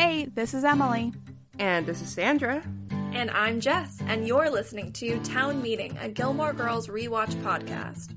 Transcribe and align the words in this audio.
Hey, 0.00 0.26
this 0.26 0.54
is 0.54 0.62
Emily. 0.62 1.12
And 1.58 1.84
this 1.84 2.00
is 2.00 2.08
Sandra. 2.08 2.62
And 3.12 3.32
I'm 3.32 3.58
Jess, 3.58 4.00
and 4.06 4.28
you're 4.28 4.48
listening 4.48 4.92
to 4.92 5.18
Town 5.24 5.60
Meeting, 5.60 5.98
a 6.00 6.08
Gilmore 6.08 6.52
Girls 6.52 6.86
rewatch 6.86 7.34
podcast. 7.42 8.14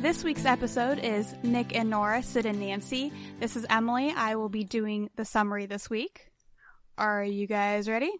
This 0.00 0.22
week's 0.22 0.44
episode 0.44 1.00
is 1.00 1.34
Nick 1.42 1.74
and 1.74 1.90
Nora, 1.90 2.22
Sid 2.22 2.46
and 2.46 2.60
Nancy. 2.60 3.12
This 3.40 3.56
is 3.56 3.66
Emily. 3.68 4.14
I 4.16 4.36
will 4.36 4.50
be 4.50 4.62
doing 4.62 5.10
the 5.16 5.24
summary 5.24 5.66
this 5.66 5.90
week. 5.90 6.30
Are 6.96 7.24
you 7.24 7.48
guys 7.48 7.88
ready? 7.88 8.12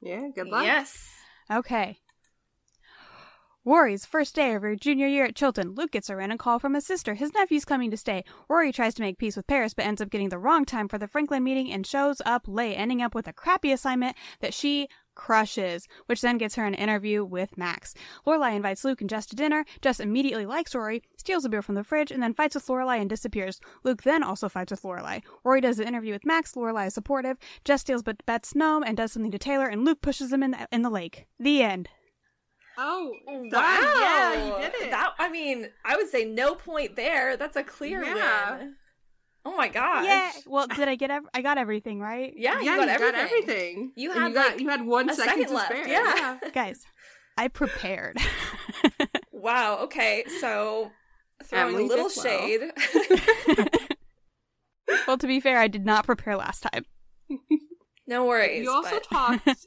Yeah, 0.00 0.28
good 0.34 0.48
luck. 0.48 0.64
Yes. 0.64 1.06
Okay. 1.52 1.98
Rory's 3.66 4.04
first 4.04 4.34
day 4.34 4.54
of 4.54 4.60
her 4.60 4.76
junior 4.76 5.06
year 5.06 5.24
at 5.24 5.34
Chilton. 5.34 5.74
Luke 5.74 5.92
gets 5.92 6.10
a 6.10 6.16
random 6.16 6.36
call 6.36 6.58
from 6.58 6.74
his 6.74 6.84
sister. 6.84 7.14
His 7.14 7.32
nephew's 7.32 7.64
coming 7.64 7.90
to 7.90 7.96
stay. 7.96 8.22
Rory 8.46 8.72
tries 8.72 8.92
to 8.94 9.02
make 9.02 9.16
peace 9.16 9.36
with 9.36 9.46
Paris, 9.46 9.72
but 9.72 9.86
ends 9.86 10.02
up 10.02 10.10
getting 10.10 10.28
the 10.28 10.38
wrong 10.38 10.66
time 10.66 10.86
for 10.86 10.98
the 10.98 11.08
Franklin 11.08 11.42
meeting 11.42 11.72
and 11.72 11.86
shows 11.86 12.20
up 12.26 12.46
late, 12.46 12.74
ending 12.74 13.00
up 13.00 13.14
with 13.14 13.26
a 13.26 13.32
crappy 13.32 13.72
assignment 13.72 14.16
that 14.40 14.52
she 14.52 14.86
crushes, 15.14 15.88
which 16.06 16.20
then 16.20 16.36
gets 16.36 16.56
her 16.56 16.66
an 16.66 16.74
interview 16.74 17.24
with 17.24 17.56
Max. 17.56 17.94
Lorelai 18.26 18.54
invites 18.54 18.84
Luke 18.84 19.00
and 19.00 19.08
Jess 19.08 19.24
to 19.26 19.36
dinner. 19.36 19.64
Jess 19.80 19.98
immediately 19.98 20.44
likes 20.44 20.74
Rory, 20.74 21.02
steals 21.16 21.46
a 21.46 21.48
beer 21.48 21.62
from 21.62 21.74
the 21.74 21.84
fridge, 21.84 22.10
and 22.10 22.22
then 22.22 22.34
fights 22.34 22.56
with 22.56 22.66
Lorelai 22.66 23.00
and 23.00 23.08
disappears. 23.08 23.60
Luke 23.82 24.02
then 24.02 24.22
also 24.22 24.50
fights 24.50 24.72
with 24.72 24.82
Lorelai. 24.82 25.22
Rory 25.42 25.62
does 25.62 25.78
the 25.78 25.86
interview 25.86 26.12
with 26.12 26.26
Max. 26.26 26.52
Lorelai 26.52 26.88
is 26.88 26.94
supportive. 26.94 27.38
Jess 27.64 27.80
steals 27.80 28.02
Babette's 28.02 28.54
gnome 28.54 28.82
and 28.82 28.94
does 28.94 29.12
something 29.12 29.32
to 29.32 29.38
Taylor, 29.38 29.68
and 29.68 29.86
Luke 29.86 30.02
pushes 30.02 30.30
him 30.30 30.42
in 30.42 30.50
the, 30.50 30.68
in 30.70 30.82
the 30.82 30.90
lake. 30.90 31.26
The 31.40 31.62
end. 31.62 31.88
Oh, 32.76 33.12
Wow. 33.26 33.48
that- 33.50 34.32
yeah, 34.34 34.46
you 34.56 34.62
did 34.62 34.74
it. 34.82 34.90
That 34.90 35.14
I 35.18 35.28
mean, 35.28 35.68
I 35.84 35.96
would 35.96 36.08
say 36.08 36.24
no 36.24 36.54
point 36.54 36.96
there. 36.96 37.36
That's 37.36 37.56
a 37.56 37.62
clear 37.64 38.02
Yeah. 38.04 38.56
win. 38.58 38.76
Oh 39.46 39.54
my 39.56 39.68
gosh. 39.68 40.04
Yeah. 40.06 40.32
Well, 40.46 40.66
did 40.66 40.88
I 40.88 40.94
get? 40.94 41.10
Ev- 41.10 41.28
I 41.34 41.42
got 41.42 41.58
everything 41.58 42.00
right. 42.00 42.32
Yeah, 42.36 42.58
you 42.60 42.64
yeah, 42.66 42.76
got 42.76 42.82
you 42.84 42.88
everything. 42.90 43.12
got 43.12 43.20
everything. 43.24 43.92
You 43.94 44.10
had, 44.12 44.28
you 44.28 44.34
got 44.34 44.50
like, 44.52 44.60
you 44.60 44.68
had 44.70 44.84
one 44.86 45.10
A 45.10 45.14
second, 45.14 45.30
second 45.32 45.46
to 45.48 45.54
left. 45.54 45.70
spare. 45.70 45.88
Yeah. 45.88 46.38
Guys, 46.54 46.84
I 47.36 47.48
prepared. 47.48 48.16
Wow. 49.32 49.80
Okay. 49.82 50.24
So 50.40 50.90
throwing 51.44 51.74
Emily 51.74 51.84
a 51.84 51.86
little 51.86 52.08
did 52.08 52.16
well. 52.16 52.24
shade. 52.24 53.78
well, 55.06 55.18
to 55.18 55.26
be 55.26 55.40
fair, 55.40 55.58
I 55.58 55.68
did 55.68 55.84
not 55.84 56.06
prepare 56.06 56.36
last 56.36 56.60
time. 56.72 56.86
no 58.06 58.24
worries. 58.24 58.62
You 58.64 58.70
also 58.70 58.90
but- 58.90 59.02
talked 59.04 59.66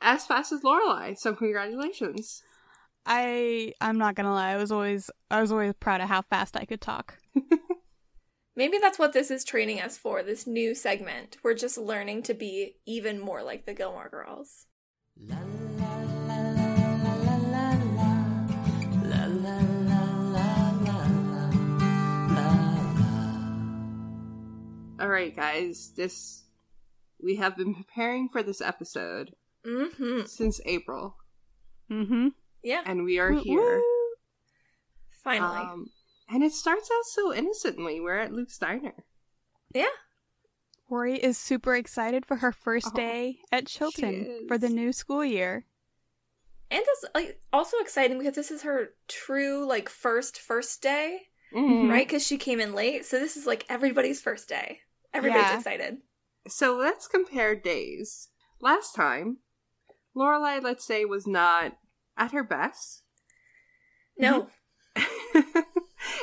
as 0.00 0.26
fast 0.26 0.52
as 0.52 0.62
Lorelai, 0.62 1.16
so 1.16 1.34
congratulations. 1.34 2.42
I 3.04 3.72
I'm 3.80 3.98
not 3.98 4.14
gonna 4.14 4.32
lie. 4.32 4.50
I 4.50 4.56
was 4.56 4.72
always 4.72 5.10
I 5.30 5.40
was 5.40 5.52
always 5.52 5.74
proud 5.74 6.00
of 6.00 6.08
how 6.08 6.22
fast 6.22 6.56
I 6.56 6.64
could 6.64 6.80
talk. 6.80 7.18
Maybe 8.56 8.78
that's 8.78 8.98
what 8.98 9.12
this 9.12 9.30
is 9.30 9.44
training 9.44 9.80
us 9.80 9.98
for. 9.98 10.22
This 10.22 10.46
new 10.46 10.74
segment. 10.74 11.36
We're 11.44 11.54
just 11.54 11.76
learning 11.76 12.22
to 12.24 12.34
be 12.34 12.76
even 12.86 13.20
more 13.20 13.42
like 13.42 13.66
the 13.66 13.74
Gilmore 13.74 14.08
Girls. 14.08 14.66
La, 15.18 15.36
la. 15.78 15.86
All 24.98 25.08
right, 25.08 25.36
guys. 25.36 25.92
This 25.94 26.44
we 27.22 27.36
have 27.36 27.56
been 27.56 27.74
preparing 27.74 28.28
for 28.28 28.42
this 28.42 28.60
episode 28.60 29.34
Mm-hmm. 29.66 30.26
since 30.26 30.60
April, 30.64 31.16
Mm-hmm. 31.90 32.28
Yeah. 32.62 32.82
and 32.86 33.04
we 33.04 33.18
are 33.18 33.32
Woo- 33.32 33.42
here. 33.42 33.76
woo. 33.78 33.82
Finally. 35.22 35.58
Um, 35.58 35.90
and 36.28 36.42
it 36.42 36.52
starts 36.52 36.88
out 36.92 37.04
so 37.04 37.32
innocently. 37.34 38.00
We're 38.00 38.18
at 38.18 38.32
Luke's 38.32 38.58
diner. 38.58 38.94
yeah. 39.74 39.86
Rory 40.88 41.16
is 41.18 41.36
super 41.36 41.74
excited 41.74 42.24
for 42.24 42.36
her 42.36 42.52
first 42.52 42.90
Oh, 42.92 42.96
day 42.96 43.38
at 43.50 43.66
Chilton 43.66 44.44
for 44.46 44.56
the 44.56 44.68
new 44.68 44.92
school 44.92 45.24
year. 45.24 45.66
And 46.70 46.80
it's 46.86 47.04
like 47.12 47.40
also 47.52 47.76
exciting 47.78 48.18
because 48.18 48.36
this 48.36 48.52
is 48.52 48.62
her 48.62 48.90
true 49.08 49.66
like 49.66 49.88
first 49.88 50.38
first 50.38 50.82
day, 50.82 51.22
Mhm. 51.52 51.90
right? 51.90 52.06
Because 52.06 52.24
she 52.24 52.38
came 52.38 52.60
in 52.60 52.72
late, 52.72 53.04
so 53.04 53.18
this 53.18 53.36
is 53.36 53.46
like 53.48 53.66
everybody's 53.68 54.20
first 54.20 54.48
day. 54.48 54.80
Everybody's 55.12 55.46
Yeah. 55.46 55.56
excited. 55.58 56.02
So 56.46 56.76
let's 56.76 57.08
compare 57.08 57.56
days. 57.56 58.28
Last 58.60 58.94
time, 58.94 59.38
Lorelai, 60.16 60.62
let's 60.62 60.84
say, 60.84 61.04
was 61.04 61.26
not 61.26 61.76
at 62.16 62.32
her 62.32 62.42
best. 62.44 63.02
No, 64.18 64.48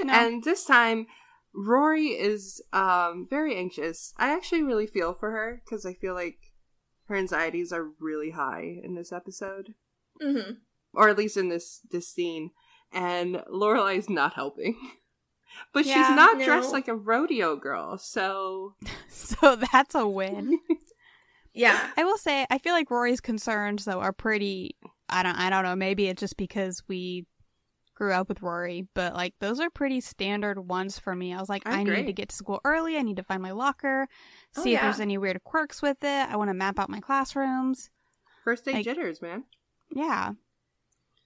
No. 0.04 0.14
And 0.14 0.44
this 0.44 0.66
time, 0.66 1.08
Rory 1.54 2.08
is 2.08 2.62
um, 2.74 3.28
very 3.30 3.56
anxious. 3.56 4.14
I 4.18 4.34
actually 4.34 4.64
really 4.64 4.88
feel 4.88 5.14
for 5.14 5.32
her 5.32 5.62
because 5.64 5.86
I 5.86 5.94
feel 5.94 6.14
like 6.14 6.38
her 7.06 7.16
anxieties 7.16 7.72
are 7.72 7.92
really 8.00 8.32
high 8.32 8.80
in 8.84 8.96
this 8.96 9.12
episode, 9.12 9.76
hmm 10.20 10.54
or 10.96 11.10
at 11.10 11.18
least 11.18 11.38
in 11.38 11.50
this 11.50 11.82
this 11.92 12.08
scene. 12.08 12.52
And 12.92 13.38
Lorelai 13.52 13.98
is 13.98 14.10
not 14.10 14.34
helping. 14.34 14.76
But 15.72 15.86
Yeah, 15.86 16.08
she's 16.08 16.16
not 16.16 16.38
no. 16.40 16.46
dressed 16.46 16.72
like 16.74 16.88
a 16.88 16.96
rodeo 16.96 17.56
girl, 17.56 18.00
so 18.00 18.74
So 19.08 19.56
that's 19.56 19.94
a 19.94 20.08
win. 20.08 20.58
Yeah, 21.54 21.92
I 21.98 22.04
will 22.04 22.18
say 22.18 22.46
I 22.50 22.58
feel 22.58 22.74
like 22.74 22.90
Rory's 22.92 23.22
concerns 23.22 23.86
though 23.86 24.00
are 24.00 24.14
pretty 24.14 24.76
I 25.10 25.24
don't 25.24 25.36
I 25.36 25.50
don't 25.50 25.64
know, 25.64 25.76
maybe 25.76 26.08
it's 26.08 26.20
just 26.20 26.38
because 26.38 26.82
we 26.88 27.26
grew 27.96 28.12
up 28.12 28.28
with 28.28 28.42
Rory, 28.42 28.88
but 28.96 29.14
like 29.14 29.36
those 29.40 29.60
are 29.60 29.70
pretty 29.70 30.02
standard 30.02 30.60
ones 30.60 30.98
for 30.98 31.16
me. 31.16 31.34
I 31.34 31.40
was 31.40 31.50
like, 31.50 31.62
I 31.68 31.80
I, 31.80 31.84
need 31.84 32.08
to 32.08 32.14
get 32.14 32.30
to 32.30 32.36
school 32.36 32.60
early, 32.66 32.98
I 32.98 33.02
need 33.04 33.18
to 33.18 33.24
find 33.24 33.42
my 33.42 33.52
locker, 33.52 34.08
Oh, 34.58 34.64
see 34.64 34.74
if 34.76 34.82
there's 34.82 35.00
any 35.00 35.18
weird 35.18 35.44
quirks 35.44 35.82
with 35.82 35.98
it. 36.04 36.30
I 36.30 36.36
want 36.36 36.50
to 36.50 36.54
map 36.56 36.80
out 36.80 36.90
my 36.90 37.00
classrooms. 37.00 37.90
first 38.44 38.66
day 38.66 38.74
Like- 38.74 38.86
jitters, 38.86 39.22
man. 39.22 39.44
Yeah. 39.96 40.32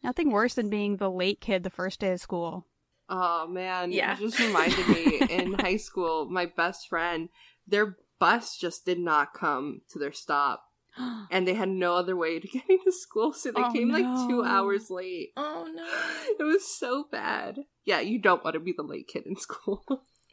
Nothing 0.04 0.30
worse 0.32 0.56
than 0.56 0.70
being 0.70 0.98
the 0.98 1.10
late 1.10 1.40
kid 1.42 1.64
the 1.64 1.70
first 1.70 2.00
day 2.02 2.12
of 2.12 2.20
school. 2.20 2.68
Oh 3.10 3.48
man, 3.48 3.92
Yeah. 3.94 4.14
it 4.14 4.20
just 4.20 4.38
reminded 4.40 4.88
me 4.90 5.20
in 5.30 5.54
high 5.54 5.78
school, 5.78 6.30
my 6.30 6.46
best 6.46 6.90
friend, 6.90 7.30
their 7.66 7.96
bus 8.20 8.58
just 8.58 8.86
did 8.86 9.00
not 9.00 9.34
come 9.34 9.82
to 9.90 10.00
their 10.00 10.14
stop. 10.14 10.64
And 11.30 11.48
they 11.48 11.54
had 11.54 11.70
no 11.70 11.96
other 11.96 12.16
way 12.16 12.40
to 12.40 12.48
get 12.56 12.64
into 12.70 12.92
school, 12.92 13.34
so 13.34 13.52
they 13.52 13.62
Oh, 13.64 13.72
came 13.72 13.90
like 13.92 14.06
two 14.28 14.44
hours 14.44 14.90
late. 14.90 15.30
Oh 15.38 15.68
no, 15.72 15.86
It 16.40 16.44
was 16.44 16.66
so 16.68 17.06
bad. 17.12 17.60
Yeah, 17.86 18.00
you 18.00 18.20
don't 18.20 18.44
want 18.44 18.56
to 18.56 18.60
be 18.60 18.74
the 18.76 18.84
late 18.84 19.08
kid 19.08 19.26
in 19.26 19.36
school. 19.48 19.84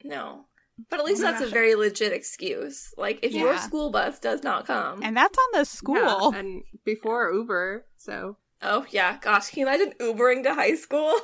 no. 0.03 0.47
But 0.91 0.99
at 0.99 1.05
least 1.07 1.23
Oh 1.23 1.27
my 1.27 1.33
that's 1.33 1.45
a 1.45 1.47
very 1.49 1.77
legit 1.77 2.13
excuse. 2.13 2.93
Like 2.97 3.21
if 3.23 3.33
your 3.33 3.57
school 3.59 3.91
bus 3.91 4.19
does 4.19 4.43
not 4.43 4.67
come, 4.67 5.03
and 5.05 5.17
that's 5.17 5.39
on 5.39 5.61
the 5.61 5.65
school. 5.65 6.33
Yeah, 6.33 6.39
and 6.41 6.63
before 6.85 7.31
Uber, 7.33 7.87
so 7.97 8.39
oh 8.61 8.85
yeah, 8.91 9.19
gosh, 9.21 9.51
can 9.51 9.61
you 9.61 9.67
imagine 9.69 9.93
Ubering 10.01 10.43
to 10.43 10.53
high 10.55 10.75
school? 10.75 11.15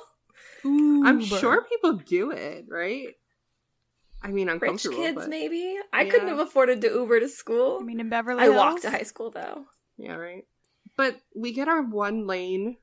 I'm 0.65 1.21
sure 1.21 1.63
people 1.65 1.95
do 1.95 2.31
it, 2.31 2.67
right? 2.69 3.15
I 4.23 4.31
mean, 4.31 4.49
I'm 4.51 4.59
Rich 4.59 4.83
kids, 4.91 5.15
but 5.17 5.29
maybe. 5.31 5.77
I 5.93 6.03
Yeah. 6.03 6.11
couldn't 6.11 6.29
have 6.29 6.39
afforded 6.41 6.81
to 6.83 6.89
Uber 6.89 7.21
to 7.21 7.29
school. 7.29 7.79
I 7.81 7.85
mean 7.85 8.01
in 8.01 8.09
Beverly 8.11 8.41
I 8.43 8.45
Hills. 8.45 8.57
walked 8.57 8.83
to 8.83 8.91
high 8.91 9.03
school 9.03 9.31
though. 9.31 9.67
yeah, 9.97 10.15
right. 10.15 10.47
But 10.97 11.21
we 11.35 11.53
get 11.53 11.69
our 11.69 11.83
one 11.83 12.27
lane 12.27 12.77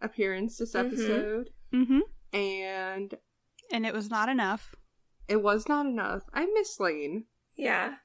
appearance 0.00 0.58
this 0.58 0.74
Mhm. 0.74 0.86
episode, 0.86 1.50
Mm-hmm. 1.72 2.00
and 2.32 3.14
And 3.72 3.86
it 3.86 3.92
was 3.94 4.10
not 4.10 4.28
enough. 4.28 4.74
it 5.26 5.42
was 5.42 5.68
not 5.68 5.86
enough. 5.86 6.22
I 6.32 6.46
miss 6.46 6.78
Lane. 6.78 7.24
Yeah. 7.56 7.96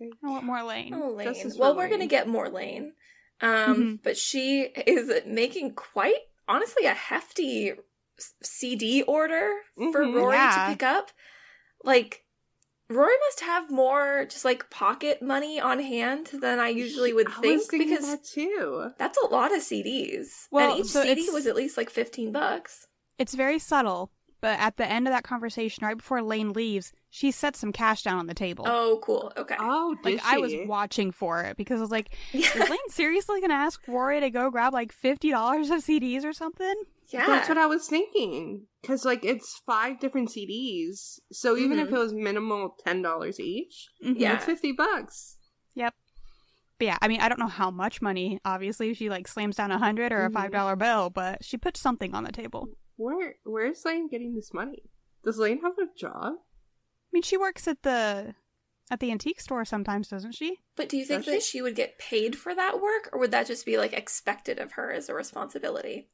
I 0.00 0.26
want 0.28 0.44
more 0.44 0.62
Lane. 0.62 0.92
Oh, 0.94 1.08
Lane. 1.10 1.28
Justice 1.28 1.56
Well, 1.56 1.74
we're 1.76 1.88
gonna 1.88 2.06
get 2.06 2.28
more 2.28 2.48
Lane. 2.48 2.94
Um, 3.40 3.76
Mhm. 3.98 4.02
but 4.02 4.16
she 4.18 4.62
is 4.86 5.24
making 5.26 5.74
quite 5.74 6.28
honestly 6.48 6.86
a 6.86 6.94
hefty 6.94 7.72
CD 8.42 9.02
order 9.02 9.52
for 9.76 10.04
Mhm. 10.04 10.14
Rory 10.14 10.36
Yeah. 10.36 10.66
to 10.66 10.72
pick 10.72 10.82
up. 10.82 11.12
Like 11.84 12.24
Rory 12.90 13.14
must 13.26 13.40
have 13.40 13.70
more 13.70 14.26
just 14.28 14.44
like 14.44 14.70
pocket 14.70 15.20
money 15.20 15.60
on 15.60 15.80
hand 15.80 16.30
than 16.32 16.58
I 16.58 16.68
usually 16.68 17.12
would 17.12 17.28
I 17.28 17.40
think 17.40 17.70
was 17.70 17.78
because 17.78 18.06
that 18.06 18.24
too. 18.24 18.92
that's 18.96 19.18
a 19.18 19.26
lot 19.26 19.54
of 19.54 19.60
CDs. 19.60 20.48
Well, 20.50 20.72
and 20.72 20.80
each 20.80 20.90
so 20.90 21.02
CD 21.02 21.28
was 21.30 21.46
at 21.46 21.54
least 21.54 21.76
like 21.76 21.90
15 21.90 22.32
bucks. 22.32 22.86
It's 23.18 23.34
very 23.34 23.58
subtle, 23.58 24.10
but 24.40 24.58
at 24.58 24.78
the 24.78 24.86
end 24.86 25.06
of 25.06 25.12
that 25.12 25.24
conversation, 25.24 25.84
right 25.84 25.96
before 25.96 26.22
Lane 26.22 26.52
leaves, 26.54 26.92
she 27.10 27.30
sets 27.30 27.58
some 27.58 27.72
cash 27.72 28.04
down 28.04 28.18
on 28.18 28.26
the 28.26 28.34
table. 28.34 28.64
Oh, 28.66 29.00
cool. 29.02 29.32
Okay. 29.36 29.56
Oh, 29.58 29.94
did 30.02 30.14
like 30.16 30.24
I 30.24 30.38
was 30.38 30.54
watching 30.66 31.10
for 31.10 31.42
it 31.42 31.58
because 31.58 31.80
I 31.80 31.82
was 31.82 31.90
like, 31.90 32.10
is. 32.32 32.54
Lane 32.54 32.78
seriously 32.88 33.42
gonna 33.42 33.54
ask 33.54 33.86
Rory 33.86 34.20
to 34.20 34.30
go 34.30 34.50
grab 34.50 34.72
like 34.72 34.92
fifty 34.92 35.30
dollars 35.30 35.68
of 35.68 35.84
CDs 35.84 36.24
or 36.24 36.32
something? 36.32 36.74
Yeah. 37.08 37.26
That's 37.26 37.48
what 37.48 37.58
I 37.58 37.66
was 37.66 37.86
thinking. 37.88 38.66
Because, 38.82 39.04
like, 39.04 39.24
it's 39.24 39.60
five 39.66 39.98
different 40.00 40.30
CDs. 40.30 41.18
So 41.32 41.56
even 41.56 41.78
if 41.78 41.88
Mhm. 41.88 41.92
it 41.94 41.98
was 41.98 42.12
minimal 42.14 42.76
$10 42.84 43.38
each, 43.40 43.88
Mhm. 44.04 44.18
Yeah. 44.18 44.36
it's 44.36 44.44
50 44.44 44.72
bucks. 44.72 45.36
Yep. 45.74 45.94
But 46.78 46.84
yeah, 46.84 46.98
I 47.02 47.08
mean, 47.08 47.20
I 47.20 47.28
don't 47.28 47.40
know 47.40 47.46
how 47.48 47.70
much 47.70 48.00
money. 48.00 48.40
Obviously, 48.44 48.94
she 48.94 49.08
like 49.10 49.26
slams 49.26 49.56
down 49.56 49.72
a 49.72 49.78
hundred 49.78 50.12
or 50.12 50.24
a 50.24 50.30
Mhm. 50.30 50.34
five 50.34 50.52
dollar 50.52 50.76
bill, 50.76 51.10
but 51.10 51.44
she 51.44 51.56
puts 51.56 51.80
something 51.80 52.14
on 52.14 52.22
the 52.24 52.30
table. 52.32 52.68
Where 52.96 53.36
Where's 53.44 53.84
Lane 53.84 54.08
getting 54.08 54.34
this 54.36 54.52
money? 54.54 54.84
Does 55.24 55.38
Lane 55.38 55.60
have 55.62 55.76
a 55.78 55.86
job? 55.96 56.34
I 56.36 57.10
mean, 57.12 57.22
she 57.22 57.36
works 57.36 57.66
at 57.66 57.82
the 57.82 58.34
at 58.90 59.00
the 59.00 59.10
antique 59.10 59.40
store 59.40 59.64
sometimes, 59.64 60.08
doesn't 60.08 60.32
she? 60.32 60.60
But 60.76 60.88
do 60.88 60.96
you 60.96 61.04
think 61.04 61.24
Does 61.24 61.34
that 61.34 61.42
she? 61.42 61.58
she 61.58 61.62
would 61.62 61.74
get 61.74 61.98
paid 61.98 62.38
for 62.38 62.54
that 62.54 62.80
work, 62.80 63.10
or 63.12 63.18
would 63.18 63.32
that 63.32 63.46
just 63.46 63.66
be 63.66 63.76
like 63.76 63.92
expected 63.92 64.58
of 64.58 64.72
her 64.72 64.92
as 64.92 65.08
a 65.08 65.14
responsibility? 65.14 66.08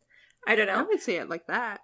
I 0.46 0.54
don't 0.56 0.66
know. 0.66 0.74
I 0.74 0.80
know. 0.82 0.86
would 0.88 1.00
say 1.02 1.16
it 1.16 1.28
like 1.28 1.46
that. 1.46 1.80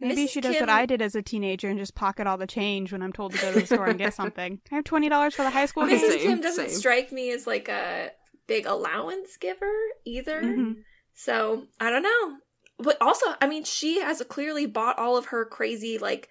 Maybe 0.00 0.24
Mrs. 0.26 0.30
she 0.30 0.40
does 0.40 0.52
Kim- 0.54 0.62
what 0.62 0.70
I 0.70 0.86
did 0.86 1.00
as 1.00 1.14
a 1.14 1.22
teenager 1.22 1.68
and 1.68 1.78
just 1.78 1.94
pocket 1.94 2.26
all 2.26 2.36
the 2.36 2.46
change 2.46 2.90
when 2.92 3.00
I'm 3.02 3.12
told 3.12 3.32
to 3.32 3.38
go 3.40 3.52
to 3.52 3.60
the 3.60 3.66
store 3.66 3.86
and 3.86 3.98
get 3.98 4.12
something. 4.22 4.60
I 4.70 4.74
have 4.74 4.84
twenty 4.84 5.08
dollars 5.08 5.34
for 5.34 5.42
the 5.42 5.50
high 5.50 5.66
school. 5.66 5.84
Okay, 5.84 5.96
Mrs. 5.98 6.08
same, 6.10 6.20
Kim 6.20 6.40
doesn't 6.40 6.70
same. 6.70 6.78
strike 6.78 7.12
me 7.12 7.30
as 7.30 7.46
like 7.46 7.68
a 7.68 8.10
big 8.46 8.66
allowance 8.66 9.36
giver 9.36 9.72
either. 10.04 10.42
Mhm. 10.42 10.76
So 11.14 11.64
I 11.80 11.90
don't 11.90 12.02
know. 12.02 12.36
But 12.78 13.00
also, 13.00 13.26
I 13.40 13.46
mean, 13.46 13.62
she 13.64 14.00
has 14.00 14.20
clearly 14.28 14.66
bought 14.66 14.98
all 14.98 15.16
of 15.16 15.26
her 15.26 15.44
crazy 15.44 15.96
like 15.98 16.28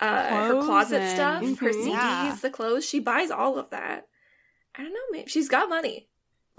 uh 0.00 0.48
her 0.48 0.60
closet 0.62 1.00
and- 1.00 1.14
stuff, 1.16 1.42
her 1.60 1.70
Mhm. 1.70 1.84
CDs, 1.84 1.86
Yeah. 1.92 2.36
the 2.42 2.50
clothes. 2.50 2.84
She 2.84 2.98
buys 2.98 3.30
all 3.30 3.56
of 3.58 3.70
that. 3.70 4.08
I 4.74 4.82
don't 4.82 4.92
know. 4.92 4.98
Maybe 5.12 5.30
she's 5.30 5.48
got 5.48 5.68
money. 5.70 6.08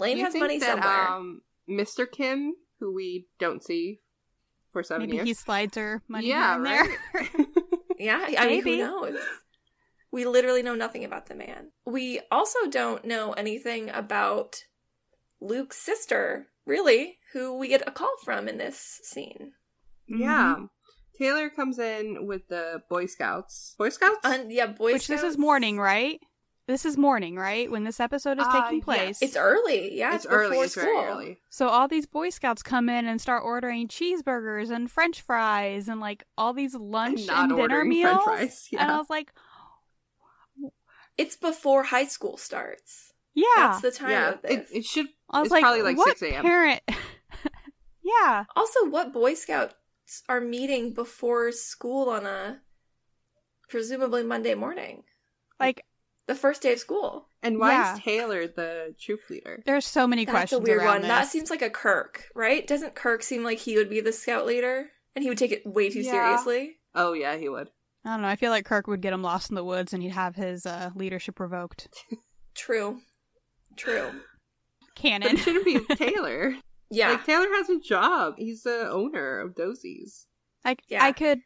Lane 0.00 0.16
you 0.16 0.24
has 0.24 0.32
think 0.32 0.42
money 0.42 0.58
that, 0.58 0.82
somewhere. 0.82 1.08
Um, 1.08 1.42
Mr. 1.68 2.10
Kim, 2.10 2.54
who 2.80 2.92
we 2.94 3.26
don't 3.38 3.62
see 3.62 4.00
for 4.78 4.84
seven 4.84 5.06
Maybe 5.06 5.16
years. 5.16 5.26
he 5.28 5.34
slides 5.34 5.76
her 5.76 6.02
money 6.06 6.28
yeah, 6.28 6.54
in 6.54 6.62
right. 6.62 6.98
there. 7.12 7.28
Yeah, 8.00 8.28
I 8.38 8.46
mean, 8.46 8.62
who 8.62 8.76
knows? 8.76 9.18
We 10.12 10.24
literally 10.24 10.62
know 10.62 10.76
nothing 10.76 11.04
about 11.04 11.26
the 11.26 11.34
man. 11.34 11.72
We 11.84 12.20
also 12.30 12.70
don't 12.70 13.04
know 13.04 13.32
anything 13.32 13.90
about 13.90 14.62
Luke's 15.40 15.78
sister, 15.78 16.46
really, 16.64 17.18
who 17.32 17.58
we 17.58 17.66
get 17.66 17.82
a 17.88 17.90
call 17.90 18.14
from 18.24 18.46
in 18.46 18.56
this 18.56 19.00
scene. 19.02 19.54
yeah. 20.06 20.54
Mm-hmm. 20.56 20.64
Taylor 21.18 21.50
comes 21.50 21.80
in 21.80 22.28
with 22.28 22.46
the 22.46 22.82
Boy 22.88 23.06
Scouts. 23.06 23.74
Boy 23.76 23.88
Scouts? 23.88 24.20
And 24.22 24.52
yeah, 24.52 24.66
Boy 24.66 24.92
Which 24.92 25.08
this 25.08 25.24
is 25.24 25.36
morning, 25.36 25.80
right? 25.80 26.20
This 26.68 26.84
is 26.84 26.98
morning, 26.98 27.34
right? 27.36 27.68
When 27.70 27.84
this 27.84 27.98
episode 27.98 28.38
is 28.38 28.44
Uh, 28.46 28.62
taking 28.62 28.78
yes. 28.78 28.84
place. 28.84 29.22
It's 29.22 29.36
early. 29.36 29.96
Yeah, 29.96 30.14
it's 30.14 30.26
it's, 30.26 30.32
early. 30.32 30.48
before 30.50 30.64
It's 30.64 30.72
school. 30.74 30.84
very 30.84 31.06
early. 31.06 31.40
So 31.48 31.68
all 31.68 31.88
these 31.88 32.04
Boy 32.06 32.28
Scouts 32.28 32.62
come 32.62 32.90
in 32.90 33.06
and 33.06 33.18
start 33.20 33.42
ordering 33.42 33.88
cheeseburgers 33.88 34.70
and 34.70 34.90
French 34.90 35.22
fries 35.22 35.88
and 35.88 35.98
like 35.98 36.24
all 36.36 36.52
these 36.52 36.74
lunch 36.74 37.26
not 37.26 37.38
and 37.38 37.48
dinner 37.48 37.62
ordering 37.62 37.88
meals. 37.88 38.22
French 38.22 38.38
fries, 38.40 38.68
And. 38.78 38.90
I 38.92 38.98
was 38.98 39.08
like, 39.08 39.32
It's 41.16 41.36
before 41.36 41.84
high 41.84 42.04
school 42.04 42.36
starts. 42.36 43.14
yeah. 43.34 43.44
That's 43.56 43.80
the 43.80 43.90
time 43.90 44.10
yeah, 44.10 44.28
of 44.34 44.42
this. 44.42 44.50
it, 44.52 44.66
it 44.76 44.84
should. 44.84 45.06
I 45.30 45.40
was 45.40 45.46
it's 45.46 45.52
like, 45.52 45.62
probably 45.62 45.82
like 45.82 45.96
what 45.96 46.18
6 46.18 46.22
a.m. 46.32 46.42
parent? 46.44 46.80
yeah. 48.02 48.44
Also, 48.54 48.84
what 48.90 49.12
Boy 49.12 49.32
Scouts 49.34 49.74
are 50.28 50.40
meeting 50.40 50.92
before 50.92 51.50
school 51.50 52.10
on 52.10 52.26
a 52.26 52.60
presumably 53.70 54.22
Monday 54.22 54.54
morning, 54.54 55.04
Like 55.58 55.84
the 56.28 56.34
first 56.36 56.62
day 56.62 56.72
of 56.74 56.78
school? 56.78 57.26
And 57.42 57.58
why 57.58 57.72
Yeah. 57.72 57.94
is 57.96 58.00
Taylor 58.00 58.46
the 58.46 58.94
troop 59.00 59.20
leader? 59.28 59.60
there's 59.66 59.86
so 59.86 60.06
many 60.06 60.24
That's 60.24 60.32
questions 60.34 60.60
a 60.60 60.62
weird 60.62 60.78
around 60.82 61.00
one. 61.00 61.08
That 61.08 61.26
seems 61.26 61.50
like 61.50 61.62
a 61.62 61.70
Kirk, 61.70 62.26
right? 62.36 62.64
Doesn't 62.66 62.94
Kirk 62.94 63.22
seem 63.24 63.42
like 63.42 63.58
he 63.58 63.76
would 63.76 63.90
be 63.90 64.00
the 64.00 64.12
scout 64.12 64.46
leader 64.46 64.90
and 65.16 65.22
he 65.24 65.28
would 65.28 65.38
take 65.38 65.50
it 65.52 65.66
way 65.66 65.90
too 65.90 66.00
Yeah. 66.02 66.10
seriously? 66.12 66.76
Oh 66.94 67.12
yeah, 67.14 67.36
he 67.36 67.48
would. 67.48 67.68
I 68.04 68.10
don't 68.12 68.22
know. 68.22 68.28
I 68.28 68.36
feel 68.36 68.50
like 68.50 68.64
Kirk 68.64 68.86
would 68.86 69.00
get 69.02 69.12
him 69.12 69.22
lost 69.22 69.50
in 69.50 69.56
the 69.56 69.64
woods 69.64 69.92
and 69.92 70.02
he'd 70.02 70.10
have 70.12 70.36
his 70.36 70.64
uh, 70.64 70.90
leadership 70.94 71.40
revoked. 71.40 71.88
True. 72.54 73.00
True. 73.76 74.10
But 74.80 74.94
Canon. 74.94 75.28
it 75.36 75.38
shouldn't 75.38 75.64
be 75.64 75.80
Taylor. 75.96 76.54
Yeah. 76.90 77.10
Like 77.10 77.24
Taylor 77.26 77.48
has 77.54 77.68
a 77.68 77.78
job. 77.78 78.34
He's 78.38 78.62
the 78.62 78.88
owner 78.90 79.40
of 79.40 79.54
Doose's. 79.54 80.26
Like 80.64 80.82
Yeah. 80.88 81.04
I 81.04 81.12
could 81.12 81.40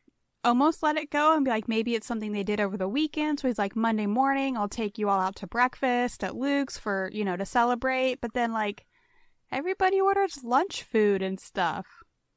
almost 0.45 0.83
let 0.83 0.97
it 0.97 1.11
go 1.11 1.35
and 1.35 1.45
be 1.45 1.51
like, 1.51 1.69
maybe 1.69 1.95
it's 1.95 2.07
something 2.07 2.33
they 2.33 2.43
did 2.43 2.61
over 2.61 2.77
the 2.77 2.89
weekend. 2.89 3.41
So 3.41 3.49
he's 3.49 3.59
like, 3.59 3.77
Monday 3.77 4.07
morning, 4.07 4.57
I'll 4.57 4.69
take 4.69 4.99
you 4.99 5.09
all 5.09 5.21
out 5.21 5.37
to 5.37 5.47
breakfast 5.47 6.25
at 6.25 6.37
Luke's 6.37 6.77
for 6.79 7.11
you 7.13 7.25
know 7.25 7.37
to 7.37 7.47
celebrate. 7.47 8.21
But 8.21 8.35
then 8.35 8.53
like 8.53 8.85
everybody 9.51 10.01
orders 10.01 10.43
lunch 10.43 10.83
food 10.83 11.23
and 11.23 11.39
stuff. 11.39 11.87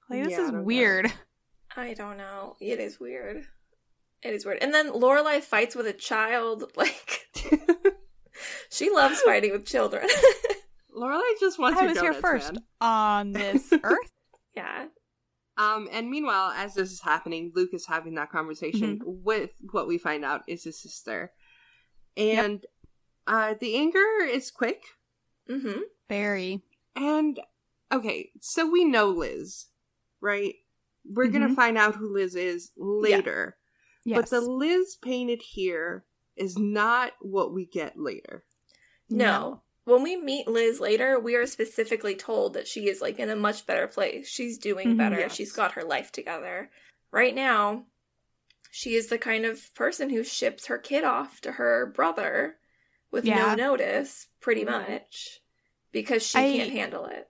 Like 0.10 0.24
this 0.24 0.31
Yeah, 0.34 0.42
is 0.46 0.52
don't 0.52 0.60
get 0.60 0.66
weird. 0.66 1.13
I 1.78 1.94
don't 1.94 2.18
know. 2.18 2.56
It 2.62 2.80
is 2.80 3.00
weird. 3.00 3.44
It 4.24 4.34
is 4.34 4.46
weird. 4.46 4.60
And 4.62 4.74
then 4.74 4.92
Lorelai 4.92 5.42
fights 5.42 5.75
with 5.75 5.88
a 5.88 5.94
child. 5.94 6.72
Like 6.75 7.28
she 8.69 8.90
loves 8.90 9.22
fighting 9.22 9.52
with 9.52 9.66
children. 9.66 10.07
Lorelai 10.96 11.22
just 11.40 11.60
wants 11.60 11.80
I 11.80 11.84
her 11.84 11.90
was 11.90 12.00
here 12.00 12.13
first 12.13 12.54
man. 12.54 12.63
on 12.81 13.31
this 13.34 13.72
earth. 13.84 14.12
yeah. 14.56 14.85
Um, 15.57 15.88
and 15.92 16.09
meanwhile, 16.09 16.52
as 16.52 16.74
this 16.74 16.92
is 16.92 17.02
happening, 17.02 17.52
Luke 17.56 17.69
is 17.74 17.85
having 17.85 18.16
that 18.16 18.30
conversation 18.31 19.00
Mm-hmm. 19.00 19.24
with 19.24 19.52
what 19.71 19.88
we 19.88 19.97
find 19.97 20.26
out 20.26 20.42
is 20.47 20.64
his 20.66 20.78
sister, 20.81 21.31
and 22.18 22.66
uh, 23.28 23.56
the 23.59 23.76
anger 23.76 24.04
is 24.30 24.52
quick. 24.52 24.83
Mm-hmm. 25.50 25.80
Very. 26.09 26.62
And 26.95 27.40
okay, 27.92 28.31
so 28.42 28.69
we 28.69 28.83
know 28.85 29.07
Liz, 29.09 29.68
right? 30.21 30.56
We're 31.07 31.28
gonna 31.28 31.50
Mhm. 31.50 31.56
find 31.56 31.78
out 31.78 31.95
who 31.95 32.14
Liz 32.14 32.35
is 32.35 32.71
later, 32.78 33.57
Yes. 34.04 34.18
but 34.19 34.30
the 34.30 34.42
Liz 34.42 34.95
painted 35.02 35.42
here 35.42 36.06
is 36.35 36.57
not 36.57 37.14
what 37.21 37.54
we 37.54 37.66
get 37.66 37.97
later. 37.97 38.44
No. 39.09 39.62
When 39.85 40.01
we 40.04 40.15
meet 40.18 40.47
Liz 40.47 40.80
later, 40.80 41.19
we 41.19 41.35
are 41.35 41.45
specifically 41.45 42.15
told 42.15 42.54
that 42.54 42.68
she 42.68 42.87
is 42.89 43.01
like 43.01 43.19
in 43.19 43.30
a 43.30 43.35
much 43.35 43.65
better 43.68 43.87
place. 43.87 44.27
She's 44.27 44.57
doing 44.57 44.89
Mhm. 44.89 44.97
better. 44.97 45.19
Yes. 45.19 45.35
She's 45.35 45.51
got 45.51 45.73
her 45.73 45.83
life 45.83 46.11
together. 46.11 46.69
Right 47.11 47.33
now, 47.35 47.85
she 48.71 48.95
is 48.95 49.07
the 49.07 49.19
kind 49.19 49.45
of 49.45 49.73
person 49.75 50.09
who 50.09 50.23
ships 50.23 50.65
her 50.65 50.77
kid 50.80 51.04
off 51.04 51.39
to 51.42 51.54
her 51.54 51.85
brother 51.85 52.57
with 53.11 53.25
Yeah. 53.25 53.54
no 53.54 53.56
notice, 53.56 54.27
pretty 54.42 54.65
Mhm. 54.65 54.89
much, 54.89 55.39
because 55.92 56.25
she 56.25 56.39
I- 56.39 56.57
can't 56.57 56.71
handle 56.71 57.06
it. 57.06 57.30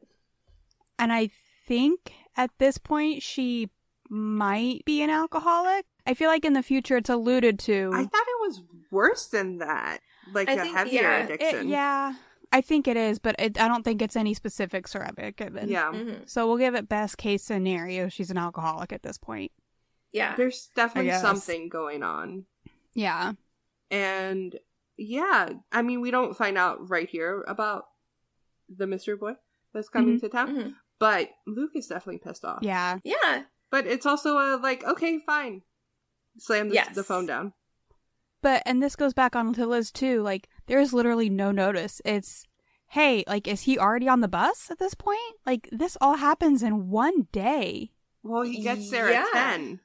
And 0.97 1.12
I 1.12 1.29
think 1.67 2.13
at 2.38 2.51
this 2.57 2.77
point 2.77 3.21
she 3.21 3.69
might 4.09 4.85
be 4.85 5.01
an 5.01 5.09
alcoholic. 5.09 5.85
I 6.07 6.13
feel 6.13 6.29
like 6.29 6.45
in 6.45 6.53
the 6.53 6.63
future 6.63 6.95
it's 6.97 7.09
alluded 7.09 7.59
to. 7.59 7.91
I 7.93 8.03
thought 8.05 8.27
it 8.27 8.39
was 8.47 8.62
worse 8.91 9.27
than 9.27 9.57
that, 9.57 10.00
like 10.31 10.47
I 10.47 10.53
a 10.53 10.62
think- 10.62 10.75
heavier 10.77 11.01
yeah, 11.01 11.17
It- 11.17 11.31
addiction. 11.31 11.67
yeah, 11.67 12.15
I 12.52 12.62
think 12.62 12.88
it 12.88 12.98
is, 12.98 13.20
but 13.20 13.36
it, 13.40 13.60
I 13.60 13.68
don't 13.68 13.84
think 13.84 14.02
it's 14.02 14.16
any 14.16 14.34
specifics 14.34 14.96
are 14.96 15.04
ever 15.04 15.32
given. 15.32 15.70
yeah. 15.70 15.92
Mhm. 15.92 16.30
So 16.30 16.48
we'll 16.48 16.58
give 16.58 16.75
it 16.75 16.88
best 16.90 17.18
case 17.18 17.44
scenario. 17.44 18.10
She's 18.10 18.32
an 18.32 18.38
alcoholic 18.38 18.92
at 18.94 19.04
this 19.04 19.18
point. 19.18 19.52
Yeah. 20.12 20.36
There's 20.36 20.70
definitely 20.75 21.12
something 21.20 21.70
going 21.70 22.04
on. 22.04 22.46
Yeah. 22.94 23.34
And 23.92 24.58
yeah, 24.98 25.50
I 25.72 25.82
mean, 25.82 26.02
we 26.02 26.12
don't 26.12 26.36
find 26.38 26.58
out 26.58 26.90
right 26.90 27.10
here 27.10 27.44
about 27.48 27.86
the 28.70 28.88
mystery 28.88 29.18
boy 29.18 29.34
that's 29.74 29.90
coming 29.90 30.18
Mhm. 30.18 30.22
to 30.22 30.30
town, 30.30 30.56
Mhm. 30.56 30.75
but 31.00 31.30
Luke 31.46 31.72
is 31.75 31.88
definitely 31.88 32.20
pissed 32.20 32.46
off. 32.46 32.60
Yeah. 32.62 33.00
Yeah. 33.04 33.44
But 33.72 33.88
it's 33.88 34.06
also 34.06 34.38
a 34.38 34.58
like, 34.58 34.84
okay, 34.86 35.20
fine. 35.20 35.64
Slam 36.38 36.70
the, 36.70 36.75
Yes. 36.75 36.96
the 36.96 37.04
phone 37.04 37.25
down. 37.25 37.54
But 38.42 38.62
and 38.66 38.82
this 38.82 38.96
goes 38.96 39.14
back 39.14 39.36
on 39.36 39.54
to 39.54 39.66
Liz 39.66 39.92
too. 39.92 40.22
Like 40.22 40.48
there 40.67 40.79
is 40.79 40.93
literally 40.93 41.29
no 41.29 41.51
notice. 41.51 42.01
It's 42.05 42.45
hey, 42.89 43.24
like, 43.27 43.48
is 43.48 43.62
he 43.62 43.77
already 43.77 44.07
on 44.07 44.22
the 44.22 44.27
bus 44.27 44.69
at 44.72 44.79
this 44.79 44.93
point? 44.93 45.19
Like, 45.45 45.67
this 45.72 45.98
all 46.00 46.15
happens 46.15 46.63
in 46.63 46.89
one 46.89 47.27
day. 47.31 47.91
Well, 48.24 48.43
he 48.43 48.62
gets 48.62 48.89
there 48.89 49.12
Yeah. 49.12 49.25
at 49.34 49.57
10. 49.57 49.79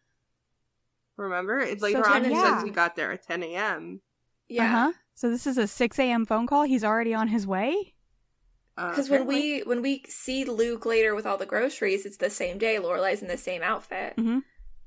Remember? 1.17 1.59
It's 1.59 1.83
later 1.83 2.03
So 2.05 2.11
on, 2.11 2.23
10 2.23 2.31
he 2.31 2.37
yeah. 2.37 2.57
says 2.57 2.65
he 2.65 2.71
got 2.71 2.97
there 2.97 3.13
at 3.13 3.23
10 3.27 3.43
a.m. 3.43 4.01
Yeah. 4.49 4.65
Uh-huh. 4.65 4.93
So 5.15 5.29
this 5.29 5.47
is 5.47 5.59
a 5.59 5.67
6 5.67 5.99
a.m. 5.99 6.25
phone 6.25 6.47
call. 6.47 6.63
He's 6.65 6.85
already 6.85 7.13
on 7.15 7.29
his 7.29 7.47
way. 7.47 7.95
Uh, 8.79 8.91
Because 8.91 9.11
when 9.11 9.27
we 9.27 9.61
when 9.61 9.83
we 9.83 10.03
see 10.09 10.45
Luke 10.45 10.87
later 10.87 11.15
with 11.15 11.27
all 11.27 11.37
the 11.37 11.45
groceries, 11.47 12.07
it's 12.07 12.17
the 12.17 12.31
same 12.31 12.57
day. 12.59 12.79
Lorelai's 12.79 13.21
in 13.23 13.29
the 13.29 13.37
same 13.37 13.63
outfit. 13.63 14.15
Mm-hmm. 14.17 14.39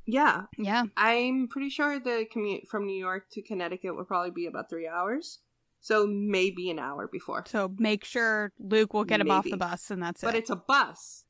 Yeah. 0.06 0.44
Yeah. 0.58 0.86
I'm 0.98 1.48
pretty 1.48 1.70
sure 1.70 2.00
the 2.00 2.26
commute 2.32 2.68
from 2.68 2.88
New 2.88 2.98
York 3.00 3.26
to 3.34 3.42
Connecticut 3.42 3.96
would 3.96 4.08
probably 4.08 4.32
be 4.32 4.48
about 4.48 4.70
three 4.70 4.88
hours. 4.88 5.40
So 5.84 6.08
maybe 6.08 6.70
an 6.70 6.80
hour 6.80 7.10
before. 7.12 7.44
So 7.46 7.76
make 7.78 8.06
sure 8.06 8.54
Luke 8.58 8.94
will 8.94 9.04
get 9.04 9.20
him 9.20 9.30
off 9.30 9.44
the 9.44 9.58
bus, 9.58 9.92
and 9.92 10.02
that's 10.02 10.22
But 10.22 10.30
it. 10.30 10.32
But 10.32 10.38
it's 10.40 10.50
a 10.50 10.56
bus. 10.56 11.26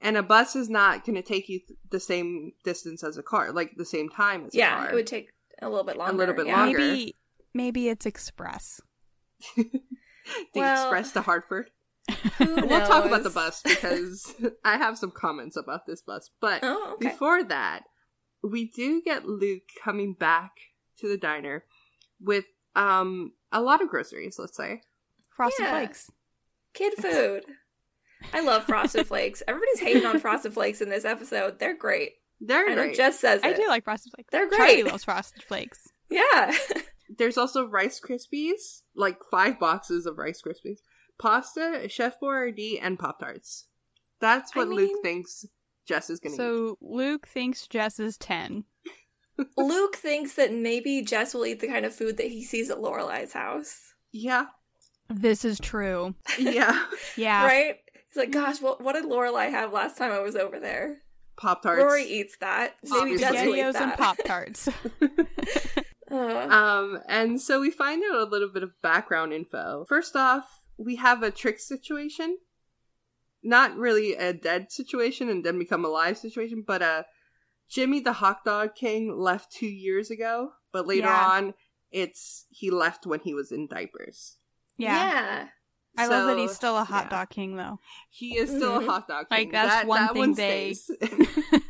And 0.00 0.16
a 0.16 0.22
bus 0.22 0.54
is 0.54 0.70
not 0.70 1.04
going 1.04 1.16
to 1.16 1.22
take 1.22 1.48
you 1.48 1.58
th- 1.58 1.76
the 1.90 1.98
same 1.98 2.52
distance 2.62 3.02
as 3.02 3.16
a 3.18 3.22
car, 3.24 3.50
like 3.50 3.72
the 3.76 3.84
same 3.84 4.08
time 4.08 4.46
as 4.46 4.54
a 4.54 4.58
car. 4.60 4.84
Yeah, 4.84 4.88
it 4.90 4.94
would 4.94 5.08
take 5.08 5.30
a 5.60 5.68
little 5.68 5.82
bit 5.82 5.96
longer. 5.96 6.14
A 6.14 6.16
little 6.18 6.34
bit 6.36 6.46
yeah. 6.46 6.56
longer. 6.62 6.78
maybe 6.78 7.16
maybe 7.52 7.88
it's 7.88 8.06
express. 8.06 8.80
the 9.56 9.66
Well- 10.54 10.84
express 10.84 11.10
to 11.12 11.22
Hartford. 11.22 11.70
We'll 12.38 12.86
talk 12.86 13.04
about 13.06 13.24
the 13.24 13.30
bus 13.30 13.60
because 13.64 14.32
I 14.64 14.76
have 14.76 14.96
some 14.98 15.10
comments 15.10 15.56
about 15.56 15.86
this 15.86 16.00
bus. 16.00 16.30
But 16.40 16.60
Oh, 16.62 16.92
okay. 16.94 17.08
before 17.08 17.42
that, 17.42 17.82
we 18.44 18.66
do 18.70 19.02
get 19.02 19.26
Luke 19.26 19.62
coming 19.82 20.12
back 20.14 20.52
to 21.00 21.08
the 21.08 21.16
diner 21.16 21.64
with 22.20 22.44
um 22.76 23.32
a 23.56 23.60
lot 23.62 23.82
of 23.82 23.88
groceries, 23.88 24.38
let's 24.38 24.56
say. 24.56 24.82
Frosted 25.36 25.64
Yeah. 25.66 25.70
Flakes. 25.70 26.10
Kid 26.74 26.94
food. 26.94 27.44
I 28.32 28.40
love 28.40 28.64
Frosted 28.64 29.06
Flakes. 29.06 29.42
Everybody's 29.46 29.80
hating 29.80 30.06
on 30.06 30.18
Frosted 30.20 30.54
Flakes 30.54 30.80
in 30.80 30.88
this 30.88 31.04
episode. 31.04 31.58
They're 31.58 31.76
great. 31.76 32.12
They're 32.40 32.68
I 32.68 32.74
know 32.74 32.82
great. 32.84 32.96
Jess 32.96 33.18
says 33.20 33.40
it. 33.42 33.46
I 33.46 33.52
do 33.52 33.66
like 33.68 33.84
Frosted 33.84 34.12
Flakes. 34.14 34.28
They're 34.30 34.48
Charlie 34.50 34.82
great. 34.82 34.86
loves 34.86 35.04
Frosted 35.04 35.42
Flakes. 35.42 35.88
Yeah. 36.08 36.52
There's 37.18 37.36
also 37.36 37.66
Rice 37.68 38.00
Krispies, 38.00 38.82
like 38.94 39.18
five 39.30 39.58
boxes 39.58 40.06
of 40.06 40.18
Rice 40.18 40.40
Krispies, 40.40 40.78
pasta, 41.18 41.88
Chef 41.88 42.20
Boyardee, 42.20 42.78
and 42.80 42.96
Pop 42.98 43.18
Tarts. 43.18 43.66
That's 44.20 44.52
I 44.54 44.58
what 44.60 44.68
mean- 44.68 44.76
Luke 44.76 45.02
thinks 45.02 45.44
Jess 45.86 46.08
is 46.10 46.20
gonna 46.20 46.34
eat. 46.34 46.38
So 46.38 46.78
Luke 46.80 47.26
thinks 47.26 47.66
Jess 47.66 47.98
is 47.98 48.16
10. 48.18 48.64
Luke 49.56 49.96
thinks 49.96 50.34
that 50.34 50.52
maybe 50.52 51.02
Jess 51.02 51.34
will 51.34 51.46
eat 51.46 51.60
the 51.60 51.66
kind 51.68 51.84
of 51.84 51.94
food 51.94 52.16
that 52.16 52.28
he 52.28 52.42
sees 52.42 52.70
at 52.70 52.78
Lorelai's 52.78 53.32
house. 53.32 53.78
Yeah, 54.12 54.46
This 55.10 55.44
is 55.44 55.58
true. 55.60 56.14
yeah. 56.38 56.84
Yeah. 57.16 57.44
Right? 57.46 57.76
He's 58.08 58.16
like, 58.16 58.30
gosh, 58.30 58.60
what 58.62 58.80
what 58.80 58.94
did 58.94 59.04
Lorelai 59.04 59.50
have 59.50 59.72
last 59.72 59.98
time 59.98 60.12
I 60.12 60.20
was 60.20 60.36
over 60.36 60.58
there? 60.58 61.02
Pop 61.36 61.62
Tarts. 61.62 61.82
Rory 61.82 62.04
eats 62.04 62.36
that. 62.40 62.76
Maybe 62.82 63.18
Jess 63.18 63.32
will 63.32 63.54
eat 63.54 63.60
SpaghettiOs 63.62 63.74
and. 63.80 63.92
Pop 63.94 64.16
Tarts. 64.24 64.68
Um, 66.08 67.00
and 67.08 67.40
so 67.40 67.60
we 67.60 67.70
find 67.70 68.02
out 68.10 68.20
a 68.20 68.30
little 68.30 68.48
bit 68.48 68.62
of 68.62 68.80
background 68.80 69.32
info. 69.32 69.84
First 69.88 70.14
off, 70.14 70.60
we 70.78 70.96
have 70.96 71.22
a 71.22 71.32
trick 71.32 71.58
situation. 71.58 72.38
Not 73.42 73.76
really 73.76 74.14
a 74.14 74.32
dead 74.32 74.70
situation 74.70 75.28
and 75.28 75.44
then 75.44 75.58
become 75.58 75.84
alive 75.84 76.16
situation, 76.16 76.62
but 76.66 76.80
uh 76.80 77.02
Jimmy 77.68 78.00
the 78.00 78.14
hot 78.14 78.44
dog 78.44 78.74
king 78.74 79.16
left 79.16 79.52
two 79.52 79.66
years 79.66 80.10
ago, 80.10 80.50
but 80.72 80.86
later 80.86 81.08
Yeah. 81.08 81.28
on 81.28 81.54
it's 81.90 82.46
he 82.50 82.70
left 82.70 83.06
when 83.06 83.20
he 83.20 83.34
was 83.34 83.52
in 83.52 83.66
diapers. 83.68 84.38
yeah. 84.76 85.48
I 85.98 86.08
love 86.08 86.26
that 86.26 86.36
he's 86.36 86.54
still 86.54 86.76
a 86.76 86.84
hot 86.84 87.04
yeah. 87.06 87.20
dog 87.20 87.30
king, 87.30 87.56
though. 87.56 87.78
He 88.10 88.36
is 88.36 88.50
still 88.50 88.76
a 88.76 88.78
mm-hmm. 88.80 88.88
hot 88.88 89.08
dog 89.08 89.26
Like, 89.30 89.44
king. 89.44 89.52
that's 89.52 89.70
that, 89.70 89.86
one 89.86 90.02
that 90.02 90.12
thing 90.12 90.20
one 90.20 90.34
they- 90.34 90.74
stays. 90.74 90.90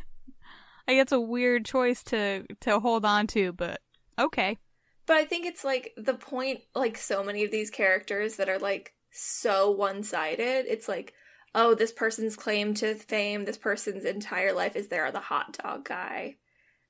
Like, 0.87 0.97
it's 0.97 1.11
a 1.11 1.19
weird 1.19 1.65
choice 1.65 2.01
to 2.03 2.45
to 2.61 2.79
hold 2.79 3.03
on 3.03 3.27
to, 3.27 3.51
but 3.51 3.81
okay. 4.17 4.57
But 5.05 5.17
I 5.17 5.25
think 5.25 5.45
it's 5.45 5.65
like 5.65 5.91
the 5.97 6.13
point, 6.13 6.61
like 6.75 6.97
so 6.97 7.23
many 7.23 7.43
of 7.43 7.51
these 7.51 7.69
characters 7.69 8.37
that 8.37 8.47
are 8.47 8.59
like 8.59 8.93
so 9.11 9.71
one 9.71 10.03
sided. 10.03 10.65
It's 10.67 10.87
like, 10.87 11.13
oh, 11.57 11.73
this 11.73 11.91
person's 11.91 12.35
claim 12.35 12.75
to 12.75 12.93
fame, 12.93 13.43
this 13.45 13.57
person's 13.57 14.05
entire 14.05 14.53
life 14.53 14.75
is 14.75 14.87
they're 14.87 15.11
the 15.11 15.19
hot 15.19 15.57
dog 15.61 15.83
guy. 15.83 16.35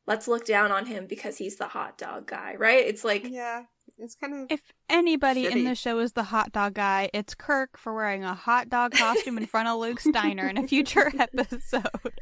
Let's 0.05 0.27
look 0.27 0.45
down 0.45 0.71
on 0.71 0.85
him 0.85 1.07
because 1.07 1.37
he's 1.37 1.55
the 1.55 1.67
hot 1.67 1.97
dog 1.97 2.27
guy, 2.27 2.55
right? 2.57 2.85
It's 2.85 3.03
like, 3.03 3.25
yeah, 3.27 3.63
it's 3.97 4.15
kind 4.15 4.33
of 4.33 4.51
If 4.51 4.61
anybody 4.89 5.47
in 5.47 5.63
the 5.63 5.73
show 5.73 5.99
is 5.99 6.11
the 6.11 6.23
hot 6.23 6.51
dog 6.51 6.73
guy, 6.73 7.09
it's 7.13 7.33
Kirk 7.33 7.77
for 7.77 7.95
wearing 7.95 8.25
a 8.25 8.33
hot 8.33 8.69
dog 8.69 8.91
costume 8.91 9.37
in 9.37 9.45
front 9.45 9.69
of 9.69 9.79
Luke's 9.79 10.07
diner 10.11 10.47
in 10.47 10.57
a 10.57 10.67
future 10.67 11.11
episode. 11.19 12.19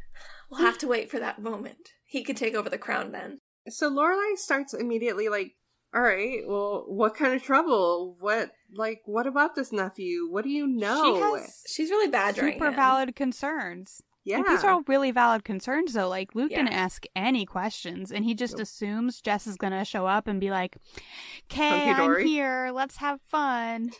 we'll 0.50 0.62
have 0.62 0.78
to 0.80 0.88
wait 0.88 1.10
for 1.10 1.20
that 1.20 1.42
moment. 1.42 1.90
He 2.06 2.24
could 2.24 2.38
take 2.38 2.54
over 2.54 2.70
the 2.70 2.78
crown 2.78 3.12
then. 3.12 3.40
So 3.70 3.90
Lorelai 3.90 4.38
starts 4.38 4.75
immediately 4.75 5.30
like, 5.30 5.54
all 5.96 6.02
right, 6.02 6.40
well, 6.46 6.84
what 6.88 7.16
kind 7.16 7.34
of 7.34 7.42
trouble? 7.42 8.18
What 8.20 8.52
like 8.74 9.02
what 9.06 9.25
about 9.28 9.56
this 9.56 9.72
nephew? 9.72 10.28
What 10.30 10.44
do 10.44 10.50
you 10.50 10.68
know? 10.68 11.16
She 11.16 11.22
has 11.22 11.64
She's 11.68 11.90
really 11.90 12.10
badgering 12.12 12.54
super 12.54 12.68
him. 12.68 12.75
valid 12.75 13.16
concerns. 13.16 14.02
yeah. 14.25 14.38
Like, 14.40 14.48
these 14.48 14.64
are 14.64 14.72
all 14.72 14.84
really 14.88 15.12
valid 15.12 15.46
concerns, 15.46 15.94
though. 15.94 16.10
Like, 16.10 16.36
Luke 16.36 16.52
Yeah. 16.52 16.58
didn't 16.64 16.74
ask 16.74 17.06
any 17.16 17.46
questions, 17.46 18.12
and 18.12 18.25
he 18.25 18.34
just 18.34 18.54
Nope. 18.56 18.64
assumes 18.64 19.22
Jess 19.22 19.48
is 19.48 19.56
going 19.56 19.72
to 19.74 19.86
show 19.86 20.06
up 20.06 20.28
and 20.28 20.40
be 20.42 20.50
like, 20.52 20.75
Okay, 21.52 21.90
I'm 21.92 22.25
here. 22.25 22.72
Let's 22.74 22.98
have 22.98 23.22
fun. 23.30 23.92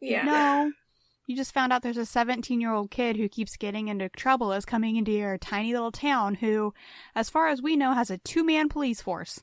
Yeah. 0.00 0.24
No. 0.24 0.72
You 1.28 1.34
just 1.34 1.52
found 1.52 1.72
out 1.72 1.82
there's 1.82 1.96
a 1.96 2.06
17 2.06 2.60
year 2.60 2.72
old 2.72 2.88
kid 2.92 3.16
who 3.16 3.28
keeps 3.28 3.56
getting 3.56 3.88
into 3.88 4.08
trouble 4.10 4.52
as 4.52 4.64
coming 4.64 4.94
into 4.94 5.10
your 5.10 5.36
tiny 5.38 5.72
little 5.72 5.90
town 5.90 6.36
who, 6.36 6.72
as 7.16 7.28
far 7.28 7.48
as 7.48 7.60
we 7.60 7.74
know, 7.74 7.94
has 7.94 8.12
a 8.12 8.18
two 8.18 8.44
man 8.44 8.68
police 8.68 9.02
force. 9.02 9.42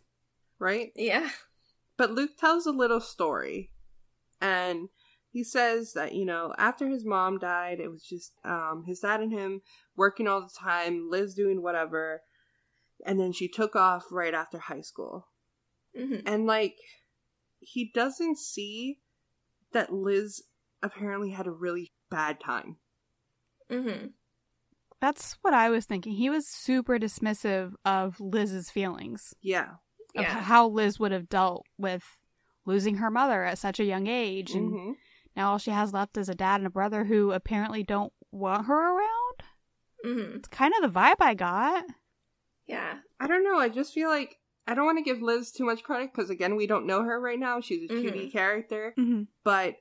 Right? 0.63 0.91
Yeah. 0.95 1.29
But 1.97 2.11
Luke 2.11 2.37
tells 2.39 2.65
a 2.65 2.71
little 2.71 3.01
story. 3.01 3.69
And 4.41 4.89
he 5.31 5.43
says 5.43 5.93
that, 5.93 6.13
you 6.13 6.25
know, 6.25 6.53
after 6.57 6.87
his 6.87 7.05
mom 7.05 7.37
died, 7.37 7.79
it 7.79 7.89
was 7.89 8.03
just 8.03 8.33
um 8.43 8.83
his 8.87 8.99
dad 9.01 9.19
and 9.21 9.31
him 9.31 9.61
working 9.95 10.27
all 10.27 10.41
the 10.41 10.49
time, 10.59 11.07
Liz 11.09 11.33
doing 11.35 11.61
whatever. 11.61 12.21
And 13.05 13.19
then 13.19 13.31
she 13.33 13.47
took 13.47 13.75
off 13.75 14.05
right 14.11 14.33
after 14.33 14.57
high 14.57 14.81
school. 14.81 15.27
hmm 15.95 16.17
And 16.25 16.45
like 16.45 16.77
he 17.59 17.91
doesn't 17.93 18.37
see 18.37 18.99
that 19.71 19.93
Liz 19.93 20.43
apparently 20.81 21.31
had 21.31 21.47
a 21.47 21.51
really 21.51 21.93
bad 22.09 22.39
time. 22.39 22.77
hmm 23.69 24.07
That's 24.99 25.37
what 25.41 25.53
I 25.53 25.69
was 25.69 25.85
thinking. 25.85 26.13
He 26.13 26.29
was 26.29 26.47
super 26.47 26.97
dismissive 26.97 27.73
of 27.85 28.19
Liz's 28.19 28.69
feelings, 28.69 29.33
Yeah. 29.41 29.75
Of 30.15 30.23
Yeah. 30.23 30.41
how 30.41 30.67
Liz 30.67 30.99
would 30.99 31.11
have 31.11 31.29
dealt 31.29 31.65
with 31.77 32.03
losing 32.65 32.97
her 32.97 33.09
mother 33.11 33.43
at 33.43 33.57
such 33.57 33.79
a 33.79 33.83
young 33.85 34.07
age. 34.07 34.51
And 34.53 34.71
hmm 34.71 34.91
now 35.35 35.51
all 35.51 35.57
she 35.57 35.71
has 35.71 35.93
left 35.93 36.15
is 36.17 36.29
a 36.29 36.35
dad 36.35 36.59
and 36.59 36.67
a 36.67 36.69
brother 36.69 37.05
who 37.05 37.31
apparently 37.31 37.81
don't 37.83 38.13
want 38.31 38.67
her 38.67 38.95
around. 38.97 39.43
hmm 40.03 40.35
It's 40.37 40.47
kind 40.47 40.73
of 40.75 40.83
the 40.93 40.99
vibe 40.99 41.15
I 41.19 41.33
got. 41.33 41.85
Yeah. 42.67 42.99
I 43.19 43.27
don't 43.27 43.43
know. 43.43 43.57
I 43.57 43.69
just 43.69 43.93
feel 43.93 44.09
like 44.09 44.37
I 44.67 44.75
don't 44.75 44.85
want 44.85 44.97
to 44.99 45.03
give 45.03 45.21
Liz 45.21 45.51
too 45.51 45.65
much 45.65 45.81
credit 45.83 46.11
because 46.13 46.29
again, 46.29 46.55
we 46.55 46.67
don't 46.67 46.85
know 46.85 47.03
her 47.03 47.19
right 47.19 47.39
now. 47.39 47.59
She's 47.61 47.89
a 47.89 47.93
2D 47.93 48.27
Mhm. 48.27 48.31
character, 48.31 48.93
Mm-hmm. 48.97 49.23
but 49.43 49.75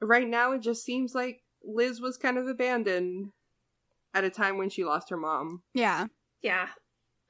right 0.00 0.26
now 0.28 0.52
it 0.52 0.60
just 0.60 0.84
seems 0.84 1.14
like 1.14 1.42
Liz 1.64 2.00
was 2.00 2.16
kind 2.16 2.36
of 2.38 2.46
abandoned 2.48 3.30
at 4.14 4.24
a 4.24 4.30
time 4.30 4.58
when 4.58 4.68
she 4.70 4.84
lost 4.84 5.10
her 5.10 5.16
mom. 5.16 5.62
Yeah. 5.74 6.06
Yeah. 6.42 6.68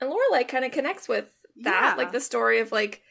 And 0.01 0.11
Lorelai 0.11 0.47
kind 0.49 0.65
of 0.65 0.73
connects 0.73 1.09
with 1.09 1.27
that, 1.63 1.93
Yeah. 1.93 1.95
like 1.97 2.13
the 2.13 2.21
story 2.21 2.61
of 2.61 2.73
like 2.73 3.03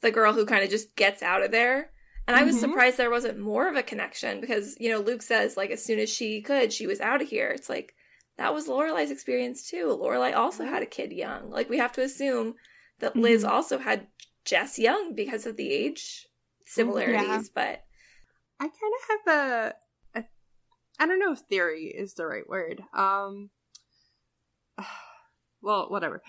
the 0.00 0.10
girl 0.10 0.32
who 0.32 0.46
kind 0.46 0.62
of 0.64 0.70
just 0.70 0.94
gets 0.96 1.22
out 1.22 1.42
of 1.42 1.50
there. 1.50 1.90
And 2.26 2.36
I 2.36 2.44
was 2.44 2.56
Mhm. 2.56 2.60
surprised 2.60 2.96
there 2.98 3.10
wasn't 3.10 3.38
more 3.38 3.68
of 3.68 3.76
a 3.76 3.82
connection 3.82 4.40
because, 4.40 4.76
you 4.78 4.90
know, 4.90 4.98
Luke 5.00 5.22
says 5.22 5.56
like 5.56 5.70
as 5.70 5.84
soon 5.84 5.98
as 5.98 6.10
she 6.10 6.40
could, 6.42 6.72
she 6.72 6.86
was 6.86 7.00
out 7.00 7.22
of 7.22 7.28
here. 7.28 7.48
It's 7.48 7.68
like 7.68 7.94
that 8.36 8.54
was 8.54 8.68
Lorelai's 8.68 9.10
experience 9.10 9.68
too. 9.68 9.86
Lorelai 9.88 10.34
also 10.36 10.64
had 10.64 10.82
a 10.82 10.86
kid 10.86 11.10
young. 11.12 11.50
Like 11.50 11.68
we 11.68 11.78
have 11.78 11.92
to 11.92 12.02
assume 12.02 12.54
that 13.00 13.16
Liz 13.16 13.44
Mhm. 13.44 13.48
also 13.50 13.78
had 13.78 14.08
Jess 14.44 14.78
young 14.78 15.14
because 15.14 15.46
of 15.46 15.56
the 15.56 15.72
age 15.72 16.26
similarities, 16.66 17.48
but 17.48 17.84
I 18.60 18.64
kind 18.68 18.72
of 18.72 19.08
have 19.08 19.34
a, 19.34 19.74
a, 20.20 20.24
I 20.98 21.06
don't 21.06 21.18
know 21.18 21.32
if 21.32 21.40
theory 21.40 21.86
is 21.86 22.14
the 22.14 22.26
right 22.26 22.48
word. 22.48 22.82
Um, 22.92 23.50
well, 25.62 25.88
whatever. 25.88 26.22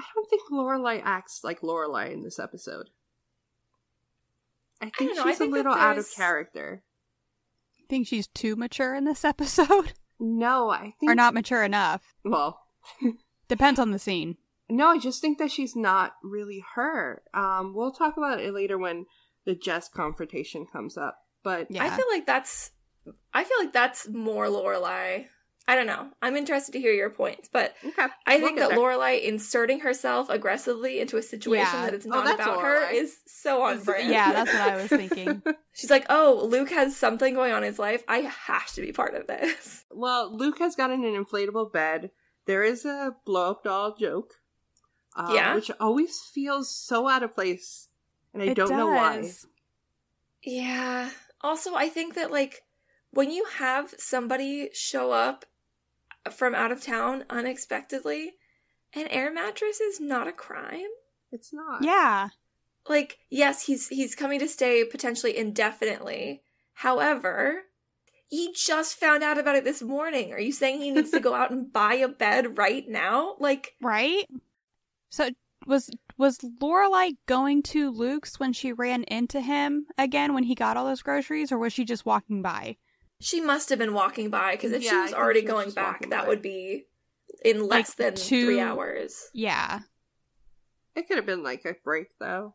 I 0.00 0.04
don't 0.14 0.28
think 0.30 0.42
Lorelai 0.50 1.00
acts 1.04 1.40
like 1.44 1.60
Lorelai 1.60 2.12
in 2.12 2.22
this 2.22 2.38
episode. 2.38 2.90
I 4.80 4.86
think 4.90 5.10
don't 5.10 5.16
know, 5.16 5.24
I 5.24 5.30
she's 5.32 5.38
think 5.38 5.52
a 5.52 5.56
little 5.56 5.72
out 5.72 5.90
of 5.98 6.04
there's- 6.04 6.14
character. 6.14 6.82
Think 7.88 8.06
she's 8.06 8.28
too 8.28 8.54
mature 8.56 8.94
in 8.94 9.04
this 9.04 9.24
episode? 9.24 9.92
No, 10.18 10.70
I 10.70 10.94
think 11.00 11.10
or 11.10 11.14
not 11.14 11.34
mature 11.34 11.62
enough? 11.64 12.14
Well, 12.24 12.60
Depends 13.48 13.80
on 13.80 13.90
the 13.90 13.98
scene. 13.98 14.36
No, 14.68 14.86
I 14.88 14.98
just 14.98 15.20
think 15.20 15.38
that 15.38 15.50
she's 15.50 15.74
not 15.74 16.12
really 16.22 16.62
her. 16.76 17.22
Um, 17.34 17.74
we'll 17.74 17.90
talk 17.90 18.16
about 18.16 18.38
it 18.40 18.54
later 18.54 18.78
when 18.78 19.06
the 19.44 19.56
Jess 19.56 19.88
confrontation 19.88 20.66
comes 20.72 20.96
up. 20.96 21.18
But 21.42 21.66
Yeah. 21.70 21.84
I 21.84 21.90
feel 21.90 22.06
like 22.12 22.26
that's 22.26 22.70
I 23.34 23.42
feel 23.42 23.58
like 23.58 23.72
that's 23.72 24.08
more 24.08 24.46
Lorelai. 24.46 25.26
I 25.70 25.76
don't 25.76 25.86
know. 25.86 26.08
I'm 26.20 26.36
interested 26.36 26.72
to 26.72 26.80
hear 26.80 26.92
your 26.92 27.10
points, 27.10 27.48
but 27.52 27.76
okay, 27.84 28.06
I 28.26 28.38
we'll 28.38 28.46
think 28.48 28.58
that 28.58 28.70
there. 28.70 28.78
Lorelai 28.78 29.22
inserting 29.22 29.78
herself 29.80 30.28
aggressively 30.28 30.98
into 30.98 31.16
a 31.16 31.22
situation 31.22 31.74
Yeah. 31.74 31.84
that 31.84 31.94
it's 31.94 32.06
Oh, 32.06 32.08
not 32.08 32.24
that's 32.24 32.40
about 32.42 32.60
her 32.60 32.90
is 32.90 33.18
so 33.26 33.62
on 33.62 33.80
brand. 33.84 34.10
Yeah, 34.10 34.32
that's 34.32 34.52
what 34.52 34.62
I 34.62 34.74
was 34.76 34.88
thinking. 34.88 35.42
She's 35.72 35.90
like, 35.90 36.06
"Oh, 36.10 36.42
Luke 36.50 36.70
has 36.70 36.96
something 36.96 37.34
going 37.34 37.52
on 37.52 37.62
in 37.62 37.68
his 37.68 37.78
life. 37.78 38.02
I 38.08 38.18
have 38.18 38.66
to 38.72 38.80
be 38.80 38.90
part 38.90 39.14
of 39.14 39.28
this." 39.28 39.84
Well, 39.92 40.36
Luke 40.36 40.58
has 40.58 40.74
gotten 40.74 41.04
an 41.04 41.24
inflatable 41.24 41.72
bed. 41.72 42.10
There 42.46 42.64
is 42.64 42.84
a 42.84 43.14
blow 43.24 43.52
up 43.52 43.62
doll 43.62 43.94
joke. 43.94 44.34
Uh, 45.14 45.30
Yeah? 45.32 45.54
Which 45.54 45.70
always 45.78 46.18
feels 46.20 46.68
so 46.74 47.06
out 47.08 47.22
of 47.22 47.34
place. 47.36 47.86
And 48.34 48.42
I 48.42 48.46
It 48.46 48.54
don't 48.54 48.70
know 48.70 48.88
why. 48.88 49.22
Yeah. 50.42 51.10
Also, 51.42 51.74
I 51.74 51.88
think 51.88 52.14
that 52.14 52.30
like 52.30 52.64
when 53.12 53.30
you 53.30 53.44
have 53.58 53.94
somebody 53.98 54.70
show 54.72 55.10
up 55.12 55.44
from 56.30 56.54
out 56.54 56.72
of 56.72 56.82
town 56.82 57.24
unexpectedly, 57.30 58.32
an 58.94 59.06
air 59.08 59.32
mattress 59.32 59.80
is 59.80 60.00
not 60.00 60.28
a 60.28 60.32
crime. 60.32 60.88
It's 61.32 61.52
not. 61.52 61.84
Yeah. 61.84 62.28
Like, 62.88 63.18
yes, 63.30 63.66
he's 63.66 63.88
he's 63.88 64.14
coming 64.14 64.40
to 64.40 64.48
stay 64.48 64.84
potentially 64.84 65.36
indefinitely. 65.36 66.42
However, 66.74 67.62
he 68.28 68.52
just 68.54 68.98
found 68.98 69.22
out 69.22 69.38
about 69.38 69.56
it 69.56 69.64
this 69.64 69.82
morning. 69.82 70.32
Are 70.32 70.40
you 70.40 70.52
saying 70.52 70.80
he 70.80 70.90
needs 70.90 71.10
to 71.10 71.20
go 71.20 71.34
out 71.34 71.50
and 71.50 71.72
buy 71.72 71.94
a 71.94 72.08
bed 72.08 72.58
right 72.58 72.88
now? 72.88 73.36
Like, 73.38 73.74
Right? 73.80 74.26
So 75.10 75.30
was 75.66 75.90
was 76.16 76.38
Lorelai 76.38 77.16
going 77.26 77.62
to 77.64 77.90
Luke's 77.90 78.40
when 78.40 78.52
she 78.52 78.72
ran 78.72 79.04
into 79.04 79.40
him 79.40 79.86
again 79.98 80.32
when 80.34 80.44
he 80.44 80.54
got 80.54 80.76
all 80.76 80.86
those 80.86 81.02
groceries, 81.02 81.52
or 81.52 81.58
was 81.58 81.72
she 81.72 81.84
just 81.84 82.06
walking 82.06 82.40
by? 82.42 82.76
She 83.20 83.40
must 83.40 83.68
have 83.68 83.78
been 83.78 83.94
walking 83.94 84.30
by 84.30 84.52
because 84.52 84.72
if 84.72 84.82
Yeah, 84.82 84.90
she 84.90 84.96
was 84.96 85.12
already 85.12 85.40
she 85.40 85.46
was 85.46 85.52
going 85.52 85.70
back, 85.70 86.00
that 86.10 86.22
by. 86.22 86.28
would 86.28 86.42
be 86.42 86.86
in 87.44 87.60
Like 87.68 87.70
less 87.86 87.94
than 87.94 88.14
two- 88.14 88.46
three 88.46 88.60
hours. 88.60 89.28
Yeah. 89.34 89.80
It 90.96 91.06
could 91.06 91.16
have 91.16 91.26
been 91.26 91.42
like 91.42 91.64
a 91.64 91.74
break, 91.84 92.08
though. 92.18 92.54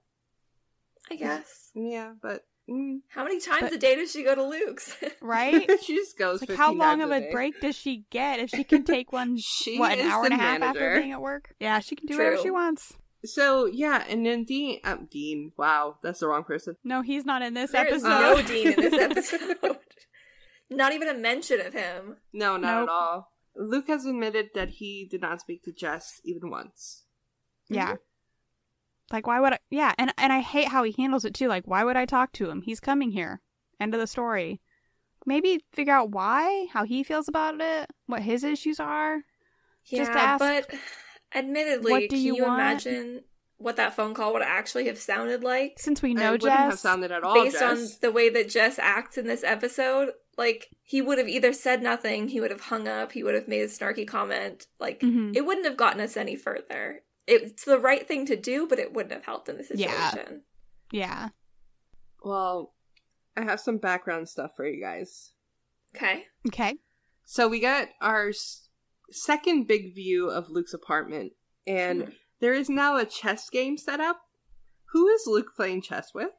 I 1.11 1.15
guess. 1.15 1.71
Yeah, 1.75 2.13
but. 2.21 2.45
Mm. 2.67 3.01
How 3.09 3.23
many 3.23 3.39
times 3.39 3.61
But- 3.61 3.73
a 3.73 3.77
day 3.77 3.95
does 3.95 4.11
she 4.11 4.23
go 4.23 4.33
to 4.33 4.43
Luke's? 4.43 4.95
Right? 5.21 5.69
she 5.83 5.95
just 5.95 6.17
goes. 6.17 6.41
Like 6.41 6.57
how 6.57 6.73
long 6.73 7.01
of 7.01 7.11
a 7.11 7.27
a 7.27 7.31
break 7.31 7.61
does 7.61 7.75
she 7.75 8.05
get 8.09 8.39
if 8.39 8.49
she 8.49 8.63
can 8.63 8.83
take 8.95 9.11
one 9.13 9.37
She 9.37 9.77
what 9.77 9.97
an 9.97 10.07
hour 10.07 10.25
and 10.25 10.33
a 10.33 10.37
half 10.37 10.61
after 10.63 10.99
being 10.99 11.11
at 11.11 11.21
work? 11.21 11.53
Yeah, 11.59 11.79
she 11.79 11.95
can 11.95 12.07
do 12.07 12.17
whatever 12.17 12.37
she 12.41 12.49
wants. 12.49 12.93
So, 13.23 13.65
yeah, 13.67 14.03
and 14.09 14.25
then 14.25 14.43
Dean. 14.45 14.79
Uh, 14.83 14.97
Dean. 15.11 15.51
Wow, 15.57 15.97
that's 16.03 16.19
the 16.21 16.27
wrong 16.27 16.43
person. 16.43 16.75
No, 16.83 17.01
he's 17.03 17.23
not 17.25 17.41
in 17.43 17.53
this 17.53 17.71
There 17.71 17.85
is 17.85 18.03
episode. 18.03 18.35
no 18.35 18.41
Dean 18.47 18.67
in 18.73 18.75
this 18.79 18.93
episode. 19.33 19.77
Not 20.69 20.93
even 20.93 21.07
a 21.07 21.13
mention 21.13 21.61
of 21.61 21.73
him. 21.73 22.17
No, 22.33 22.57
not 22.57 22.79
Nope. 22.79 22.83
at 22.83 22.89
all. 22.89 23.31
Luke 23.55 23.87
has 23.87 24.05
admitted 24.05 24.49
that 24.55 24.69
he 24.69 25.07
did 25.09 25.21
not 25.21 25.39
speak 25.41 25.63
to 25.63 25.71
Jess 25.71 26.19
even 26.23 26.49
once. 26.49 27.03
Yeah. 27.69 27.87
Mm-hmm. 27.87 27.95
Like 29.11 29.27
why 29.27 29.39
would 29.39 29.53
I 29.53 29.59
Yeah, 29.69 29.93
and 29.97 30.11
and 30.17 30.33
I 30.33 30.39
hate 30.41 30.69
how 30.69 30.83
he 30.83 30.93
handles 30.97 31.25
it 31.25 31.33
too. 31.35 31.47
Like 31.47 31.65
why 31.65 31.83
would 31.83 31.95
I 31.95 32.05
talk 32.05 32.31
to 32.33 32.49
him? 32.49 32.63
He's 32.63 32.79
coming 32.79 33.11
here. 33.11 33.41
End 33.79 33.93
of 33.93 33.99
the 33.99 34.07
story. 34.07 34.61
Maybe 35.27 35.63
figure 35.73 35.93
out 35.93 36.11
why, 36.11 36.67
how 36.71 36.83
he 36.85 37.03
feels 37.03 37.27
about 37.27 37.59
it, 37.59 37.89
what 38.07 38.21
his 38.21 38.43
issues 38.43 38.79
are. 38.79 39.23
Yeah, 39.85 39.99
Just 39.99 40.11
ask, 40.11 40.39
but 40.39 40.79
admittedly, 41.33 41.91
"What 41.91 41.99
do 42.01 42.07
can 42.09 42.17
you 42.19 42.35
you, 42.35 42.43
want?" 42.43 42.59
imagine 42.59 43.23
what 43.57 43.75
that 43.77 43.95
phone 43.95 44.13
call 44.13 44.33
would 44.33 44.41
actually 44.41 44.85
have 44.87 44.97
sounded 44.97 45.43
like? 45.43 45.75
Since 45.77 46.01
we 46.01 46.11
it 46.11 46.17
Jess, 46.17 46.31
wouldn't 46.41 46.51
have 46.59 46.79
sounded 46.79 47.11
at 47.11 47.23
all, 47.23 47.33
Based 47.43 47.59
Jess. 47.59 47.93
on 47.93 47.97
the 48.01 48.11
way 48.11 48.29
that 48.29 48.49
Jess 48.49 48.77
acts 48.79 49.17
in 49.17 49.27
this 49.27 49.43
episode, 49.43 50.11
like 50.37 50.69
he 50.83 51.01
would 51.01 51.17
have 51.17 51.27
either 51.29 51.53
said 51.53 51.81
nothing, 51.81 52.27
he 52.27 52.41
would 52.41 52.51
have 52.51 52.61
hung 52.61 52.87
up, 52.87 53.13
he 53.13 53.23
would 53.23 53.33
have 53.35 53.47
made 53.47 53.61
a 53.61 53.67
snarky 53.67 54.07
comment. 54.07 54.67
Like 54.79 54.99
Mhm. 54.99 55.35
it 55.35 55.45
wouldn't 55.45 55.65
have 55.65 55.77
gotten 55.77 56.01
us 56.01 56.17
any 56.17 56.35
further. 56.35 57.03
It's 57.27 57.63
the 57.63 57.79
right 57.79 58.07
thing 58.07 58.25
to 58.27 58.35
do, 58.35 58.67
but 58.67 58.77
it 58.77 58.93
wouldn't 58.93 59.13
have 59.13 59.25
helped 59.25 59.49
in 59.49 59.57
the 59.57 59.63
situation. 59.63 60.43
yeah. 60.91 61.29
Well, 62.23 62.73
I 63.37 63.43
have 63.43 63.59
some 63.59 63.77
background 63.77 64.29
stuff 64.29 64.51
for 64.55 64.65
you 64.67 64.81
guys. 64.81 65.31
Okay. 65.95 66.25
Okay. 66.47 66.75
So 67.23 67.47
we 67.47 67.59
got 67.59 67.87
our 68.01 68.31
second 69.11 69.67
big 69.67 69.93
view 69.95 70.29
of 70.29 70.49
Luke's 70.49 70.73
apartment, 70.73 71.33
and 71.67 72.03
Mhm. 72.03 72.15
There 72.41 72.53
is 72.53 72.69
now 72.69 72.97
a 72.97 73.05
chess 73.05 73.49
game 73.49 73.77
set 73.77 73.99
up. 73.99 74.21
Who 74.91 75.07
is 75.07 75.23
Luke 75.27 75.55
playing 75.55 75.81
chess 75.81 76.13
with? 76.13 76.29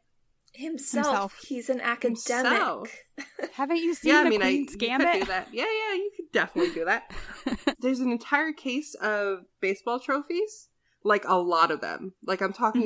Himself. 0.55 1.07
Himself. 1.07 1.39
He's 1.47 1.69
an 1.69 1.81
academic. 1.83 2.19
Himself. 2.27 2.91
Haven't 3.55 3.77
you 3.79 3.95
seen 3.95 4.13
yeah, 4.13 4.21
I 4.21 4.29
mean, 4.29 4.41
I 4.43 4.47
Queen's 4.47 4.73
you 4.73 4.79
Gambit? 4.79 5.13
could 5.13 5.21
do 5.21 5.27
that. 5.27 5.49
Yeah, 5.53 5.65
yeah, 5.65 5.95
you 5.95 6.11
could 6.17 6.33
definitely 6.33 6.73
do 6.73 6.85
that. 6.87 7.11
There's 7.81 8.01
an 8.01 8.11
entire 8.11 8.53
case 8.53 8.95
of 8.95 9.41
baseball 9.61 10.01
trophies, 10.01 10.69
like 11.05 11.25
a 11.27 11.35
lot 11.37 11.71
of 11.71 11.81
them. 11.83 12.15
Like 12.25 12.41
I'm 12.41 12.53
talking 12.55 12.83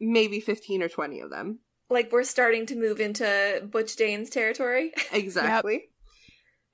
Mm-hmm. 0.00 0.12
maybe 0.12 0.40
15 0.40 0.82
or 0.82 0.88
20 0.88 1.20
of 1.20 1.30
them. 1.30 1.58
Like 1.90 2.10
we're 2.10 2.24
starting 2.24 2.64
to 2.66 2.76
move 2.76 3.00
into 3.00 3.62
Butch 3.70 3.94
Dane's 3.96 4.30
territory. 4.30 4.92
Exactly. 5.12 5.90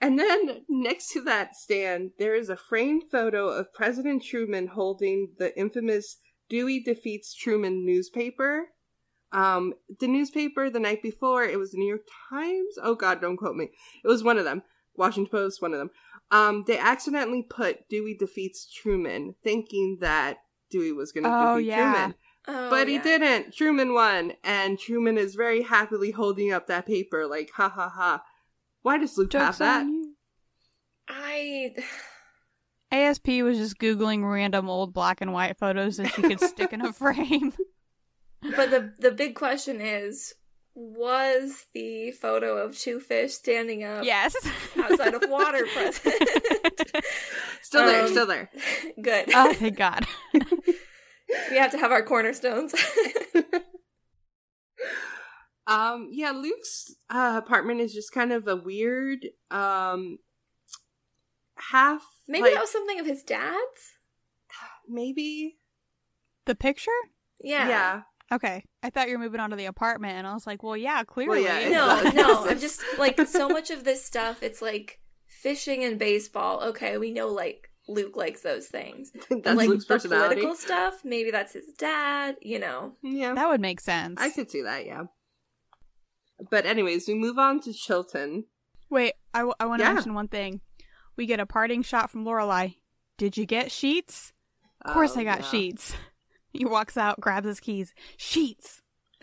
And 0.01 0.19
then 0.19 0.63
next 0.69 1.13
to 1.13 1.21
that 1.25 1.55
stand, 1.57 2.13
there 2.19 2.35
is 2.35 2.49
a 2.49 2.57
framed 2.57 3.05
photo 3.11 3.49
of 3.49 3.73
President 3.75 4.23
Truman 4.25 4.69
holding 4.69 5.33
the 5.39 5.57
infamous 5.59 6.17
Dewey 6.49 6.81
Defeats 6.83 7.35
Truman 7.35 7.85
newspaper. 7.85 8.69
Um, 9.33 9.75
the 10.01 10.09
newspaper 10.09 10.71
the 10.71 10.81
night 10.81 11.03
before, 11.03 11.45
it 11.45 11.59
was 11.59 11.73
the 11.73 11.79
New 11.79 11.87
York 11.89 12.07
Times. 12.31 12.77
Oh 12.83 12.95
God, 12.95 13.21
don't 13.21 13.37
quote 13.37 13.57
me. 13.57 13.71
It 14.03 14.09
was 14.09 14.25
one 14.25 14.39
of 14.39 14.45
them. 14.45 14.63
Washington 14.97 15.31
Post, 15.31 15.63
one 15.63 15.73
of 15.73 15.79
them. 15.79 15.91
Um, 16.31 16.65
they 16.67 16.79
accidentally 16.79 17.43
put 17.43 17.89
Dewey 17.89 18.17
Defeats 18.19 18.71
Truman, 18.73 19.35
thinking 19.45 19.99
that 20.01 20.39
Dewey 20.71 20.93
was 20.93 21.13
going 21.13 21.25
to 21.25 21.31
Oh, 21.33 21.57
defeat 21.57 21.69
yeah. 21.69 21.93
Truman. 21.93 22.15
Oh, 22.49 22.71
But 22.71 22.89
he 22.89 22.95
yeah. 22.95 23.03
didn't. 23.03 23.55
Truman 23.55 23.93
won, 23.95 24.33
and 24.43 24.79
Truman 24.79 25.19
is 25.19 25.35
very 25.35 25.63
happily 25.63 26.11
holding 26.13 26.53
up 26.53 26.67
that 26.67 26.87
paper, 26.87 27.27
like 27.27 27.51
ha 27.55 27.69
ha 27.69 27.89
ha. 27.89 28.23
Why 28.83 28.99
does 28.99 29.17
Luke 29.19 29.33
have 29.33 29.49
Joke's 29.49 29.59
that? 29.59 29.87
I 31.09 31.75
ASP 32.93 33.29
was 33.43 33.59
just 33.59 33.79
googling 33.79 34.29
random 34.31 34.69
old 34.69 34.93
black 34.93 35.21
and 35.21 35.33
white 35.33 35.59
photos 35.59 35.97
that 35.99 36.13
she 36.13 36.23
could 36.23 36.41
stick 36.41 36.73
in 36.73 36.81
a 36.81 36.93
frame. 36.93 37.53
but 38.57 38.71
the 38.71 38.93
the 38.99 39.11
big 39.11 39.35
question 39.35 39.81
is 39.81 40.35
was 40.75 41.67
the 41.75 42.11
photo 42.13 42.57
of 42.57 42.79
two 42.79 43.01
fish 43.01 43.35
standing 43.35 43.83
up 43.85 44.05
yes. 44.05 44.35
outside 44.79 45.15
of 45.15 45.23
water 45.29 45.67
present? 45.75 46.15
Still 47.63 47.87
there, 47.87 48.03
Um, 48.05 48.09
still 48.09 48.27
there. 48.27 48.51
Good. 49.03 49.31
oh, 49.35 49.53
thank 49.53 49.77
God. 49.77 50.07
we 51.51 51.57
have 51.57 51.73
to 51.73 51.79
have 51.79 51.91
our 51.93 52.03
cornerstones. 52.03 52.75
Um, 55.71 56.09
yeah, 56.13 56.33
Luke's 56.33 56.95
uh, 57.09 57.41
apartment 57.43 57.81
is 57.81 57.95
just 57.95 58.13
kind 58.13 58.33
of 58.33 58.47
a 58.49 58.57
weird, 58.57 59.27
um, 59.51 60.19
half. 61.57 62.03
Maybe 62.29 62.43
like, 62.45 62.55
that 62.55 62.61
was 62.61 62.71
something 62.73 62.99
of 63.01 63.07
his 63.07 63.23
dad's? 63.23 63.95
maybe. 64.89 65.57
The 66.47 66.55
picture? 66.55 66.91
Yeah. 67.41 67.69
yeah. 67.69 68.03
Okay. 68.33 68.65
I 68.83 68.91
thought 68.91 69.09
you 69.09 69.19
were 69.19 69.25
moving 69.25 69.41
on 69.41 69.51
to 69.51 69.57
the 69.57 69.67
apartment, 69.67 70.15
and 70.19 70.27
I 70.27 70.35
was 70.35 70.47
like, 70.47 70.63
well, 70.63 70.77
yeah, 70.77 71.03
clearly. 71.05 71.45
yeah, 71.45 71.69
No, 71.69 72.03
no. 72.15 72.47
I'm 72.49 72.59
just 72.69 72.81
like 72.99 73.21
so 73.27 73.49
much 73.49 73.71
of 73.71 73.85
this 73.85 74.05
stuff, 74.05 74.43
it's 74.43 74.63
like 74.63 75.01
fishing 75.27 75.85
and 75.85 75.99
baseball. 75.99 76.63
Okay, 76.63 76.99
we 76.99 77.11
know 77.11 77.29
like 77.29 77.71
Luke 77.89 78.17
likes 78.17 78.41
those 78.43 78.67
things. 78.67 79.11
That's 79.31 79.47
And 79.47 79.57
like 79.57 79.69
Luke's 79.69 79.85
the 79.85 79.95
personality. 79.95 80.35
political 80.37 80.57
stuff, 80.57 81.01
maybe 81.05 81.31
that's 81.31 81.53
his 81.55 81.67
dad, 81.79 82.37
you 82.41 82.59
know. 82.59 82.93
Yeah, 83.03 83.35
That 83.35 83.49
would 83.49 83.61
make 83.61 83.81
sense. 83.81 84.21
I 84.21 84.31
could 84.31 84.51
see 84.51 84.63
that. 84.63 84.87
Yeah. 84.87 85.05
But 86.51 86.65
anyways, 86.67 87.07
we 87.09 87.15
move 87.15 87.39
on 87.39 87.61
to 87.63 87.73
Chilton. 87.73 88.45
Wait, 88.89 89.15
I, 89.35 89.39
w- 89.41 89.55
I 89.61 89.67
want 89.67 89.81
to 89.81 89.87
Yeah. 89.87 89.95
mention 89.95 90.15
one 90.15 90.29
thing. 90.29 90.61
We 91.17 91.27
get 91.27 91.41
a 91.41 91.47
parting 91.47 91.83
shot 91.83 92.11
from 92.11 92.25
Lorelai. 92.25 92.77
Did 93.19 93.37
you 93.37 93.45
get 93.47 93.71
sheets? 93.71 94.33
Of 94.85 94.95
course 94.95 95.13
Oh, 95.17 95.21
I 95.21 95.25
got 95.25 95.41
yeah. 95.41 95.47
sheets. 95.51 95.95
He 96.53 96.65
walks 96.65 96.97
out, 96.97 97.21
grabs 97.21 97.47
his 97.47 97.61
keys. 97.61 97.95
Sheets. 98.17 98.83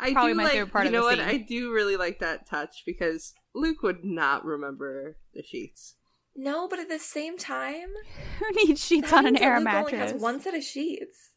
I 0.00 0.12
Probably 0.12 0.32
do 0.32 0.36
my 0.36 0.44
like, 0.44 0.52
favorite 0.52 0.72
part 0.72 0.84
you 0.84 0.88
of 0.88 0.92
know 0.92 1.00
the 1.00 1.16
what? 1.16 1.18
scene. 1.18 1.28
I 1.28 1.38
do 1.38 1.72
really 1.72 1.96
like 1.96 2.20
that 2.20 2.46
touch 2.48 2.82
because 2.86 3.34
Luke 3.54 3.82
would 3.82 4.04
not 4.04 4.44
remember 4.44 5.16
the 5.34 5.42
sheets. 5.42 5.96
No, 6.36 6.68
but 6.68 6.78
at 6.78 6.88
the 6.88 7.00
same 7.00 7.36
time, 7.36 7.88
Who 8.38 8.50
needs 8.52 8.84
sheets 8.84 9.10
that 9.10 9.18
on 9.18 9.26
an 9.26 9.36
air 9.36 9.56
Luke 9.56 9.64
mattress? 9.64 9.92
only 9.94 10.12
has 10.12 10.22
one 10.22 10.40
set 10.40 10.54
of 10.54 10.62
sheets. 10.62 11.27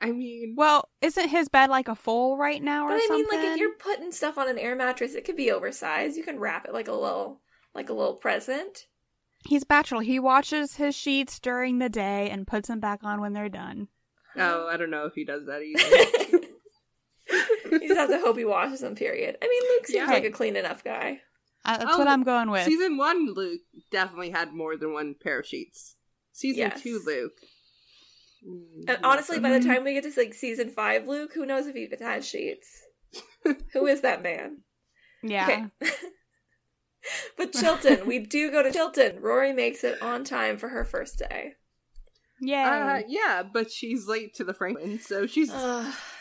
I 0.00 0.12
mean, 0.12 0.54
Well, 0.56 0.88
isn't 1.02 1.28
his 1.28 1.48
bed 1.48 1.68
like 1.70 1.88
a 1.88 1.94
full 1.94 2.36
right 2.38 2.62
now 2.62 2.86
or 2.86 2.90
But 2.90 3.02
I 3.10 3.14
mean, 3.16 3.26
like 3.30 3.44
if 3.44 3.56
you're 3.58 3.74
putting 3.74 4.12
stuff 4.12 4.38
on 4.38 4.48
an 4.48 4.58
air 4.58 4.74
mattress, 4.74 5.14
it 5.14 5.24
could 5.24 5.36
be 5.36 5.50
oversized. 5.50 6.16
You 6.16 6.22
can 6.24 6.38
wrap 6.38 6.64
it 6.66 6.72
like 6.72 6.88
a 6.88 6.92
little, 6.94 7.40
like 7.74 7.90
a 7.90 7.92
little 7.92 8.14
present. 8.14 8.86
He's 9.46 9.64
bachelor. 9.64 10.02
He 10.02 10.18
washes 10.18 10.76
his 10.76 10.94
sheets 10.94 11.38
during 11.38 11.78
the 11.78 11.88
day 11.88 12.30
and 12.30 12.46
puts 12.46 12.68
them 12.68 12.80
back 12.80 13.00
on 13.02 13.20
when 13.20 13.32
they're 13.32 13.48
done. 13.50 13.88
oh, 14.36 14.68
I 14.68 14.76
don't 14.76 14.90
know 14.90 15.06
if 15.06 15.14
he 15.14 15.24
does 15.24 15.46
that 15.46 15.62
either. 15.62 16.46
You 17.70 17.78
just 17.86 17.94
have 18.00 18.08
to 18.10 18.18
hope 18.18 18.36
he 18.36 18.44
washes 18.44 18.80
them. 18.80 18.96
Period. 18.96 19.36
I 19.40 19.46
mean, 19.46 19.62
Luke 19.70 19.86
seems 19.86 20.08
Yeah. 20.08 20.12
like 20.12 20.24
a 20.24 20.30
clean 20.30 20.56
enough 20.56 20.82
guy. 20.82 21.20
Uh, 21.64 21.78
that's 21.78 21.90
Oh, 21.94 21.98
what 21.98 22.08
I'm 22.08 22.24
going 22.24 22.50
with. 22.50 22.64
Season 22.64 22.96
one, 22.96 23.32
Luke 23.32 23.60
definitely 23.92 24.30
had 24.30 24.52
more 24.52 24.76
than 24.76 24.92
one 24.92 25.14
pair 25.14 25.38
of 25.38 25.46
sheets. 25.46 25.94
Season 26.32 26.58
Yes. 26.58 26.82
two, 26.82 27.00
Luke. 27.06 27.38
And 28.42 28.98
honestly, 29.04 29.38
by 29.38 29.50
the 29.50 29.58
Mhm. 29.60 29.66
time 29.66 29.84
we 29.84 29.92
get 29.94 30.04
to 30.04 30.20
like 30.20 30.34
season 30.34 30.70
five, 30.70 31.06
Luke, 31.06 31.34
who 31.34 31.44
knows 31.46 31.66
if 31.66 31.74
he 31.74 31.82
even 31.82 31.98
has 32.00 32.26
sheets? 32.26 32.82
who 33.72 33.86
is 33.86 34.00
that 34.00 34.22
man? 34.22 34.62
yeah. 35.22 35.68
Okay. 35.82 35.90
but 37.36 37.52
Chilton, 37.52 38.06
we 38.06 38.18
do 38.18 38.50
go 38.50 38.62
to 38.62 38.72
Chilton. 38.72 39.20
Rory 39.20 39.52
makes 39.52 39.84
it 39.84 40.00
on 40.00 40.24
time 40.24 40.56
for 40.58 40.68
her 40.68 40.84
first 40.84 41.18
day. 41.18 41.54
Yeah. 42.40 43.00
Uh, 43.00 43.02
yeah, 43.06 43.42
but 43.42 43.70
she's 43.70 44.06
late 44.06 44.34
to 44.36 44.44
the 44.44 44.54
Franklin, 44.54 44.98
so 45.00 45.26
she's 45.26 45.52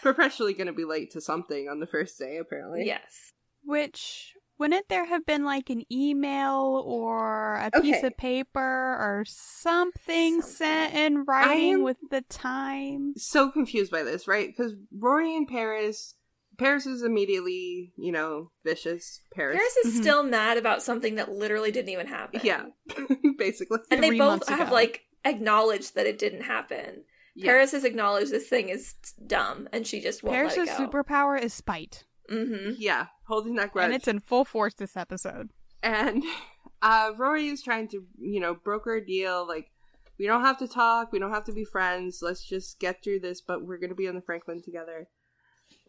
perpetually 0.01 0.53
going 0.53 0.67
to 0.67 0.73
be 0.73 0.83
late 0.85 1.11
to 1.11 1.21
something 1.21 1.69
on 1.69 1.79
the 1.79 1.87
first 1.87 2.19
day, 2.19 2.37
apparently. 2.37 2.85
yes. 2.85 3.31
Which 3.63 4.33
wouldn't 4.59 4.89
there 4.89 5.05
have 5.05 5.25
been 5.25 5.43
like 5.45 5.69
an 5.69 5.83
email 5.91 6.83
or 6.85 7.55
a 7.55 7.81
piece 7.81 8.03
of 8.03 8.15
paper 8.17 8.59
or 8.59 9.23
something, 9.25 10.41
sent 10.41 10.93
in 10.93 11.23
writing 11.25 11.73
am- 11.75 11.83
with 11.83 11.97
the 12.11 12.21
time? 12.21 13.13
So 13.17 13.49
confused 13.49 13.91
by 13.91 14.03
this, 14.03 14.27
right? 14.27 14.47
Because 14.47 14.73
Rory 14.97 15.35
and 15.35 15.47
Paris, 15.47 16.15
Paris 16.57 16.85
is 16.85 17.03
immediately, 17.03 17.93
you 17.97 18.11
know, 18.11 18.51
vicious. 18.65 19.23
Paris. 19.33 19.55
Paris 19.57 19.75
is 19.85 19.93
Mhm. 19.97 20.01
still 20.01 20.23
mad 20.23 20.57
about 20.57 20.83
something 20.83 21.15
that 21.15 21.31
literally 21.31 21.71
didn't 21.71 21.89
even 21.89 22.07
happen. 22.07 22.41
Yeah, 22.43 22.65
basically. 23.37 23.79
And 23.91 24.03
they 24.03 24.17
both 24.17 24.47
have 24.49 24.67
ago. 24.67 24.73
like 24.73 25.03
acknowledged 25.25 25.95
that 25.95 26.05
it 26.05 26.17
didn't 26.19 26.41
happen. 26.43 27.03
Yeah. 27.35 27.51
Paris 27.51 27.71
has 27.71 27.85
acknowledged 27.85 28.31
this 28.31 28.47
thing 28.49 28.67
is 28.69 28.95
dumb 29.25 29.69
and 29.71 29.87
she 29.87 30.01
just 30.01 30.23
won't 30.23 30.35
Paris' 30.35 30.57
let 30.57 30.67
it 30.67 30.77
go. 30.77 30.87
superpower 30.87 31.41
is 31.41 31.53
spite. 31.53 32.03
Mm-hmm. 32.29 32.73
Yeah, 32.77 33.07
holding 33.27 33.55
that 33.55 33.71
grudge. 33.71 33.85
And 33.85 33.93
it's 33.93 34.07
in 34.07 34.19
full 34.19 34.45
force 34.45 34.73
this 34.73 34.95
episode. 34.95 35.49
and 35.83 36.23
uh 36.81 37.11
Rory 37.17 37.47
is 37.47 37.61
trying 37.63 37.87
to, 37.89 38.05
you 38.19 38.39
know, 38.39 38.53
broker 38.53 38.95
a 38.95 39.05
deal 39.05 39.47
like 39.47 39.71
we 40.17 40.27
don't 40.27 40.41
have 40.43 40.57
to 40.59 40.67
talk, 40.67 41.11
we 41.11 41.19
don't 41.19 41.33
have 41.33 41.45
to 41.45 41.53
be 41.53 41.63
friends. 41.63 42.19
Let's 42.21 42.43
just 42.43 42.79
get 42.79 43.01
through 43.03 43.21
this, 43.21 43.39
but 43.41 43.65
we're 43.65 43.77
going 43.77 43.89
to 43.89 43.95
be 43.95 44.07
on 44.07 44.15
the 44.15 44.21
Franklin 44.21 44.61
together. 44.61 45.07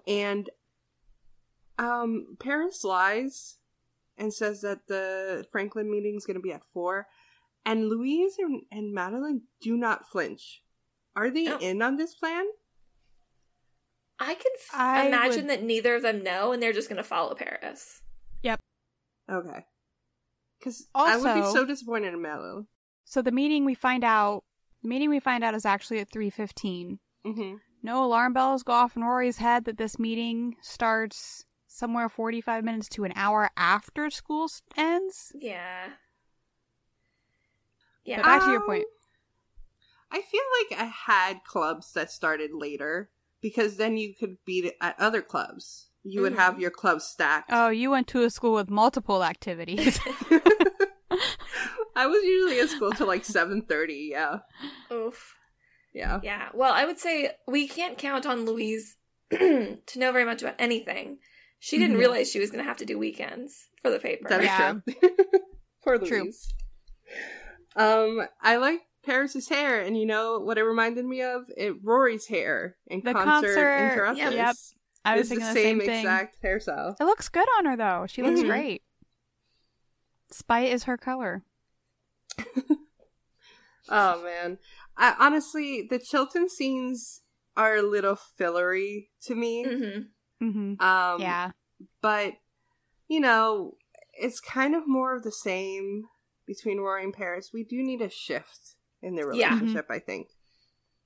And 0.06 0.48
um 1.78 2.36
Paris 2.38 2.84
lies 2.84 3.56
and 4.16 4.32
says 4.32 4.60
that 4.60 4.86
the 4.86 5.44
Franklin 5.50 5.90
meeting 5.90 6.16
is 6.16 6.26
going 6.26 6.36
to 6.36 6.42
be 6.42 6.52
at 6.52 6.64
4 6.72 7.06
and 7.64 7.88
Louise 7.88 8.36
and, 8.38 8.62
and 8.70 8.92
Madeline 8.92 9.42
do 9.60 9.76
not 9.76 10.08
flinch. 10.10 10.62
Are 11.16 11.30
they 11.30 11.46
in 11.60 11.82
on 11.82 11.96
this 11.96 12.14
plan? 12.14 12.46
I 14.22 14.34
can 14.34 14.52
f- 14.54 14.70
I 14.74 15.06
imagine 15.06 15.46
would- 15.46 15.48
that 15.50 15.62
neither 15.62 15.94
of 15.96 16.02
them 16.02 16.22
know 16.22 16.52
and 16.52 16.62
they're 16.62 16.74
just 16.74 16.88
going 16.90 16.98
to 16.98 17.02
follow 17.02 17.34
Paris. 17.34 18.02
Yep. 18.42 18.60
Okay. 19.30 19.64
Cuz 20.62 20.88
I 20.94 21.16
would 21.16 21.34
be 21.34 21.50
so 21.52 21.64
disappointed 21.64 22.12
in 22.12 22.20
Madeline. 22.20 22.66
So 23.04 23.22
the 23.22 23.32
meeting 23.32 23.64
we 23.64 23.74
find 23.74 24.04
out, 24.04 24.44
the 24.82 24.88
meeting 24.88 25.08
we 25.08 25.20
find 25.20 25.42
out 25.42 25.54
is 25.54 25.64
actually 25.64 26.00
at 26.00 26.10
3:15. 26.10 26.98
Mhm. 27.24 27.60
No 27.82 28.04
alarm 28.04 28.34
bells 28.34 28.62
go 28.62 28.72
off 28.74 28.94
in 28.94 29.02
Rory's 29.04 29.38
head 29.38 29.64
that 29.64 29.78
this 29.78 29.98
meeting 29.98 30.56
starts 30.60 31.46
somewhere 31.66 32.10
45 32.10 32.62
minutes 32.62 32.88
to 32.90 33.04
an 33.04 33.12
hour 33.16 33.50
after 33.56 34.10
school 34.10 34.50
ends. 34.76 35.32
Yeah. 35.34 35.94
Yeah. 38.04 38.16
But 38.16 38.24
back 38.26 38.42
to 38.42 38.50
your 38.50 38.60
Um, 38.60 38.66
point. 38.66 38.86
I 40.10 40.20
feel 40.20 40.42
like 40.60 40.78
I 40.80 40.84
had 40.86 41.44
clubs 41.44 41.92
that 41.92 42.10
started 42.10 42.52
later 42.52 43.10
because 43.40 43.76
then 43.76 43.96
you 43.96 44.14
could 44.14 44.36
be 44.44 44.72
at 44.80 44.98
other 44.98 45.22
clubs. 45.22 45.88
You 46.02 46.22
would 46.22 46.32
Mhm. 46.34 46.38
have 46.38 46.60
your 46.60 46.70
clubs 46.70 47.04
stacked. 47.04 47.50
Oh, 47.52 47.68
you 47.68 47.90
went 47.90 48.06
to 48.08 48.22
a 48.22 48.30
school 48.30 48.54
with 48.54 48.70
multiple 48.70 49.22
activities. 49.22 49.98
I 51.96 52.06
was 52.06 52.22
usually 52.24 52.60
at 52.60 52.70
school 52.70 52.92
till 52.92 53.06
like 53.06 53.24
seven 53.24 53.62
thirty. 53.62 54.08
Yeah, 54.12 54.38
Oof. 54.92 55.34
yeah. 55.92 56.20
Yeah. 56.22 56.48
Well, 56.54 56.72
I 56.72 56.84
would 56.86 56.98
say 56.98 57.32
we 57.46 57.66
can't 57.68 57.98
count 57.98 58.24
on 58.26 58.46
Louise 58.46 58.96
to 59.30 59.78
know 59.96 60.12
very 60.12 60.24
much 60.24 60.40
about 60.42 60.54
anything. 60.58 61.18
She 61.58 61.76
didn't 61.78 61.96
Mhm. 61.96 62.00
realize 62.00 62.30
she 62.30 62.38
was 62.40 62.50
going 62.50 62.64
to 62.64 62.68
have 62.68 62.78
to 62.78 62.86
do 62.86 62.98
weekends 62.98 63.68
for 63.82 63.90
the 63.90 63.98
paper. 63.98 64.28
That 64.28 64.40
is 64.40 64.46
Yeah. 64.46 64.74
true. 64.86 65.10
Poor 65.84 65.98
True. 65.98 66.22
Louise. 66.22 66.54
Um, 67.76 68.22
I 68.40 68.56
like 68.56 68.80
Paris's 69.04 69.48
hair, 69.48 69.80
and 69.80 69.96
you 69.96 70.04
know 70.06 70.38
what 70.40 70.58
it 70.58 70.62
reminded 70.62 71.04
me 71.04 71.22
of? 71.22 71.50
It 71.56 71.74
Rory's 71.82 72.26
hair 72.26 72.76
in 72.86 73.00
The 73.04 73.12
concert, 73.12 73.54
concert, 73.54 74.16
interruptus. 74.16 74.32
yep. 74.34 74.56
I 75.04 75.16
was 75.16 75.20
It's 75.20 75.28
thinking 75.30 75.46
the 75.46 75.54
the 75.54 75.60
same, 75.60 75.78
same, 75.80 75.86
thing. 75.86 75.98
exact 76.00 76.42
hairstyle. 76.42 76.96
It 77.00 77.04
looks 77.04 77.28
good 77.30 77.48
on 77.58 77.64
her 77.64 77.76
though. 77.76 78.06
She 78.06 78.22
looks 78.22 78.40
Mhm. 78.40 78.46
great. 78.46 78.82
Spite 80.30 80.70
is 80.72 80.84
her 80.84 80.96
color. 80.98 81.42
Oh 83.92 84.22
man, 84.22 84.58
I 84.96 85.16
honestly 85.18 85.84
the 85.88 85.98
Chilton 85.98 86.48
scenes 86.48 87.22
are 87.56 87.74
a 87.76 87.82
little 87.82 88.14
fillery 88.14 89.10
to 89.22 89.34
me. 89.34 89.64
Mm-hmm. 89.66 90.48
hmm 90.48 90.74
Um, 90.80 91.20
yeah. 91.20 91.50
but 92.00 92.34
you 93.08 93.18
know, 93.18 93.76
it's 94.12 94.38
kind 94.38 94.76
of 94.76 94.86
more 94.86 95.16
of 95.16 95.24
the 95.24 95.32
same 95.32 96.04
between 96.46 96.78
Rory 96.78 97.02
and 97.02 97.12
Paris. 97.12 97.50
We 97.52 97.64
do 97.64 97.82
need 97.82 98.00
a 98.00 98.08
shift 98.10 98.76
in 99.02 99.14
their 99.16 99.32
Yeah. 99.34 99.48
relationship. 99.54 99.86
I 99.90 99.98
think 99.98 100.28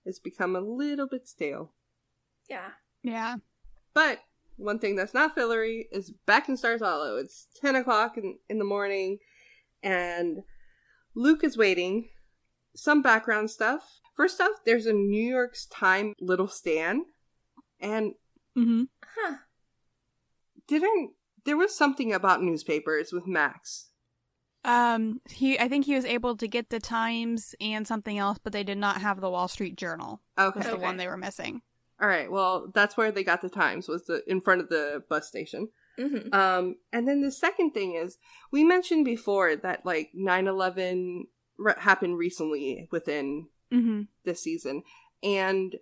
it's 0.05 0.19
become 0.19 0.55
a 0.57 0.61
little 0.61 1.07
bit 1.09 1.27
stale. 1.29 1.73
Yeah. 2.49 2.71
Yeah. 3.03 3.37
But 3.95 4.21
one 4.57 4.79
thing 4.79 4.97
that's 4.97 5.15
not 5.15 5.35
fillery 5.35 5.89
is 5.93 6.11
back 6.27 6.49
in 6.49 6.57
Stars 6.57 6.81
Hollow. 6.81 7.17
It's 7.17 7.47
ten 7.61 7.77
o'clock 7.77 8.17
in, 8.17 8.39
in 8.49 8.59
the 8.59 8.65
morning, 8.65 9.19
and 9.83 10.43
Luke 11.15 11.43
is 11.45 11.57
waiting. 11.57 12.09
Some 12.77 13.03
background 13.03 13.51
stuff. 13.51 14.01
First 14.17 14.41
off, 14.41 14.51
there's 14.65 14.87
a 14.87 14.93
New 14.93 15.23
York's 15.29 15.67
Time 15.67 16.15
little 16.21 16.49
stand, 16.49 17.03
and 17.81 18.15
hmm 18.55 18.85
Huh. 19.17 19.37
didn't 20.67 21.13
there 21.45 21.57
was 21.57 21.77
something 21.77 22.13
about 22.13 22.43
newspapers 22.43 23.13
with 23.13 23.27
Max. 23.27 23.91
Um, 24.65 25.21
he. 25.29 25.59
I 25.59 25.69
think 25.69 25.85
he 25.85 25.95
was 25.95 26.05
able 26.05 26.37
to 26.37 26.49
get 26.49 26.71
the 26.71 26.81
Times 26.81 27.55
and 27.61 27.87
something 27.87 28.19
else, 28.19 28.39
but 28.43 28.53
they 28.53 28.65
did 28.65 28.79
not 28.79 29.01
have 29.03 29.21
the 29.21 29.31
Wall 29.31 29.49
Street 29.49 29.77
Journal. 29.77 30.21
Okay, 30.39 30.59
Was 30.61 30.67
the 30.69 30.73
Okay. 30.75 30.83
one 30.83 30.97
they 30.97 31.07
were 31.07 31.17
missing. 31.17 31.61
all 32.01 32.09
right. 32.09 32.31
Well, 32.31 32.71
that's 32.75 32.97
where 32.97 33.13
they 33.13 33.23
got 33.25 33.43
the 33.43 33.49
Times 33.51 33.89
was 33.89 34.07
the 34.07 34.23
in 34.27 34.41
front 34.41 34.61
of 34.61 34.69
the 34.69 35.03
bus 35.09 35.29
station. 35.29 35.69
Mm-hmm. 35.99 36.35
Um, 36.35 36.77
and 36.93 37.07
then 37.07 37.21
the 37.23 37.31
second 37.31 37.71
thing 37.73 37.95
is, 37.95 38.19
we 38.51 38.65
mentioned 38.65 39.05
before 39.05 39.55
that 39.55 39.87
like 39.87 40.11
9-11 40.19 41.25
re- 41.57 41.75
happened 41.79 42.19
recently 42.19 42.89
within 42.91 43.49
hmm 43.71 44.03
this 44.25 44.41
season, 44.43 44.83
and 45.23 45.77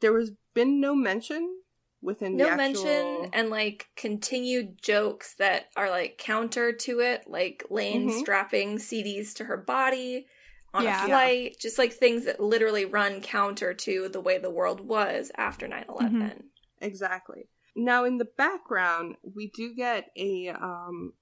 there 0.00 0.12
was 0.12 0.32
been 0.54 0.80
no 0.80 0.94
mention 0.94 1.60
within 2.02 2.36
No 2.36 2.44
the 2.44 2.50
actual... 2.50 2.84
mention 2.84 3.30
and 3.32 3.50
like 3.50 3.86
continued 3.96 4.80
jokes 4.82 5.34
that 5.36 5.66
are 5.76 5.90
like 5.90 6.18
counter 6.18 6.72
to 6.72 7.00
it, 7.00 7.24
like 7.28 7.64
Lane 7.70 8.08
Mhm. 8.10 8.18
strapping 8.20 8.78
CDs 8.78 9.34
to 9.34 9.44
her 9.44 9.56
body 9.56 10.26
on 10.74 10.84
Yeah. 10.84 11.04
a 11.04 11.06
flight, 11.08 11.56
just 11.60 11.78
like 11.78 11.92
things 11.92 12.24
that 12.26 12.40
literally 12.40 12.84
run 12.84 13.20
counter 13.20 13.74
to 13.74 14.08
the 14.08 14.20
way 14.20 14.38
the 14.38 14.50
world 14.50 14.80
was 14.80 15.30
after 15.36 15.66
9 15.66 15.84
11. 15.88 16.50
Exactly. 16.80 17.48
Now, 17.74 18.04
in 18.04 18.18
the 18.18 18.24
background, 18.24 19.16
we 19.22 19.50
do 19.54 19.74
get 19.74 20.10
a 20.16 20.48
um 20.48 21.14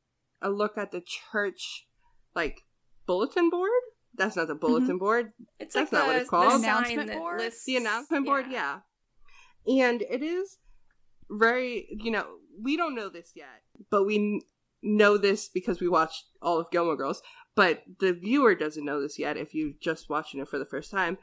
a 0.43 0.51
look 0.51 0.77
at 0.77 0.91
the 0.91 1.01
church 1.33 1.87
like 2.35 2.61
bulletin 3.07 3.49
board. 3.51 3.71
That's 4.15 4.37
not 4.37 4.49
the 4.49 4.55
bulletin 4.55 4.99
board. 4.99 5.33
It's 5.59 5.75
That's 5.75 5.93
like 5.93 6.01
not 6.01 6.07
the, 6.07 6.13
what 6.13 6.21
it's 6.21 6.31
called. 6.31 6.51
sign 6.53 6.65
Announcement 6.65 7.13
board? 7.13 7.39
lists- 7.41 7.65
The 7.65 7.77
announcement 7.77 8.27
board, 8.27 8.47
yeah. 8.51 8.81
And 9.67 10.03
it 10.03 10.23
is 10.23 10.59
very, 11.31 11.87
you 11.91 12.11
know, 12.11 12.27
we 12.61 12.77
don't 12.77 12.95
know 12.95 13.09
this 13.09 13.33
yet, 13.35 13.63
but 13.91 14.05
we 14.05 14.43
know 14.83 15.17
this 15.17 15.49
because 15.49 15.81
we 15.81 15.89
watched 15.89 16.25
all 16.41 16.59
of 16.59 16.71
Gilmore 16.71 16.97
Girls. 16.97 17.23
But 17.55 17.83
the 18.01 18.13
viewer 18.13 18.55
doesn't 18.55 18.85
know 18.85 19.01
this 19.01 19.19
yet 19.19 19.37
if 19.37 19.55
you're 19.55 19.73
just 19.81 20.11
watching 20.11 20.41
it 20.41 20.49
for 20.49 20.59
the 20.59 20.67
first 20.67 20.91
time. 20.91 21.19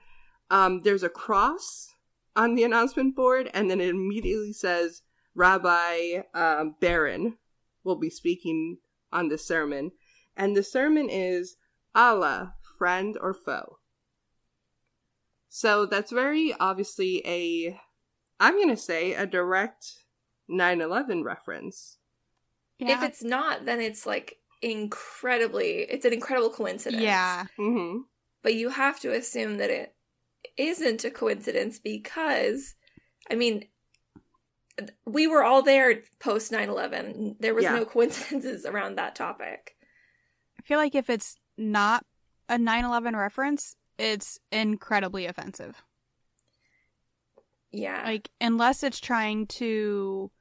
Um, 0.50 0.82
there's 0.82 1.04
a 1.04 1.10
cross 1.10 1.94
on 2.36 2.56
the 2.56 2.64
announcement 2.64 3.16
board, 3.16 3.50
and 3.54 3.70
then 3.70 3.80
it 3.80 3.90
immediately 3.90 4.54
says 4.54 5.04
Rabbi 5.36 6.22
um, 6.34 6.76
Barron 6.80 7.38
will 7.84 7.98
be 7.98 8.10
speaking 8.10 8.78
on 9.12 9.30
this 9.30 9.46
sermon. 9.46 9.92
And 10.36 10.56
the 10.56 10.64
sermon 10.64 11.10
is 11.10 11.58
Allah, 11.94 12.56
friend 12.78 13.18
or 13.22 13.34
foe. 13.34 13.78
So 15.50 15.86
that's 15.86 16.12
very 16.12 16.56
obviously 16.60 17.22
a, 17.28 17.80
I'm 18.46 18.56
going 18.56 18.70
to 18.70 18.78
say, 18.78 19.14
a 19.14 19.26
direct 19.26 19.86
9 20.48 20.82
11 20.82 21.24
reference. 21.24 21.98
Yeah. 22.80 22.98
If 22.98 23.04
it's 23.04 23.24
not, 23.24 23.66
then 23.66 23.80
it's 23.82 24.06
like 24.06 24.38
incredibly, 24.62 25.80
it's 25.90 26.06
an 26.06 26.14
incredible 26.14 26.50
coincidence. 26.50 27.02
yeah. 27.04 27.46
hmm 27.58 28.00
But 28.42 28.56
you 28.56 28.70
have 28.70 29.00
to 29.02 29.12
assume 29.14 29.58
that 29.58 29.70
it 29.70 29.96
isn't 30.58 31.04
a 31.06 31.12
coincidence 31.12 31.80
because, 31.80 32.76
I 33.32 33.36
mean, 33.36 33.66
we 35.06 35.28
were 35.28 35.44
all 35.44 35.62
there 35.62 36.02
post 36.20 36.52
9-11 36.52 37.36
there 37.40 37.54
was 37.54 37.64
Yeah. 37.64 37.76
no 37.76 37.86
coincidences 37.96 38.66
around 38.66 38.96
that 38.98 39.16
topic 39.16 39.76
I 40.58 40.64
feel 40.64 40.80
like 40.80 40.96
if 40.96 41.10
it's 41.12 41.36
not 41.58 42.06
a 42.50 42.56
9/11 42.58 43.16
reference, 43.18 43.76
it's 43.98 44.40
incredibly 44.52 45.26
offensive. 45.26 45.84
Yeah 47.74 48.04
Like 48.06 48.30
unless 48.40 48.84
it's 48.84 49.00
trying 49.02 49.48
to 49.48 50.32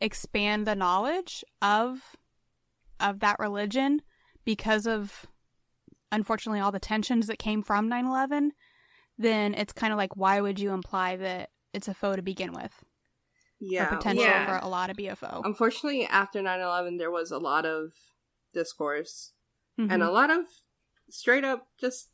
expand 0.00 0.66
the 0.66 0.74
knowledge 0.74 1.44
of 1.60 2.00
of 3.00 3.20
that 3.20 3.38
religion 3.38 4.00
because 4.44 4.86
of 4.86 5.26
unfortunately 6.10 6.60
all 6.60 6.72
the 6.72 6.78
tensions 6.80 7.26
that 7.26 7.38
came 7.38 7.62
from 7.62 7.88
9/11, 7.90 8.50
then 9.18 9.54
it's 9.54 9.72
kind 9.72 9.92
of 9.92 9.96
like 9.96 10.16
why 10.16 10.40
would 10.40 10.58
you 10.60 10.70
imply 10.72 11.16
that 11.16 11.50
it's 11.72 11.88
a 11.88 11.94
foe 11.94 12.16
to 12.16 12.22
begin 12.22 12.52
with? 12.52 12.72
Yeah. 13.64 13.84
or 13.92 13.96
potential 13.96 14.24
Yeah. 14.24 14.46
for 14.58 14.64
a 14.64 14.68
lot 14.68 14.88
to 14.88 14.94
be 14.94 15.06
a 15.06 15.14
foe. 15.14 15.40
Unfortunately, 15.44 16.04
after 16.06 16.42
9 16.42 16.60
11, 16.60 16.96
there 16.96 17.12
was 17.12 17.30
a 17.30 17.38
lot 17.38 17.64
of 17.64 17.92
discourse 18.52 19.32
and 19.78 19.90
Mhm. 19.90 20.06
a 20.06 20.10
lot 20.10 20.30
of 20.30 20.46
straight 21.08 21.44
up 21.44 21.68
just 21.78 22.10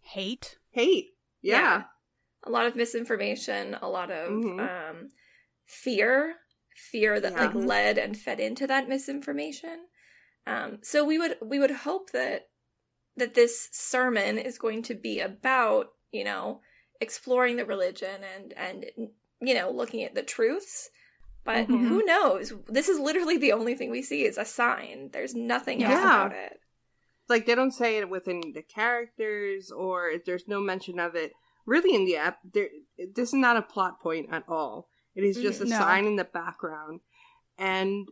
hate. 0.00 0.58
hate. 0.70 1.16
Yeah. 1.40 1.84
A 2.46 2.50
lot 2.50 2.66
of 2.66 2.76
misinformation 2.76 3.76
a 3.82 3.88
lot 3.88 4.10
of 4.10 4.30
Mhm. 4.32 4.60
um 4.60 5.08
fear 5.64 6.36
fear 6.74 7.20
that 7.20 7.32
Yeah. 7.32 7.46
like 7.46 7.54
led 7.54 7.98
and 7.98 8.16
fed 8.16 8.38
into 8.40 8.66
that 8.66 8.88
misinformation 8.88 9.86
um 10.46 10.78
so 10.82 11.04
we 11.04 11.18
would 11.18 11.36
we 11.42 11.58
would 11.58 11.70
hope 11.70 12.10
that 12.12 12.48
that 13.16 13.34
this 13.34 13.68
sermon 13.72 14.38
is 14.38 14.58
going 14.58 14.82
to 14.82 14.94
be 14.94 15.20
about 15.20 15.88
you 16.12 16.24
know 16.24 16.60
exploring 17.00 17.56
the 17.56 17.64
religion 17.66 18.22
and 18.34 18.52
and 18.56 18.86
you 19.40 19.54
know 19.54 19.70
looking 19.70 20.02
at 20.04 20.14
the 20.14 20.22
truths 20.22 20.90
but 21.44 21.68
Mhm. 21.68 21.88
who 21.88 22.04
knows 22.04 22.52
this 22.68 22.88
is 22.88 22.98
literally 22.98 23.36
the 23.38 23.52
only 23.52 23.74
thing 23.74 23.90
we 23.90 24.02
see 24.02 24.24
is 24.24 24.38
a 24.38 24.44
sign 24.44 25.10
there's 25.12 25.34
nothing 25.34 25.82
else 25.82 25.98
about 26.04 26.32
it 26.32 26.60
Like, 27.28 27.44
they 27.44 27.56
don't 27.56 27.72
say 27.72 27.98
it 27.98 28.08
within 28.08 28.40
the 28.54 28.62
characters, 28.62 29.72
or 29.72 30.12
there's 30.24 30.46
no 30.46 30.60
mention 30.60 31.00
of 31.00 31.16
it 31.16 31.32
really 31.66 31.94
in 31.94 32.04
the 32.04 32.16
app. 32.16 32.38
There, 32.52 32.68
this 33.14 33.28
is 33.30 33.34
not 33.34 33.56
a 33.56 33.62
plot 33.62 34.00
point 34.00 34.28
at 34.32 34.44
all. 34.48 34.88
It 35.14 35.24
is 35.24 35.36
just 35.36 35.60
a 35.60 35.64
No. 35.64 35.78
sign 35.78 36.06
in 36.06 36.16
the 36.16 36.24
background. 36.24 37.00
And 37.58 38.08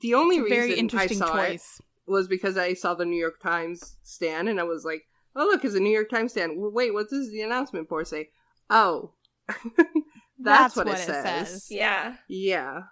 the 0.00 0.14
only 0.14 0.36
It's 0.38 0.48
very 0.48 0.66
reason 0.68 0.78
interesting 0.78 1.22
I 1.22 1.26
saw 1.26 1.34
choice. 1.36 1.80
it 2.06 2.10
was 2.10 2.28
because 2.28 2.56
I 2.56 2.74
saw 2.74 2.94
the 2.94 3.04
New 3.04 3.18
York 3.18 3.40
Times 3.40 3.96
stand, 4.02 4.48
and 4.48 4.60
I 4.60 4.62
was 4.64 4.84
like, 4.84 5.02
"Oh, 5.34 5.44
look, 5.44 5.64
it's 5.64 5.74
a 5.74 5.80
New 5.80 5.90
York 5.92 6.08
Times 6.10 6.32
stand." 6.32 6.58
Well, 6.60 6.70
wait, 6.70 6.92
what 6.94 7.08
does 7.10 7.30
the 7.30 7.42
announcement 7.42 7.88
board 7.88 8.06
say? 8.06 8.30
Oh, 8.70 9.12
that's, 10.38 10.76
what, 10.76 10.88
it, 10.88 10.98
says. 10.98 11.66
yeah 11.70 12.16
Yeah. 12.28 12.82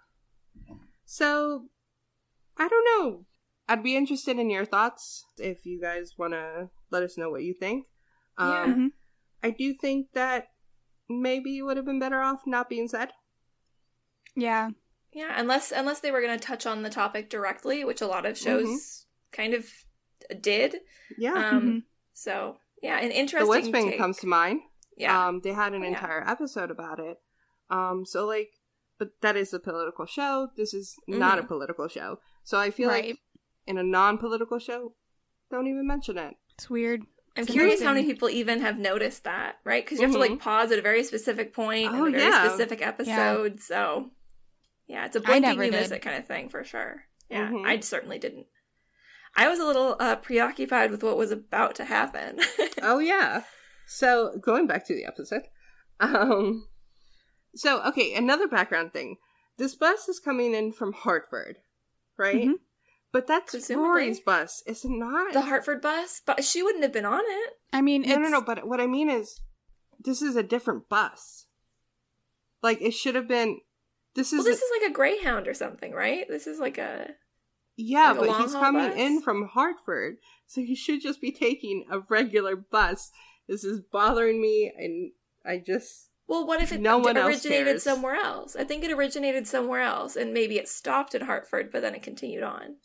So, 1.05 1.67
I 2.57 2.69
don't 2.69 2.85
know. 2.85 3.27
I'd 3.69 3.83
be 3.83 3.97
interested 3.97 4.39
in 4.39 4.51
your 4.51 4.65
thoughts 4.65 5.25
if 5.39 5.65
you 5.67 5.81
guys 5.81 6.15
want 6.19 6.33
to 6.33 6.71
let 6.91 7.03
us 7.03 7.17
know 7.17 7.31
what 7.31 7.43
you 7.45 7.55
think. 7.55 7.87
Um, 8.39 8.51
Yeah. 8.51 8.89
I 9.45 9.51
do 9.51 9.75
think 9.75 10.09
that 10.15 10.49
maybe 11.09 11.59
it 11.59 11.63
would 11.63 11.77
have 11.77 11.87
been 11.87 11.99
better 12.01 12.21
off 12.21 12.41
not 12.47 12.69
being 12.69 12.89
said. 12.89 13.11
Yeah. 14.35 14.71
Yeah, 15.13 15.33
unless 15.37 15.71
unless 15.71 16.01
they 16.01 16.11
were 16.11 16.21
going 16.21 16.37
to 16.39 16.45
touch 16.45 16.67
on 16.67 16.83
the 16.83 16.91
topic 16.91 17.31
directly, 17.31 17.85
which 17.85 18.01
a 18.01 18.07
lot 18.07 18.27
of 18.27 18.37
shows 18.37 18.65
Mm-hmm. 18.67 19.43
kind 19.43 19.55
of 19.55 19.71
did. 20.41 20.77
Yeah. 21.19 21.35
Um, 21.51 21.63
Mhm. 21.63 21.83
So 22.15 22.57
yeah, 22.83 22.99
an 22.99 23.11
the 23.11 23.19
interesting. 23.19 23.49
West 23.49 23.73
Wing 23.73 23.91
take. 23.91 23.99
comes 23.99 24.19
to 24.19 24.27
mind. 24.27 24.61
Yeah, 24.97 25.27
Um, 25.29 25.41
they 25.43 25.53
had 25.53 25.73
an 25.73 25.83
Oh, 25.83 25.85
yeah. 25.85 25.91
entire 25.91 26.29
episode 26.29 26.71
about 26.71 26.99
it. 27.01 27.19
Um, 27.71 28.05
so 28.07 28.27
like, 28.27 28.51
but 28.99 29.11
that 29.23 29.37
is 29.37 29.53
a 29.53 29.59
political 29.61 30.07
show. 30.07 30.49
This 30.57 30.73
is 30.75 30.97
not 31.07 31.39
a 31.39 31.43
political 31.45 31.89
show. 31.89 32.19
So 32.45 32.59
I 32.59 32.71
feel 32.71 32.89
like 32.89 33.19
in 33.67 33.79
a 33.79 33.83
non-political 33.83 34.59
show, 34.59 34.95
don't 35.51 35.67
even 35.67 35.87
mention 35.87 36.17
it. 36.19 36.35
It's 36.55 36.69
weird. 36.71 37.03
I'm 37.37 37.43
it's 37.43 37.53
curious 37.53 37.83
how 37.83 37.93
many 37.93 38.07
people 38.07 38.29
even 38.31 38.61
have 38.61 38.79
noticed 38.79 39.25
that, 39.25 39.57
right? 39.65 39.85
Because 39.85 39.99
you 39.99 40.05
have 40.07 40.15
to 40.15 40.21
like 40.21 40.33
Mhm. 40.33 40.41
pause 40.41 40.71
at 40.71 40.79
a 40.79 40.83
very 40.83 41.03
specific 41.03 41.53
point 41.53 41.91
Oh, 41.93 42.05
in 42.05 42.15
a 42.15 42.19
very 42.19 42.31
yeah. 42.31 42.49
specific 42.49 42.81
episode. 42.81 43.61
So 43.61 44.11
yeah, 44.87 45.07
it's 45.07 45.17
a 45.17 45.21
blink 45.21 45.43
never 45.43 45.65
you 45.65 45.73
miss 45.73 45.91
it 45.91 46.01
kind 46.03 46.17
of 46.19 46.27
thing 46.27 46.49
for 46.49 46.63
sure. 46.63 47.05
Yeah, 47.29 47.49
Mhm. 47.51 47.67
I 47.67 47.81
certainly 47.81 48.19
didn't. 48.19 48.47
I 49.37 49.49
was 49.49 49.59
a 49.59 49.65
little 49.65 49.97
uh, 49.99 50.15
preoccupied 50.17 50.93
with 50.93 51.03
what 51.03 51.17
was 51.17 51.33
about 51.33 51.75
to 51.77 51.85
happen. 51.85 52.39
oh 52.83 53.01
yeah. 53.01 53.43
So 53.87 54.37
going 54.41 54.67
back 54.69 54.87
to 54.87 54.95
the 54.95 55.05
episode, 55.05 55.43
um, 56.01 56.69
so 57.57 57.83
okay, 57.83 58.15
another 58.15 58.47
background 58.47 58.93
thing. 58.93 59.17
This 59.59 59.75
bus 59.75 60.09
is 60.09 60.21
coming 60.21 60.55
in 60.55 60.73
from 60.73 60.93
Hartford, 60.93 61.59
right? 62.17 62.49
Mhm. 62.49 62.55
But 63.15 63.29
that's 63.29 63.53
Presumably. 63.53 63.89
Rory's 63.89 64.19
bus. 64.19 64.65
Is 64.67 64.85
it 64.85 64.91
not? 64.91 65.33
the 65.33 65.43
Hartford 65.43 65.81
bus, 65.81 66.21
but 66.27 66.43
she 66.43 66.65
wouldn't 66.65 66.83
have 66.83 66.93
been 66.93 67.05
on 67.05 67.23
it. 67.25 67.53
I 67.73 67.81
mean, 67.81 68.03
no, 68.03 68.09
it's, 68.09 68.19
no, 68.19 68.29
no. 68.29 68.41
But 68.43 68.67
what 68.67 68.81
I 68.81 68.89
mean 68.89 69.09
is, 69.09 69.41
this 70.01 70.21
is 70.21 70.35
a 70.35 70.43
different 70.43 70.89
bus. 70.89 71.47
Like 72.61 72.83
it 72.83 72.91
should 72.91 73.15
have 73.15 73.29
been. 73.29 73.61
This 74.17 74.33
is 74.33 74.39
Well, 74.41 74.45
this 74.45 74.61
is 74.61 74.71
like 74.81 74.91
a 74.91 74.93
Greyhound 74.93 75.47
or 75.47 75.55
something, 75.55 75.93
right? 75.93 76.27
This 76.29 76.49
is 76.49 76.59
like 76.59 76.77
a 76.77 77.11
yeah, 77.77 78.11
like 78.11 78.19
but 78.19 78.29
long 78.31 78.43
he's 78.43 78.53
coming 78.53 78.89
bus? 78.89 78.99
in 78.99 79.23
from 79.23 79.47
Hartford, 79.47 80.17
so 80.49 80.63
he 80.63 80.75
should 80.75 81.01
just 81.01 81.21
be 81.21 81.31
taking 81.31 81.85
a 81.89 82.01
regular 82.01 82.57
bus. 82.57 83.13
This 83.49 83.63
is 83.63 83.79
bothering 83.79 84.43
me, 84.43 84.73
and 84.77 85.13
I 85.47 85.63
just 85.65 86.11
Well, 86.27 86.45
what 86.49 86.61
if 86.61 86.73
it 86.73 86.81
No 86.81 86.99
one 86.99 87.17
originated 87.17 87.67
cares. 87.67 87.85
somewhere 87.85 88.17
else? 88.17 88.57
I 88.57 88.65
think 88.65 88.83
it 88.83 88.91
originated 88.91 89.47
somewhere 89.47 89.83
else, 89.83 90.17
and 90.17 90.35
maybe 90.35 90.59
it 90.59 90.69
stopped 90.69 91.15
at 91.15 91.23
Hartford, 91.23 91.71
but 91.71 91.81
then 91.81 91.95
it 91.95 92.03
continued 92.03 92.43
on. 92.43 92.79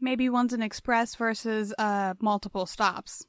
Maybe 0.00 0.28
one's 0.28 0.52
an 0.52 0.62
express 0.62 1.14
versus 1.14 1.72
uh 1.78 2.14
multiple 2.20 2.66
stops. 2.66 3.24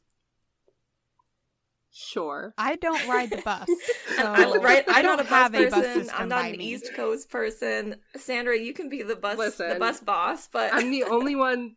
sure. 1.91 2.53
I 2.57 2.75
don't 2.75 3.07
ride 3.07 3.29
the 3.29 3.37
bus. 3.41 3.67
So 4.17 4.23
I, 4.23 4.57
right, 4.59 4.83
I 4.87 4.99
I'm 4.99 5.03
don't 5.03 5.19
a 5.19 5.23
bus 5.23 5.29
have 5.29 5.55
a 5.55 5.69
bus 5.69 5.73
person. 5.73 5.93
system 6.03 6.15
I'm 6.21 6.29
not 6.29 6.41
by 6.43 6.47
an 6.49 6.57
me. 6.57 6.65
East 6.73 6.93
Coast 6.93 7.29
person. 7.29 7.95
Sandra, 8.15 8.57
you 8.57 8.73
can 8.73 8.87
be 8.87 9.01
the 9.03 9.15
bus 9.15 9.57
the 9.57 9.75
bus 9.79 9.99
boss, 9.99 10.47
but 10.51 10.73
I'm 10.73 10.89
the 10.91 11.03
only 11.03 11.35
one 11.35 11.75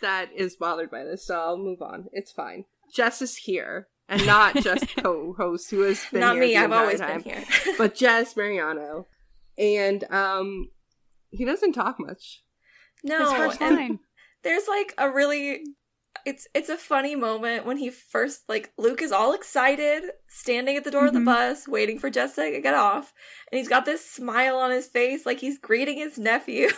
that 0.00 0.30
is 0.34 0.54
bothered 0.56 0.90
by 0.90 1.02
this, 1.04 1.26
so 1.26 1.38
I'll 1.40 1.56
move 1.58 1.82
on. 1.82 2.06
It's 2.12 2.30
fine. 2.30 2.66
Jess 2.94 3.20
is 3.22 3.36
here, 3.36 3.88
and 4.08 4.24
not 4.26 4.54
just 4.56 4.96
co-host 4.96 5.70
who 5.70 5.80
has 5.82 6.04
been 6.12 6.20
not 6.20 6.34
here 6.34 6.42
me. 6.42 6.48
the 6.54 6.56
I've 6.58 6.64
entire 6.66 6.80
always 6.80 7.00
time, 7.00 7.22
been 7.22 7.32
here. 7.32 7.74
but 7.78 7.94
Jess 7.96 8.36
Mariano, 8.36 9.06
and 9.58 10.04
um, 10.12 10.68
he 11.30 11.44
doesn't 11.44 11.72
talk 11.72 11.98
much. 11.98 12.42
no, 13.02 13.18
His 13.24 13.32
first 13.32 13.60
line. 13.60 13.98
There's 14.44 14.68
like 14.68 14.94
a 14.98 15.10
really 15.10 15.64
it's 16.26 16.46
it's 16.54 16.68
a 16.68 16.76
funny 16.76 17.16
moment 17.16 17.64
when 17.66 17.78
he 17.78 17.90
first 17.90 18.42
like 18.48 18.72
Luke 18.78 19.02
is 19.02 19.12
all 19.12 19.32
excited, 19.32 20.04
standing 20.28 20.76
at 20.76 20.84
the 20.84 20.90
door 20.90 21.06
of 21.06 21.12
the 21.14 21.18
Mhm. 21.20 21.24
bus, 21.24 21.66
waiting 21.66 21.98
for 21.98 22.10
Jess 22.10 22.34
to 22.36 22.60
get 22.60 22.74
off, 22.74 23.12
and 23.50 23.58
he's 23.58 23.68
got 23.68 23.84
this 23.84 24.08
smile 24.08 24.56
on 24.58 24.70
his 24.70 24.86
face 24.86 25.24
like 25.26 25.38
he's 25.40 25.58
greeting 25.58 25.96
his 25.98 26.18
nephew. 26.18 26.68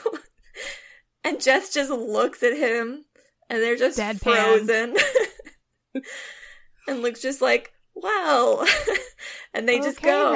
and 1.24 1.40
Jess 1.40 1.72
just 1.72 1.90
looks 1.90 2.42
at 2.42 2.56
him 2.56 3.04
and 3.50 3.62
they're 3.62 3.76
just 3.76 3.98
Deadpan. 3.98 4.20
frozen. 4.20 4.96
and 6.88 7.02
Luke's 7.02 7.20
just 7.22 7.40
like, 7.42 7.72
"Wow," 7.94 8.64
and 9.54 9.68
they 9.68 9.78
just 9.80 10.00
go. 10.02 10.32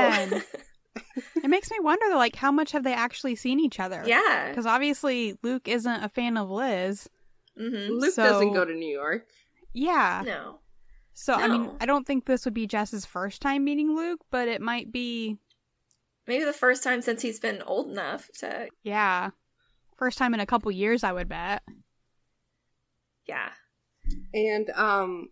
It 1.42 1.48
makes 1.48 1.70
me 1.70 1.78
wonder, 1.80 2.04
though, 2.08 2.16
like, 2.16 2.36
how 2.36 2.50
much 2.52 2.72
have 2.72 2.82
they 2.84 2.92
actually 2.92 3.36
seen 3.36 3.60
each 3.60 3.78
other? 3.80 4.02
yeah. 4.06 4.48
Because 4.48 4.66
obviously 4.66 5.38
Luke 5.42 5.66
isn't 5.68 6.02
a 6.04 6.08
fan 6.08 6.36
of 6.36 6.50
Liz. 6.50 7.08
Hmm 7.58 7.98
Luke 7.98 8.14
So- 8.14 8.22
doesn't 8.22 8.52
go 8.54 8.64
to 8.64 8.72
New 8.74 8.88
York. 8.92 9.26
Yeah. 9.74 10.22
No. 10.24 10.60
So, 11.14 11.34
I 11.34 11.48
mean, 11.48 11.70
I 11.80 11.86
don't 11.86 12.06
think 12.06 12.24
this 12.26 12.44
would 12.44 12.54
be 12.54 12.66
Jess's 12.68 13.04
first 13.04 13.42
time 13.42 13.64
meeting 13.64 13.96
Luke, 13.96 14.20
but 14.30 14.46
it 14.48 14.60
might 14.62 14.92
be, 14.92 15.36
Maybe 16.28 16.44
the 16.44 16.52
first 16.52 16.84
time 16.84 17.02
since 17.02 17.22
he's 17.22 17.40
been 17.40 17.60
old 17.62 17.90
enough 17.90 18.28
to 18.38 18.68
yeah, 18.84 19.30
first 19.96 20.16
time 20.18 20.32
in 20.34 20.40
a 20.40 20.46
couple 20.46 20.70
years, 20.70 21.02
I 21.02 21.12
would 21.12 21.28
bet. 21.28 21.62
yeah. 23.26 23.50
And 24.32 24.70
um 24.70 25.30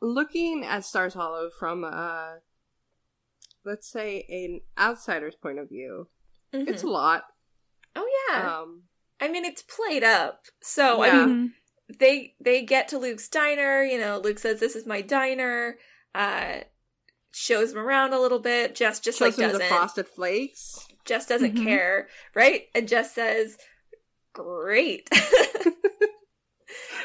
looking 0.00 0.64
at 0.64 0.84
Stars 0.84 1.14
Hollow 1.14 1.48
from 1.58 1.82
uh 1.84 2.34
let's 3.64 3.88
say 3.90 4.24
an 4.28 4.60
outsider's 4.78 5.34
point 5.34 5.58
of 5.58 5.68
view, 5.68 6.08
Mhm. 6.52 6.68
it's 6.68 6.82
a 6.82 6.88
lot. 6.88 7.24
Oh 7.94 8.08
yeah. 8.30 8.58
Um 8.58 8.82
I 9.20 9.28
mean, 9.28 9.44
it's 9.44 9.62
played 9.62 10.04
up. 10.04 10.42
So 10.62 11.02
I 11.02 11.24
mean, 11.26 11.52
they 11.98 12.34
they 12.40 12.62
get 12.64 12.88
to 12.88 12.98
Luke's 12.98 13.28
diner. 13.28 13.82
You 13.82 13.98
know, 13.98 14.18
Luke 14.18 14.38
says, 14.38 14.60
"This 14.60 14.76
is 14.76 14.86
my 14.86 15.00
diner." 15.00 15.78
Uh, 16.14 16.60
shows 17.32 17.72
him 17.72 17.78
around 17.78 18.12
a 18.14 18.18
little 18.20 18.38
bit. 18.38 18.74
Jess 18.74 19.00
just 19.00 19.18
shows 19.18 19.36
like 19.38 19.38
him 19.38 19.52
the 19.52 19.58
doesn't. 19.58 19.68
frosted 19.76 20.08
flakes. 20.08 20.78
Jess 21.04 21.26
doesn't 21.26 21.54
Mhm. 21.56 21.64
care, 21.64 22.08
right? 22.34 22.62
And 22.74 22.88
Jess 22.88 23.14
says, 23.14 23.56
"Great." 24.32 25.08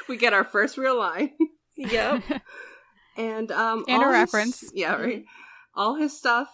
We 0.09 0.17
get 0.17 0.33
our 0.33 0.43
first 0.43 0.77
real 0.77 0.97
line. 0.97 1.31
yep. 1.77 2.23
And 3.17 3.51
um 3.51 3.83
And 3.87 4.01
a 4.01 4.05
all 4.05 4.11
his- 4.13 4.19
reference. 4.33 4.71
Yeah, 4.73 4.95
right. 4.95 5.25
All 5.75 5.95
his 5.95 6.17
stuff 6.17 6.49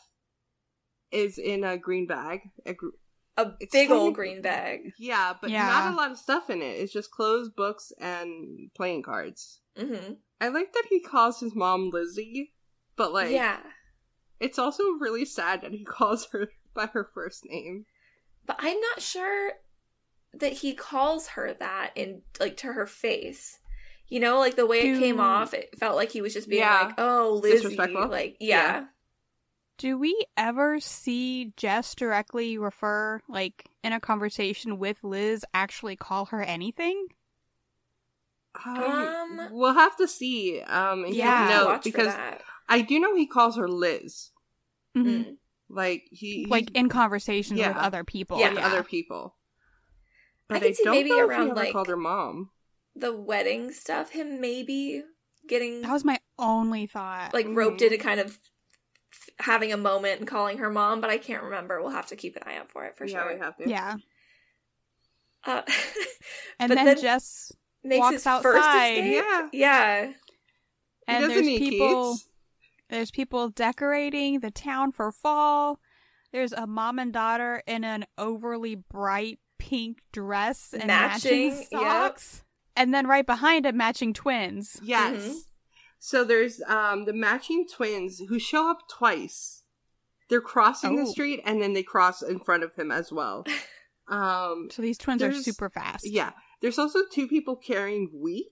is 1.11 1.37
in 1.37 1.63
a 1.63 1.77
green 1.77 2.07
bag. 2.07 2.41
A 2.65 2.73
gr- 2.73 2.87
A 3.37 3.53
It's 3.59 3.71
big 3.71 3.91
old 3.91 4.15
green 4.15 4.41
bag. 4.41 4.93
yeah, 4.97 5.33
but 5.39 5.49
Yeah. 5.51 5.67
not 5.67 5.93
a 5.93 5.95
lot 5.95 6.11
of 6.11 6.17
stuff 6.17 6.49
in 6.49 6.61
it. 6.61 6.75
It's 6.79 6.91
just 6.91 7.11
clothes, 7.11 7.49
books, 7.49 7.91
and 7.99 8.71
playing 8.75 9.03
cards. 9.03 9.59
hmm 9.77 10.13
I 10.41 10.49
like 10.49 10.73
that 10.73 10.85
he 10.89 10.99
calls 10.99 11.39
his 11.39 11.55
mom 11.55 11.89
Lizzie, 11.91 12.53
but 12.95 13.11
like, 13.13 13.31
yeah. 13.31 13.57
it's 14.39 14.59
also 14.59 14.83
really 14.99 15.25
sad 15.25 15.61
that 15.61 15.71
he 15.71 15.83
calls 15.97 16.27
her 16.31 16.49
by 16.73 16.87
her 16.87 17.03
first 17.13 17.45
name. 17.45 17.85
But 18.45 18.57
I'm 18.59 18.79
not 18.79 19.01
sure 19.01 19.53
that 20.33 20.53
he 20.53 20.73
calls 20.73 21.29
her 21.29 21.53
that 21.59 21.91
in 21.95 22.21
like 22.39 22.57
to 22.57 22.73
her 22.73 22.85
face. 22.85 23.59
You 24.09 24.19
know, 24.21 24.39
like 24.39 24.55
the 24.55 24.65
way 24.65 24.79
it 24.79 24.99
came 24.99 25.19
off, 25.19 25.53
it 25.53 25.77
felt 25.77 25.95
like 25.97 26.11
he 26.11 26.21
was 26.21 26.33
just 26.33 26.47
being 26.49 26.61
Yeah. 26.61 26.83
like, 26.85 26.93
"Oh, 26.97 27.39
Lizzie," 27.41 27.55
Disrespectful? 27.57 28.07
like, 28.07 28.37
yeah. 28.39 28.85
Do 29.77 29.97
we 29.97 30.25
ever 30.35 30.79
see 30.79 31.53
Jess 31.55 31.93
directly 31.93 32.57
refer, 32.57 33.21
like, 33.27 33.69
in 33.83 33.93
a 33.93 33.99
conversation 33.99 34.79
with 34.79 35.03
Liz, 35.03 35.45
actually 35.53 35.95
call 35.95 36.25
her 36.25 36.41
anything? 36.41 37.07
Um, 38.65 39.49
we'll 39.51 39.75
have 39.75 39.95
to 39.97 40.07
see. 40.07 40.61
Um, 40.61 41.05
Yeah. 41.07 41.47
note, 41.49 41.65
watch 41.67 41.83
because 41.83 42.07
for 42.07 42.17
that. 42.17 42.41
I 42.67 42.81
do 42.81 42.99
know 42.99 43.15
he 43.15 43.27
calls 43.27 43.55
her 43.57 43.67
Liz. 43.67 44.31
Mhm. 44.95 45.05
Mm. 45.05 45.37
Like 45.69 46.07
he, 46.11 46.39
he 46.43 46.45
Like, 46.47 46.71
in 46.71 46.89
conversations 46.89 47.59
Yeah. 47.59 47.69
with 47.69 47.77
other 47.77 48.03
people. 48.03 48.39
Yeah. 48.39 48.49
with 48.53 48.63
other 48.63 48.83
people. 48.83 49.35
I 50.49 50.53
But 50.55 50.61
could 50.61 50.69
I, 50.69 50.73
see 50.73 50.83
don't 50.85 50.93
maybe 50.95 51.09
know 51.09 51.23
if 51.25 51.29
around, 51.29 51.47
he 51.47 51.53
like- 51.53 51.71
called 51.73 51.87
her 51.87 51.97
mom. 51.97 52.49
The 52.95 53.13
wedding 53.13 53.71
stuff, 53.71 54.09
him 54.11 54.41
maybe 54.41 55.03
getting 55.45 55.81
That 55.83 55.91
was 55.91 56.03
my 56.03 56.19
only 56.39 56.87
thought. 56.87 57.33
like 57.35 57.45
Mhm. 57.45 57.55
roped 57.55 57.81
into 57.83 57.97
kind 57.99 58.19
of 58.19 58.39
having 59.39 59.71
a 59.73 59.77
moment 59.77 60.19
and 60.19 60.27
calling 60.27 60.57
her 60.59 60.69
mom, 60.69 60.99
but 61.01 61.09
I 61.09 61.17
can't 61.17 61.43
remember. 61.43 61.79
We'll 61.81 61.91
have 61.91 62.07
to 62.07 62.15
keep 62.15 62.35
an 62.35 62.43
eye 62.45 62.57
out 62.57 62.69
for 62.71 62.85
it 62.85 62.97
for 62.97 63.05
yeah, 63.05 63.23
sure. 63.23 63.33
we 63.33 63.39
have 63.39 63.55
to. 63.57 63.69
yeah. 63.69 63.95
Uh, 65.45 65.61
And 66.59 66.71
then, 66.71 66.85
then 66.85 66.99
Jess 66.99 67.51
makes 67.83 67.99
walks 67.99 68.13
his 68.15 68.23
first 68.23 68.45
outside. 68.45 68.91
escape. 68.97 69.13
Yeah. 69.13 69.49
Yeah. 69.53 70.11
And 71.07 71.23
there's 71.31 71.45
people 71.47 72.13
kids. 72.13 72.27
there's 72.89 73.11
people 73.11 73.49
decorating 73.49 74.39
the 74.39 74.51
town 74.51 74.91
for 74.91 75.11
fall. 75.11 75.79
There's 76.33 76.51
a 76.51 76.67
mom 76.67 76.99
and 76.99 77.13
daughter 77.13 77.63
in 77.67 77.83
an 77.85 78.05
overly 78.17 78.75
bright 78.75 79.39
pink 79.59 79.99
dress 80.11 80.73
and 80.73 80.87
matching, 80.87 81.49
Matching, 81.49 81.67
yep. 81.71 81.81
socks. 81.81 82.43
And 82.75 82.93
then 82.93 83.07
right 83.07 83.25
behind 83.25 83.65
it 83.65 83.73
matching 83.75 84.13
twins. 84.13 84.79
Yes. 84.83 85.21
Mhm. 85.23 85.35
So 85.99 86.23
there's 86.23 86.61
um 86.67 87.05
the 87.05 87.13
matching 87.13 87.65
twins 87.67 88.19
who 88.19 88.39
show 88.39 88.69
up 88.69 88.87
twice. 88.89 89.63
They're 90.29 90.41
crossing 90.41 90.95
the 90.97 91.03
Oh. 91.03 91.11
street 91.11 91.41
and 91.45 91.61
then 91.61 91.73
they 91.73 91.83
cross 91.83 92.21
in 92.21 92.39
front 92.39 92.63
of 92.63 92.73
him 92.75 92.91
as 92.91 93.11
well. 93.11 93.45
Um 94.09 94.69
So 94.71 94.81
these 94.81 94.97
twins 94.97 95.21
are 95.21 95.33
super 95.33 95.69
fast. 95.69 96.05
yeah. 96.07 96.31
There's 96.61 96.79
also 96.79 96.99
two 97.11 97.27
people 97.27 97.55
carrying 97.57 98.09
wheat. 98.13 98.47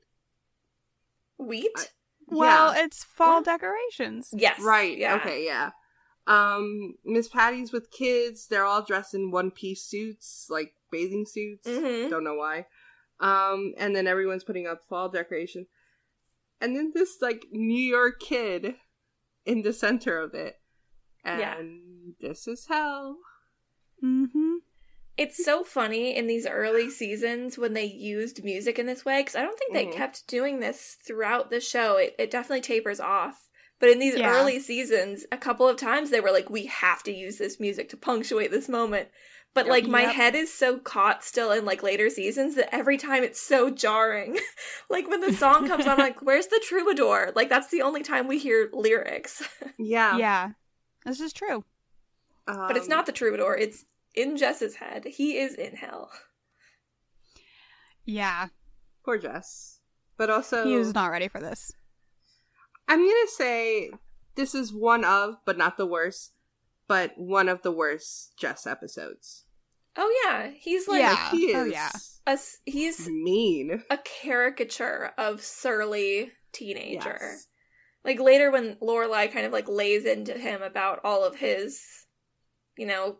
Wheat? 1.38 1.72
I- 1.78 1.86
Well, 2.28 2.74
yeah. 2.76 2.84
it's 2.86 3.04
fall 3.04 3.36
What? 3.38 3.46
decorations. 3.46 4.30
yes. 4.34 4.60
Right. 4.62 4.98
Yeah. 4.98 5.16
Okay, 5.16 5.46
yeah. 5.46 5.72
Um 6.28 6.96
Miss 7.06 7.30
Patty's 7.30 7.72
with 7.72 7.92
kids. 7.92 8.48
They're 8.48 8.66
all 8.66 8.82
dressed 8.84 9.14
in 9.14 9.32
one 9.32 9.52
piece 9.52 9.84
suits, 9.84 10.48
like 10.50 10.74
bathing 10.92 11.26
suits. 11.26 11.68
Mhm. 11.68 12.10
Don't 12.10 12.24
know 12.24 12.36
why. 12.36 12.66
Um 13.20 13.74
and 13.78 13.96
then 13.96 14.08
everyone's 14.08 14.44
putting 14.44 14.68
up 14.68 14.82
fall 14.90 15.08
decoration. 15.10 15.68
And 16.62 16.76
then 16.76 16.92
this 16.96 17.18
like 17.22 17.46
New 17.52 17.82
York 17.82 18.20
kid 18.20 18.76
in 19.46 19.62
the 19.62 19.74
center 19.74 20.20
of 20.20 20.34
it. 20.34 20.56
And 21.24 21.40
Yeah. 21.40 22.28
this 22.30 22.48
is 22.48 22.66
hell. 22.68 23.18
Mm-hmm. 24.04 24.56
It's 25.18 25.44
so 25.44 25.64
funny 25.64 26.16
in 26.16 26.28
these 26.28 26.46
early 26.46 26.90
seasons 26.90 27.58
when 27.58 27.74
they 27.74 27.86
used 27.86 28.44
music 28.44 28.78
in 28.78 28.86
this 28.86 29.06
way 29.06 29.22
because 29.22 29.36
I 29.36 29.44
don't 29.44 29.58
think 29.58 29.74
they 29.74 29.86
Mhm. 29.86 29.94
kept 29.94 30.28
doing 30.28 30.60
this 30.60 30.98
throughout 31.06 31.50
the 31.50 31.62
show. 31.62 31.96
It, 31.98 32.16
it 32.20 32.30
definitely 32.32 32.62
tapers 32.62 33.00
off. 33.00 33.50
But 33.80 33.90
in 33.90 34.00
these 34.00 34.18
Yeah. 34.18 34.30
early 34.34 34.60
seasons, 34.60 35.26
a 35.32 35.38
couple 35.38 35.68
of 35.68 35.78
times 35.78 36.10
they 36.10 36.20
were 36.20 36.32
like, 36.32 36.50
we 36.50 36.66
have 36.66 37.02
to 37.04 37.12
use 37.14 37.38
this 37.38 37.60
music 37.60 37.90
to 37.90 37.98
punctuate 37.98 38.52
this 38.52 38.68
moment. 38.70 39.10
But 39.56 39.66
Yep. 39.66 39.72
like 39.72 39.88
my 39.88 40.02
Yep. 40.04 40.14
head 40.16 40.36
is 40.36 40.54
so 40.54 40.78
caught 40.78 41.24
still 41.24 41.52
in 41.52 41.66
like 41.66 41.82
later 41.82 42.10
seasons 42.12 42.54
that 42.56 42.74
every 42.76 42.98
time 42.98 43.24
it's 43.24 43.40
so 43.42 43.70
jarring. 43.72 44.38
like 44.90 45.08
when 45.08 45.22
the 45.22 45.34
song 45.34 45.68
comes 45.68 45.88
on, 45.88 45.94
I'm 45.94 45.98
like, 45.98 46.22
where's 46.22 46.48
the 46.48 46.62
troubadour? 46.64 47.32
Like 47.36 47.50
that's 47.50 47.70
the 47.72 47.82
only 47.82 48.04
time 48.04 48.28
we 48.28 48.38
hear 48.38 48.70
lyrics. 48.74 49.42
Yeah. 49.80 50.18
Yeah. 50.18 50.50
This 51.06 51.20
is 51.20 51.34
true. 51.34 51.64
but 52.46 52.76
it's 52.78 52.86
Um, 52.86 52.90
not 52.90 53.06
the 53.08 53.12
troubadour, 53.12 53.56
it's 53.58 53.86
in 54.14 54.38
Jess's 54.38 54.76
head. 54.76 55.06
He 55.06 55.38
is 55.38 55.56
in 55.56 55.76
hell. 55.78 56.12
Yeah. 58.06 58.48
poor 59.04 59.18
Jess. 59.18 59.80
But 60.18 60.30
also 60.30 60.64
He 60.66 60.76
was 60.78 60.94
not 60.94 61.12
ready 61.12 61.28
for 61.28 61.40
this. 61.42 61.72
I'm 62.88 63.00
gonna 63.00 63.28
say 63.28 63.92
this 64.36 64.54
is 64.54 64.72
one 64.74 65.04
of, 65.06 65.38
but 65.46 65.58
not 65.58 65.78
the 65.78 65.88
worst, 65.88 66.34
but 66.88 67.18
one 67.18 67.50
of 67.50 67.62
the 67.64 67.72
worst 67.72 68.38
Jess 68.38 68.68
episodes. 68.68 69.45
Oh 69.98 70.14
yeah, 70.26 70.52
he's 70.60 70.88
like 70.88 71.00
Yeah. 71.02 71.32
He 71.32 71.52
is 71.52 71.56
Oh, 71.56 71.64
yeah. 71.66 71.92
a 72.28 72.32
s- 72.32 72.58
he's 72.66 73.08
mean. 73.08 73.84
a 73.90 73.98
caricature 73.98 75.12
of 75.18 75.42
surly 75.42 76.32
teenager. 76.52 77.18
Yes. 77.22 77.48
Like 78.04 78.20
later 78.20 78.52
when 78.52 78.76
Lorelai 78.82 79.32
kind 79.32 79.46
of 79.46 79.52
like 79.54 79.68
lays 79.68 80.06
into 80.06 80.34
him 80.34 80.62
about 80.62 81.00
all 81.04 81.24
of 81.24 81.38
his, 81.38 81.82
you 82.78 82.86
know, 82.86 83.18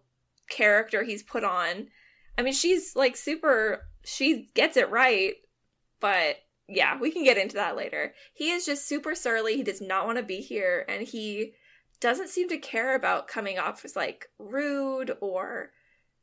character 0.50 1.04
he's 1.04 1.24
put 1.24 1.44
on. 1.44 1.88
I 2.38 2.42
mean, 2.42 2.54
she's 2.54 2.96
like 2.96 3.16
super. 3.16 3.82
She 4.04 4.50
gets 4.54 4.78
it 4.78 4.90
right, 4.92 5.34
but 6.00 6.36
yeah, 6.68 7.00
we 7.00 7.10
can 7.12 7.24
get 7.24 7.38
into 7.38 7.56
that 7.56 7.76
later. 7.78 8.14
He 8.34 8.52
is 8.52 8.66
just 8.66 8.88
super 8.88 9.16
surly. 9.16 9.56
He 9.56 9.64
does 9.64 9.82
not 9.82 10.06
want 10.06 10.18
to 10.18 10.24
be 10.24 10.38
here, 10.42 10.86
and 10.88 11.08
he 11.08 11.54
doesn't 12.02 12.30
seem 12.30 12.50
to 12.50 12.58
care 12.58 12.94
about 12.96 13.28
coming 13.28 13.58
off 13.58 13.84
as 13.86 13.96
like 13.96 14.28
rude 14.38 15.16
or 15.22 15.72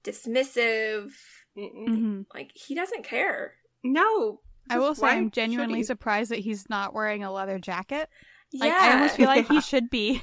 dismissive. 0.05 1.11
Mm-mm. 1.57 1.87
hmm 1.89 2.21
Like 2.35 2.51
he 2.55 2.75
doesn't 2.75 3.05
care. 3.05 3.55
No. 3.85 4.41
I 4.71 4.79
will 4.79 4.95
say 4.95 5.09
I'm 5.09 5.31
genuinely 5.31 5.83
surprised 5.83 6.31
that 6.31 6.39
he's 6.39 6.69
not 6.71 6.95
wearing 6.95 7.25
a 7.25 7.33
leather 7.33 7.59
jacket. 7.59 8.09
Yeah, 8.53 8.65
Like 8.67 8.73
I 8.75 8.93
almost 8.93 9.17
feel 9.17 9.27
like 9.27 9.49
he 9.49 9.61
should 9.71 9.91
be 9.91 10.23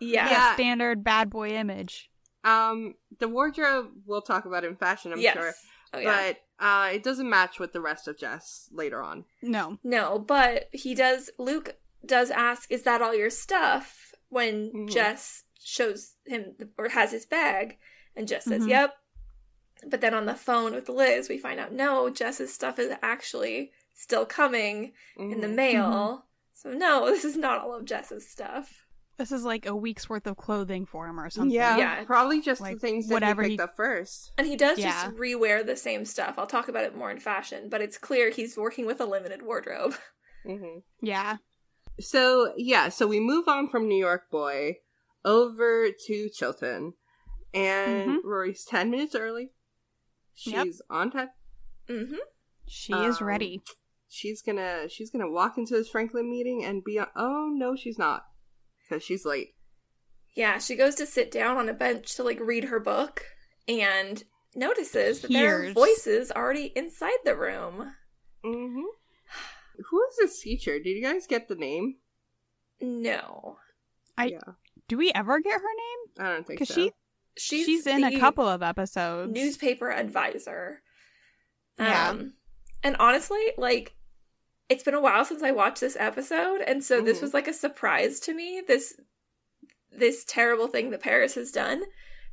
yeah. 0.00 0.30
Yeah. 0.30 0.54
standard 0.54 1.02
bad 1.04 1.30
boy 1.30 1.50
image. 1.50 2.10
Um, 2.44 2.94
the 3.18 3.28
wardrobe 3.28 3.88
we'll 4.06 4.22
talk 4.22 4.44
about 4.46 4.64
in 4.64 4.76
fashion, 4.76 5.12
I'm 5.12 5.20
yes. 5.20 5.34
sure, 5.34 5.52
Oh, 5.92 5.98
yeah. 5.98 6.32
but 6.58 6.64
uh, 6.64 6.90
it 6.92 7.02
doesn't 7.02 7.28
match 7.28 7.58
with 7.58 7.72
the 7.72 7.80
rest 7.80 8.08
of 8.08 8.18
Jess 8.18 8.68
later 8.72 9.02
on. 9.02 9.24
No. 9.42 9.78
no, 9.82 10.18
but 10.18 10.68
he 10.72 10.94
does. 10.94 11.30
Luke 11.38 11.76
does 12.06 12.30
ask, 12.30 12.70
"Is 12.70 12.82
that 12.84 13.02
all 13.02 13.14
your 13.14 13.30
stuff?" 13.30 14.12
When 14.28 14.70
Mhm. 14.72 14.90
Jess 14.90 15.44
shows 15.62 16.14
him 16.26 16.54
the, 16.58 16.70
or 16.78 16.88
has 16.90 17.10
his 17.12 17.26
bag, 17.26 17.78
and 18.20 18.28
Jess 18.28 18.44
says, 18.44 18.62
Mhm. 18.62 18.68
"Yep." 18.68 18.94
But 19.88 20.00
then 20.02 20.12
on 20.14 20.26
the 20.26 20.34
phone 20.34 20.74
with 20.74 20.88
Liz, 20.90 21.28
we 21.30 21.38
find 21.38 21.58
out 21.58 21.72
no, 21.72 22.10
Jess's 22.10 22.52
stuff 22.52 22.78
is 22.78 22.92
actually 23.02 23.72
still 23.94 24.26
coming 24.26 24.92
in 25.16 25.40
the 25.40 25.46
Mhm. 25.46 25.54
mail. 25.54 26.26
So 26.52 26.70
no, 26.72 27.06
this 27.10 27.24
is 27.24 27.36
not 27.36 27.62
all 27.62 27.74
of 27.74 27.84
Jess's 27.86 28.28
stuff. 28.28 28.86
This 29.16 29.32
is 29.32 29.44
like 29.44 29.66
a 29.66 29.74
week's 29.76 30.08
worth 30.08 30.26
of 30.26 30.36
clothing 30.36 30.86
for 30.86 31.06
him 31.06 31.18
or 31.20 31.28
something. 31.30 31.50
Yeah, 31.50 31.76
Yeah. 31.76 32.04
probably 32.04 32.40
just 32.40 32.60
Like, 32.60 32.74
the 32.74 32.80
things 32.80 33.08
that 33.08 33.14
whatever 33.14 33.42
he 33.42 33.50
he- 33.52 33.58
up 33.58 33.74
first. 33.76 34.32
And 34.38 34.46
he 34.46 34.56
does 34.56 34.78
Yeah. 34.78 35.04
just 35.04 35.16
rewear 35.16 35.64
the 35.64 35.76
same 35.76 36.04
stuff. 36.06 36.34
I'll 36.38 36.46
talk 36.46 36.68
about 36.68 36.84
it 36.84 36.94
more 36.96 37.10
in 37.10 37.18
fashion, 37.18 37.68
but 37.68 37.80
it's 37.82 37.98
clear 37.98 38.30
he's 38.30 38.56
working 38.56 38.86
with 38.86 39.00
a 39.00 39.04
limited 39.06 39.42
wardrobe. 39.42 39.94
hmm 40.46 40.78
Yeah. 41.02 41.36
So 41.98 42.52
yeah, 42.56 42.88
so 42.88 43.06
we 43.06 43.20
move 43.20 43.46
on 43.48 43.68
from 43.68 43.88
New 43.88 43.98
York 43.98 44.30
Boy 44.30 44.78
over 45.22 45.88
to 46.06 46.28
Chilton, 46.30 46.94
and 47.54 48.18
Rory's 48.24 48.64
ten 48.64 48.90
minutes 48.90 49.14
early. 49.14 49.50
She's 50.34 50.52
Yep. 50.54 50.66
on 50.90 51.10
time. 51.10 51.30
hmm 51.88 52.14
She 52.66 52.92
is 52.92 53.20
Um, 53.20 53.26
ready. 53.26 53.62
She's 54.08 54.42
gonna 54.42 54.88
she's 54.88 55.10
gonna 55.10 55.30
walk 55.30 55.56
into 55.58 55.74
this 55.74 55.88
Franklin 55.88 56.28
meeting 56.30 56.64
and 56.64 56.82
be 56.84 56.98
on. 56.98 57.08
Oh 57.16 57.48
no, 57.52 57.76
she's 57.76 57.98
not, 57.98 58.24
because 58.82 59.02
she's 59.04 59.24
late. 59.24 59.54
Yeah, 60.34 60.58
she 60.58 60.76
goes 60.76 60.94
to 60.96 61.06
sit 61.06 61.30
down 61.30 61.56
on 61.56 61.68
a 61.68 61.72
bench 61.74 62.14
to 62.16 62.22
like 62.22 62.38
read 62.40 62.64
her 62.64 62.80
book 62.80 63.24
and 63.68 64.22
notices 64.54 65.20
that 65.20 65.30
there 65.30 65.62
are 65.68 65.72
voices 65.72 66.30
already 66.32 66.72
inside 66.76 67.18
the 67.24 67.36
room. 67.36 67.94
Mm-hmm. 68.44 68.82
Who 69.90 70.02
is 70.10 70.16
this 70.18 70.40
teacher? 70.40 70.78
Did 70.78 70.90
you 70.96 71.02
guys 71.02 71.26
get 71.26 71.48
the 71.48 71.54
name? 71.56 71.96
No. 72.80 73.58
I 74.16 74.26
yeah, 74.26 74.38
do 74.88 74.96
we 74.96 75.12
ever 75.14 75.40
get 75.40 75.52
her 75.54 75.58
name? 75.58 76.26
I 76.26 76.32
don't 76.34 76.46
think 76.46 76.64
so. 76.64 76.74
she 76.74 76.92
She's, 77.40 77.66
she's, 77.66 77.86
in 77.86 78.04
a 78.04 78.18
couple 78.18 78.46
of 78.46 78.62
episodes. 78.62 79.32
newspaper 79.32 79.90
advisor. 79.90 80.82
Yeah. 81.78 82.10
Um, 82.10 82.34
and 82.82 82.96
honestly, 82.98 83.40
like 83.56 83.94
it's 84.68 84.84
been 84.84 84.94
a 84.94 85.00
while 85.00 85.24
since 85.24 85.42
I 85.42 85.50
watched 85.50 85.80
this 85.80 85.96
episode, 85.98 86.60
and 86.60 86.84
so 86.84 87.00
this 87.00 87.18
Mhm. 87.18 87.22
was 87.22 87.34
like 87.34 87.48
a 87.48 87.52
surprise 87.52 88.20
to 88.20 88.34
me. 88.34 88.62
This 88.66 88.94
this 89.92 90.24
terrible 90.24 90.68
thing 90.68 90.90
that 90.90 91.00
Paris 91.02 91.34
has 91.34 91.50
done. 91.50 91.82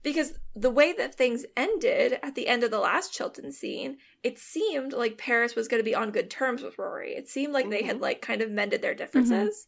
Because 0.03 0.37
the 0.55 0.69
way 0.69 0.93
that 0.93 1.15
things 1.15 1.43
ended 1.57 2.19
at 2.21 2.35
the 2.35 2.47
end 2.47 2.63
of 2.63 2.69
the 2.69 2.79
last 2.79 3.11
Chilton 3.11 3.51
scene, 3.51 3.97
it 4.23 4.37
seemed 4.37 4.93
like 4.93 5.17
Paris 5.17 5.55
was 5.55 5.67
going 5.67 5.79
to 5.79 5.83
be 5.89 5.95
on 5.95 6.11
good 6.11 6.29
terms 6.29 6.61
with 6.61 6.77
Rory. 6.77 7.15
It 7.15 7.27
seemed 7.27 7.51
like 7.51 7.69
they 7.71 7.81
had 7.81 7.97
Mhm. 7.97 8.01
like 8.01 8.21
kind 8.21 8.43
of 8.43 8.51
mended 8.51 8.83
their 8.83 8.93
differences. 8.93 9.67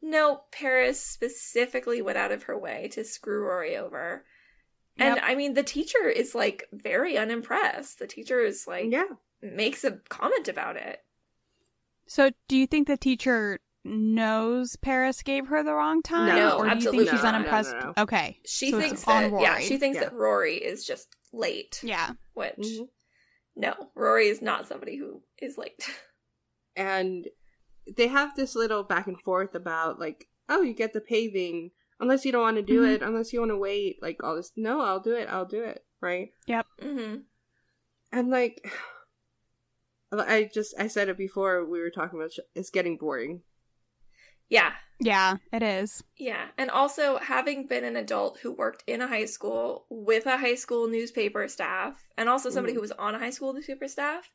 No, 0.00 0.44
Paris 0.52 1.00
specifically 1.02 2.00
went 2.00 2.16
out 2.16 2.30
of 2.30 2.44
her 2.44 2.56
way 2.56 2.88
to 2.92 3.02
screw 3.04 3.42
Rory 3.44 3.76
over. 3.76 4.24
And 4.98 5.20
I 5.20 5.34
mean, 5.34 5.54
the 5.54 5.62
teacher 5.62 6.08
is 6.08 6.34
like 6.34 6.64
very 6.72 7.16
unimpressed. 7.18 7.98
The 7.98 8.06
teacher 8.06 8.40
is 8.40 8.66
like, 8.66 8.86
Yeah. 8.88 9.04
makes 9.42 9.84
a 9.84 9.92
comment 10.08 10.48
about 10.48 10.76
it. 10.76 11.00
So, 12.06 12.30
do 12.48 12.56
you 12.56 12.66
think 12.66 12.86
the 12.86 12.96
teacher 12.96 13.58
knows 13.84 14.76
Paris 14.76 15.22
gave 15.22 15.46
her 15.48 15.62
the 15.62 15.74
wrong 15.74 16.02
time, 16.02 16.36
No, 16.36 16.58
or 16.58 16.68
do 16.70 16.84
you 16.84 16.90
think 16.90 17.10
she's 17.10 17.22
unimpressed? 17.24 17.72
No, 17.72 17.92
no, 17.96 18.02
Okay, 18.02 18.40
She 18.46 18.70
so 18.70 18.80
thinks 18.80 19.04
that 19.04 19.30
Rory. 19.30 19.42
yeah, 19.42 19.58
she 19.58 19.76
thinks 19.76 19.96
Yeah. 19.96 20.04
that 20.04 20.12
Rory 20.12 20.56
is 20.56 20.84
just 20.84 21.14
late. 21.32 21.80
yeah, 21.82 22.12
Which 22.34 22.56
Mhm. 22.58 22.88
no, 23.56 23.90
Rory 23.94 24.28
is 24.28 24.40
not 24.42 24.66
somebody 24.66 24.96
who 24.96 25.22
is 25.38 25.56
late. 25.58 25.84
And 26.78 27.28
they 27.96 28.08
have 28.08 28.36
this 28.36 28.54
little 28.54 28.82
back 28.82 29.06
and 29.06 29.18
forth 29.20 29.54
about 29.54 29.98
like, 29.98 30.28
oh, 30.48 30.60
you 30.62 30.74
get 30.74 30.92
the 30.92 31.00
paving 31.00 31.70
unless 32.00 32.24
you 32.24 32.32
don't 32.32 32.42
want 32.42 32.56
to 32.56 32.62
do 32.62 32.82
Mhm. 32.82 32.94
it, 32.94 33.02
unless 33.02 33.32
you 33.32 33.40
want 33.40 33.50
to 33.50 33.56
wait, 33.58 34.00
like 34.02 34.22
all 34.22 34.36
this. 34.36 34.52
No, 34.56 34.80
I'll 34.80 35.00
do 35.00 35.14
it. 35.14 35.28
I'll 35.28 35.44
do 35.46 35.62
it. 35.64 35.84
Right. 36.00 36.30
Yep. 36.46 36.66
hmm 36.80 37.14
And 38.12 38.30
like, 38.30 38.66
I 40.12 40.48
just 40.52 40.74
I 40.78 40.86
said 40.86 41.08
it 41.08 41.18
before 41.18 41.64
we 41.66 41.80
were 41.80 41.90
talking 41.90 42.18
about. 42.18 42.32
sh- 42.32 42.38
It's 42.54 42.70
getting 42.70 42.96
boring. 42.96 43.42
Yeah, 44.48 44.74
yeah, 45.00 45.38
it 45.52 45.64
is. 45.64 46.04
yeah, 46.16 46.46
and 46.56 46.70
also 46.70 47.18
having 47.18 47.66
been 47.66 47.82
an 47.82 47.96
adult 47.96 48.38
who 48.38 48.52
worked 48.52 48.84
in 48.86 49.00
a 49.02 49.08
high 49.08 49.24
school 49.24 49.86
with 49.90 50.24
a 50.26 50.36
high 50.36 50.54
school 50.54 50.86
newspaper 50.86 51.48
staff, 51.48 52.06
and 52.16 52.28
also 52.28 52.48
somebody 52.50 52.72
Mhm. 52.72 52.76
who 52.76 52.80
was 52.82 52.92
on 52.92 53.16
a 53.16 53.18
high 53.18 53.30
school 53.30 53.52
newspaper 53.52 53.88
staff. 53.88 54.30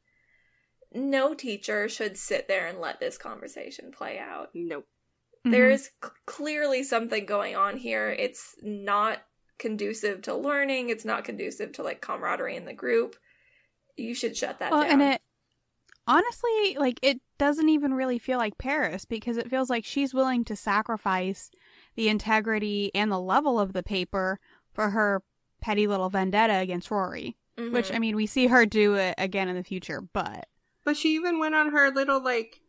No 0.93 1.33
teacher 1.33 1.87
should 1.87 2.17
sit 2.17 2.49
there 2.49 2.67
and 2.67 2.81
let 2.81 2.99
this 2.99 3.17
conversation 3.17 3.93
play 3.93 4.19
out. 4.19 4.49
Nope. 4.53 4.85
There 5.43 5.69
Mhm. 5.69 5.73
is 5.73 5.85
c- 6.03 6.09
clearly 6.25 6.83
something 6.83 7.25
going 7.25 7.55
on 7.55 7.77
here. 7.77 8.09
It's 8.09 8.55
not 8.61 9.23
conducive 9.57 10.21
to 10.23 10.35
learning. 10.35 10.89
It's 10.89 11.05
not 11.05 11.23
conducive 11.23 11.71
to 11.73 11.83
like 11.83 12.01
camaraderie 12.01 12.55
in 12.55 12.65
the 12.65 12.73
group. 12.73 13.15
You 13.97 14.13
should 14.15 14.37
shut 14.37 14.59
that 14.59 14.71
well, 14.71 14.83
down. 14.83 15.01
and 15.01 15.13
it 15.13 15.21
honestly, 16.07 16.77
like, 16.79 16.99
it 17.01 17.21
doesn't 17.37 17.69
even 17.69 17.93
really 17.93 18.19
feel 18.19 18.37
like 18.37 18.57
Paris 18.57 19.05
because 19.05 19.37
it 19.37 19.49
feels 19.49 19.69
like 19.69 19.85
she's 19.85 20.13
willing 20.13 20.43
to 20.45 20.55
sacrifice 20.55 21.49
the 21.95 22.09
integrity 22.09 22.91
and 22.95 23.11
the 23.11 23.19
level 23.19 23.59
of 23.59 23.73
the 23.73 23.83
paper 23.83 24.39
for 24.73 24.89
her 24.91 25.21
petty 25.61 25.87
little 25.87 26.09
vendetta 26.09 26.57
against 26.57 26.89
Rory. 26.91 27.37
Mhm. 27.57 27.71
Which 27.71 27.91
I 27.91 27.99
mean, 27.99 28.15
we 28.15 28.25
see 28.25 28.47
her 28.47 28.65
do 28.65 28.95
it 28.95 29.15
again 29.17 29.47
in 29.49 29.55
the 29.55 29.63
future, 29.63 30.01
but 30.01 30.47
But 30.83 30.97
she 30.97 31.13
even 31.15 31.37
went 31.37 31.53
on 31.55 31.71
her 31.71 31.91
little 31.91 32.19
like 32.21 32.61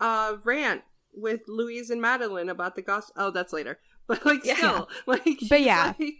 uh 0.00 0.38
rant 0.44 0.82
with 1.14 1.40
Louise 1.48 1.90
and 1.90 2.00
Madeline 2.00 2.48
about 2.48 2.74
the 2.76 2.82
gossip. 2.82 3.14
Oh, 3.16 3.30
that's 3.30 3.52
later. 3.52 3.78
But 4.06 4.26
like 4.26 4.44
Yeah. 4.44 4.56
still, 4.56 4.88
like 5.06 5.22
she's 5.24 5.50
yeah. 5.50 5.92
like, 5.98 6.14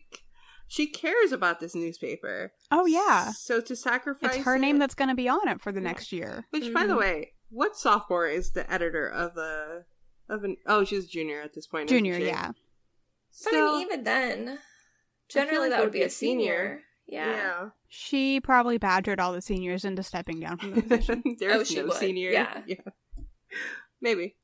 she 0.68 0.86
cares 0.86 1.32
about 1.32 1.58
this 1.58 1.74
newspaper. 1.74 2.52
oh 2.70 2.86
yeah, 2.86 3.32
So 3.32 3.60
to 3.60 3.74
sacrifice 3.74 4.36
it's 4.36 4.44
her 4.44 4.54
it- 4.56 4.60
name 4.60 4.78
that's 4.78 4.94
going 4.94 5.08
to 5.08 5.16
be 5.16 5.28
on 5.28 5.48
it 5.48 5.60
for 5.60 5.72
the 5.72 5.80
Yeah. 5.80 5.88
next 5.88 6.12
year. 6.12 6.46
Which, 6.50 6.72
by 6.72 6.86
the 6.86 6.94
Mhm. 6.94 6.98
way, 7.00 7.32
what 7.48 7.76
sophomore 7.76 8.28
is 8.28 8.52
the 8.52 8.70
editor 8.72 9.08
of 9.08 9.36
a 9.36 9.86
of 10.28 10.44
an? 10.44 10.56
Oh, 10.66 10.84
she's 10.84 11.06
a 11.06 11.08
junior 11.08 11.40
at 11.42 11.54
this 11.54 11.66
point. 11.66 11.90
isn't 11.90 11.96
Junior, 11.98 12.20
she? 12.20 12.26
yeah. 12.26 12.52
But 13.44 13.54
I 13.54 13.60
mean, 13.60 13.80
even 13.82 14.04
then, 14.04 14.58
generally 15.28 15.68
like 15.68 15.70
that 15.70 15.82
would 15.82 15.92
be 15.92 16.02
a 16.02 16.10
senior. 16.10 16.82
Yeah. 17.08 17.26
yeah. 17.30 17.68
She 17.88 18.38
probably 18.40 18.78
badgered 18.78 19.18
all 19.18 19.32
the 19.32 19.42
seniors 19.42 19.84
into 19.84 20.04
stepping 20.04 20.38
down 20.38 20.58
from 20.58 20.74
the 20.74 20.82
position. 20.82 21.24
There's 21.40 21.56
Oh, 21.60 21.64
she 21.64 21.76
no 21.76 21.86
would, 21.86 21.94
senior. 21.94 22.30
Yeah. 22.30 22.62
yeah. 22.66 22.76
Maybe. 24.00 24.36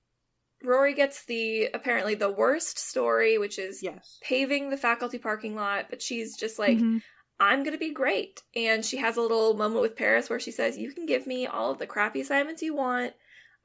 Rory 0.66 0.92
gets 0.94 1.24
the 1.24 1.68
apparently 1.72 2.14
the 2.14 2.30
worst 2.30 2.78
story, 2.78 3.38
which 3.38 3.58
is 3.58 3.82
Yes. 3.82 4.18
paving 4.22 4.70
the 4.70 4.76
faculty 4.76 5.18
parking 5.18 5.54
lot, 5.54 5.86
but 5.88 6.02
she's 6.02 6.36
just 6.36 6.58
like, 6.58 6.78
Mhm. 6.78 7.02
I'm 7.38 7.62
gonna 7.64 7.78
be 7.78 7.90
great. 7.92 8.42
And 8.54 8.84
she 8.84 8.96
has 8.98 9.16
a 9.16 9.20
little 9.22 9.54
moment 9.54 9.80
with 9.82 9.96
Paris 9.96 10.28
where 10.30 10.40
she 10.40 10.50
says, 10.50 10.76
You 10.78 10.92
can 10.92 11.06
give 11.06 11.26
me 11.26 11.46
all 11.46 11.70
of 11.70 11.78
the 11.78 11.86
crappy 11.86 12.20
assignments 12.20 12.62
you 12.62 12.74
want. 12.74 13.14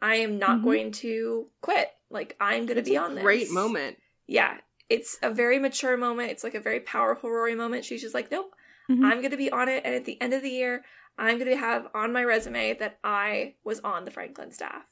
I 0.02 0.16
am 0.16 0.38
not 0.40 0.60
Mhm. 0.60 0.64
going 0.64 0.92
to 0.94 1.50
quit. 1.62 1.90
Like 2.10 2.36
I'm 2.40 2.66
gonna 2.66 2.82
be 2.82 2.96
a 2.96 3.02
on 3.02 3.16
this. 3.16 3.24
great 3.24 3.50
moment. 3.52 3.98
Yeah. 4.28 4.60
It's 4.90 5.18
a 5.22 5.30
very 5.32 5.58
mature 5.58 5.96
moment. 5.96 6.32
It's 6.32 6.44
like 6.44 6.54
a 6.56 6.60
very 6.60 6.82
powerful 6.82 7.30
Rory 7.32 7.56
moment. 7.56 7.86
She's 7.86 8.02
just 8.02 8.14
like, 8.14 8.30
Nope, 8.30 8.54
Mhm. 8.90 9.06
I'm 9.06 9.20
going 9.20 9.32
to 9.32 9.38
be 9.38 9.50
on 9.50 9.70
it. 9.70 9.84
And 9.86 9.96
at 9.96 10.04
the 10.04 10.20
end 10.22 10.34
of 10.34 10.42
the 10.42 10.50
year, 10.50 10.84
I'm 11.18 11.38
going 11.38 11.50
to 11.50 11.56
have 11.56 11.88
on 11.94 12.12
my 12.12 12.24
resume 12.26 12.74
that 12.74 13.00
I 13.06 13.56
was 13.64 13.80
on 13.82 14.04
the 14.04 14.12
Franklin 14.12 14.52
staff. 14.52 14.84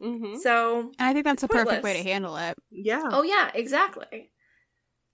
Hmm 0.00 0.36
So, 0.36 0.92
And 0.98 1.08
I 1.08 1.12
think 1.12 1.24
that's 1.24 1.42
the 1.42 1.46
It's 1.46 1.54
perfect 1.54 1.82
way 1.82 1.94
to 1.94 2.02
handle 2.02 2.36
it. 2.36 2.56
Yeah. 2.70 3.08
oh, 3.10 3.22
yeah, 3.22 3.50
exactly. 3.54 4.32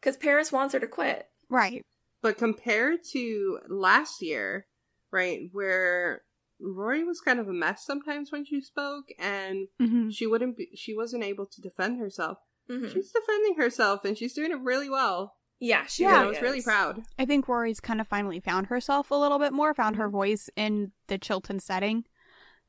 Because 0.00 0.16
Paris 0.16 0.50
wants 0.50 0.74
her 0.74 0.80
to 0.80 0.86
quit. 0.86 1.26
Right. 1.48 1.84
But 2.22 2.38
compared 2.38 3.00
to 3.12 3.58
last 3.68 4.22
year, 4.22 4.66
right, 5.10 5.48
where 5.52 6.22
Rory 6.60 7.04
was 7.04 7.20
kind 7.20 7.40
of 7.40 7.48
a 7.48 7.52
mess 7.52 7.84
sometimes 7.84 8.30
when 8.30 8.44
she 8.44 8.60
spoke, 8.60 9.06
and 9.18 9.68
hmm 9.78 10.10
she 10.10 10.26
wouldn't 10.26 10.56
be, 10.56 10.68
she 10.74 10.94
wasn't 10.94 11.24
able 11.24 11.46
to 11.46 11.60
defend 11.60 11.98
herself. 11.98 12.38
hmm 12.68 12.88
She's 12.88 13.10
defending 13.12 13.56
herself, 13.56 14.04
and 14.04 14.16
she's 14.16 14.34
doing 14.34 14.50
it 14.52 14.60
really 14.60 14.88
well. 14.90 15.36
Yeah, 15.58 15.86
she 15.86 16.02
Yeah. 16.04 16.10
Yeah, 16.10 16.14
I 16.16 16.20
really 16.20 16.28
was 16.32 16.42
really 16.42 16.62
proud. 16.62 17.02
I 17.18 17.24
think 17.24 17.48
Rory's 17.48 17.80
kind 17.80 18.00
of 18.00 18.08
finally 18.08 18.40
found 18.40 18.66
herself 18.66 19.10
a 19.10 19.14
little 19.14 19.38
bit 19.38 19.52
more, 19.52 19.74
found 19.74 19.96
her 19.96 20.08
voice 20.08 20.50
in 20.56 20.92
the 21.06 21.18
Chilton 21.18 21.60
setting. 21.60 22.04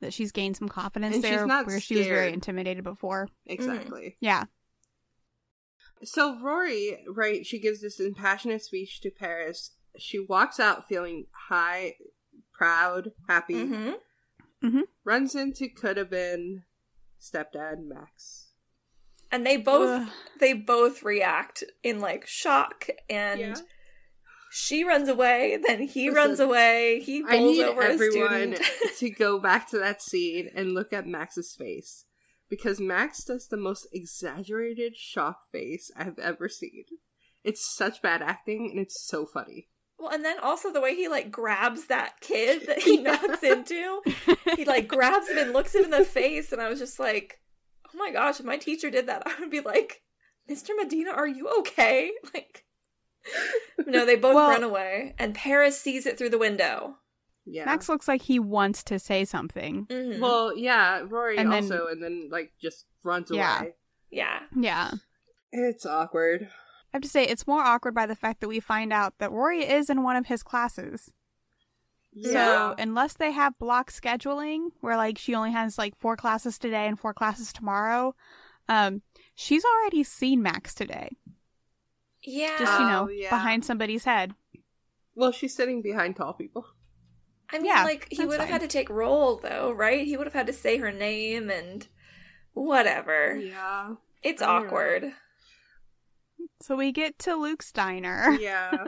That 0.02 0.14
she's 0.14 0.32
gained 0.32 0.58
some 0.58 0.68
confidence 0.68 1.16
And 1.16 1.24
she's 1.24 1.32
there, 1.32 1.48
not 1.48 1.66
where 1.66 1.80
she 1.80 1.96
was 1.96 2.08
very 2.08 2.34
intimidated 2.34 2.84
before. 2.84 3.30
Exactly. 3.46 4.18
Yeah. 4.20 4.46
So 6.04 6.38
Rory, 6.42 7.04
right, 7.08 7.46
she 7.46 7.60
gives 7.60 7.82
this 7.82 8.00
impassionate 8.00 8.62
speech 8.62 9.00
to 9.02 9.10
Paris. 9.10 9.72
She 9.98 10.20
walks 10.20 10.60
out 10.60 10.88
feeling 10.90 11.28
high, 11.50 11.96
proud, 12.52 13.12
happy. 13.28 13.66
hmm 14.62 14.82
Runs 15.04 15.36
into 15.36 15.68
could 15.70 15.98
have 15.98 16.10
been 16.10 16.64
stepdad 17.22 17.86
Max. 17.86 18.48
And 19.32 19.46
they 19.46 19.58
both 19.58 20.02
Ugh. 20.08 20.10
they 20.40 20.54
both 20.54 21.04
react 21.04 21.64
in 21.84 22.00
like 22.00 22.26
shock 22.28 22.88
and 23.10 23.40
Yeah. 23.40 23.56
She 24.54 24.84
runs 24.84 25.10
away, 25.10 25.58
then 25.66 25.82
he 25.82 26.10
Listen, 26.10 26.16
runs 26.16 26.40
away, 26.40 27.02
he 27.02 27.24
I 27.28 27.38
bowls 27.38 27.58
need 27.58 27.64
over 27.64 27.82
everyone 27.82 28.56
to 29.00 29.10
go 29.10 29.40
back 29.40 29.70
to 29.72 29.80
that 29.80 30.02
scene 30.02 30.50
and 30.56 30.74
look 30.74 30.94
at 30.94 31.08
Max's 31.08 31.56
face 31.58 32.06
because 32.50 32.80
Max 32.80 33.24
does 33.24 33.48
the 33.48 33.58
most 33.58 33.88
exaggerated 33.92 34.96
shock 34.96 35.50
face 35.52 35.90
I've 35.98 36.20
ever 36.20 36.48
seen. 36.48 36.86
It's 37.44 37.66
such 37.76 38.02
bad 38.02 38.22
acting 38.22 38.70
and 38.72 38.80
it's 38.80 39.04
so 39.04 39.26
funny. 39.26 39.70
Well, 39.98 40.12
and 40.12 40.24
then 40.24 40.38
also 40.40 40.72
the 40.72 40.82
way 40.82 40.96
he 40.96 41.08
like 41.08 41.32
grabs 41.32 41.88
that 41.88 42.20
kid 42.22 42.68
that 42.68 42.80
he 42.82 42.98
Yeah. 43.02 43.12
knocks 43.22 43.42
into. 43.44 44.02
He 44.56 44.66
like 44.66 44.88
grabs 44.88 45.30
him 45.30 45.38
and 45.38 45.54
looks 45.54 45.74
him 45.74 45.86
in 45.86 45.92
the 45.92 46.04
face, 46.06 46.52
and 46.52 46.62
I 46.62 46.70
was 46.70 46.80
just 46.80 47.00
like, 47.00 47.40
"Oh 47.88 47.98
my 47.98 48.12
gosh!" 48.12 48.40
If 48.40 48.46
my 48.46 48.58
teacher 48.58 48.90
did 48.90 49.08
that, 49.08 49.24
I 49.26 49.34
would 49.40 49.50
be 49.50 49.62
like, 49.62 50.02
"Mr. 50.50 50.70
Medina, 50.76 51.12
are 51.12 51.28
you 51.28 51.48
okay?" 51.60 52.12
Like, 52.34 52.66
no, 53.88 54.06
they 54.06 54.16
both 54.16 54.36
Well- 54.36 54.50
run 54.50 54.64
away, 54.64 55.16
and 55.18 55.34
Paris 55.36 55.80
sees 55.80 56.06
it 56.06 56.18
through 56.18 56.30
the 56.30 56.38
window. 56.38 56.98
Yeah. 57.46 57.66
Max 57.66 57.90
looks 57.90 58.08
like 58.08 58.22
he 58.22 58.40
wants 58.40 58.84
to 58.86 58.98
say 59.00 59.26
something. 59.26 59.86
Mhm. 59.88 60.20
Well, 60.22 60.58
yeah, 60.58 61.04
Rory 61.08 61.38
And 61.38 61.52
then- 61.52 61.64
also, 61.64 61.88
and 61.88 62.02
then 62.02 62.30
like 62.32 62.54
just 62.62 62.86
runs 63.04 63.30
Yeah. 63.32 63.60
away. 63.60 63.74
yeah, 64.10 64.40
Yeah. 64.56 64.92
It's 65.52 65.86
awkward. 65.86 66.50
I 66.94 66.98
have 66.98 67.02
to 67.04 67.10
say, 67.10 67.24
it's 67.26 67.46
more 67.48 67.62
awkward 67.62 67.94
by 67.96 68.06
the 68.06 68.16
fact 68.16 68.40
that 68.42 68.48
we 68.48 68.60
find 68.60 68.94
out 68.94 69.18
that 69.18 69.32
Rory 69.32 69.64
is 69.68 69.90
in 69.90 70.04
one 70.04 70.16
of 70.16 70.28
his 70.28 70.42
classes. 70.44 71.12
So, 72.22 72.76
unless 72.78 73.14
they 73.14 73.32
have 73.32 73.58
block 73.58 73.92
scheduling 73.92 74.70
where 74.82 74.96
like 74.96 75.18
she 75.18 75.34
only 75.34 75.52
has 75.52 75.80
like 75.80 75.98
four 75.98 76.16
classes 76.16 76.60
today 76.60 76.86
and 76.88 77.00
four 77.00 77.12
classes 77.14 77.52
tomorrow, 77.52 78.14
um, 78.70 79.02
she's 79.34 79.66
already 79.66 80.04
seen 80.04 80.44
Max 80.44 80.76
today. 80.76 81.18
Yeah. 82.24 82.58
Just, 82.60 82.80
you 82.80 82.86
Oh, 82.86 82.90
know, 82.90 83.10
yeah. 83.10 83.30
behind 83.30 83.64
somebody's 83.66 84.06
head. 84.06 84.34
well, 85.16 85.32
she's 85.32 85.56
sitting 85.56 85.82
behind 85.82 86.16
tall 86.16 86.34
people. 86.34 86.66
I 87.52 87.58
mean, 87.58 87.66
yeah, 87.68 87.84
like 87.84 88.08
he 88.10 88.26
would 88.26 88.40
have 88.40 88.50
had 88.50 88.62
to 88.62 88.68
take 88.68 88.90
roll, 88.90 89.38
though, 89.38 89.72
right? 89.72 90.06
He 90.08 90.18
would 90.18 90.26
have 90.28 90.34
had 90.34 90.48
to 90.48 90.54
say 90.54 90.78
her 90.78 90.92
name 90.92 91.50
and 91.52 91.88
whatever. 92.54 93.36
Yeah. 93.38 93.96
It's 94.24 94.42
I 94.42 94.46
know. 94.46 94.66
awkward. 94.68 95.12
So 96.62 96.76
we 96.76 96.92
get 96.92 97.20
to 97.20 97.36
Luke's 97.36 97.72
diner. 97.72 98.38
Yeah. 98.40 98.86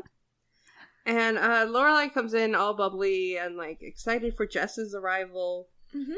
and 1.05 1.37
uh 1.37 1.65
Lorelai 1.67 2.11
comes 2.13 2.33
in 2.33 2.55
all 2.55 2.73
bubbly 2.73 3.37
and 3.37 3.55
like 3.57 3.79
excited 3.81 4.35
for 4.35 4.47
Jess's 4.47 4.95
arrival. 4.95 5.67
hmm 5.91 6.13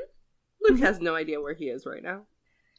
Luke 0.62 0.80
has 0.80 1.00
no 1.00 1.16
idea 1.16 1.42
where 1.42 1.54
he 1.54 1.66
is 1.66 1.86
right 1.86 2.02
now. 2.04 2.22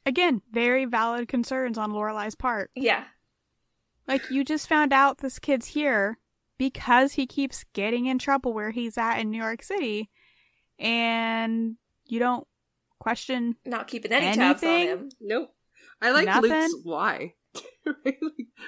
Again, 0.06 0.42
very 0.50 0.84
valid 0.84 1.28
concerns 1.28 1.76
on 1.78 1.90
Lorelai's 1.92 2.34
part. 2.34 2.70
Yeah. 2.74 3.04
Like 4.08 4.30
you 4.30 4.42
just 4.44 4.68
found 4.68 4.92
out 4.92 5.18
this 5.18 5.38
kid's 5.38 5.66
here 5.66 6.18
because 6.58 7.12
he 7.12 7.26
keeps 7.26 7.64
getting 7.74 8.06
in 8.06 8.18
trouble 8.18 8.52
where 8.54 8.70
he's 8.70 8.98
at 8.98 9.18
in 9.18 9.30
New 9.30 9.38
York 9.38 9.62
City, 9.62 10.10
and 10.78 11.76
you 12.06 12.18
don't 12.18 12.46
question. 12.98 13.56
Not 13.64 13.86
keeping 13.86 14.10
any 14.12 14.34
tabs 14.36 14.62
on 14.62 14.68
Anything? 14.70 14.88
him. 14.88 15.08
Nope. 15.20 15.54
I 16.00 16.10
like 16.12 16.26
Nothing? 16.26 16.50
Luke's 16.50 16.74
why. 16.82 17.34
Like, 18.04 18.20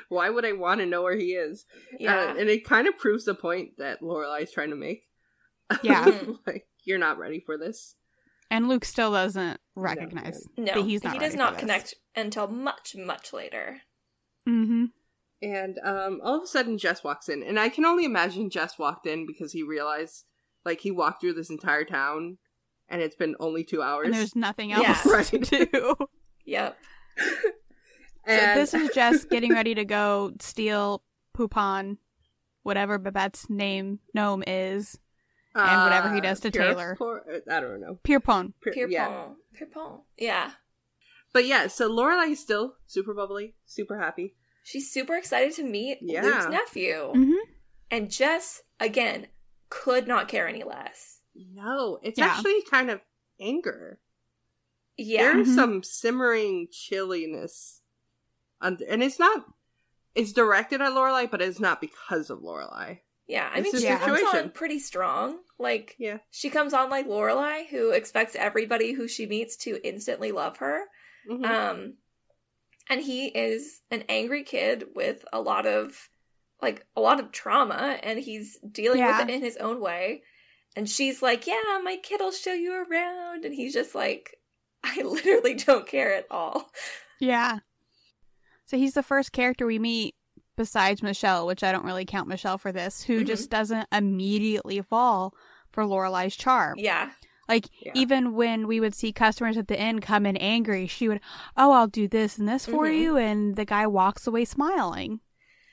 why 0.09 0.31
would 0.31 0.47
I 0.47 0.53
want 0.53 0.81
to 0.81 0.87
know 0.87 1.03
where 1.03 1.15
he 1.17 1.33
is? 1.35 1.67
Yeah. 1.99 2.17
Uh, 2.17 2.35
and 2.39 2.49
it 2.49 2.65
kind 2.65 2.89
of 2.89 2.97
proves 2.97 3.27
the 3.27 3.35
point 3.35 3.73
that 3.77 4.01
Lorelai's 4.01 4.51
trying 4.51 4.71
to 4.71 4.77
make. 4.77 5.03
Yeah. 5.83 6.11
like 6.47 6.67
you're 6.85 6.99
not 6.99 7.19
ready 7.19 7.41
for 7.45 7.59
this. 7.59 7.97
And 8.51 8.67
Luke 8.67 8.85
still 8.87 9.13
doesn't 9.13 9.61
recognize 9.77 10.43
no, 10.57 10.73
that 10.75 10.85
he's 10.85 11.05
not. 11.05 11.13
he 11.13 11.19
does 11.19 11.35
not 11.35 11.59
connect 11.59 11.95
until 12.17 12.49
much, 12.49 12.97
much 12.97 13.35
later. 13.35 13.83
Mm-hmm. 14.49 14.87
And 15.43 15.79
um, 15.83 16.21
all 16.23 16.37
of 16.37 16.43
a 16.43 16.47
sudden, 16.47 16.77
Jess 16.77 17.03
walks 17.03 17.29
in, 17.29 17.43
and 17.43 17.59
I 17.59 17.69
can 17.71 17.85
only 17.87 18.05
imagine 18.05 18.51
Jess 18.51 18.79
walked 18.79 19.07
in 19.07 19.27
because 19.27 19.53
he 19.53 19.63
realized, 19.63 20.25
like, 20.67 20.81
he 20.81 20.91
walked 20.91 21.21
through 21.23 21.33
this 21.33 21.49
entire 21.49 21.85
town, 21.85 22.37
and 22.89 23.01
it's 23.01 23.17
been 23.17 23.37
only 23.41 23.65
two 23.65 23.81
hours. 23.83 24.07
And 24.07 24.15
there's 24.15 24.37
nothing 24.37 24.71
Yeah. 24.71 24.83
else 24.83 25.07
Right. 25.07 25.27
to 25.27 25.39
do. 25.67 25.95
Yep. 26.47 26.77
And- 28.27 28.39
So 28.39 28.55
this 28.55 28.75
is 28.75 28.91
Jess 28.95 29.25
getting 29.25 29.53
ready 29.53 29.75
to 29.75 29.85
go 29.85 30.33
steal 30.41 31.03
Poupon, 31.37 31.99
whatever 32.63 32.99
Babette's 32.99 33.49
name 33.49 34.01
gnome 34.15 34.43
is. 34.47 34.99
and 35.55 35.83
whatever 35.83 36.13
he 36.15 36.21
does 36.21 36.41
to 36.41 36.51
Pure 36.51 36.65
Taylor. 36.65 36.95
Por- 36.97 37.25
I 37.51 37.61
don't 37.61 37.81
know. 37.81 37.99
Pierpont. 38.05 38.55
Pure- 38.61 38.75
Pierpont. 38.75 38.93
yeah. 38.93 39.27
Pierpont. 39.55 40.03
Yeah. 40.19 40.51
But 41.33 41.47
yeah, 41.47 41.67
so 41.69 41.89
Lorelai 41.91 42.33
is 42.33 42.41
still 42.41 42.75
super 42.87 43.15
bubbly, 43.15 43.55
super 43.65 43.99
happy. 43.99 44.35
She's 44.71 44.91
super 44.93 45.17
excited 45.17 45.53
to 45.55 45.65
meet 45.65 45.99
Yeah. 46.01 46.23
Luke's 46.23 46.47
nephew. 46.49 47.13
Mm-hmm. 47.15 47.53
And 47.91 48.11
Jess, 48.11 48.63
again, 48.79 49.27
could 49.69 50.07
not 50.07 50.29
care 50.29 50.47
any 50.47 50.63
less. 50.63 51.21
No, 51.35 51.99
it's 52.05 52.19
Yeah. 52.19 52.27
actually 52.27 52.63
kind 52.71 52.89
of 52.91 53.01
anger. 53.41 53.99
Yeah. 54.97 55.33
There's 55.35 55.49
Mhm. 55.49 55.55
some 55.57 55.83
simmering 55.83 56.69
chilliness, 56.71 57.81
under, 58.61 58.85
and 58.85 59.03
it's 59.03 59.19
not. 59.19 59.45
It's 60.15 60.33
directed 60.33 60.81
at 60.81 60.93
Lorelai, 60.93 61.29
but 61.31 61.41
it's 61.43 61.59
not 61.61 61.81
because 61.81 62.31
of 62.31 62.39
Lorelai. 62.41 63.01
Yeah. 63.27 63.51
I 63.53 63.59
It's 63.61 63.73
mean, 63.73 63.77
a 63.77 63.81
she 63.81 63.87
comes 64.05 64.19
situation. 64.21 64.45
on 64.47 64.51
pretty 64.53 64.79
strong. 64.79 65.41
Like, 65.59 65.97
Yeah. 65.99 66.19
she 66.31 66.49
comes 66.51 66.75
on 66.75 66.91
like 66.91 67.07
Lorelai, 67.09 67.67
who 67.69 67.91
expects 67.91 68.37
everybody 68.37 68.93
who 68.93 69.09
she 69.09 69.27
meets 69.27 69.57
to 69.59 69.81
instantly 69.85 70.31
love 70.33 70.59
her. 70.59 70.87
Mhm. 71.29 71.45
Um, 71.45 71.97
and 72.91 73.01
he 73.01 73.29
is 73.29 73.81
an 73.91 74.05
angry 74.11 74.43
kid 74.43 74.85
with 74.95 75.25
a 75.33 75.41
lot 75.41 75.65
of, 75.65 76.11
like, 76.61 76.85
a 76.95 77.01
lot 77.01 77.21
of 77.21 77.33
trauma, 77.33 77.99
and 78.03 78.19
he's 78.19 78.59
dealing 78.71 78.99
Yeah. 78.99 79.19
with 79.21 79.31
it 79.31 79.33
in 79.35 79.41
his 79.43 79.57
own 79.57 79.81
way. 79.81 80.23
And 80.77 80.89
she's 80.89 81.23
like, 81.23 81.47
"Yeah, 81.47 81.81
my 81.83 81.97
kid 81.97 82.21
will 82.21 82.31
show 82.33 82.53
you 82.53 82.73
around," 82.75 83.45
and 83.45 83.55
he's 83.55 83.73
just 83.73 83.95
like, 83.95 84.37
"I 84.85 85.01
literally 85.03 85.55
don't 85.55 85.87
care 85.87 86.15
at 86.15 86.27
all." 86.31 86.71
Yeah. 87.19 87.61
So 88.67 88.77
he's 88.77 88.95
the 88.95 89.03
first 89.03 89.33
character 89.33 89.67
we 89.67 89.79
meet 89.79 90.15
besides 90.57 91.03
Michelle, 91.03 91.47
which 91.47 91.63
I 91.65 91.73
don't 91.73 91.85
really 91.85 92.05
count 92.05 92.29
Michelle 92.29 92.59
for 92.59 92.71
this, 92.73 93.03
who 93.03 93.23
Mhm. 93.23 93.27
just 93.27 93.51
doesn't 93.51 93.89
immediately 93.93 94.81
fall 94.83 95.35
for 95.73 95.85
Lorelai's 95.85 96.37
charm. 96.37 96.75
Yeah, 96.79 97.11
Like 97.51 97.67
Yeah. 97.81 97.93
even 97.95 98.35
when 98.35 98.67
we 98.67 98.81
would 98.81 98.95
see 98.95 99.13
customers 99.13 99.57
at 99.59 99.69
the 99.69 99.79
end 99.79 100.03
come 100.03 100.25
in 100.25 100.37
angry, 100.39 100.87
she 100.87 101.09
would, 101.09 101.21
"Oh, 101.57 101.73
I'll 101.73 101.87
do 101.89 102.09
this 102.09 102.39
and 102.39 102.49
this 102.49 102.65
for 102.67 102.87
Mhm. 102.87 102.99
you," 102.99 103.17
and 103.17 103.57
the 103.57 103.65
guy 103.65 103.87
walks 103.87 104.27
away 104.27 104.45
smiling. 104.45 105.21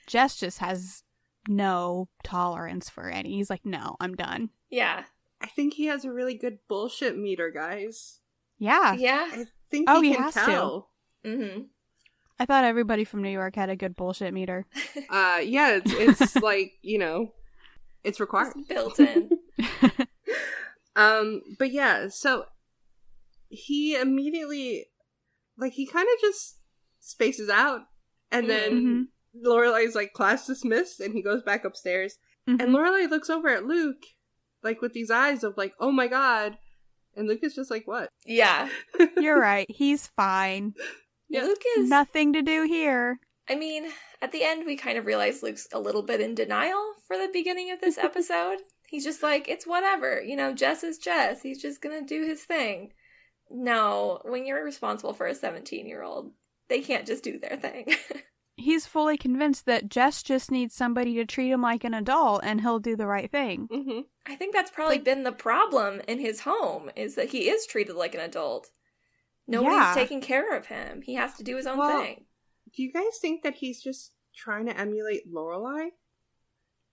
Jess 0.06 0.36
just 0.36 0.58
has 0.58 1.02
no 1.48 2.08
tolerance 2.22 2.90
for 2.90 3.08
any. 3.08 3.34
He's 3.36 3.48
like, 3.50 3.64
"No, 3.64 3.96
I'm 4.00 4.14
done." 4.14 4.50
yeah, 4.70 5.04
I 5.40 5.46
think 5.46 5.74
he 5.74 5.86
has 5.86 6.04
a 6.04 6.12
really 6.12 6.34
good 6.34 6.58
bullshit 6.68 7.16
meter, 7.16 7.50
guys. 7.50 8.20
Yeah, 8.58 8.92
yeah. 8.94 9.28
I 9.32 9.44
think 9.70 9.88
Oh, 9.88 10.00
he 10.00 10.08
he 10.08 10.14
can 10.14 10.24
has 10.24 10.34
to. 10.34 10.40
tell. 10.40 10.90
hmm 11.24 11.60
I 12.40 12.46
thought 12.46 12.64
everybody 12.64 13.02
from 13.04 13.22
New 13.22 13.30
York 13.30 13.56
had 13.56 13.68
a 13.70 13.76
good 13.76 13.96
bullshit 13.96 14.32
meter. 14.34 14.66
Uh, 15.10 15.40
yeah, 15.42 15.76
it's, 15.76 15.92
it's 15.92 16.36
like 16.36 16.72
you 16.82 16.98
know, 16.98 17.32
it's 18.04 18.20
required. 18.20 18.54
Built 18.68 18.98
in. 19.00 19.30
Um, 20.98 21.42
but 21.58 21.70
yeah, 21.72 22.08
so 22.08 22.46
he 23.48 23.94
immediately, 23.96 24.86
like, 25.56 25.72
he 25.72 25.86
kind 25.86 26.06
of 26.14 26.20
just 26.20 26.58
spaces 27.00 27.48
out, 27.48 27.82
and 28.30 28.50
then 28.50 29.08
Mhm. 29.34 29.46
Lorelai's 29.46 29.94
like 29.94 30.12
class 30.12 30.46
dismissed, 30.46 31.00
and 31.00 31.14
he 31.14 31.22
goes 31.22 31.42
back 31.42 31.64
upstairs, 31.64 32.18
and 32.46 32.60
Mhm. 32.60 32.70
Lorelai 32.74 33.08
looks 33.08 33.30
over 33.30 33.48
at 33.48 33.64
Luke, 33.64 34.02
like 34.62 34.80
with 34.82 34.92
these 34.92 35.10
eyes 35.10 35.44
of 35.44 35.56
like, 35.56 35.72
oh 35.78 35.92
my 35.92 36.08
god, 36.08 36.58
and 37.14 37.28
Luke 37.28 37.40
is 37.42 37.54
just 37.54 37.70
like, 37.70 37.86
what? 37.86 38.10
Yeah, 38.26 38.68
You're 39.16 39.38
right. 39.40 39.70
He's 39.70 40.06
fine. 40.06 40.74
Yeah. 41.28 41.44
Luke 41.44 41.62
is. 41.78 41.88
Nothing 41.88 42.32
to 42.32 42.42
do 42.42 42.64
here. 42.64 43.18
I 43.48 43.54
mean, 43.54 43.90
at 44.20 44.32
the 44.32 44.42
end, 44.44 44.66
we 44.66 44.76
kind 44.76 44.98
of 44.98 45.06
realize 45.06 45.42
Luke's 45.42 45.68
a 45.72 45.78
little 45.80 46.02
bit 46.02 46.20
in 46.20 46.34
denial 46.34 46.94
for 47.06 47.16
the 47.16 47.28
beginning 47.32 47.70
of 47.70 47.80
this 47.80 47.96
episode. 48.08 48.58
He's 48.88 49.04
just 49.04 49.22
like, 49.22 49.48
it's 49.48 49.66
whatever. 49.66 50.22
You 50.22 50.34
know, 50.36 50.52
Jess 50.54 50.82
is 50.82 50.98
Jess. 50.98 51.42
He's 51.42 51.60
just 51.60 51.80
going 51.82 51.98
to 52.00 52.06
do 52.06 52.26
his 52.26 52.42
thing. 52.42 52.92
No, 53.50 54.20
when 54.24 54.46
you're 54.46 54.64
responsible 54.64 55.12
for 55.12 55.26
a 55.26 55.34
17 55.34 55.86
year 55.86 56.02
old, 56.02 56.32
they 56.68 56.80
can't 56.80 57.06
just 57.06 57.22
do 57.22 57.38
their 57.38 57.56
thing. 57.56 57.94
He's 58.56 58.86
fully 58.86 59.16
convinced 59.16 59.66
that 59.66 59.88
Jess 59.88 60.22
just 60.22 60.50
needs 60.50 60.74
somebody 60.74 61.14
to 61.14 61.24
treat 61.24 61.50
him 61.50 61.62
like 61.62 61.84
an 61.84 61.94
adult 61.94 62.40
and 62.42 62.60
he'll 62.60 62.80
do 62.80 62.96
the 62.96 63.06
right 63.06 63.30
thing. 63.30 63.68
Mm-hmm. 63.70 64.00
I 64.26 64.34
think 64.34 64.52
that's 64.52 64.70
probably 64.72 64.98
been 64.98 65.22
the 65.22 65.32
problem 65.32 66.00
in 66.08 66.18
his 66.18 66.40
home, 66.40 66.90
is 66.96 67.14
that 67.14 67.28
he 67.28 67.48
is 67.48 67.66
treated 67.66 67.94
like 67.94 68.14
an 68.16 68.20
adult. 68.20 68.70
Nobody's 69.46 69.76
Yeah. 69.78 69.94
taking 69.94 70.20
care 70.20 70.56
of 70.56 70.66
him. 70.66 71.02
He 71.02 71.14
has 71.14 71.34
to 71.34 71.44
do 71.44 71.56
his 71.56 71.66
own 71.68 71.78
Well, 71.78 72.00
thing. 72.02 72.24
Do 72.74 72.82
you 72.82 72.92
guys 72.92 73.18
think 73.20 73.42
that 73.44 73.54
he's 73.54 73.80
just 73.80 74.12
trying 74.34 74.66
to 74.66 74.76
emulate 74.76 75.32
Lorelai? 75.32 75.90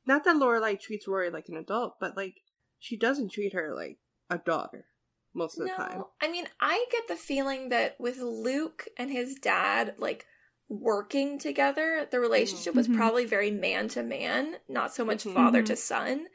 Not 0.05 0.23
that 0.25 0.35
Lorelai 0.35 0.79
treats 0.79 1.07
Rory 1.07 1.29
like 1.29 1.49
an 1.49 1.57
adult, 1.57 1.95
but 1.99 2.15
like 2.15 2.41
she 2.79 2.97
doesn't 2.97 3.31
treat 3.31 3.53
her 3.53 3.73
like 3.75 3.97
a 4.29 4.37
daughter 4.37 4.85
most 5.33 5.57
of 5.59 5.67
the 5.67 5.73
time. 5.73 5.97
No, 5.97 6.09
I 6.21 6.29
mean, 6.29 6.47
I 6.59 6.85
get 6.91 7.07
the 7.07 7.15
feeling 7.15 7.69
that 7.69 7.95
with 7.99 8.19
Luke 8.19 8.87
and 8.97 9.11
his 9.11 9.35
dad, 9.35 9.95
like 9.97 10.25
working 10.69 11.37
together, 11.39 12.07
the 12.09 12.19
relationship 12.19 12.75
was 12.75 12.87
Mhm. 12.87 12.95
probably 12.95 13.25
very 13.25 13.51
man 13.51 13.87
to 13.89 14.03
man, 14.03 14.57
not 14.67 14.93
so 14.93 15.05
much 15.05 15.23
Mhm. 15.23 15.33
father 15.33 15.61
Mhm. 15.61 15.67
to 15.67 15.75
son. 15.75 16.27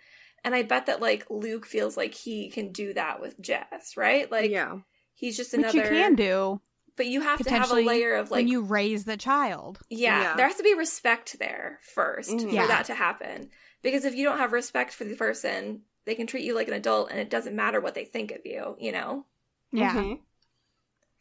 And 0.43 0.55
I 0.55 0.63
bet 0.63 0.87
that 0.87 1.01
like 1.01 1.27
Luke 1.29 1.67
feels 1.67 1.97
like 1.97 2.15
he 2.15 2.51
can 2.51 2.73
do 2.73 2.93
that 2.95 3.21
with 3.21 3.41
Jess, 3.41 3.97
right? 3.97 4.31
Like, 4.31 4.51
yeah, 4.51 4.81
he's 5.15 5.37
just 5.37 5.53
Which 5.53 5.61
another. 5.61 5.79
you 5.79 5.83
can 5.83 6.15
do 6.15 6.61
but 7.01 7.07
you 7.07 7.23
have 7.23 7.43
to 7.43 7.49
have 7.51 7.71
a 7.71 7.75
layer 7.77 8.15
of 8.15 8.31
like, 8.31 8.41
when 8.41 8.49
you 8.49 8.61
raise 8.61 9.07
the 9.07 9.17
child. 9.17 9.79
yeah, 9.89 10.21
Yeah. 10.23 10.37
there 10.37 10.47
has 10.47 10.57
to 10.57 10.63
be 10.63 10.75
respect 10.75 11.39
there 11.39 11.81
1st 11.95 12.31
Mhm. 12.31 12.41
for 12.43 12.49
Yeah. 12.55 12.67
that 12.67 12.85
to 12.87 12.95
happen. 12.95 13.51
Because 13.81 14.05
if 14.05 14.15
you 14.15 14.23
don't 14.25 14.37
have 14.37 14.53
respect 14.53 14.93
for 14.93 15.05
the 15.05 15.17
person, 15.17 15.85
they 16.05 16.15
can 16.15 16.27
treat 16.27 16.45
you 16.45 16.55
like 16.55 16.69
an 16.69 16.75
adult, 16.75 17.11
and 17.11 17.19
it 17.19 17.31
doesn't 17.31 17.57
matter 17.57 17.81
what 17.81 17.95
they 17.95 18.05
think 18.05 18.33
of 18.33 18.45
you. 18.45 18.77
You 18.79 18.93
know? 18.93 19.25
Yeah. 19.73 19.95
Mhm. 19.95 20.21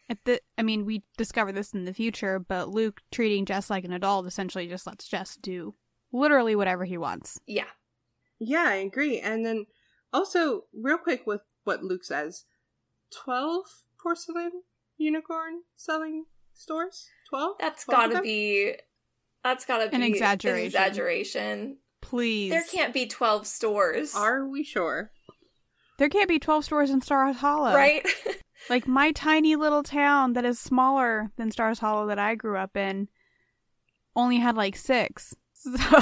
At 0.10 0.26
the, 0.26 0.42
I 0.58 0.64
mean, 0.64 0.86
we 0.86 1.04
discover 1.16 1.52
this 1.54 1.74
in 1.74 1.86
the 1.86 1.94
future, 1.94 2.40
but 2.40 2.68
Luke 2.68 3.00
treating 3.12 3.46
Jess 3.46 3.70
like 3.70 3.86
an 3.86 3.94
adult 3.94 4.26
essentially 4.28 4.68
just 4.68 4.86
lets 4.86 5.08
Jess 5.08 5.38
do 5.38 5.76
literally 6.12 6.56
whatever 6.58 6.84
he 6.84 6.98
wants. 6.98 7.40
Yeah. 7.46 7.70
yeah, 8.40 8.64
I 8.68 8.76
agree. 8.76 9.20
And 9.20 9.46
then 9.46 9.68
also, 10.12 10.66
real 10.74 10.98
quick, 10.98 11.26
with 11.28 11.42
what 11.64 11.84
Luke 11.84 12.04
says, 12.04 12.46
twelve 13.12 13.86
porcelain 14.02 14.64
unicorn 15.00 15.62
selling 15.76 16.26
stores. 16.54 17.08
Twelve. 17.30 17.56
That's 17.60 17.86
12 17.86 18.12
gotta 18.12 18.22
be. 18.22 18.74
That's 19.44 19.66
gotta 19.66 19.90
be 19.90 19.96
An 19.96 20.04
exaggeration. 20.04 20.66
exaggeration. 20.66 21.78
Please. 22.02 22.52
There 22.52 22.64
can't 22.64 22.94
be 22.94 23.08
twelve 23.08 23.48
stores, 23.48 24.14
Are 24.16 24.46
we 24.48 24.64
sure? 24.64 25.12
There 25.98 26.10
can't 26.10 26.30
be 26.30 26.40
12 26.40 26.64
stores 26.64 26.90
in 26.92 27.02
Stars 27.02 27.38
Hollow. 27.38 27.74
right? 27.76 28.06
Like 28.70 28.88
my 28.88 29.12
tiny 29.14 29.56
little 29.56 29.84
town 29.84 30.34
that 30.34 30.44
is 30.46 30.60
smaller 30.60 31.32
than 31.38 31.50
Stars 31.50 31.80
Hollow 31.80 32.08
that 32.08 32.20
I 32.20 32.36
grew 32.36 32.58
up 32.58 32.76
in 32.78 33.08
only 34.16 34.38
had 34.38 34.56
like 34.56 34.76
six. 34.76 35.34
So, 35.54 36.00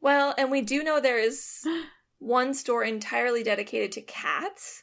well, 0.00 0.34
and 0.38 0.50
we 0.52 0.60
do 0.60 0.82
know 0.84 1.00
there 1.00 1.18
is 1.18 1.64
one 2.18 2.52
store 2.54 2.84
entirely 2.84 3.42
dedicated 3.42 3.90
to 3.92 4.02
cats. 4.02 4.82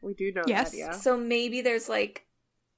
We 0.00 0.14
do 0.14 0.32
know 0.32 0.42
Yes. 0.46 0.70
that. 0.72 0.76
Yeah. 0.76 0.90
So 0.92 1.16
maybe 1.16 1.60
there's 1.60 1.88
like 1.88 2.26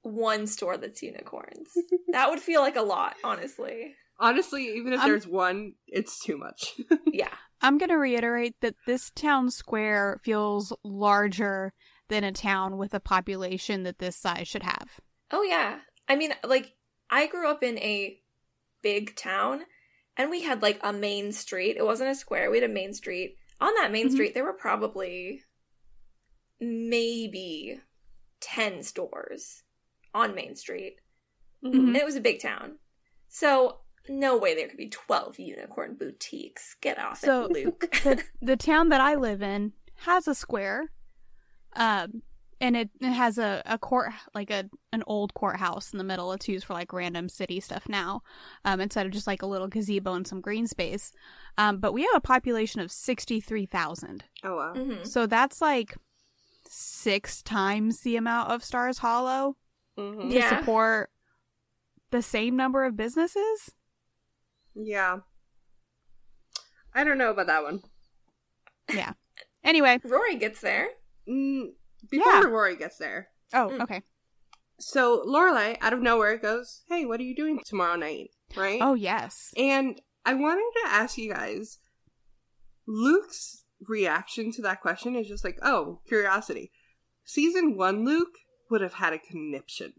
one 0.05 0.45
store 0.47 0.77
that's 0.77 1.01
unicorns. 1.01 1.69
that 2.09 2.29
would 2.29 2.39
feel 2.39 2.61
like 2.61 2.75
a 2.75 2.81
lot, 2.81 3.15
honestly. 3.23 3.95
Honestly, 4.19 4.77
even 4.77 4.93
if 4.93 4.99
I'm- 4.99 5.09
there's 5.09 5.27
one, 5.27 5.73
it's 5.87 6.19
too 6.23 6.37
much. 6.37 6.75
Yeah. 7.11 7.33
I'm 7.61 7.77
going 7.77 7.89
to 7.89 7.95
reiterate 7.97 8.55
that 8.61 8.75
this 8.85 9.09
town 9.11 9.49
square 9.49 10.19
feels 10.23 10.71
larger 10.83 11.73
than 12.09 12.23
a 12.23 12.31
town 12.31 12.77
with 12.77 12.93
a 12.93 12.99
population 12.99 13.83
that 13.83 13.97
this 13.99 14.15
size 14.17 14.47
should 14.47 14.63
have. 14.63 14.99
Oh 15.31 15.41
yeah. 15.41 15.79
I 16.07 16.15
mean, 16.17 16.33
like 16.43 16.73
I 17.09 17.25
grew 17.27 17.49
up 17.49 17.63
in 17.63 17.77
a 17.79 18.19
big 18.83 19.15
town 19.15 19.61
and 20.17 20.29
we 20.29 20.43
had 20.43 20.61
like 20.61 20.79
a 20.83 20.93
main 20.93 21.31
street. 21.31 21.77
It 21.77 21.85
wasn't 21.85 22.11
a 22.11 22.15
square. 22.15 22.51
We 22.51 22.59
had 22.59 22.69
a 22.69 22.73
main 22.73 22.93
street. 22.93 23.37
On 23.61 23.73
that 23.75 23.91
main 23.91 24.09
Mhm. 24.09 24.11
street, 24.11 24.33
there 24.33 24.43
were 24.43 24.53
probably 24.53 25.41
maybe 26.59 27.79
10 28.41 28.83
stores 28.83 29.63
on 30.15 30.33
Main 30.33 30.55
Street. 30.55 30.95
Mhm. 31.63 31.95
It 31.95 32.05
was 32.05 32.15
a 32.15 32.21
big 32.21 32.41
town. 32.41 32.79
So, 33.27 33.79
no 34.07 34.37
way 34.37 34.55
there 34.55 34.67
could 34.67 34.77
be 34.77 34.89
12 34.89 35.39
unicorn 35.39 35.95
boutiques. 35.95 36.75
Get 36.81 36.97
off 36.99 37.19
So- 37.19 37.45
it, 37.45 37.51
Luke. 37.51 37.81
the, 38.03 38.23
the 38.41 38.55
town 38.57 38.89
that 38.89 39.01
I 39.01 39.15
live 39.15 39.41
in 39.41 39.73
has 40.05 40.27
a 40.27 40.35
square, 40.35 40.91
um, 41.75 42.21
and 42.61 42.77
it, 42.77 42.89
it 43.01 43.11
has 43.11 43.37
a, 43.37 43.61
a 43.65 43.77
court 43.77 44.11
like 44.33 44.49
a 44.49 44.69
an 44.93 45.03
old 45.07 45.33
courthouse 45.33 45.91
in 45.91 45.97
the 45.97 46.03
middle. 46.05 46.31
It's 46.31 46.47
used 46.47 46.65
for 46.65 46.73
like 46.73 46.93
random 46.93 47.27
city 47.27 47.59
stuff 47.59 47.89
now, 47.89 48.21
um, 48.63 48.79
instead 48.79 49.05
of 49.05 49.11
just 49.11 49.27
like 49.27 49.41
a 49.41 49.45
little 49.47 49.67
gazebo 49.67 50.13
and 50.13 50.25
some 50.25 50.39
green 50.39 50.65
space. 50.67 51.11
Um, 51.57 51.79
but 51.79 51.91
we 51.93 52.03
have 52.03 52.15
a 52.15 52.21
population 52.21 52.79
of 52.79 52.91
sixty 52.91 53.41
three 53.41 53.65
thousand, 53.65 54.23
Oh 54.43 54.55
wow. 54.55 54.73
Mhm. 54.75 55.05
so 55.05 55.25
that's 55.27 55.59
like 55.61 55.95
six 56.69 57.41
times 57.41 58.01
the 58.01 58.15
amount 58.15 58.51
of 58.51 58.63
Stars 58.63 58.99
Hollow 58.99 59.57
hmm 59.97 60.29
to 60.29 60.35
Yeah. 60.35 60.59
support 60.59 61.09
the 62.11 62.21
same 62.21 62.55
number 62.55 62.83
of 62.85 62.95
businesses. 62.97 63.71
Yeah. 64.75 65.19
I 66.93 67.03
don't 67.03 67.17
know 67.17 67.31
about 67.31 67.47
that 67.47 67.63
one. 67.63 67.81
Yeah. 68.93 69.13
Anyway, 69.63 69.99
Rory 70.05 70.35
gets 70.35 70.61
there. 70.61 70.89
Mm, 71.27 71.71
before 72.09 72.31
Yeah. 72.33 72.41
Rory 72.43 72.75
gets 72.75 72.97
there, 72.97 73.29
oh 73.53 73.69
Mm. 73.69 73.81
okay, 73.81 74.01
so 74.79 75.23
Lorelai 75.25 75.77
out 75.81 75.91
of 75.93 76.01
nowhere 76.01 76.37
goes, 76.37 76.83
"Hey, 76.87 77.03
what 77.05 77.19
are 77.19 77.23
you 77.23 77.35
doing 77.35 77.59
tomorrow 77.65 77.95
night?" 77.95 78.29
Right? 78.55 78.79
oh 78.81 78.93
yes, 78.93 79.51
And 79.57 79.99
I 80.23 80.35
wanted 80.35 80.69
to 80.83 80.87
ask 80.89 81.17
you 81.17 81.33
guys 81.33 81.79
Luke's 82.87 83.65
reaction 83.87 84.51
to 84.53 84.61
that 84.61 84.81
question 84.81 85.15
is 85.15 85.27
just 85.27 85.43
like, 85.43 85.57
oh, 85.63 86.01
curiosity. 86.07 86.71
Season 87.23 87.75
one 87.75 88.05
Luke 88.05 88.35
would 88.69 88.81
have 88.81 88.93
had 88.93 89.13
a 89.13 89.19
conniption. 89.19 89.93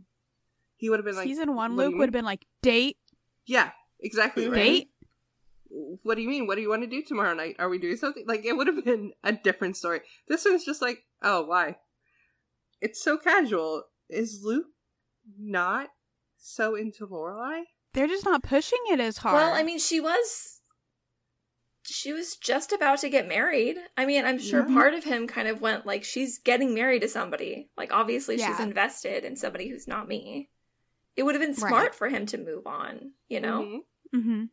He 0.77 0.91
would 0.91 0.99
have 0.99 1.07
been 1.07 1.17
like, 1.17 1.27
season 1.27 1.55
one 1.55 1.77
Luke 1.77 1.93
you 1.93 1.99
would 1.99 2.09
have 2.09 2.13
been 2.13 2.25
like 2.25 2.45
date 2.63 2.99
Yeah, 3.47 3.71
exactly. 4.01 4.49
Right? 4.49 4.57
date. 4.57 4.91
What 6.03 6.15
do 6.15 6.23
you 6.23 6.29
mean? 6.29 6.47
What 6.47 6.57
do 6.57 6.61
you 6.61 6.69
want 6.69 6.83
to 6.83 6.89
do 6.89 7.03
tomorrow 7.03 7.35
night? 7.35 7.57
Are 7.59 7.69
we 7.69 7.79
doing 7.79 7.97
something? 7.97 8.25
Like, 8.27 8.45
it 8.45 8.57
would 8.57 8.67
have 8.67 8.85
been 8.85 9.13
a 9.25 9.33
different 9.33 9.77
story. 9.77 10.01
This 10.29 10.45
one's 10.45 10.65
just 10.65 10.81
like, 10.81 10.99
oh, 11.23 11.43
why? 11.45 11.77
It's 12.81 13.03
so 13.03 13.19
casual. 13.19 13.85
Is 14.09 14.43
Luke 14.45 14.67
not 15.39 15.89
so 16.39 16.77
into 16.77 17.07
Lorelai? 17.07 17.63
They're 17.95 18.07
just 18.07 18.25
not 18.25 18.43
pushing 18.43 18.79
it 18.91 19.01
as 19.01 19.19
hard. 19.19 19.35
Well, 19.35 19.55
I 19.55 19.63
mean, 19.65 19.79
she 19.79 20.01
was. 20.01 20.56
She 21.89 22.13
was 22.13 22.37
just 22.37 22.73
about 22.73 22.99
to 23.01 23.09
get 23.09 23.29
married. 23.29 23.77
I 23.97 24.07
mean, 24.07 24.25
I'm 24.25 24.39
sure 24.39 24.67
Yeah. 24.69 24.75
part 24.75 24.95
of 24.95 25.05
him 25.05 25.27
kind 25.27 25.47
of 25.49 25.61
went 25.61 25.87
like, 25.87 26.03
she's 26.05 26.39
getting 26.39 26.75
married 26.75 27.03
to 27.03 27.09
somebody. 27.09 27.71
Like, 27.77 27.93
obviously, 27.93 28.37
she's 28.39 28.59
invested 28.61 29.25
in 29.25 29.37
somebody 29.37 29.69
who's 29.69 29.87
not 29.87 30.09
me. 30.09 30.51
It 31.15 31.23
would 31.23 31.35
have 31.35 31.41
been 31.43 31.51
Right. 31.51 31.69
smart 31.71 31.95
for 31.95 32.09
him 32.09 32.27
to 32.27 32.39
move 32.39 32.67
on, 32.67 33.13
you 33.29 33.41
know? 33.41 33.63
Mhm. 33.63 33.81
mm-hmm. 34.15 34.45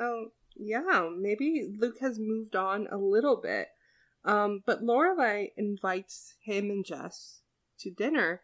Oh, 0.00 0.32
yeah, 0.54 1.08
maybe 1.16 1.68
Luke 1.76 1.98
has 2.00 2.18
moved 2.18 2.54
on 2.54 2.86
a 2.88 2.96
little 2.98 3.36
bit. 3.36 3.68
Um, 4.24 4.62
but 4.66 4.82
Lorelai 4.82 5.52
invites 5.56 6.34
him 6.42 6.70
and 6.70 6.84
Jess 6.84 7.40
to 7.80 7.90
dinner 7.90 8.42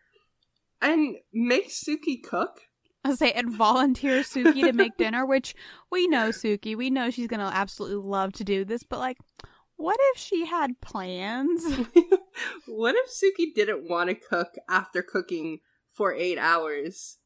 and 0.81 1.19
makes 1.33 1.83
Sookie 1.85 2.23
cook. 2.23 2.63
I 3.05 3.15
say 3.15 3.33
and 3.33 3.51
volunteer 3.51 4.21
Sookie 4.23 4.63
to 4.63 4.73
make 4.73 4.97
dinner, 4.97 5.27
which 5.27 5.55
we 5.91 6.07
know 6.09 6.31
Sookie. 6.31 6.77
We 6.77 6.91
know 6.91 7.11
she's 7.11 7.27
gonna 7.27 7.51
absolutely 7.53 7.97
love 8.09 8.33
to 8.35 8.45
do 8.45 8.65
this, 8.65 8.83
but 8.83 8.99
like, 8.99 9.19
what 9.77 9.97
if 10.15 10.19
she 10.19 10.47
had 10.47 10.81
plans? 10.81 11.63
what 12.67 12.95
if 12.97 13.11
Sookie 13.11 13.55
didn't 13.55 13.89
want 13.89 14.09
to 14.09 14.15
cook 14.15 14.55
after 14.69 15.03
cooking 15.03 15.61
for 15.93 16.15
eight 16.15 16.39
hours 16.39 17.19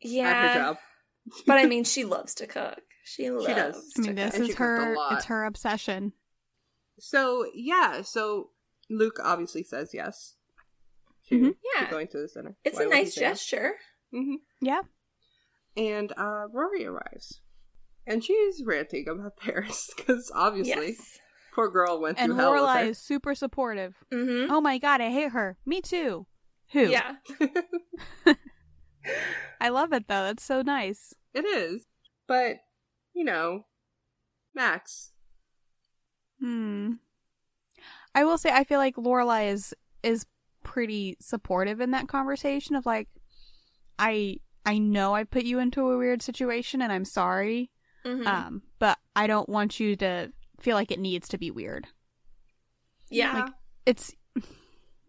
Yeah. 0.00 0.28
at 0.30 0.48
her 0.52 0.58
job? 0.60 0.76
but 1.46 1.58
I 1.58 1.66
mean, 1.66 1.84
she 1.84 2.04
loves 2.04 2.34
to 2.36 2.46
cook. 2.46 2.80
She 3.04 3.30
loves 3.30 3.46
does. 3.46 3.92
I 3.98 4.00
mean, 4.00 4.16
to 4.16 4.22
this 4.22 4.30
cook. 4.32 4.40
And 4.40 4.48
is 4.50 4.54
her. 4.56 4.96
It's 5.12 5.24
her 5.26 5.44
obsession. 5.44 6.12
So, 6.98 7.46
yeah, 7.54 8.02
so 8.02 8.50
Luke 8.88 9.18
obviously 9.22 9.62
says 9.62 9.90
yes 9.92 10.36
to, 11.28 11.34
Mhm. 11.34 11.48
to 11.50 11.56
Yeah. 11.76 11.90
going 11.90 12.08
to 12.08 12.18
the 12.18 12.28
dinner. 12.32 12.56
It's 12.64 12.78
Why 12.78 12.84
a 12.84 12.88
nice 12.88 13.14
gesture. 13.14 13.70
no? 13.70 13.74
Gesture. 14.12 14.24
hmm 14.28 14.34
Yeah. 14.60 14.80
And 15.76 16.12
uh, 16.16 16.46
Rory 16.52 16.84
arrives. 16.86 17.40
And 18.06 18.24
she's 18.24 18.62
ranting 18.64 19.08
about 19.08 19.36
Paris 19.40 19.90
because 19.96 20.30
obviously, 20.34 20.88
Yes. 20.98 21.18
poor 21.54 21.68
girl 21.70 22.00
went 22.00 22.18
And 22.18 22.30
through 22.32 22.36
hell 22.40 22.52
with 22.52 22.62
Lorelai 22.62 22.88
is 22.88 22.98
super 22.98 23.34
supportive. 23.34 23.94
Mm-hmm. 24.12 24.50
Oh 24.52 24.60
my 24.60 24.78
god, 24.78 25.00
I 25.00 25.10
hate 25.10 25.32
her. 25.32 25.56
Me 25.66 25.80
too. 25.80 26.26
Who? 26.72 26.86
Yeah. 26.86 27.16
I 29.60 29.68
love 29.68 29.92
it 29.92 30.08
though. 30.08 30.26
It's 30.26 30.42
so 30.44 30.62
nice. 30.62 31.14
It 31.34 31.44
is. 31.44 31.86
But, 32.26 32.56
you 33.14 33.24
know, 33.24 33.64
Max. 34.54 35.12
Hmm. 36.40 36.94
I 38.14 38.24
will 38.24 38.38
say 38.38 38.50
I 38.50 38.64
feel 38.64 38.78
like 38.78 38.96
Lorelai 38.96 39.52
is 39.52 39.74
is 40.02 40.26
pretty 40.64 41.16
supportive 41.20 41.80
in 41.80 41.90
that 41.92 42.08
conversation 42.08 42.74
of 42.74 42.86
like 42.86 43.08
I 44.00 44.38
I 44.66 44.78
know 44.78 45.14
I 45.14 45.24
put 45.24 45.44
you 45.44 45.58
into 45.58 45.88
a 45.90 45.96
weird 45.98 46.22
situation 46.22 46.82
and 46.82 46.90
I'm 46.92 47.04
sorry. 47.04 47.70
Mhm. 48.04 48.26
Um, 48.26 48.62
but 48.78 48.98
I 49.14 49.26
don't 49.26 49.48
want 49.48 49.78
you 49.80 49.94
to 49.96 50.32
feel 50.60 50.74
like 50.76 50.90
it 50.90 50.98
needs 50.98 51.28
to 51.28 51.38
be 51.38 51.50
weird. 51.50 51.86
yeah. 53.10 53.44
like- 53.44 53.54
It's 53.86 54.14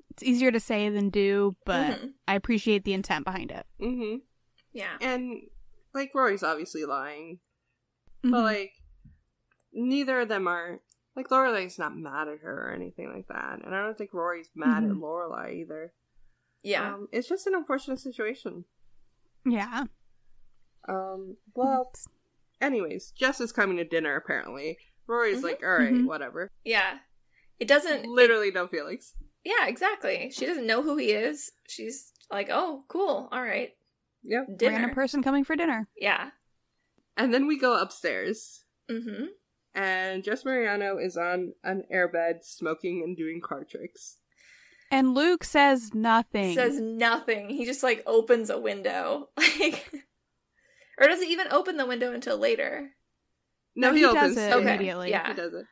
it's 0.10 0.24
easier 0.24 0.52
to 0.52 0.60
say 0.60 0.90
than 0.90 1.10
do, 1.10 1.56
but 1.66 2.00
Mhm. 2.00 2.14
I 2.28 2.36
appreciate 2.36 2.84
the 2.84 2.94
intent 2.94 3.24
behind 3.26 3.52
it. 3.52 3.66
hmm 3.80 4.16
Yeah. 4.74 4.98
And, 5.02 5.44
like, 5.94 6.14
Rory's 6.16 6.44
obviously 6.44 6.84
lying. 6.86 7.40
But, 8.22 8.30
Mhm. 8.32 8.44
like, 8.44 8.74
neither 9.72 10.20
of 10.22 10.28
them 10.30 10.48
are. 10.48 10.82
Like, 11.16 11.28
Lorelai's 11.30 11.78
not 11.80 11.96
mad 11.96 12.28
at 12.30 12.40
her 12.40 12.68
or 12.70 12.74
anything 12.74 13.12
like 13.14 13.28
that. 13.28 13.60
And 13.64 13.74
I 13.76 13.84
don't 13.84 13.98
think 13.98 14.14
Rory's 14.14 14.50
mad 14.56 14.84
Mhm. 14.84 14.92
at 14.92 14.96
Lorelai 14.98 15.54
either. 15.62 15.94
Yeah. 16.64 16.94
Um, 16.96 17.08
it's 17.12 17.28
just 17.30 17.48
an 17.48 17.56
unfortunate 17.56 18.00
situation. 18.00 18.66
Yeah. 19.46 19.84
Um, 20.88 21.38
well, 21.56 21.92
anyways, 22.60 23.12
Jess 23.12 23.40
is 23.42 23.52
coming 23.52 23.78
to 23.78 23.84
dinner 23.86 24.16
apparently. 24.16 24.78
Rory's 25.08 25.40
Mhm. 25.40 25.44
like, 25.44 25.64
all 25.64 25.78
right, 25.78 25.94
Mhm. 25.94 26.06
whatever. 26.08 26.50
yeah. 26.64 27.00
It 27.60 27.68
doesn't. 27.68 28.06
Literally 28.08 28.50
no 28.50 28.68
feelings. 28.68 29.14
Yeah, 29.44 29.68
exactly. 29.68 30.32
She 30.32 30.46
doesn't 30.48 30.66
know 30.66 30.82
who 30.82 30.98
he 30.98 31.12
is. 31.12 31.52
She's 31.68 32.12
like, 32.32 32.50
oh, 32.50 32.86
cool. 32.88 33.30
All 33.32 33.42
right. 33.44 33.76
Yep. 34.24 34.58
Dinner. 34.58 34.72
Random 34.78 34.96
person 34.96 35.22
coming 35.22 35.44
for 35.44 35.56
dinner. 35.56 35.88
Yeah. 35.96 36.32
And 37.18 37.32
then 37.34 37.46
we 37.46 37.60
go 37.60 37.78
upstairs, 37.80 38.64
Mm-hmm. 38.90 39.26
and 39.76 40.24
Jess 40.24 40.44
Mariano 40.44 40.98
is 40.98 41.18
on 41.18 41.54
an 41.64 41.84
airbed, 41.94 42.44
smoking 42.44 43.04
and 43.04 43.16
doing 43.16 43.42
card 43.42 43.70
tricks. 43.70 44.18
And 44.92 45.16
Luke 45.16 45.44
says 45.46 45.94
nothing. 45.94 46.54
Says 46.54 46.80
nothing. 46.80 47.50
He 47.50 47.66
just 47.66 47.82
like 47.82 48.04
opens 48.06 48.50
a 48.50 48.60
window. 48.60 49.30
Like 49.60 49.92
or 51.00 51.08
does 51.08 51.22
he 51.24 51.32
even 51.32 51.48
open 51.52 51.78
the 51.78 51.86
window 51.88 52.12
until 52.12 52.38
later? 52.38 52.92
No, 53.76 53.88
No, 53.90 53.94
he, 53.94 54.00
he 54.02 54.06
opens 54.06 54.36
does 54.36 54.44
it 54.46 54.54
Okay, 54.54 54.76
immediately. 54.76 55.10
yeah. 55.10 55.30
He 55.30 55.34
does 55.34 55.54
it. 55.54 55.66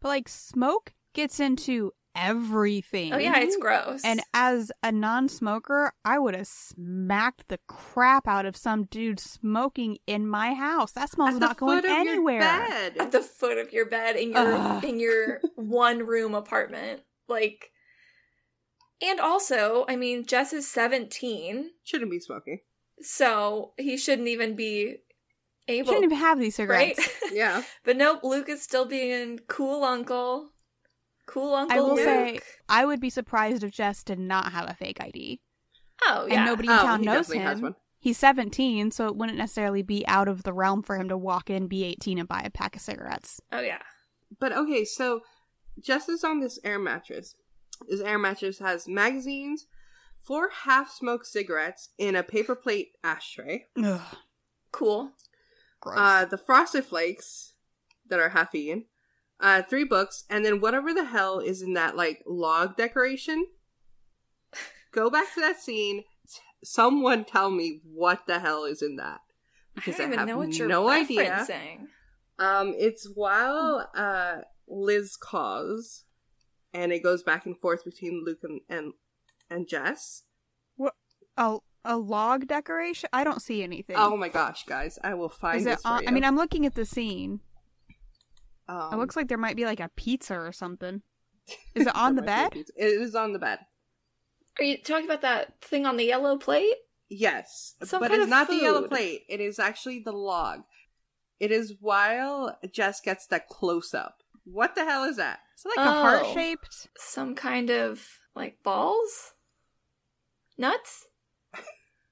But 0.00 0.08
like 0.08 0.28
smoke 0.28 0.92
gets 1.12 1.40
into 1.40 1.92
everything. 2.14 3.12
Oh 3.12 3.18
yeah, 3.18 3.38
it's 3.40 3.56
gross. 3.56 4.00
And 4.04 4.20
as 4.32 4.72
a 4.82 4.92
non-smoker, 4.92 5.92
I 6.04 6.18
would 6.18 6.34
have 6.34 6.46
smacked 6.46 7.48
the 7.48 7.58
crap 7.66 8.26
out 8.26 8.46
of 8.46 8.56
some 8.56 8.84
dude 8.84 9.20
smoking 9.20 9.98
in 10.06 10.26
my 10.26 10.54
house. 10.54 10.92
That 10.92 11.10
smells 11.10 11.34
At 11.34 11.40
the 11.40 11.46
not 11.46 11.56
going 11.58 11.82
foot 11.82 11.90
of 11.90 11.90
your 12.04 12.12
anywhere. 12.14 12.40
bed. 12.40 12.96
at 12.98 13.12
the 13.12 13.20
foot 13.20 13.58
of 13.58 13.72
your 13.72 13.86
bed 13.86 14.16
in 14.16 14.30
your 14.32 14.54
Ugh. 14.54 14.84
in 14.84 15.00
your 15.00 15.40
one 15.56 16.06
room 16.06 16.34
apartment. 16.34 17.02
Like 17.28 17.70
and 19.02 19.20
also, 19.20 19.84
I 19.88 19.96
mean, 19.96 20.24
Jess 20.26 20.52
is 20.52 20.68
17, 20.68 21.70
Shouldn't 21.84 22.10
be 22.10 22.20
smoking. 22.20 22.60
so 23.00 23.72
he 23.78 23.96
shouldn't 23.96 24.28
even 24.28 24.54
be 24.56 24.96
able 25.68 25.88
Shouldn't 25.88 26.04
even 26.04 26.18
have 26.18 26.38
these 26.38 26.58
right? 26.58 26.96
cigarettes. 26.96 27.16
Yeah. 27.32 27.62
but 27.84 27.96
nope, 27.96 28.20
Luke 28.24 28.48
is 28.48 28.62
still 28.62 28.84
being 28.86 29.38
cool 29.48 29.84
uncle. 29.84 30.50
Cool 31.26 31.54
uncle 31.54 31.76
I 31.76 31.80
will 31.80 31.94
Luke. 31.94 32.04
say, 32.04 32.40
I 32.68 32.84
would 32.84 33.00
be 33.00 33.10
surprised 33.10 33.62
if 33.62 33.70
Jess 33.70 34.02
did 34.02 34.18
not 34.18 34.52
have 34.52 34.68
a 34.68 34.74
fake 34.74 34.98
ID. 35.00 35.40
oh 36.06 36.26
yeah. 36.28 36.36
And 36.36 36.44
nobody 36.46 36.68
in 36.68 36.74
Oh, 36.74 36.82
town 36.82 37.00
he 37.00 37.06
knows 37.06 37.26
definitely 37.28 37.38
has 37.44 37.58
him. 37.58 37.62
one. 37.64 37.74
He's 38.02 38.16
17, 38.18 38.90
so 38.92 39.06
it 39.06 39.14
wouldn't 39.16 39.36
necessarily 39.38 39.82
be 39.82 40.06
out 40.06 40.26
of 40.26 40.42
the 40.42 40.54
realm 40.54 40.82
for 40.82 40.96
him 40.96 41.08
to 41.10 41.18
walk 41.18 41.50
in, 41.50 41.66
be 41.68 41.84
18, 41.84 42.18
and 42.18 42.26
buy 42.26 42.40
a 42.44 42.48
pack 42.50 42.74
of 42.74 42.80
cigarettes. 42.82 43.40
Oh 43.52 43.60
yeah. 43.60 43.82
But 44.40 44.52
okay, 44.56 44.84
so 44.84 45.20
Jess 45.78 46.08
is 46.08 46.24
on 46.24 46.40
this 46.40 46.58
air 46.64 46.78
mattress. 46.78 47.34
This 47.88 48.00
air 48.00 48.18
mattress 48.18 48.58
has 48.58 48.86
magazines, 48.88 49.66
four 50.22 50.50
half 50.64 50.90
smoked 50.90 51.26
cigarettes 51.26 51.90
in 51.98 52.14
a 52.14 52.22
paper 52.22 52.54
plate 52.54 52.92
ashtray, 53.02 53.66
Ugh. 53.82 54.00
Cool. 54.72 55.12
Gross. 55.80 55.98
uh, 55.98 56.24
the 56.26 56.38
Frosted 56.38 56.84
Flakes 56.84 57.54
that 58.06 58.20
are 58.20 58.28
half 58.30 58.54
eaten, 58.54 58.84
uh, 59.40 59.62
three 59.62 59.84
books, 59.84 60.24
and 60.28 60.44
then 60.44 60.60
whatever 60.60 60.92
the 60.92 61.06
hell 61.06 61.38
is 61.38 61.62
in 61.62 61.72
that 61.74 61.96
like 61.96 62.22
log 62.26 62.76
decoration. 62.76 63.46
Go 64.92 65.08
back 65.10 65.32
to 65.34 65.40
that 65.40 65.60
scene. 65.60 66.04
Someone 66.62 67.24
tell 67.24 67.50
me 67.50 67.80
what 67.84 68.26
the 68.26 68.40
hell 68.40 68.64
is 68.64 68.82
in 68.82 68.96
that 68.96 69.20
I 69.76 69.80
because 69.80 69.96
don't 69.96 70.04
I, 70.04 70.08
even 70.08 70.18
have 70.18 70.28
know 70.28 70.36
what 70.36 70.54
you're 70.58 70.68
no 70.68 70.88
idea. 70.88 71.46
Um, 72.38 72.74
it's 72.76 73.08
while 73.14 73.88
uh 73.94 74.38
Liz 74.68 75.16
calls, 75.16 76.04
and 76.72 76.92
it 76.92 77.02
goes 77.02 77.22
back 77.22 77.46
and 77.46 77.58
forth 77.58 77.84
between 77.84 78.24
Luke 78.24 78.40
and 78.42 78.60
and, 78.68 78.92
and 79.50 79.68
Jess. 79.68 80.22
a 81.36 81.58
a 81.84 81.96
log 81.96 82.46
decoration? 82.46 83.08
I 83.12 83.24
don't 83.24 83.40
see 83.40 83.62
anything. 83.62 83.96
Oh 83.98 84.16
my 84.16 84.28
gosh, 84.28 84.64
guys! 84.66 84.98
I 85.02 85.14
will 85.14 85.28
find 85.30 85.58
Is 85.60 85.66
it 85.66 85.70
this 85.70 85.82
for 85.82 85.88
on, 85.88 86.02
you. 86.02 86.08
I 86.08 86.10
mean, 86.12 86.24
I'm 86.24 86.36
looking 86.36 86.66
at 86.66 86.74
the 86.74 86.84
scene. 86.84 87.40
um, 88.68 88.92
It 88.94 88.96
looks 88.98 89.16
like 89.16 89.28
there 89.28 89.38
might 89.38 89.56
be 89.56 89.64
like 89.64 89.80
a 89.80 89.90
pizza 89.96 90.34
or 90.34 90.52
something. 90.52 91.02
Is 91.74 91.86
it 91.86 91.94
on 91.96 92.16
the 92.16 92.22
bed? 92.22 92.50
be 92.52 92.60
a 92.60 92.64
pizza. 92.64 92.72
It 92.76 93.00
is 93.00 93.14
on 93.14 93.32
the 93.32 93.38
bed. 93.38 93.60
Are 94.58 94.64
you 94.64 94.76
talking 94.82 95.06
about 95.06 95.22
that 95.22 95.62
thing 95.62 95.86
on 95.86 95.96
the 95.96 96.04
yellow 96.04 96.36
plate? 96.36 96.74
Yes, 97.08 97.74
Some 97.82 98.00
but 98.00 98.10
kind 98.10 98.20
it's 98.20 98.24
of 98.26 98.30
not 98.30 98.48
the 98.48 98.56
yellow 98.56 98.86
plate. 98.86 99.22
It 99.28 99.40
is 99.40 99.58
actually 99.58 100.00
the 100.00 100.12
log. 100.12 100.60
It 101.40 101.50
is 101.50 101.74
while 101.80 102.58
Jess 102.72 103.00
gets 103.00 103.26
that 103.28 103.48
close 103.48 103.94
up. 103.94 104.18
What 104.44 104.74
the 104.74 104.84
hell 104.84 105.04
is 105.04 105.16
that? 105.16 105.40
Is 105.60 105.66
it 105.66 105.76
like 105.76 105.86
a 105.86 105.92
heart 105.92 106.22
Oh. 106.24 106.34
shaped? 106.34 106.88
Some 106.96 107.34
kind 107.34 107.68
of 107.70 108.02
like 108.34 108.62
balls? 108.62 109.34
Nuts? 110.56 111.06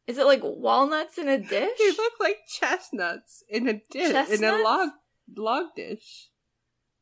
Is 0.07 0.17
it 0.19 0.27
like 0.27 0.41
walnuts 0.43 1.19
in 1.19 1.29
a 1.29 1.39
dish? 1.39 1.79
They 1.79 1.91
look 1.91 2.13
like 2.21 2.39
chestnuts 2.61 3.43
in 3.49 3.69
a 3.69 3.75
dish 3.91 4.31
in 4.31 4.45
a 4.45 4.63
log 4.63 4.89
log 5.37 5.67
dish. 5.77 6.29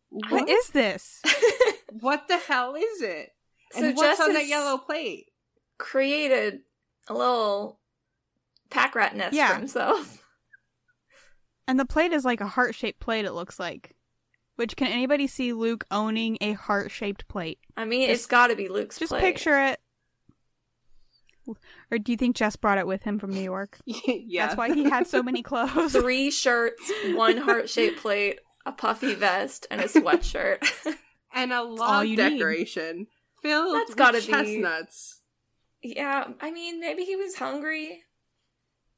what 0.09 0.49
is 0.49 0.69
this? 0.71 1.23
What 2.01 2.27
the 2.29 2.37
hell 2.37 2.75
is 2.75 3.01
it? 3.01 3.31
so 3.73 3.79
and 3.85 3.97
what's 3.97 4.19
Jess 4.19 4.27
on 4.29 4.35
that 4.35 4.47
yellow 4.49 4.77
plate? 4.79 5.27
created 5.79 6.61
a 7.09 7.15
little 7.15 7.81
pack 8.71 8.95
rat 8.95 9.15
nest 9.17 9.35
Yeah. 9.35 9.49
for 9.53 9.55
himself. 9.59 10.23
And 11.69 11.79
the 11.81 11.85
plate 11.87 12.13
is 12.13 12.25
like 12.25 12.41
a 12.41 12.47
heart 12.47 12.75
shaped 12.75 13.01
plate. 13.01 13.25
It 13.25 13.33
looks 13.33 13.59
like. 13.61 13.95
Which 14.57 14.75
can 14.77 14.89
anybody 14.89 15.27
see 15.27 15.53
Luke 15.53 15.85
owning 15.91 16.39
a 16.41 16.53
heart 16.53 16.91
shaped 16.91 17.29
plate? 17.29 17.59
I 17.77 17.85
mean, 17.85 18.09
Just- 18.09 18.23
it's 18.23 18.27
got 18.27 18.47
to 18.49 18.57
be 18.57 18.69
Luke's 18.69 18.99
Just 18.99 19.11
plate. 19.11 19.21
picture 19.21 19.59
it. 19.67 19.81
Or 21.93 21.99
do 21.99 22.11
you 22.11 22.19
think 22.19 22.35
Jess 22.35 22.57
brought 22.57 22.79
it 22.79 22.87
with 22.89 23.05
him 23.05 23.19
from 23.21 23.31
New 23.33 23.43
York? 23.43 23.79
yeah, 23.85 24.47
That's 24.47 24.59
why 24.59 24.75
he 24.75 24.85
had 24.91 25.07
so 25.07 25.23
many 25.23 25.43
clothes. 25.45 25.93
three 25.93 26.31
shirts, 26.33 26.91
one 27.13 27.37
heart 27.37 27.71
shaped 27.71 28.01
plate, 28.01 28.41
a 28.65 28.73
puffy 28.73 29.15
vest, 29.15 29.67
and 29.71 29.81
a 29.81 29.85
sweatshirt. 29.85 30.67
and 31.35 31.53
a 31.53 31.57
all 31.57 31.77
log 31.77 32.09
you 32.09 32.17
need. 32.17 32.39
decoration 32.39 33.07
filled 33.43 33.77
That's 33.77 33.91
with 33.91 33.97
gotta 33.99 34.19
be- 34.21 34.27
chestnuts. 34.27 35.21
yeah, 35.83 36.27
I 36.41 36.51
mean, 36.51 36.81
maybe 36.81 37.05
he 37.05 37.15
was 37.15 37.37
hungry. 37.37 38.03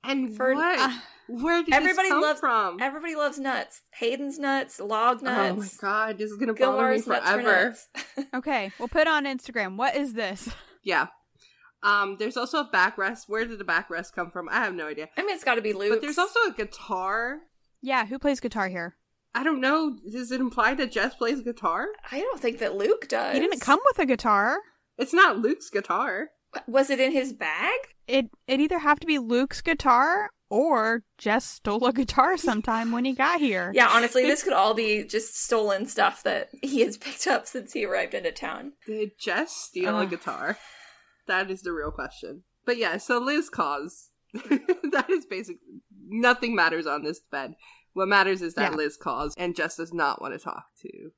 And 0.02 0.34
For- 0.34 0.54
what? 0.54 0.78
Ah. 0.78 1.04
Where 1.29 1.62
did 1.62 1.74
Everybody 1.74 2.09
this 2.09 2.12
come 2.12 2.22
loves 2.22 2.41
from? 2.41 2.81
Everybody 2.81 3.14
loves 3.14 3.39
nuts. 3.39 3.83
Hayden's 3.95 4.39
nuts, 4.39 4.81
log 4.81 5.22
nuts. 5.22 5.53
Oh 5.53 5.61
my 5.61 5.68
god, 5.91 6.18
this 6.18 6.31
is 6.31 6.37
gonna 6.39 6.55
bother 6.55 6.72
me 6.72 7.01
Gilmore's 7.03 7.07
nuts 7.07 7.31
for 7.31 7.43
forever. 7.43 7.64
nuts. 7.64 7.87
okay, 8.35 8.72
we'll 8.79 8.89
put 8.89 9.07
on 9.07 9.24
Instagram. 9.24 9.76
What 9.76 9.95
is 9.95 10.14
this? 10.14 10.49
Yeah. 10.83 11.09
Um, 11.83 12.16
there's 12.18 12.37
also 12.37 12.61
a 12.61 12.68
backrest. 12.68 13.24
Where 13.29 13.45
did 13.45 13.59
the 13.59 13.64
backrest 13.64 14.12
come 14.14 14.31
from? 14.31 14.49
I 14.49 14.64
have 14.64 14.74
no 14.74 14.87
idea. 14.89 15.09
I 15.16 15.22
mean, 15.22 15.35
it's 15.35 15.45
got 15.45 15.57
to 15.57 15.62
be 15.62 15.72
Luke. 15.72 15.91
But 15.91 16.01
there's 16.01 16.18
also 16.18 16.41
a 16.49 16.53
guitar. 16.53 17.39
Yeah, 17.83 18.07
who 18.07 18.18
plays 18.18 18.41
guitar 18.41 18.68
here? 18.68 18.97
I 19.35 19.45
don't 19.45 19.61
know. 19.61 19.97
Does 20.11 20.33
it 20.33 20.41
imply 20.41 20.74
that 20.74 20.91
Jess 20.91 21.14
plays 21.14 21.43
guitar? 21.43 21.87
I 22.11 22.20
don't 22.20 22.41
think 22.41 22.59
that 22.59 22.74
Luke 22.74 23.07
does. 23.09 23.35
He 23.35 23.41
didn't 23.41 23.61
come 23.61 23.79
with 23.87 23.99
a 23.99 24.07
guitar. 24.07 24.59
It's 24.97 25.12
not 25.12 25.39
Luke's 25.39 25.70
guitar. 25.70 26.31
Was 26.66 26.91
it 26.91 26.99
in 26.99 27.12
his 27.12 27.33
bag? 27.33 27.79
It 28.09 28.31
it 28.47 28.59
either 28.59 28.79
have 28.79 28.99
to 29.01 29.07
be 29.07 29.18
Luke's 29.18 29.61
guitar 29.61 30.31
or 30.51 31.03
Jess 31.18 31.44
stole 31.44 31.84
a 31.86 31.92
guitar 31.92 32.36
sometime 32.36 32.90
when 32.92 33.05
he 33.05 33.12
got 33.12 33.40
here. 33.40 33.70
Yeah, 33.74 33.88
honestly, 33.88 34.22
this 34.24 34.42
could 34.42 34.53
all 34.53 34.74
be 34.74 35.05
just 35.05 35.36
stolen 35.42 35.86
stuff 35.86 36.22
that 36.24 36.49
he 36.62 36.80
has 36.80 36.96
picked 36.96 37.26
up 37.26 37.46
since 37.46 37.72
he 37.72 37.84
arrived 37.84 38.14
into 38.14 38.32
town. 38.32 38.72
Did 38.86 39.12
Jess 39.18 39.53
steal 39.53 39.99
a 39.99 40.07
guitar? 40.07 40.57
That 41.26 41.51
is 41.51 41.62
the 41.62 41.72
real 41.72 41.90
question. 41.90 42.42
But 42.64 42.78
yeah, 42.78 42.96
so 42.96 43.18
Liz 43.18 43.51
calls. 43.51 44.11
that 44.34 45.07
is 45.11 45.24
basically 45.26 45.82
nothing 46.09 46.55
matters 46.55 46.86
on 46.86 47.03
this 47.03 47.20
bed. 47.30 47.55
What 47.94 48.09
matters 48.09 48.42
is 48.42 48.55
that 48.55 48.72
Yeah. 48.72 48.76
Liz 48.76 48.96
calls, 48.96 49.34
and 49.36 49.57
Jess 49.57 49.76
does 49.76 49.92
not 49.92 50.20
want 50.22 50.34
to 50.34 50.38
talk 50.38 50.64
to 50.82 51.11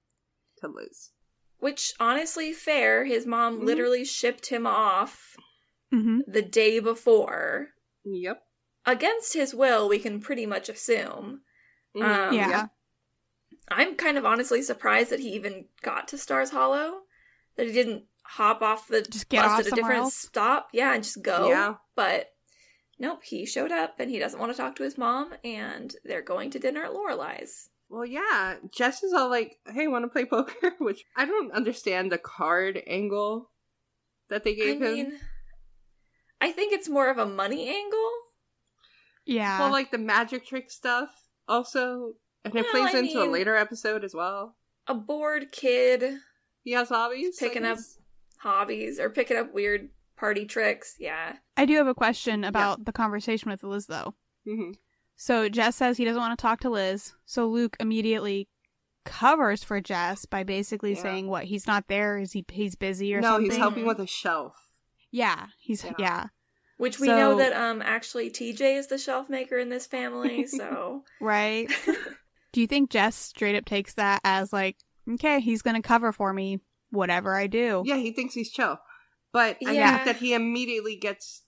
to 0.60 0.68
Liz. 0.68 1.10
Which, 1.58 1.92
honestly, 2.00 2.52
fair. 2.52 3.04
His 3.04 3.26
mom 3.26 3.60
Mhm. 3.60 3.64
literally 3.64 4.04
shipped 4.04 4.46
him 4.46 4.66
off 4.66 5.36
Mm-hmm. 5.92 6.20
the 6.26 6.42
day 6.42 6.78
before. 6.78 7.68
Yep. 8.04 8.42
Against 8.90 9.34
his 9.34 9.54
will, 9.54 9.88
we 9.88 9.98
can 9.98 10.20
pretty 10.20 10.46
much 10.46 10.68
assume. 10.68 11.42
Mhm. 11.96 12.02
Um, 12.02 12.34
Yeah. 12.34 12.66
I'm 13.68 13.94
kind 13.94 14.18
of 14.18 14.24
honestly 14.26 14.62
surprised 14.62 15.10
that 15.10 15.20
he 15.20 15.30
even 15.34 15.68
got 15.82 16.08
to 16.08 16.18
Stars 16.18 16.50
Hollow. 16.50 17.02
That 17.56 17.66
he 17.66 17.72
didn't 17.72 18.06
hop 18.24 18.62
off 18.62 18.88
the 18.88 19.02
Just 19.02 19.28
get 19.28 19.42
bus 19.42 19.52
off 19.52 19.60
at 19.60 19.66
a 19.66 19.70
different 19.70 20.00
else? 20.04 20.16
stop. 20.16 20.68
Yeah, 20.72 20.94
and 20.94 21.04
just 21.04 21.22
go. 21.22 21.48
Yeah. 21.48 21.74
But 21.94 22.32
nope, 22.98 23.22
he 23.24 23.44
showed 23.46 23.70
up 23.72 24.00
and 24.00 24.10
he 24.10 24.18
doesn't 24.18 24.38
want 24.40 24.50
to 24.52 24.56
talk 24.56 24.76
to 24.76 24.82
his 24.82 24.98
mom, 24.98 25.34
and 25.44 25.94
they're 26.04 26.22
going 26.22 26.50
to 26.52 26.58
dinner 26.58 26.84
at 26.84 26.92
Lorelai's. 26.92 27.70
Well, 27.88 28.06
yeah. 28.06 28.56
Jess 28.72 29.02
is 29.02 29.12
all 29.12 29.28
like, 29.28 29.58
"Hey, 29.66 29.88
want 29.88 30.04
to 30.04 30.08
play 30.08 30.24
poker?" 30.24 30.74
Which 30.78 31.04
I 31.16 31.24
don't 31.24 31.52
understand 31.52 32.10
the 32.10 32.18
card 32.18 32.82
angle 32.86 33.50
that 34.28 34.42
they 34.44 34.52
I 34.52 34.54
gave 34.54 34.80
mean, 34.80 34.96
him. 35.12 35.18
I 36.40 36.52
think 36.52 36.72
it's 36.72 36.88
more 36.88 37.08
of 37.10 37.18
a 37.18 37.26
money 37.26 37.68
angle. 37.68 38.10
Yeah. 39.26 39.60
Well, 39.60 39.70
like 39.70 39.90
the 39.90 39.98
magic 39.98 40.46
trick 40.46 40.70
stuff, 40.70 41.10
also, 41.46 42.14
and 42.44 42.54
it 42.54 42.64
Well, 42.72 42.82
plays 42.82 42.94
I 42.94 42.98
into 43.00 43.22
a 43.22 43.28
later 43.30 43.54
episode 43.56 44.04
as 44.04 44.14
well. 44.14 44.56
A 44.86 44.94
bored 44.94 45.52
kid 45.52 46.18
He 46.62 46.72
has 46.72 46.88
hobbies, 46.88 47.38
picking 47.38 47.64
up 47.64 47.78
hobbies 48.38 48.98
or 49.00 49.08
picking 49.10 49.36
up 49.36 49.52
weird 49.54 49.90
party 50.16 50.44
tricks. 50.46 50.96
Yeah. 50.98 51.36
I 51.56 51.64
do 51.64 51.76
have 51.76 51.86
a 51.86 51.94
question 51.94 52.44
about 52.44 52.84
the 52.84 52.92
conversation 52.92 53.50
with 53.50 53.62
Liz 53.62 53.86
though. 53.86 54.14
Mhm. 54.46 54.74
So 55.16 55.48
Jess 55.48 55.76
says 55.76 55.96
he 55.96 56.04
doesn't 56.04 56.20
want 56.20 56.38
to 56.38 56.42
talk 56.42 56.60
to 56.60 56.70
Liz. 56.70 57.12
So 57.26 57.46
Luke 57.48 57.76
immediately 57.80 58.48
covers 59.04 59.64
for 59.64 59.80
Jess 59.80 60.26
by 60.26 60.44
basically 60.44 60.94
Yeah. 60.94 61.02
saying 61.02 61.28
what 61.28 61.44
he's 61.44 61.66
not 61.66 61.88
there, 61.88 62.18
is 62.18 62.32
he 62.32 62.44
he's 62.50 62.74
busy 62.74 63.14
or 63.14 63.20
No, 63.20 63.28
something? 63.32 63.48
No, 63.48 63.54
he's 63.54 63.58
helping 63.58 63.86
with 63.86 63.98
a 64.00 64.06
shelf. 64.06 64.54
Yeah, 65.10 65.48
he's 65.58 65.84
Yeah. 65.84 65.92
yeah. 65.98 66.26
Which 66.80 66.98
we 66.98 67.08
So- 67.08 67.16
know 67.16 67.36
that 67.36 67.52
um 67.52 67.82
actually 67.82 68.30
TJ 68.30 68.76
is 68.78 68.86
the 68.86 68.96
shelf 68.98 69.28
maker 69.28 69.58
in 69.58 69.68
this 69.68 69.86
family, 69.86 70.46
so 70.58 71.04
Right. 71.20 71.68
do 72.52 72.60
you 72.60 72.66
think 72.66 72.90
Jess 72.90 73.14
straight 73.16 73.54
up 73.56 73.64
takes 73.66 73.94
that 73.94 74.20
as 74.24 74.52
like, 74.52 74.76
okay, 75.08 75.40
he's 75.40 75.62
gonna 75.62 75.82
cover 75.82 76.10
for 76.12 76.32
me, 76.32 76.60
whatever 76.90 77.36
I 77.36 77.46
do? 77.48 77.82
Yeah, 77.84 77.96
he 77.96 78.12
thinks 78.12 78.34
he's 78.34 78.50
chill. 78.50 78.78
But 79.32 79.58
I 79.66 79.72
Yeah. 79.72 79.92
think 79.96 80.04
that 80.06 80.16
he 80.24 80.32
immediately 80.34 80.96
gets 80.96 81.42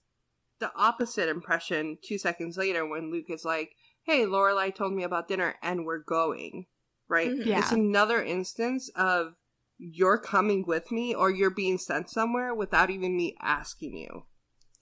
the 0.59 0.71
opposite 0.75 1.27
impression 1.27 1.97
two 2.01 2.17
seconds 2.17 2.55
later 2.55 2.85
when 2.87 3.11
Luke 3.11 3.29
is 3.29 3.43
like, 3.43 3.71
Hey, 4.03 4.25
Lorelai 4.25 4.73
told 4.73 4.93
me 4.93 5.03
about 5.03 5.27
dinner 5.27 5.55
and 5.63 5.85
we're 5.85 5.97
going. 6.03 6.67
Right? 7.09 7.31
Mhm. 7.31 7.45
Yeah. 7.45 7.59
It's 7.59 7.71
another 7.71 8.23
instance 8.23 8.89
of 8.95 9.33
you're 9.77 10.17
coming 10.19 10.63
with 10.65 10.91
me 10.91 11.13
or 11.15 11.29
you're 11.31 11.49
being 11.49 11.77
sent 11.77 12.09
somewhere 12.09 12.53
without 12.53 12.89
even 12.89 13.17
me 13.17 13.35
asking 13.41 13.97
you. 13.97 14.25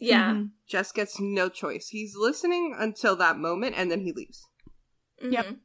Yeah. 0.01 0.31
Mhm. 0.33 0.49
Jess 0.67 0.91
gets 0.91 1.19
no 1.19 1.47
choice. 1.47 1.87
He's 1.89 2.15
listening 2.17 2.75
until 2.77 3.15
that 3.17 3.37
moment 3.37 3.75
and 3.77 3.89
then 3.91 4.01
he 4.01 4.11
leaves. 4.11 4.45
Yep. 5.21 5.45
Mhm. 5.45 5.59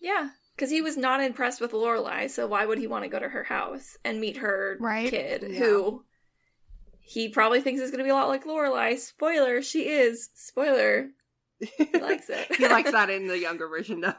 Yeah, 0.00 0.30
because 0.56 0.70
he 0.70 0.82
was 0.82 0.96
not 0.96 1.22
impressed 1.22 1.60
with 1.60 1.72
Lorelai, 1.72 2.28
so 2.28 2.46
why 2.46 2.66
would 2.66 2.78
he 2.78 2.86
want 2.86 3.04
to 3.04 3.08
go 3.10 3.18
to 3.20 3.28
her 3.28 3.44
house 3.44 3.96
and 4.04 4.20
meet 4.20 4.38
her 4.38 4.76
Right. 4.80 5.08
kid, 5.10 5.42
Yeah. 5.48 5.58
who 5.60 6.04
he 7.00 7.28
probably 7.28 7.60
thinks 7.60 7.80
is 7.80 7.90
going 7.90 7.98
to 7.98 8.04
be 8.04 8.10
a 8.10 8.14
lot 8.14 8.28
like 8.28 8.44
Lorelai? 8.44 8.98
Spoiler: 8.98 9.62
she 9.62 9.88
is. 9.88 10.30
Spoiler: 10.34 11.10
he 11.60 11.84
likes 12.00 12.28
it. 12.28 12.52
he 12.56 12.66
likes 12.68 12.90
that 12.90 13.10
in 13.16 13.28
the 13.28 13.38
younger 13.38 13.68
version 13.68 14.00
though. 14.00 14.14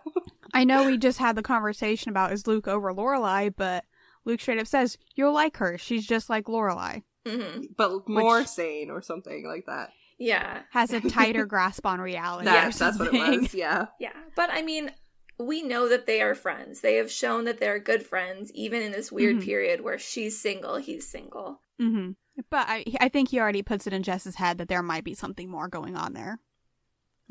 I 0.54 0.64
know 0.64 0.86
we 0.86 0.97
just 0.97 1.18
had 1.20 1.36
the 1.36 1.41
conversation 1.43 2.10
about 2.10 2.32
is 2.32 2.47
Luke 2.47 2.68
over 2.68 2.93
Lorelai, 2.93 3.54
but 3.56 3.84
Luke 4.24 4.39
straight 4.39 4.60
up 4.60 4.68
says 4.68 4.97
you'll 5.16 5.34
like 5.34 5.58
her. 5.58 5.78
She's 5.78 6.08
just 6.08 6.30
like 6.30 6.45
Lorelai. 6.45 7.04
Hmm 7.28 7.61
but 7.78 8.07
more 8.07 8.39
Which- 8.39 8.47
sane 8.47 8.89
or 8.89 9.01
something 9.01 9.45
like 9.47 9.65
that. 9.67 9.91
Yeah, 10.19 10.61
Has 10.71 10.93
a 10.93 11.01
tighter 11.09 11.45
grasp 11.45 11.86
on 11.86 11.99
reality. 11.99 12.47
or 12.47 12.51
That's, 12.51 12.78
that's 12.80 12.99
what 12.99 13.13
it 13.13 13.41
was. 13.41 13.53
Yeah. 13.53 13.88
yeah. 13.99 14.13
But 14.36 14.49
I 14.51 14.61
mean, 14.61 14.91
we 15.39 15.63
know 15.63 15.89
that 15.89 16.05
they 16.05 16.21
are 16.21 16.36
friends. 16.36 16.82
They 16.82 16.95
have 16.95 17.11
shown 17.11 17.45
that 17.45 17.59
they're 17.59 17.80
good 17.80 18.05
friends, 18.05 18.51
even 18.53 18.82
in 18.84 18.91
this 18.91 19.11
weird 19.11 19.38
Mhm. 19.38 19.43
period 19.43 19.82
where 19.82 19.97
she's 19.97 20.39
single, 20.39 20.76
he's 20.78 21.07
single. 21.09 21.59
hmm 21.80 22.11
But 22.51 22.67
I, 22.69 22.86
I 23.01 23.09
think 23.09 23.30
he 23.30 23.39
already 23.39 23.63
puts 23.63 23.88
it 23.88 23.93
in 23.93 24.03
Jess's 24.03 24.36
head 24.36 24.59
that 24.59 24.67
there 24.69 24.84
might 24.84 25.03
be 25.03 25.15
something 25.15 25.49
more 25.49 25.67
going 25.67 25.97
on 25.97 26.13
there. 26.13 26.39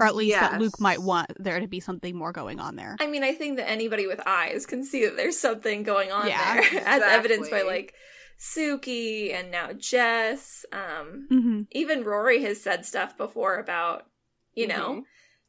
or 0.01 0.07
at 0.07 0.17
least 0.17 0.39
that 0.41 0.59
Luke 0.61 0.81
might 0.81 1.01
want 1.01 1.31
there 1.39 1.61
to 1.61 1.69
be 1.69 1.79
something 1.79 2.17
more 2.17 2.33
going 2.33 2.59
on 2.59 2.75
there. 2.77 2.97
I 2.99 3.07
mean, 3.07 3.23
I 3.23 3.33
think 3.35 3.57
that 3.59 3.71
anybody 3.71 4.07
with 4.09 4.21
eyes 4.27 4.67
can 4.67 4.85
see 4.85 5.05
that 5.05 5.17
there's 5.17 5.39
something 5.39 5.85
going 5.85 6.11
on 6.11 6.27
Yeah, 6.27 6.55
there, 6.61 6.83
as 6.87 7.03
evidenced 7.03 7.51
by 7.51 7.63
like 7.63 7.95
Sookie 8.39 9.33
and 9.33 9.51
now 9.51 9.73
Jess. 9.73 10.65
Um, 10.73 11.27
hmm 11.29 11.63
even 11.71 12.05
Rory 12.05 12.43
has 12.43 12.63
said 12.63 12.85
stuff 12.85 13.17
before 13.17 13.57
about, 13.59 14.07
you 14.55 14.67
know, 14.67 14.91
Mhm. 14.97 15.03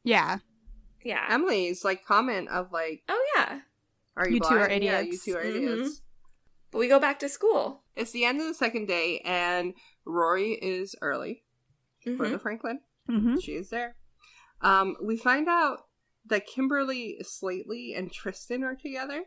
Yeah, 0.04 0.38
yeah. 1.04 1.26
Emily's 1.30 1.84
like 1.84 2.04
comment 2.04 2.48
of 2.48 2.72
like, 2.72 3.02
oh 3.08 3.24
yeah. 3.36 3.60
"Are 4.16 4.28
you, 4.28 4.34
You 4.34 4.40
two 4.40 4.46
are 4.54 4.66
blind? 4.68 4.84
Yeah, 4.84 5.00
you 5.00 5.18
two 5.18 5.34
are 5.36 5.42
Mhm. 5.44 5.56
idiots." 5.56 6.02
But 6.70 6.78
we 6.78 6.88
go 6.88 6.98
back 6.98 7.18
to 7.20 7.28
school. 7.28 7.84
It's 7.94 8.10
the 8.12 8.24
end 8.24 8.40
of 8.40 8.46
the 8.46 8.54
second 8.54 8.86
day, 8.86 9.20
and 9.24 9.74
Rory 10.04 10.52
is 10.54 10.94
early 11.00 11.44
for 12.02 12.26
Mhm. 12.26 12.30
the 12.32 12.38
Franklin. 12.38 12.80
hmm 13.06 13.36
She 13.38 13.52
is 13.54 13.70
there. 13.70 13.96
Um, 14.60 14.96
we 15.02 15.16
find 15.16 15.48
out 15.48 15.88
that 16.26 16.46
Kimberly, 16.46 17.18
Slately, 17.22 17.92
and 17.94 18.10
Tristan 18.10 18.64
are 18.64 18.74
together. 18.74 19.26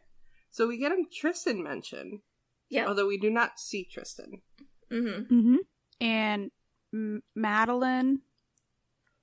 So 0.50 0.68
we 0.68 0.78
get 0.78 0.92
a 0.92 1.04
Tristan 1.12 1.62
mention, 1.64 2.24
Yeah. 2.70 2.88
although 2.88 3.08
we 3.08 3.18
do 3.18 3.30
not 3.30 3.60
see 3.60 3.86
Tristan. 3.86 4.42
hmm 4.90 5.22
hmm 5.30 5.56
And 6.02 6.52
M- 6.94 7.24
Madeline 7.36 8.22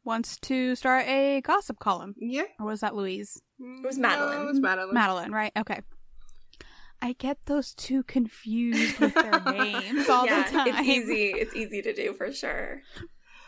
wants 0.05 0.36
to 0.38 0.74
start 0.76 1.07
a 1.07 1.40
gossip 1.42 1.78
column, 1.78 2.14
Yeah, 2.18 2.45
or 2.61 2.66
was 2.66 2.80
that 2.80 2.95
Louise? 2.95 3.40
it 3.59 3.86
was 3.86 3.99
Madeline. 3.99 4.42
it 4.42 4.45
was 4.45 4.61
Madeline. 4.61 4.95
Madeline, 4.95 5.32
right? 5.32 5.53
Okay. 5.57 5.80
I 7.03 7.12
get 7.14 7.38
those 7.47 7.74
two 7.74 8.03
confused 8.05 8.99
with 8.99 9.14
their 9.14 9.40
names 9.53 10.09
all 10.09 10.24
yeah, 10.26 10.42
the 10.42 10.51
time. 10.51 10.68
it's 10.68 10.88
easy. 10.88 11.26
It's 11.32 11.55
easy 11.55 11.82
to 11.82 11.92
do 11.92 12.14
for 12.14 12.32
sure. 12.32 12.80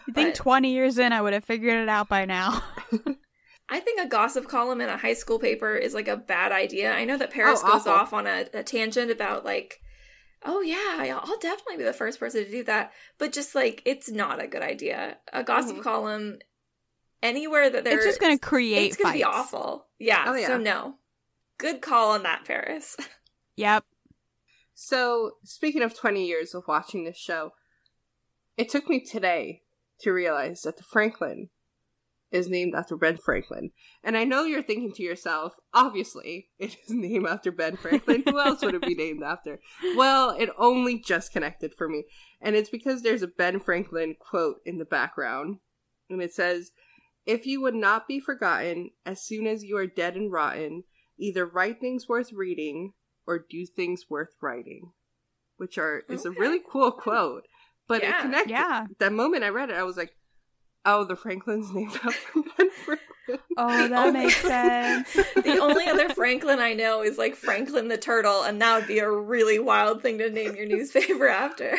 You 0.07 0.12
think 0.14 0.28
but- 0.34 0.42
20 0.42 0.72
years 0.72 0.99
in, 0.99 1.12
I 1.12 1.20
would 1.22 1.32
have 1.32 1.44
figured 1.44 1.82
it 1.82 1.88
out 1.88 2.09
by 2.09 2.24
now. 2.26 2.62
I 3.68 3.80
think 3.80 4.01
a 4.01 4.07
gossip 4.09 4.47
column 4.47 4.80
in 4.80 4.88
a 4.88 4.97
high 4.97 5.14
school 5.14 5.38
paper 5.40 5.74
is 5.74 5.92
like 5.94 6.07
a 6.07 6.16
bad 6.16 6.53
idea. 6.53 6.92
I 6.92 7.05
know 7.05 7.16
that 7.18 7.32
Paris 7.32 7.61
Oh, 7.64 7.72
goes 7.72 7.80
awful. 7.86 7.92
off 7.92 8.12
on 8.12 8.26
a, 8.26 8.47
a 8.55 8.62
tangent 8.62 9.11
about 9.11 9.44
like, 9.44 9.80
oh 10.47 10.61
yeah, 10.62 11.18
I'll 11.22 11.38
definitely 11.38 11.76
be 11.78 11.84
the 11.84 11.92
first 11.92 12.18
person 12.20 12.44
to 12.44 12.51
do 12.51 12.64
that. 12.64 12.92
But 13.18 13.32
just 13.32 13.55
like, 13.55 13.82
it's 13.84 14.11
not 14.11 14.42
a 14.42 14.47
good 14.47 14.62
idea. 14.62 15.18
A 15.32 15.42
gossip 15.44 15.76
Mhm. 15.78 15.82
column 15.82 16.38
anywhere 17.22 17.68
that 17.70 17.84
there's 17.84 17.97
it's 18.05 18.07
just 18.07 18.20
going 18.20 18.36
to 18.38 18.40
create 18.40 18.88
it's 18.88 18.97
gonna 18.97 19.11
fights. 19.11 19.18
be 19.18 19.24
awful. 19.24 19.86
Yeah, 19.99 20.24
Oh, 20.28 20.34
yeah. 20.34 20.47
So 20.49 20.59
no, 20.59 20.94
good 21.59 21.80
call 21.80 22.12
on 22.12 22.22
that, 22.24 22.44
Paris. 22.44 22.97
Yep. 23.59 23.84
So, 24.74 25.32
speaking 25.44 25.80
of 25.82 25.99
20 25.99 26.26
years 26.26 26.55
of 26.55 26.64
watching 26.68 27.05
this 27.05 27.16
show, 27.16 27.53
it 28.59 28.68
took 28.68 28.86
me 28.88 29.01
today 29.03 29.62
to 30.01 30.12
realize 30.12 30.61
that 30.62 30.76
the 30.76 30.82
Franklin 30.82 31.49
is 32.37 32.49
named 32.49 32.74
after 32.74 32.97
Ben 32.97 33.16
Franklin. 33.16 33.70
And 34.05 34.16
I 34.16 34.24
know 34.24 34.45
you're 34.45 34.62
thinking 34.62 34.93
to 34.93 35.03
yourself, 35.03 35.55
obviously, 35.74 36.49
it 36.59 36.74
is 36.84 36.91
named 36.91 37.26
after 37.26 37.51
Ben 37.51 37.76
Franklin. 37.76 38.22
Who 38.26 38.39
else 38.39 38.62
would 38.62 38.74
it 38.74 38.82
be 38.87 38.95
named 38.95 39.22
after? 39.22 39.59
Well, 39.97 40.30
it 40.30 40.51
only 40.59 40.99
just 40.99 41.32
connected 41.32 41.74
for 41.76 41.89
me. 41.89 42.05
And 42.41 42.55
it's 42.55 42.70
because 42.70 43.03
there's 43.03 43.22
a 43.22 43.26
Ben 43.28 43.59
Franklin 43.61 44.14
quote 44.20 44.57
in 44.64 44.78
the 44.78 44.84
background. 44.84 45.59
And 46.11 46.22
it 46.22 46.32
says, 46.32 46.70
If 47.24 47.47
you 47.47 47.61
would 47.62 47.74
not 47.74 48.07
be 48.07 48.20
forgotten 48.20 48.91
as 49.05 49.24
soon 49.24 49.47
as 49.47 49.64
you 49.64 49.76
are 49.76 49.87
dead 49.87 50.14
and 50.14 50.30
rotten, 50.30 50.84
either 51.18 51.47
write 51.47 51.80
things 51.80 52.09
worth 52.09 52.32
reading 52.32 52.93
or 53.26 53.45
do 53.49 53.66
things 53.66 54.05
worth 54.09 54.34
writing. 54.43 54.93
Which 55.57 55.78
are 55.78 56.03
is 56.09 56.26
a 56.26 56.30
really 56.30 56.61
cool 56.70 56.93
quote. 56.93 57.45
But 57.89 58.03
Yeah. 58.03 58.18
it 58.18 58.22
connected. 58.22 58.51
Yeah. 58.51 58.87
That 58.99 59.12
moment 59.12 59.43
I 59.45 59.49
read 59.49 59.70
it, 59.70 59.76
I 59.76 59.82
was 59.84 59.97
like, 59.97 60.11
Oh, 60.87 61.05
the 61.05 61.16
Franklin's 61.16 61.72
named 61.72 61.95
after 62.05 62.43
Ben 62.57 62.70
Franklin. 62.70 63.41
Oh, 63.59 63.89
that 63.89 64.07
oh, 64.07 64.12
makes 64.12 64.37
sense. 64.37 65.12
the 65.34 65.59
only 65.61 65.87
other 65.87 66.09
Franklin 66.11 66.61
I 66.61 66.74
know 66.74 67.03
is 67.03 67.18
like 67.18 67.34
Franklin 67.34 67.89
the 67.89 67.99
Turtle, 67.99 68.43
and 68.43 68.62
that 68.62 68.78
would 68.78 68.87
be 68.87 69.01
a 69.01 69.11
really 69.11 69.59
wild 69.59 70.01
thing 70.01 70.18
to 70.18 70.30
name 70.30 70.55
your 70.55 70.66
newspaper 70.66 71.26
after. 71.45 71.76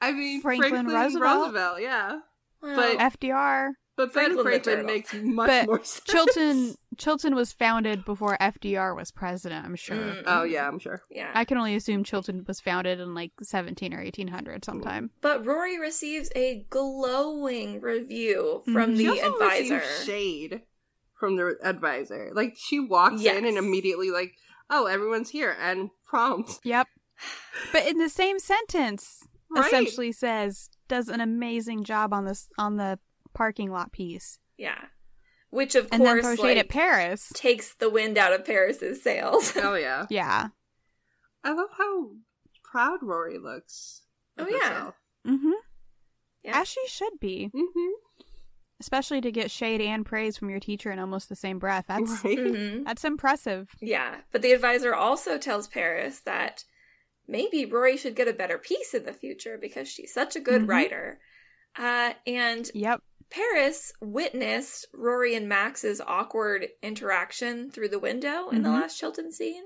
I 0.00 0.12
mean, 0.12 0.40
Franklin 0.40 0.70
Franklin, 0.70 0.94
Roosevelt? 0.94 1.40
Roosevelt. 1.42 1.80
yeah. 1.82 2.18
Well, 2.62 2.96
FDR. 2.96 3.70
But 3.98 4.14
Ben 4.14 4.34
Franklin 4.34 4.36
the 4.36 4.42
Franklin 4.44 4.76
Turtle. 4.76 4.86
makes 4.86 5.14
much 5.14 5.46
But 5.48 5.66
more 5.66 5.84
sense. 5.84 6.02
Chilton 6.06 6.74
Chilton 6.98 7.34
was 7.34 7.52
founded 7.52 8.04
before 8.04 8.36
FDR 8.40 8.94
was 8.94 9.10
president, 9.12 9.64
I'm 9.64 9.76
sure. 9.76 9.96
Mm. 9.96 10.22
Oh 10.26 10.42
yeah, 10.42 10.66
I'm 10.68 10.78
sure. 10.78 11.02
yeah. 11.10 11.30
I 11.34 11.44
can 11.44 11.56
only 11.56 11.74
assume 11.76 12.04
Chilton 12.04 12.44
was 12.46 12.60
founded 12.60 13.00
in 13.00 13.14
like 13.14 13.32
17 13.42 13.94
or 13.94 13.98
1800 14.02 14.64
sometime. 14.64 15.10
But 15.20 15.46
Rory 15.46 15.78
receives 15.78 16.30
a 16.34 16.66
glowing 16.70 17.80
review 17.80 18.62
from 18.64 18.94
Mhm. 18.94 18.96
the 18.96 19.04
She 19.04 19.08
also 19.22 19.32
advisor. 19.34 19.74
receives 19.76 20.04
shade 20.04 20.62
from 21.18 21.36
the 21.36 21.56
advisor. 21.62 22.30
Like 22.34 22.54
she 22.58 22.80
walks 22.80 23.22
in 23.24 23.44
and 23.44 23.56
immediately 23.56 24.10
like, 24.10 24.34
oh, 24.70 24.86
everyone's 24.86 25.30
here 25.30 25.56
and 25.58 25.90
prompt. 26.06 26.60
Yep. 26.64 26.88
But 27.72 27.86
in 27.86 27.98
the 27.98 28.08
same 28.08 28.38
sentence, 28.38 29.26
Right. 29.50 29.66
essentially 29.66 30.12
says 30.12 30.68
does 30.88 31.08
an 31.08 31.20
amazing 31.20 31.84
job 31.84 32.12
on 32.12 32.24
this 32.26 32.48
on 32.58 32.76
the 32.76 32.98
parking 33.34 33.70
lot 33.70 33.92
piece, 33.92 34.38
Yeah. 34.56 34.86
Which 35.50 35.74
of 35.74 35.88
and 35.90 36.02
then 36.04 36.20
course 36.20 36.24
throws 36.24 36.36
shade 36.38 36.56
like, 36.56 36.56
at 36.58 36.68
Paris. 36.68 37.30
takes 37.34 37.74
the 37.74 37.88
wind 37.90 38.18
out 38.18 38.32
of 38.32 38.44
Paris's 38.44 39.02
sails. 39.02 39.52
Oh 39.56 39.74
yeah. 39.74 40.06
Yeah. 40.10 40.48
I 41.44 41.52
love 41.52 41.70
how 41.78 42.10
proud 42.64 42.98
Rory 43.02 43.38
looks. 43.38 44.02
of 44.36 44.46
Oh, 44.46 44.50
yeah. 44.50 44.90
Mm-hmm. 45.26 45.50
Yeah. 46.44 46.60
As 46.60 46.68
she 46.68 46.86
should 46.88 47.18
be, 47.20 47.50
Mm-hmm. 47.54 47.90
especially 48.80 49.20
to 49.22 49.32
get 49.32 49.50
shade 49.50 49.80
and 49.80 50.04
praise 50.04 50.36
from 50.36 50.50
your 50.50 50.60
teacher 50.60 50.90
in 50.90 50.98
almost 50.98 51.28
the 51.28 51.36
same 51.36 51.58
breath. 51.58 51.86
That's 51.88 52.10
Right? 52.24 52.38
Mhm. 52.38 52.84
that's 52.84 53.04
impressive. 53.04 53.68
Yeah. 53.80 54.16
But 54.32 54.42
the 54.42 54.52
advisor 54.52 54.94
also 54.94 55.38
tells 55.38 55.66
Paris 55.68 56.20
that 56.20 56.64
maybe 57.26 57.64
Rory 57.64 57.96
should 57.96 58.14
get 58.16 58.28
a 58.28 58.32
better 58.32 58.58
piece 58.58 58.94
in 58.94 59.04
the 59.04 59.12
future 59.12 59.58
because 59.60 59.88
she's 59.88 60.12
such 60.12 60.36
a 60.36 60.40
good 60.40 60.62
Mhm. 60.62 60.68
writer. 60.68 61.20
Uh, 61.76 62.12
and 62.26 62.70
Yep. 62.74 63.02
Paris 63.30 63.92
witnessed 64.00 64.86
Rory 64.92 65.34
and 65.34 65.48
Max's 65.48 66.00
awkward 66.00 66.68
interaction 66.82 67.70
through 67.70 67.88
the 67.88 67.98
window 67.98 68.48
in 68.48 68.62
the 68.62 68.68
Mhm. 68.70 68.80
last 68.80 68.98
Chilton 68.98 69.32
scene. 69.32 69.64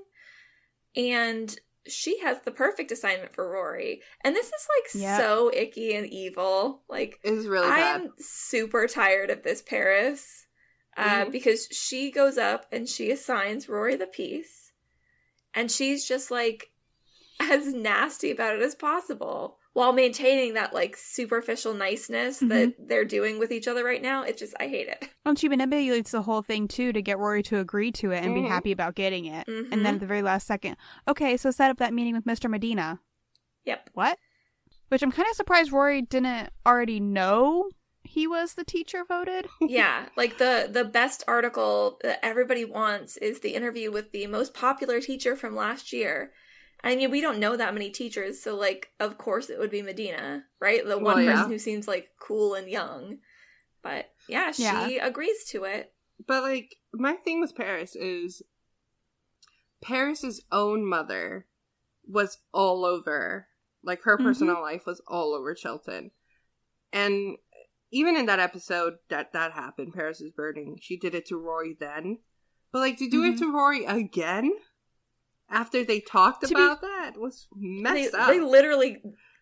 And 0.95 1.57
she 1.85 2.19
has 2.19 2.41
the 2.41 2.51
perfect 2.51 2.91
assignment 2.91 3.33
for 3.33 3.49
Rory. 3.49 4.01
And 4.21 4.35
this 4.35 4.47
is 4.47 4.67
like 4.77 5.01
Yep. 5.01 5.19
so 5.21 5.51
icky 5.53 5.93
and 5.95 6.07
evil. 6.07 6.83
Like, 6.87 7.19
It's 7.23 7.45
really 7.45 7.67
I 7.67 7.77
bad. 7.79 8.01
am 8.01 8.13
super 8.19 8.87
tired 8.87 9.29
of 9.29 9.43
this 9.43 9.61
Paris 9.61 10.47
uh, 10.95 11.25
Mhm. 11.25 11.31
because 11.31 11.67
she 11.71 12.11
goes 12.11 12.37
up 12.37 12.67
and 12.71 12.87
she 12.87 13.09
assigns 13.11 13.67
Rory 13.67 13.95
the 13.95 14.07
piece. 14.07 14.71
And 15.53 15.71
she's 15.71 16.05
just 16.07 16.29
like 16.31 16.71
as 17.39 17.73
nasty 17.73 18.29
about 18.31 18.55
it 18.55 18.61
as 18.61 18.75
possible 18.75 19.59
while 19.73 19.91
maintaining 19.93 20.53
that 20.53 20.73
like 20.73 20.95
superficial 20.95 21.73
niceness 21.73 22.39
that 22.39 22.73
they're 22.79 23.05
doing 23.05 23.39
with 23.39 23.51
each 23.51 23.67
other 23.67 23.83
right 23.83 24.01
now. 24.01 24.23
It 24.23 24.37
just, 24.37 24.53
I 24.59 24.67
hate 24.67 24.87
it. 24.87 25.09
Well, 25.25 25.35
she 25.35 25.47
manipulates 25.47 26.11
the 26.11 26.21
whole 26.23 26.41
thing 26.41 26.67
too 26.67 26.91
to 26.91 27.01
get 27.01 27.17
Rory 27.17 27.41
to 27.43 27.57
agree 27.59 27.93
to 27.93 28.11
it 28.11 28.23
and 28.25 28.33
Mhm. 28.35 28.43
be 28.43 28.47
happy 28.49 28.71
about 28.73 28.93
getting 28.93 29.23
it. 29.23 29.47
Mhm. 29.47 29.71
And 29.71 29.85
then 29.85 29.95
at 29.95 29.99
the 30.01 30.05
very 30.05 30.21
last 30.21 30.45
second, 30.45 30.75
okay, 31.07 31.37
so 31.37 31.49
set 31.49 31.71
up 31.71 31.77
that 31.77 31.93
meeting 31.93 32.13
with 32.13 32.25
Mr. 32.25 32.49
Medina. 32.49 32.99
Yep. 33.63 33.89
What? 33.93 34.19
Which 34.89 35.01
I'm 35.01 35.13
kind 35.13 35.27
of 35.29 35.35
surprised 35.37 35.71
Rory 35.71 36.01
didn't 36.01 36.49
already 36.65 36.99
know 36.99 37.69
he 38.03 38.27
was 38.27 38.55
the 38.55 38.65
teacher 38.65 39.05
voted. 39.07 39.47
yeah, 39.61 40.09
like 40.17 40.37
the 40.39 40.67
the 40.69 40.83
best 40.83 41.23
article 41.25 41.99
that 42.03 42.19
everybody 42.21 42.65
wants 42.65 43.15
is 43.15 43.39
the 43.39 43.55
interview 43.55 43.91
with 43.93 44.11
the 44.11 44.27
most 44.27 44.53
popular 44.53 44.99
teacher 44.99 45.37
from 45.37 45.55
last 45.55 45.93
year. 45.93 46.33
I 46.83 46.95
mean, 46.95 47.11
we 47.11 47.21
don't 47.21 47.39
know 47.39 47.55
that 47.55 47.73
many 47.73 47.89
teachers, 47.89 48.41
so 48.41 48.55
like, 48.55 48.91
of 48.99 49.17
course, 49.17 49.49
it 49.49 49.57
would 49.57 49.71
be 49.71 49.81
Medina, 49.81 50.43
right? 50.59 50.85
The 50.85 50.97
one 50.97 51.15
Well, 51.15 51.21
yeah. 51.21 51.35
person 51.35 51.51
who 51.51 51.57
seems 51.59 51.87
like 51.87 52.09
cool 52.19 52.55
and 52.55 52.69
young. 52.69 53.19
But 53.81 54.11
yeah, 54.27 54.51
she 54.51 54.63
Yeah. 54.63 55.05
agrees 55.07 55.45
to 55.51 55.63
it. 55.63 55.93
But 56.25 56.43
like 56.43 56.75
my 56.93 57.13
thing 57.13 57.39
with 57.41 57.55
Paris 57.55 57.95
is 57.95 58.41
Paris's 59.81 60.43
own 60.51 60.85
mother 60.85 61.47
was 62.07 62.37
all 62.53 62.85
over 62.85 63.47
like 63.85 64.01
her 64.03 64.17
Mhm. 64.17 64.23
personal 64.23 64.61
life 64.61 64.85
was 64.85 65.01
all 65.07 65.33
over 65.33 65.53
Chilton. 65.53 66.11
And 66.93 67.37
even 67.91 68.15
in 68.15 68.25
that 68.27 68.39
episode 68.39 68.99
that 69.09 69.33
that 69.33 69.51
happened, 69.53 69.93
Paris 69.93 70.21
is 70.21 70.31
burning, 70.31 70.77
she 70.81 70.95
did 70.97 71.13
it 71.13 71.25
to 71.27 71.37
Rory 71.37 71.73
then. 71.77 72.19
But 72.71 72.79
like 72.79 72.97
to 72.99 73.09
do 73.09 73.23
it 73.23 73.33
Mhm. 73.35 73.39
to 73.39 73.51
Rory 73.53 73.85
again 73.85 74.53
after 75.49 75.83
they 75.83 75.99
talked 75.99 76.41
To 76.41 76.47
be- 76.47 76.53
about 76.55 76.81
that 76.81 77.13
was 77.17 77.47
They, 77.55 77.59
messed 77.81 78.13
up. 78.15 78.29
they 78.29 78.39
literally 78.39 79.01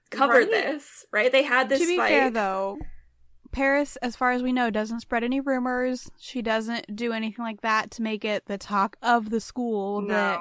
covered 0.09 0.49
Right? 0.49 0.51
this, 0.51 1.05
right? 1.11 1.31
They 1.31 1.43
had 1.43 1.69
this 1.69 1.79
to 1.81 1.87
be 1.87 1.97
fight. 1.97 2.09
fair, 2.09 2.29
though, 2.31 2.77
Paris, 3.51 3.95
as 3.97 4.15
far 4.15 4.31
as 4.31 4.41
we 4.43 4.51
know, 4.53 4.69
doesn't 4.69 5.01
spread 5.01 5.23
any 5.23 5.39
rumors. 5.41 6.09
She 6.19 6.41
doesn't 6.41 6.95
do 6.95 7.11
anything 7.13 7.43
like 7.43 7.61
that 7.61 7.91
to 7.91 8.01
make 8.01 8.23
it 8.25 8.45
the 8.45 8.57
talk 8.57 8.97
of 9.01 9.29
the 9.29 9.39
school 9.41 10.05
that 10.07 10.39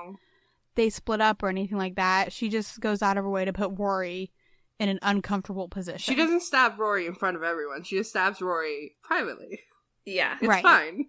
they 0.77 0.91
split 0.91 1.21
up 1.21 1.43
or 1.43 1.49
anything 1.49 1.77
like 1.79 1.97
that. 1.97 2.33
She 2.33 2.49
just 2.49 2.79
goes 2.81 3.03
out 3.03 3.17
of 3.19 3.25
her 3.25 3.31
way 3.31 3.45
to 3.45 3.53
put 3.53 3.73
Rory 3.77 4.31
in 4.79 4.89
an 4.89 4.99
uncomfortable 5.03 5.69
position. 5.69 5.99
She 5.99 6.15
doesn't 6.15 6.41
stab 6.43 6.79
Rory 6.79 7.07
in 7.07 7.15
front 7.15 7.37
of 7.37 7.43
everyone. 7.43 7.83
She 7.83 7.97
just 7.97 8.11
stabs 8.11 8.41
Rory 8.41 8.97
privately. 9.03 9.61
Yeah. 10.07 10.37
It's 10.41 10.49
Right. 10.49 10.63
fine. 10.63 11.07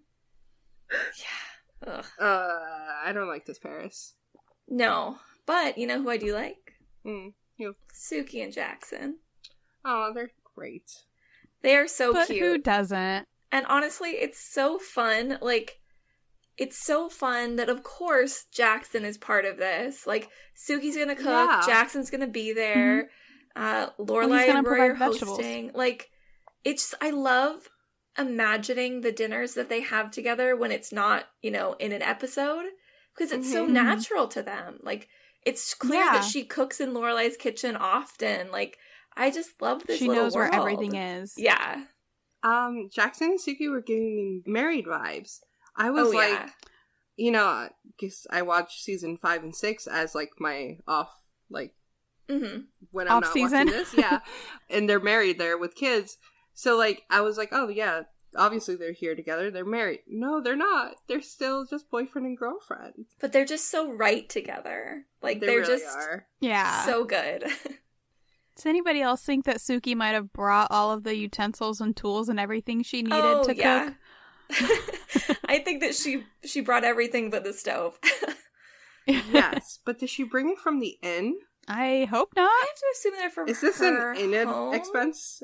Yeah. 0.91 1.87
Ugh. 1.93 2.05
Uh, 2.19 2.49
I 3.05 3.11
don't 3.13 3.27
like 3.29 3.45
this 3.45 3.59
Paris. 3.59 4.13
No. 4.67 5.17
But 5.45 5.77
you 5.77 5.87
know 5.87 6.01
who 6.01 6.09
I 6.09 6.17
do 6.17 6.33
like? 6.33 6.73
Mm. 7.05 7.33
You. 7.57 7.75
Sookie 7.93 8.43
and 8.43 8.53
Jackson. 8.53 9.17
Oh, 9.83 10.11
they're 10.13 10.31
great. 10.55 10.91
They 11.61 11.75
are 11.75 11.87
so 11.87 12.13
but 12.13 12.27
cute. 12.27 12.39
who 12.39 12.57
doesn't? 12.57 13.27
And 13.51 13.65
honestly, 13.67 14.11
it's 14.11 14.39
so 14.39 14.79
fun. 14.79 15.37
Like, 15.41 15.79
it's 16.57 16.83
so 16.85 17.09
fun 17.09 17.55
that, 17.57 17.69
of 17.69 17.83
course, 17.83 18.45
Jackson 18.53 19.03
is 19.03 19.17
part 19.17 19.45
of 19.45 19.57
this. 19.57 20.07
Like, 20.07 20.29
Sookie's 20.55 20.95
gonna 20.97 21.15
cook, 21.15 21.25
Yeah. 21.25 21.61
Jackson's 21.65 22.09
gonna 22.09 22.27
be 22.27 22.53
there, 22.53 23.09
uh, 23.55 23.89
Lorelai 23.99 24.47
and 24.49 24.65
Rory 24.65 24.81
are 24.81 24.95
vegetables. 24.95 25.37
hosting. 25.37 25.71
Like, 25.73 26.09
it's 26.63 26.93
I 27.01 27.09
love 27.09 27.69
imagining 28.17 29.01
the 29.01 29.11
dinners 29.11 29.53
that 29.55 29.69
they 29.69 29.81
have 29.81 30.11
together 30.11 30.55
when 30.55 30.71
it's 30.71 30.91
not, 30.91 31.25
you 31.41 31.51
know, 31.51 31.73
in 31.79 31.91
an 31.91 32.01
episode 32.01 32.65
because 33.15 33.31
it's 33.31 33.51
so 33.51 33.65
Mhm. 33.65 33.71
natural 33.71 34.27
to 34.29 34.41
them. 34.43 34.79
Like, 34.83 35.07
it's 35.45 35.73
clear 35.73 36.03
Yeah. 36.05 36.11
that 36.13 36.23
she 36.23 36.43
cooks 36.45 36.79
in 36.79 36.93
Lorelai's 36.93 37.37
kitchen 37.37 37.75
often. 37.75 38.51
Like, 38.51 38.77
I 39.15 39.31
just 39.31 39.61
love 39.61 39.85
this. 39.87 39.97
She 39.99 40.07
little 40.07 40.23
knows 40.25 40.35
where 40.35 40.53
everything 40.53 40.95
is. 40.95 41.33
Yeah. 41.37 41.85
Um, 42.43 42.89
Jackson 42.91 43.31
and 43.31 43.39
Sookie 43.39 43.69
were 43.69 43.81
giving 43.81 44.15
me 44.15 44.43
married 44.45 44.85
vibes. 44.85 45.39
I 45.75 45.89
was 45.91 46.07
Oh, 46.07 46.11
like, 46.11 46.29
yeah. 46.29 46.49
you 47.17 47.31
know, 47.31 47.45
I 47.45 47.69
guess 47.99 48.25
I 48.31 48.41
watched 48.41 48.81
season 48.81 49.17
five 49.17 49.43
and 49.43 49.55
six 49.55 49.85
as 49.87 50.15
like 50.15 50.31
my 50.39 50.77
off, 50.87 51.11
like 51.49 51.73
hmm 52.29 52.61
when 52.91 53.07
I'm 53.07 53.17
Off 53.17 53.23
not 53.25 53.33
season. 53.33 53.67
watching 53.67 53.79
this. 53.79 53.93
Yeah, 53.93 54.19
and 54.69 54.89
they're 54.89 54.99
married 54.99 55.37
there 55.37 55.57
with 55.57 55.75
kids. 55.75 56.17
So 56.53 56.77
like, 56.77 57.03
I 57.09 57.21
was 57.21 57.37
like, 57.37 57.49
oh 57.51 57.67
yeah, 57.67 58.03
obviously 58.35 58.75
they're 58.75 58.91
here 58.91 59.15
together. 59.15 59.51
They're 59.51 59.65
married. 59.65 60.01
No, 60.07 60.41
they're 60.41 60.55
not. 60.55 60.95
They're 61.07 61.21
still 61.21 61.65
just 61.65 61.89
boyfriend 61.89 62.27
and 62.27 62.37
girlfriend. 62.37 63.05
But 63.19 63.31
they're 63.31 63.45
just 63.45 63.69
so 63.69 63.91
right 63.91 64.27
together. 64.27 65.05
Like 65.21 65.39
they 65.39 65.47
they 65.47 65.55
are 65.55 65.61
really 65.61 65.79
just 65.79 65.97
are. 65.97 66.27
Yeah. 66.39 66.85
so 66.85 67.03
good. 67.05 67.45
Does 68.55 68.65
anybody 68.65 69.01
else 69.01 69.23
think 69.23 69.45
that 69.45 69.57
Sookie 69.57 69.95
might 69.95 70.09
have 70.09 70.33
brought 70.33 70.71
all 70.71 70.91
of 70.91 71.03
the 71.03 71.15
utensils 71.15 71.81
and 71.81 71.95
tools 71.95 72.29
and 72.29 72.39
everything 72.39 72.83
she 72.83 73.01
needed 73.01 73.19
oh 73.19 73.43
to 73.43 73.55
yeah. 73.55 73.85
cook? 73.85 75.37
I 75.45 75.59
think 75.59 75.81
that 75.81 75.95
she 75.95 76.25
she 76.43 76.61
brought 76.61 76.83
everything 76.83 77.29
but 77.29 77.43
the 77.43 77.53
stove. 77.53 77.97
yes, 79.07 79.79
but 79.85 79.99
did 79.99 80.09
she 80.09 80.23
bring 80.23 80.49
it 80.49 80.59
from 80.59 80.79
the 80.79 80.97
inn? 81.01 81.37
I 81.67 82.07
hope 82.09 82.33
not. 82.35 82.49
I 82.49 82.65
have 82.67 82.75
to 82.75 82.85
assume 82.93 83.13
they're 83.17 83.29
from 83.29 83.47
Is 83.47 83.61
this 83.61 83.79
her 83.79 84.11
an 84.11 84.33
inn 84.33 84.47
home? 84.47 84.73
expense? 84.73 85.41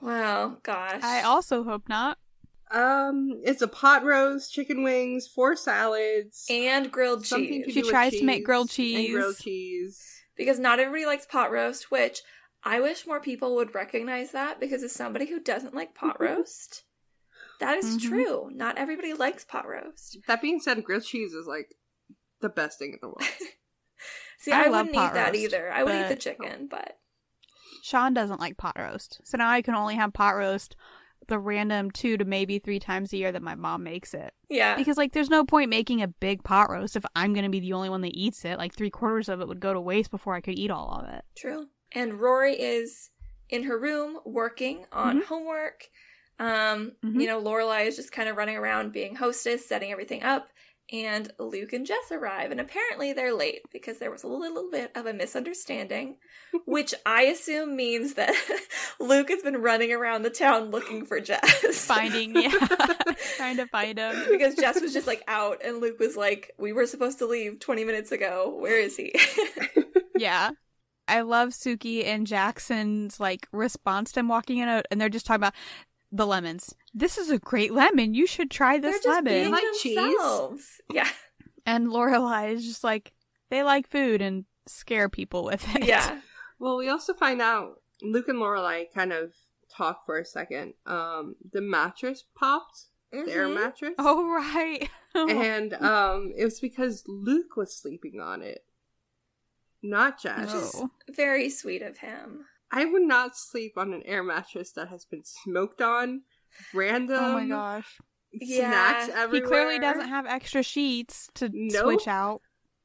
Wow, 0.00 0.58
gosh. 0.62 1.02
I 1.02 1.22
also 1.22 1.64
hope 1.64 1.88
not. 1.88 2.18
Um, 2.70 3.40
it's 3.44 3.62
a 3.62 3.68
pot 3.68 4.04
roast, 4.04 4.52
chicken 4.52 4.82
wings, 4.82 5.28
four 5.28 5.54
salads, 5.56 6.46
and 6.50 6.90
grilled 6.90 7.24
something 7.24 7.62
cheese 7.62 7.66
to 7.66 7.72
She 7.72 7.80
do 7.80 7.86
with 7.86 7.90
tries 7.92 8.12
to 8.14 8.24
make 8.24 8.38
cheese 8.38 8.44
grilled 8.46 8.62
and 8.68 8.70
cheese. 8.70 9.12
grilled 9.12 9.38
cheese. 9.38 10.22
because 10.36 10.58
not 10.58 10.80
everybody 10.80 11.06
likes 11.06 11.26
pot 11.26 11.50
roast, 11.52 11.90
which 11.90 12.22
I 12.64 12.80
wish 12.80 13.06
more 13.06 13.20
people 13.20 13.54
would 13.54 13.74
recognize 13.74 14.32
that 14.32 14.58
because 14.58 14.82
as 14.82 14.92
somebody 14.92 15.26
who 15.26 15.38
doesn't 15.40 15.74
like 15.74 15.94
pot 15.94 16.20
roast, 16.20 16.82
that 17.60 17.78
is 17.78 17.96
Mhm. 17.96 18.02
true. 18.08 18.50
Not 18.52 18.76
everybody 18.76 19.14
likes 19.14 19.44
pot 19.44 19.66
roast. 19.68 20.18
That 20.26 20.42
being 20.42 20.58
said, 20.60 20.82
grilled 20.84 21.04
cheese 21.04 21.32
is 21.32 21.46
like 21.46 21.72
the 22.40 22.48
best 22.48 22.78
thing 22.80 22.92
in 22.94 22.98
the 23.00 23.08
world. 23.08 23.22
See, 24.38 24.52
I 24.52 24.64
I, 24.64 24.68
love 24.68 24.86
wouldn't 24.86 24.94
pot 24.96 25.10
eat 25.10 25.14
that 25.14 25.34
either. 25.36 25.72
I 25.72 25.84
would 25.84 25.94
eat 25.94 26.08
the 26.08 26.16
chicken, 26.16 26.66
but 26.66 26.98
Sean 27.86 28.12
doesn't 28.14 28.40
like 28.40 28.56
pot 28.56 28.74
roast. 28.76 29.20
So 29.22 29.38
now 29.38 29.48
I 29.48 29.62
can 29.62 29.76
only 29.76 29.94
have 29.94 30.12
pot 30.12 30.34
roast 30.34 30.74
the 31.28 31.38
random 31.38 31.92
two 31.92 32.16
to 32.16 32.24
maybe 32.24 32.58
three 32.58 32.80
times 32.80 33.12
a 33.12 33.16
year 33.16 33.30
that 33.30 33.42
my 33.42 33.54
mom 33.54 33.84
makes 33.84 34.12
it. 34.12 34.32
yeah. 34.48 34.74
Because 34.74 34.96
like 34.96 35.12
there's 35.12 35.30
no 35.30 35.44
point 35.44 35.70
making 35.70 36.02
a 36.02 36.08
big 36.08 36.42
pot 36.42 36.68
roast 36.68 36.96
if 36.96 37.04
I'm 37.14 37.32
gonna 37.32 37.48
be 37.48 37.60
the 37.60 37.74
only 37.74 37.88
one 37.88 38.00
that 38.00 38.16
eats 38.16 38.44
it. 38.44 38.58
Like 38.58 38.74
three 38.74 38.90
quarters 38.90 39.28
of 39.28 39.40
it 39.40 39.46
would 39.46 39.60
go 39.60 39.72
to 39.72 39.80
waste 39.80 40.10
before 40.10 40.34
I 40.34 40.40
could 40.40 40.58
eat 40.58 40.70
all 40.72 41.00
of 41.00 41.08
it. 41.14 41.24
True. 41.36 41.68
And 41.92 42.14
Rory 42.20 42.54
is 42.60 43.10
in 43.48 43.62
her 43.64 43.78
room 43.78 44.18
working 44.24 44.86
on 44.90 45.22
homework. 45.22 45.88
Um, 46.40 46.92
Mhm. 47.04 47.20
you 47.20 47.26
know, 47.28 47.40
Lorelai 47.40 47.86
is 47.86 47.94
just 47.94 48.10
kind 48.10 48.28
of 48.28 48.36
running 48.36 48.56
around 48.56 48.92
being 48.92 49.14
hostess, 49.14 49.64
setting 49.66 49.92
everything 49.92 50.24
up, 50.24 50.48
and 50.92 51.32
Luke 51.38 51.72
and 51.72 51.86
Jess 51.86 52.12
arrive, 52.12 52.50
and 52.50 52.60
apparently 52.60 53.12
they're 53.12 53.34
late 53.34 53.62
because 53.72 53.98
there 53.98 54.10
was 54.10 54.22
a 54.22 54.28
little 54.28 54.70
bit 54.70 54.92
of 54.94 55.06
a 55.06 55.12
misunderstanding, 55.12 56.16
which 56.66 56.94
I 57.04 57.22
assume 57.22 57.76
means 57.76 58.14
that 58.14 58.34
Luke 59.00 59.28
has 59.30 59.42
been 59.42 59.62
running 59.62 59.92
around 59.92 60.22
the 60.22 60.30
town 60.30 60.70
looking 60.70 61.04
for 61.04 61.20
Jess. 61.20 61.86
Finding 61.86 62.34
yeah. 62.34 62.50
trying 63.36 63.56
to 63.56 63.66
find 63.66 63.98
him. 63.98 64.14
because 64.30 64.54
Jess 64.54 64.80
was 64.80 64.92
just 64.92 65.06
like 65.06 65.22
out 65.26 65.60
and 65.64 65.80
Luke 65.80 65.98
was 65.98 66.16
like, 66.16 66.54
We 66.58 66.72
were 66.72 66.86
supposed 66.86 67.18
to 67.18 67.26
leave 67.26 67.58
twenty 67.58 67.84
minutes 67.84 68.12
ago. 68.12 68.56
Where 68.58 68.78
is 68.78 68.96
he? 68.96 69.14
Yeah. 70.18 70.50
I 71.08 71.20
love 71.20 71.50
Sookie 71.50 72.04
and 72.04 72.26
Jackson's 72.26 73.20
like 73.20 73.46
response 73.52 74.12
to 74.12 74.20
him 74.20 74.28
walking 74.28 74.58
in 74.58 74.68
out 74.68 74.86
and 74.90 75.00
they're 75.00 75.08
just 75.08 75.26
talking 75.26 75.40
about 75.40 75.54
the 76.10 76.26
lemons. 76.26 76.74
This 76.98 77.18
is 77.18 77.30
a 77.30 77.38
great 77.38 77.72
lemon. 77.74 78.14
You 78.14 78.26
should 78.26 78.50
try 78.50 78.78
this 78.78 78.82
They're 78.82 78.92
this 78.92 79.02
just 79.04 79.14
lemon. 79.24 79.32
being 79.34 79.50
like 79.50 79.64
cheese? 79.80 79.96
themselves. 79.96 80.80
Yeah. 80.90 81.08
And 81.66 81.88
Lorelai 81.88 82.52
is 82.54 82.64
just 82.64 82.82
like 82.82 83.12
they 83.50 83.62
like 83.62 83.86
food 83.86 84.22
and 84.22 84.46
scare 84.66 85.08
people 85.10 85.44
with 85.44 85.62
it. 85.76 85.84
Yeah. 85.84 86.20
well, 86.58 86.78
we 86.78 86.88
also 86.88 87.12
find 87.12 87.42
out 87.42 87.82
Luke 88.02 88.28
and 88.28 88.38
Lorelai 88.38 88.86
kind 88.94 89.12
of 89.12 89.34
talk 89.70 90.06
for 90.06 90.16
a 90.18 90.24
second. 90.24 90.72
Um, 90.86 91.36
the 91.52 91.60
mattress 91.60 92.24
popped, 92.34 92.86
their 93.12 93.46
Mhm. 93.46 93.54
mattress, 93.54 93.94
Oh 93.98 94.26
right. 94.28 94.88
and 95.14 95.74
um, 95.74 96.32
it 96.36 96.44
was 96.44 96.60
because 96.60 97.04
Luke 97.06 97.56
was 97.56 97.76
sleeping 97.76 98.20
on 98.20 98.40
it, 98.42 98.64
not 99.82 100.20
Jess. 100.22 100.50
Oh. 100.74 100.90
Very 101.10 101.50
sweet 101.50 101.82
of 101.82 101.98
him. 101.98 102.46
I 102.70 102.84
would 102.84 103.02
not 103.02 103.36
sleep 103.36 103.74
on 103.76 103.92
an 103.92 104.02
air 104.04 104.22
mattress 104.22 104.72
that 104.72 104.88
has 104.88 105.04
been 105.04 105.22
smoked 105.24 105.80
on, 105.80 106.22
random. 106.74 107.18
oh 107.18 107.32
my 107.32 107.46
gosh. 107.46 107.98
Snacks 108.42 109.08
Yeah, 109.08 109.14
everywhere. 109.16 109.32
He 109.32 109.40
clearly 109.40 109.78
doesn't 109.78 110.08
have 110.08 110.26
extra 110.26 110.62
sheets 110.62 111.28
to 111.34 111.48
Nope. 111.52 111.84
switch 111.84 112.08
out. 112.08 112.42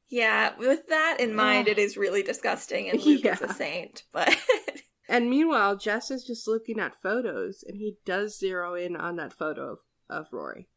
Yeah, 0.08 0.54
with 0.58 0.88
that 0.88 1.18
in 1.20 1.34
mind, 1.34 1.68
it 1.68 1.78
is 1.78 1.96
really 1.96 2.22
disgusting, 2.22 2.88
and 2.90 3.02
Luke 3.04 3.24
is 3.24 3.40
a 3.42 3.52
saint. 3.52 4.04
But 4.12 4.34
And 5.08 5.28
meanwhile, 5.28 5.76
Jess 5.76 6.10
is 6.10 6.24
just 6.24 6.46
looking 6.48 6.78
at 6.80 7.00
photos, 7.02 7.62
and 7.66 7.76
he 7.76 7.96
does 8.06 8.38
zero 8.38 8.74
in 8.74 8.96
on 8.96 9.16
that 9.16 9.32
photo 9.32 9.72
of, 9.72 9.78
of 10.08 10.26
Rory. 10.32 10.68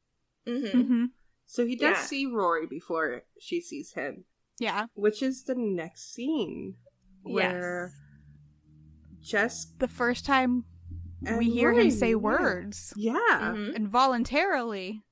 Mhm. 0.48 0.72
hmm 0.88 1.06
So 1.46 1.66
he 1.66 1.76
does 1.76 1.98
Yeah. 1.98 2.02
see 2.04 2.26
Rory 2.26 2.66
before 2.68 3.24
she 3.40 3.62
sees 3.62 3.94
him, 3.94 4.26
Yeah. 4.60 4.88
which 4.94 5.22
is 5.22 5.44
the 5.44 5.56
next 5.56 6.14
scene 6.14 6.76
where 7.24 7.94
Jess 9.22 9.66
The 9.80 9.88
first 9.88 10.26
time 10.26 10.66
and 11.28 11.38
we 11.38 11.50
hear 11.50 11.72
Rory 11.72 11.86
him 11.86 11.92
say 11.92 12.16
words 12.16 12.94
Yeah. 12.96 13.18
Mhm. 13.56 13.76
involuntarily. 13.76 15.04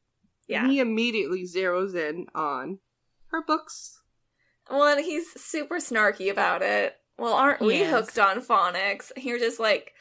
yeah. 0.47 0.63
And 0.63 0.71
he 0.71 0.79
immediately 0.79 1.43
zeroes 1.43 1.95
in 1.95 2.27
on 2.35 2.79
her 3.27 3.41
books. 3.41 4.01
Well, 4.69 4.83
and 4.97 5.03
he's 5.05 5.29
super 5.41 5.75
snarky 5.77 6.29
about 6.31 6.61
it. 6.61 6.95
Well, 7.17 7.33
aren't 7.33 7.59
He 7.61 7.65
we 7.67 7.75
is. 7.81 7.89
hooked 7.91 8.17
on 8.19 8.41
phonics? 8.41 9.11
You're 9.17 9.39
just 9.39 9.59
like, 9.59 9.93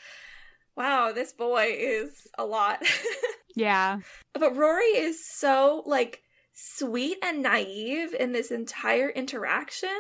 wow, 0.76 1.12
this 1.12 1.32
boy 1.32 1.74
is 1.78 2.26
a 2.38 2.44
lot. 2.44 2.82
Yeah. 3.54 3.98
but 4.32 4.56
Rory 4.56 4.96
is 4.96 5.22
so 5.26 5.82
like 5.84 6.22
sweet 6.54 7.18
and 7.22 7.42
naive 7.42 8.14
in 8.18 8.32
this 8.32 8.50
entire 8.50 9.10
interaction. 9.10 9.90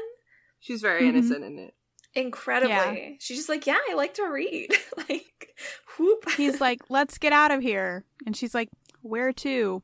She's 0.58 0.80
very 0.80 1.02
Mhm. 1.02 1.08
innocent 1.08 1.44
in 1.44 1.58
it. 1.58 1.74
Incredibly, 2.14 3.18
she's 3.20 3.36
just 3.36 3.48
like, 3.50 3.66
yeah, 3.66 3.78
I 3.90 3.94
like 3.94 4.14
to 4.14 4.24
read. 4.24 4.70
like, 5.08 5.54
whoop. 5.98 6.30
He's 6.36 6.60
like, 6.60 6.80
let's 6.88 7.18
get 7.18 7.32
out 7.32 7.50
of 7.50 7.60
here. 7.62 8.04
And 8.26 8.36
she's 8.36 8.54
like, 8.54 8.68
where 9.02 9.32
to? 9.32 9.82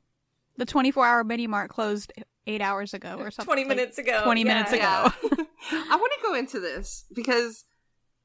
The 0.57 0.65
24 0.67 1.07
hour 1.07 1.25
mini 1.25 1.47
mart 1.47 1.71
closed 1.71 2.13
eight 2.47 2.61
hours 2.61 2.95
ago 2.95 3.17
or 3.19 3.31
something. 3.31 3.47
twenty 3.47 3.63
Like, 3.65 3.77
minutes 3.77 3.99
ago. 3.99 4.23
20 4.25 4.45
minutes 4.45 4.73
ago. 4.73 4.83
I 4.83 5.97
want 5.97 6.13
to 6.17 6.23
go 6.23 6.35
into 6.35 6.59
this 6.61 7.05
because, 7.15 7.65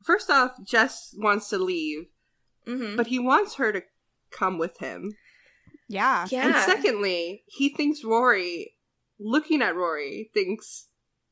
first 0.03 0.29
off, 0.29 0.51
Jess 0.65 1.13
wants 1.17 1.49
to 1.49 1.57
leave, 1.57 2.05
hmm 2.65 2.95
but 2.95 3.07
he 3.07 3.19
wants 3.19 3.55
her 3.55 3.71
to 3.73 3.81
come 4.31 4.57
with 4.57 4.77
him. 4.79 5.11
Yeah. 5.89 6.25
Yeah. 6.29 6.47
And 6.47 6.55
secondly, 6.55 7.43
he 7.47 7.69
thinks 7.69 8.03
Rory, 8.03 8.75
looking 9.19 9.61
at 9.61 9.75
Rory, 9.75 10.31
thinks, 10.33 10.87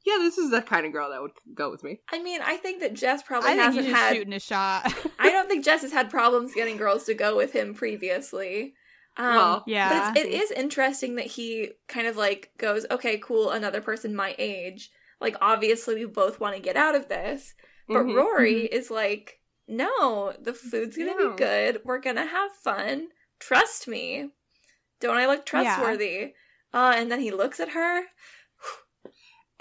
yeah, 0.05 0.17
this 0.19 0.37
is 0.37 0.49
the 0.51 0.61
kind 0.61 0.85
of 0.85 0.91
girl 0.93 1.09
that 1.11 1.21
would 1.21 1.31
go 1.53 1.69
with 1.69 1.83
me. 1.83 1.99
I 2.11 2.21
mean, 2.21 2.41
I 2.43 2.57
think 2.57 2.79
that 2.81 2.93
Jess 2.93 3.21
probably 3.23 3.51
I 3.51 3.53
hasn't 3.53 3.85
he's 3.85 3.93
had. 3.95 4.15
shooting 4.15 4.33
a 4.33 4.39
shot. 4.39 4.93
I 5.19 5.29
don't 5.31 5.47
think 5.47 5.63
Jess 5.65 5.81
has 5.81 5.91
had 5.91 6.09
problems 6.09 6.53
getting 6.55 6.77
girls 6.77 7.03
to 7.05 7.13
go 7.13 7.35
with 7.37 7.53
him 7.53 7.73
previously. 7.73 8.73
Um, 9.17 9.35
Well, 9.35 9.63
yeah. 9.67 10.11
But 10.13 10.17
it's, 10.17 10.25
it 10.25 10.41
is 10.41 10.51
interesting 10.51 11.15
that 11.15 11.25
he 11.27 11.71
kind 11.87 12.07
of 12.07 12.17
like 12.17 12.51
goes, 12.57 12.85
okay, 12.89 13.17
cool, 13.17 13.51
another 13.51 13.81
person 13.81 14.15
my 14.15 14.35
age. 14.37 14.89
Like, 15.19 15.35
obviously, 15.41 15.95
we 15.95 16.05
both 16.05 16.39
want 16.39 16.55
to 16.55 16.61
get 16.61 16.75
out 16.77 16.95
of 16.95 17.07
this. 17.09 17.53
But 17.87 18.05
Mhm. 18.05 18.15
Rory 18.15 18.61
is 18.65 18.89
like, 18.89 19.39
no, 19.67 20.33
the 20.41 20.53
food's 20.53 20.97
going 20.97 21.15
to 21.15 21.23
No. 21.23 21.29
be 21.31 21.37
good. 21.37 21.81
We're 21.85 21.99
going 21.99 22.15
to 22.15 22.25
have 22.25 22.51
fun. 22.53 23.09
Trust 23.39 23.87
me. 23.87 24.29
Don't 24.99 25.17
I 25.17 25.27
look 25.27 25.45
trustworthy? 25.45 26.33
Uh, 26.73 26.93
and 26.95 27.11
then 27.11 27.19
he 27.19 27.31
looks 27.31 27.59
at 27.59 27.69
her. 27.69 28.03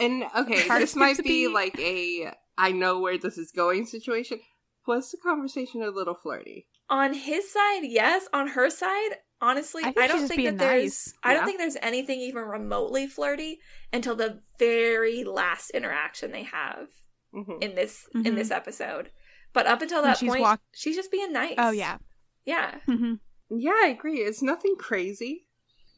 And 0.01 0.25
okay, 0.37 0.67
Hard 0.67 0.83
this 0.83 0.97
might 0.97 1.19
be 1.19 1.47
be- 1.47 1.49
like 1.49 1.79
a 1.79 2.33
I 2.59 2.73
know 2.73 2.99
where 3.01 3.19
this 3.19 3.39
is 3.39 3.53
going 3.53 3.87
situation. 3.87 4.41
Was 4.87 5.11
the 5.11 5.19
conversation 5.19 5.83
a 5.83 5.91
little 5.91 6.15
flirty? 6.15 6.67
On 6.89 7.13
his 7.15 7.53
side, 7.53 7.83
yes. 7.85 8.27
On 8.33 8.49
her 8.49 8.69
side, 8.71 9.11
honestly, 9.41 9.83
I 9.85 9.89
I, 9.89 9.93
think 9.93 10.11
she's 10.11 10.21
don't 10.21 10.29
think 10.29 10.45
that 10.45 10.59
there's. 10.59 10.83
nice. 10.83 11.15
I 11.23 11.33
don't 11.35 11.43
Yeah. 11.43 11.47
think 11.47 11.59
there's 11.59 11.77
anything 11.83 12.21
even 12.21 12.43
remotely 12.43 13.07
flirty 13.07 13.61
until 13.93 14.17
the 14.17 14.43
very 14.59 15.23
last 15.23 15.71
interaction 15.71 16.33
they 16.33 16.43
have 16.45 16.89
hmm 17.33 17.59
in 17.61 17.75
this 17.77 18.09
in 18.15 18.23
Mhm. 18.25 18.35
this 18.37 18.51
episode. 18.51 19.11
But 19.53 19.67
up 19.67 19.83
until 19.83 20.03
that 20.03 20.19
she's 20.19 20.29
point, 20.31 20.41
walk- 20.43 20.61
she's 20.75 20.97
just 20.97 21.13
being 21.13 21.33
nice. 21.33 21.55
Oh 21.59 21.71
yeah. 21.71 21.99
yeah. 22.45 22.81
hmm 22.87 23.15
Yeah, 23.51 23.73
I 23.85 23.89
agree. 23.89 24.19
It's 24.21 24.43
nothing 24.43 24.75
crazy. 24.77 25.47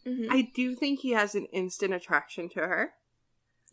Mhm. 0.06 0.26
I 0.30 0.50
do 0.54 0.74
think 0.74 1.00
he 1.00 1.10
has 1.12 1.34
an 1.34 1.46
instant 1.52 1.94
attraction 1.94 2.48
to 2.50 2.60
her. 2.60 2.92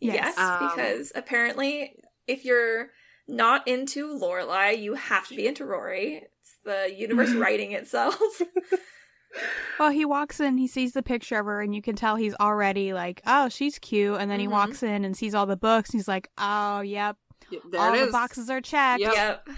Yes. 0.00 0.34
Yes, 0.36 0.38
Um, 0.38 0.68
because 0.68 1.12
apparently, 1.14 1.94
if 2.26 2.44
you're 2.44 2.88
not 3.28 3.66
into 3.68 4.08
Lorelai, 4.18 4.80
you 4.80 4.94
have 4.94 5.28
to 5.28 5.36
be 5.36 5.46
into 5.46 5.64
Rory. 5.64 6.22
It's 6.40 6.56
the 6.64 6.94
universe 6.96 7.32
writing 7.34 7.72
itself. 7.72 8.18
Well, 9.78 9.90
he 9.90 10.04
walks 10.04 10.40
in, 10.40 10.58
he 10.58 10.66
sees 10.66 10.92
the 10.92 11.04
picture 11.04 11.38
of 11.38 11.46
her, 11.46 11.60
and 11.62 11.72
you 11.72 11.80
can 11.80 11.94
tell 11.94 12.16
he's 12.16 12.34
already 12.40 12.92
like, 12.92 13.22
oh, 13.26 13.48
she's 13.48 13.78
cute. 13.78 14.16
And 14.20 14.28
then 14.30 14.40
he 14.40 14.46
Mhm. 14.46 14.50
walks 14.50 14.82
in 14.82 15.04
and 15.04 15.16
sees 15.16 15.34
all 15.36 15.46
the 15.46 15.56
books. 15.56 15.90
And 15.90 16.00
he's 16.00 16.08
like, 16.08 16.28
oh, 16.36 16.80
yep, 16.80 17.16
Yeah, 17.48 17.60
there 17.70 17.80
all 17.80 17.94
it 17.94 17.98
the 17.98 18.04
is. 18.06 18.12
boxes 18.12 18.50
are 18.50 18.60
checked. 18.60 19.00
Yep. 19.00 19.14
yep. 19.14 19.48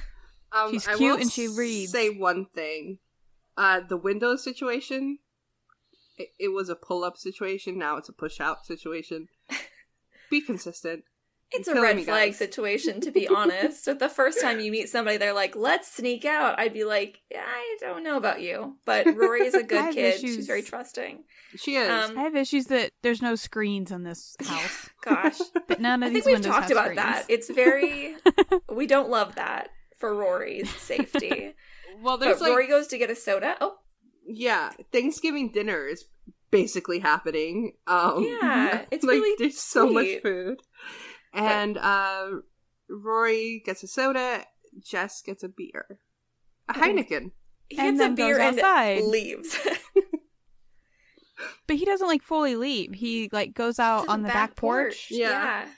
Um, 0.52 0.70
She's 0.72 0.86
I 0.86 0.94
cute 0.96 1.14
will 1.14 1.20
and 1.22 1.32
she 1.32 1.48
reads. 1.48 1.90
Say 1.90 2.10
one 2.10 2.44
thing. 2.54 2.98
Uh, 3.56 3.80
the 3.80 3.96
window 3.96 4.36
situation. 4.36 5.18
It, 6.18 6.28
it 6.38 6.48
was 6.48 6.68
a 6.68 6.76
pull-up 6.76 7.16
situation. 7.16 7.78
Now 7.78 7.96
it's 7.96 8.10
a 8.10 8.12
push-out 8.12 8.66
situation. 8.66 9.28
Be 10.32 10.40
consistent. 10.40 11.04
It's 11.54 11.68
a 11.68 11.74
red 11.78 11.96
flag 12.06 12.30
guys. 12.30 12.38
situation, 12.38 13.02
to 13.02 13.10
be 13.20 13.28
honest. 13.28 13.84
the 13.84 14.08
first 14.08 14.40
time 14.40 14.58
you 14.60 14.72
meet 14.72 14.88
somebody, 14.88 15.18
they're 15.18 15.34
like, 15.34 15.54
let's 15.54 15.92
sneak 15.94 16.24
out. 16.24 16.58
I'd 16.58 16.72
be 16.72 16.84
like, 16.84 17.20
yeah, 17.30 17.44
I 17.46 17.76
don't 17.78 18.02
know 18.02 18.16
about 18.16 18.40
you. 18.40 18.78
But 18.86 19.14
Rory 19.14 19.42
is 19.46 19.52
a 19.52 19.62
good 19.74 19.92
kid. 19.94 20.14
issues. 20.14 20.36
She's 20.36 20.46
very 20.46 20.62
trusting. 20.62 21.24
She 21.56 21.76
is. 21.76 21.90
Um, 21.90 22.16
I 22.18 22.22
have 22.22 22.34
issues 22.34 22.68
that 22.68 22.92
there's 23.02 23.20
no 23.20 23.34
screens 23.34 23.90
in 23.92 24.02
this 24.04 24.34
house. 24.42 24.88
Gosh. 25.04 25.38
but 25.68 25.78
none 25.82 26.02
of 26.02 26.06
I 26.06 26.14
these 26.14 26.24
think 26.24 26.36
we've 26.38 26.44
windows 26.46 26.52
talked 26.60 26.70
about 26.70 26.84
screens. 26.84 26.96
that. 27.02 27.26
It's 27.28 27.50
very, 27.50 28.16
we 28.74 28.86
don't 28.86 29.10
love 29.10 29.34
that 29.34 29.68
for 29.98 30.14
Rory's 30.14 30.70
safety. 30.76 31.52
well, 32.02 32.16
there's 32.16 32.38
but 32.38 32.44
like 32.44 32.50
Rory 32.52 32.68
goes 32.68 32.86
to 32.86 32.96
get 32.96 33.10
a 33.10 33.14
soda. 33.14 33.56
Oh, 33.60 33.74
yeah, 34.26 34.70
Thanksgiving 34.90 35.52
dinner 35.52 35.86
is 35.86 36.06
basically 36.52 37.00
happening. 37.00 37.72
Um, 37.88 38.22
Yeah, 38.22 38.84
it's 38.92 39.02
like 39.04 39.14
really 39.14 39.34
there's 39.38 39.58
so 39.60 39.88
much 39.90 40.22
food, 40.22 40.60
and 41.34 41.76
uh, 41.76 42.26
Rory 42.88 43.60
gets 43.66 43.82
a 43.82 43.88
soda. 43.88 44.44
Jess 44.80 45.20
gets 45.22 45.42
a 45.42 45.48
beer, 45.48 45.98
a. 46.68 46.74
Heineken. 46.74 47.32
he 47.68 47.76
gets 47.76 48.00
a 48.00 48.10
beer 48.10 48.38
goes 48.38 48.46
and 48.48 48.58
outside. 48.60 49.02
leaves. 49.02 49.58
But 51.66 51.76
he 51.76 51.84
doesn't 51.84 52.06
like 52.06 52.22
fully 52.22 52.54
leave. 52.54 52.94
He 52.94 53.28
like 53.32 53.52
goes 53.54 53.78
out 53.80 54.06
on 54.08 54.22
the 54.22 54.28
back, 54.28 54.54
porch. 54.54 55.08
Yeah. 55.10 55.30
yeah. 55.30 55.68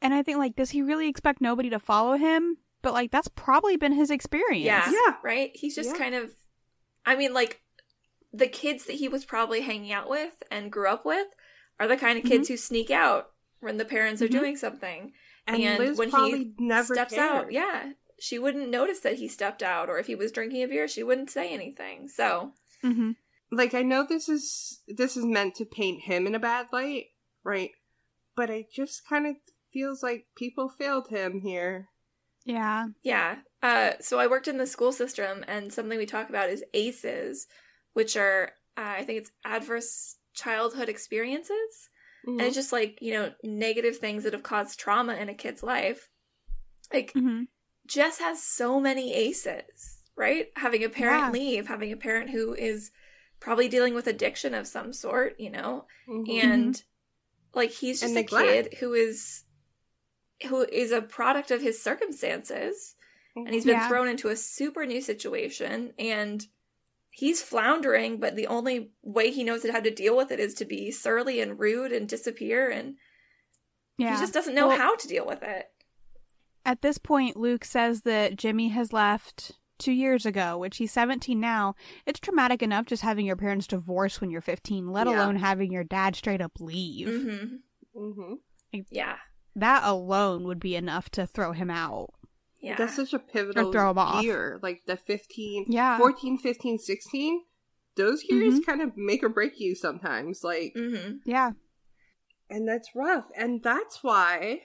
And 0.00 0.14
I 0.14 0.22
think 0.22 0.38
like, 0.38 0.56
does 0.56 0.70
he 0.70 0.80
really 0.80 1.08
expect 1.08 1.40
nobody 1.42 1.68
to 1.70 1.78
follow 1.78 2.16
him? 2.16 2.56
But 2.80 2.94
like, 2.94 3.10
that's 3.10 3.28
probably 3.28 3.76
been 3.76 3.92
his 3.92 4.10
experience. 4.10 4.64
Yeah. 4.64 4.90
Yeah. 4.90 5.16
Right? 5.22 5.50
He's 5.54 5.74
just 5.74 5.90
Yeah. 5.90 5.98
kind 5.98 6.14
of 6.14 6.30
I 7.04 7.16
mean 7.16 7.34
like 7.34 7.60
the 8.32 8.46
kids 8.48 8.84
that 8.84 8.96
he 8.96 9.08
was 9.08 9.24
probably 9.24 9.62
hanging 9.62 9.92
out 9.92 10.08
with 10.08 10.42
and 10.50 10.70
grew 10.72 10.88
up 10.88 11.04
with 11.04 11.26
are 11.80 11.86
the 11.88 11.96
kind 11.96 12.18
of 12.18 12.24
Mm-hmm. 12.24 12.32
kids 12.32 12.48
who 12.48 12.56
sneak 12.56 12.90
out 12.90 13.30
when 13.60 13.76
the 13.78 13.84
parents 13.84 14.20
are 14.22 14.28
Mhm. 14.28 14.32
doing 14.32 14.56
something. 14.56 15.12
And, 15.46 15.62
And 15.62 15.78
Liz 15.78 15.96
when 15.98 16.10
he 16.10 16.52
never 16.58 16.94
Steps 16.94 17.14
cared. 17.14 17.30
out. 17.46 17.52
Yeah. 17.52 17.92
She 18.20 18.38
wouldn't 18.38 18.68
notice 18.68 19.00
that 19.00 19.16
he 19.16 19.28
stepped 19.28 19.62
out 19.62 19.88
or 19.88 19.98
if 19.98 20.06
he 20.08 20.14
was 20.14 20.32
drinking 20.32 20.62
a 20.62 20.68
beer, 20.68 20.88
she 20.88 21.02
wouldn't 21.02 21.30
say 21.30 21.50
anything. 21.54 22.08
So, 22.08 22.52
hmm 22.82 23.12
Like 23.50 23.72
I 23.74 23.82
know 23.82 24.04
this 24.04 24.28
is 24.28 24.80
this 24.86 25.16
is 25.16 25.24
meant 25.24 25.54
to 25.54 25.64
paint 25.64 26.02
him 26.02 26.26
in 26.26 26.34
a 26.34 26.38
bad 26.40 26.66
light, 26.72 27.06
right? 27.44 27.70
But 28.36 28.50
it 28.50 28.70
just 28.70 29.06
kind 29.08 29.26
of 29.26 29.36
feels 29.72 30.02
like 30.02 30.26
people 30.36 30.68
failed 30.68 31.08
him 31.08 31.40
here. 31.40 31.88
Yeah. 32.44 32.88
yeah. 33.02 33.36
Uh 33.62 33.92
so 34.00 34.18
I 34.18 34.26
worked 34.26 34.48
in 34.48 34.58
the 34.58 34.66
school 34.66 34.92
system 34.92 35.44
and 35.48 35.72
something 35.72 35.96
we 35.98 36.04
talk 36.06 36.28
about 36.28 36.50
is 36.50 36.62
ACEs, 36.74 37.46
which 37.98 38.16
are 38.16 38.52
uh, 38.76 38.94
I 39.00 39.02
think 39.04 39.18
it's 39.18 39.32
adverse 39.44 40.16
childhood 40.34 40.88
experiences. 40.88 41.90
Mhm. 42.26 42.38
and 42.38 42.42
it's 42.42 42.54
just 42.54 42.72
like 42.72 42.92
you 43.06 43.12
know 43.12 43.32
negative 43.42 43.96
things 43.98 44.22
that 44.22 44.32
have 44.36 44.44
caused 44.52 44.78
trauma 44.78 45.14
in 45.22 45.28
a 45.28 45.34
kid's 45.42 45.62
life 45.64 46.08
like 46.92 47.10
hmm 47.12 47.42
jess 47.86 48.18
has 48.18 48.42
so 48.42 48.78
many 48.88 49.06
aces 49.26 50.02
right 50.24 50.46
having 50.64 50.84
a 50.84 50.88
parent 51.00 51.22
Yeah. 51.24 51.30
leave 51.38 51.66
having 51.74 51.90
a 51.92 51.96
parent 51.96 52.30
who 52.30 52.54
is 52.54 52.90
probably 53.40 53.68
dealing 53.68 53.94
with 53.94 54.06
addiction 54.06 54.52
of 54.54 54.66
some 54.66 54.92
sort 54.92 55.30
you 55.44 55.50
know 55.50 55.86
Mhm. 56.08 56.28
and 56.42 56.82
like 57.54 57.70
he's 57.80 58.00
just 58.00 58.16
a 58.16 58.22
kid 58.22 58.74
who 58.80 58.92
is 58.94 59.44
who 60.48 60.62
is 60.62 60.90
a 60.92 61.02
product 61.02 61.50
of 61.50 61.60
his 61.62 61.82
circumstances 61.82 62.94
and 63.36 63.54
he's 63.54 63.64
Mm-hmm. 63.64 63.70
been 63.72 63.80
Yeah. 63.80 63.88
thrown 63.88 64.08
into 64.08 64.28
a 64.28 64.36
super 64.36 64.84
new 64.86 65.00
situation 65.00 65.92
and 65.98 66.46
he's 67.18 67.42
floundering 67.42 68.18
but 68.20 68.36
the 68.36 68.46
only 68.46 68.90
way 69.02 69.30
he 69.30 69.42
knows 69.44 69.68
how 69.68 69.80
to 69.80 69.90
deal 69.90 70.16
with 70.16 70.30
it 70.30 70.38
is 70.40 70.54
to 70.54 70.64
be 70.64 70.90
surly 70.90 71.40
and 71.40 71.58
rude 71.58 71.92
and 71.92 72.08
disappear 72.08 72.68
and 72.70 72.94
Yeah. 73.96 74.14
he 74.14 74.20
just 74.20 74.34
doesn't 74.34 74.54
know 74.54 74.68
Well- 74.68 74.78
how 74.78 74.96
to 74.96 75.08
deal 75.08 75.26
with 75.26 75.42
it 75.42 75.66
At 76.64 76.82
this 76.82 76.98
point, 76.98 77.36
Luke 77.36 77.64
says 77.64 78.02
that 78.02 78.36
Jimmy 78.36 78.68
has 78.68 78.92
left 78.92 79.52
two 79.78 79.92
years 79.92 80.26
ago, 80.26 80.58
which 80.58 80.76
he's 80.76 80.92
17 80.92 81.40
now. 81.40 81.74
It's 82.04 82.20
traumatic 82.20 82.62
enough 82.62 82.84
just 82.84 83.02
having 83.02 83.24
your 83.24 83.36
parents 83.36 83.66
divorce 83.66 84.20
when 84.20 84.30
you're 84.30 84.42
15, 84.42 84.88
let 84.92 85.06
Yeah. 85.06 85.14
alone 85.24 85.36
having 85.36 85.72
your 85.72 85.84
dad 85.84 86.14
straight 86.14 86.42
up 86.42 86.52
leave. 86.60 87.08
hmm 87.08 87.56
Mhm. 87.96 88.38
yeah 88.90 89.16
That 89.56 89.82
alone 89.84 90.44
would 90.44 90.60
be 90.60 90.76
enough 90.76 91.08
to 91.10 91.26
throw 91.26 91.52
him 91.52 91.70
out. 91.70 92.10
Yeah 92.60 92.76
That's 92.76 92.96
such 92.96 93.12
a 93.14 93.18
pivotal 93.18 93.72
throw 93.72 93.90
'em 93.90 93.98
off. 93.98 94.22
year. 94.22 94.58
Like 94.62 94.82
the 94.86 94.96
15, 94.96 95.66
Yeah. 95.68 95.96
14, 95.98 96.38
15, 96.38 96.78
16. 96.78 97.44
Those 97.96 98.22
years 98.24 98.60
Mhm. 98.60 98.66
kind 98.66 98.82
of 98.82 98.96
make 98.96 99.22
or 99.24 99.28
break 99.28 99.58
you 99.60 99.74
sometimes. 99.74 100.42
Like, 100.44 100.72
hmm 100.76 101.18
Yeah. 101.24 101.52
and 102.50 102.66
that's 102.68 102.90
rough. 102.94 103.26
And 103.36 103.62
that's 103.62 104.02
why 104.02 104.62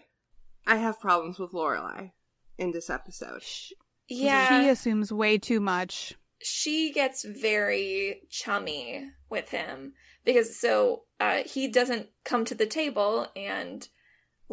I 0.65 0.75
have 0.77 0.99
problems 0.99 1.39
with 1.39 1.51
Lorelai 1.51 2.11
in 2.57 2.71
this 2.71 2.89
episode. 2.89 3.41
Sh- 3.43 3.73
yeah 4.07 4.47
She 4.63 4.69
assumes 4.69 5.11
way 5.11 5.37
too 5.37 5.59
much. 5.59 6.15
she 6.41 6.91
gets 6.91 7.23
very 7.23 8.21
chummy 8.29 9.09
with 9.29 9.49
him 9.49 9.93
because 10.25 10.59
so 10.59 11.03
uh, 11.19 11.41
he 11.45 11.67
doesn't 11.69 12.09
come 12.25 12.43
to 12.45 12.53
the 12.55 12.65
table 12.65 13.27
and 13.35 13.87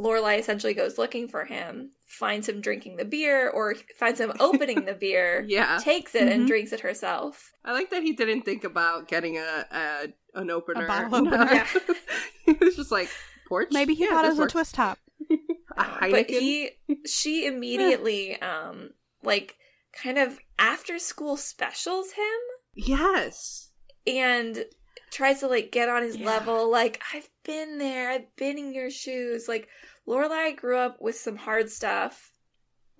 Lorelai 0.00 0.38
essentially 0.38 0.72
goes 0.72 0.96
looking 0.96 1.28
for 1.28 1.44
him, 1.44 1.90
finds 2.06 2.48
him 2.48 2.60
drinking 2.62 2.96
the 2.96 3.04
beer 3.04 3.48
or 3.50 3.74
finds 3.98 4.18
him 4.20 4.32
opening 4.40 4.86
the 4.86 4.94
beer, 4.94 5.44
Yeah. 5.48 5.78
takes 5.82 6.14
it 6.14 6.26
and 6.28 6.44
Mhm. 6.44 6.46
drinks 6.46 6.72
it 6.72 6.80
herself. 6.80 7.52
I 7.64 7.72
like 7.72 7.90
that 7.90 8.02
he 8.02 8.12
didn't 8.12 8.42
think 8.42 8.64
about 8.64 9.08
getting 9.08 9.36
a, 9.36 9.66
a 9.70 10.06
an 10.40 10.50
opener. 10.50 10.86
bottle 10.86 11.14
opener. 11.26 11.52
Yeah. 11.52 11.66
he 12.46 12.52
was 12.54 12.76
just 12.76 12.90
like 12.90 13.10
porch. 13.48 13.68
Maybe 13.72 13.94
he 13.94 14.04
Yeah, 14.04 14.10
thought 14.10 14.24
it 14.24 14.28
this 14.30 14.38
was 14.38 14.46
a 14.46 14.50
twist 14.50 14.74
top. 14.74 14.98
A 15.78 16.10
but 16.10 16.28
he 16.30 16.70
she 17.06 17.46
immediately 17.46 18.40
um 18.42 18.90
like 19.22 19.56
kind 19.92 20.18
of 20.18 20.38
after 20.58 20.98
school 20.98 21.36
specials 21.36 22.12
him 22.12 22.40
yes. 22.74 23.70
and 24.06 24.64
tries 25.12 25.40
to 25.40 25.46
like 25.48 25.70
get 25.72 25.88
on 25.88 26.02
his 26.02 26.16
Yeah. 26.16 26.26
level 26.26 26.70
like 26.70 27.02
i've 27.14 27.28
been 27.44 27.78
there 27.78 28.10
i've 28.10 28.34
been 28.36 28.58
in 28.58 28.72
your 28.74 28.90
shoes 28.90 29.46
like 29.48 29.68
lorelai 30.06 30.56
grew 30.56 30.76
up 30.76 31.00
with 31.00 31.16
some 31.16 31.36
hard 31.36 31.70
stuff 31.70 32.32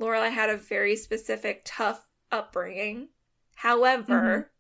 lorelai 0.01 0.31
had 0.31 0.51
a 0.51 0.57
very 0.57 0.97
specific 0.97 1.63
tough 1.65 2.07
upbringing 2.31 3.09
however 3.57 4.51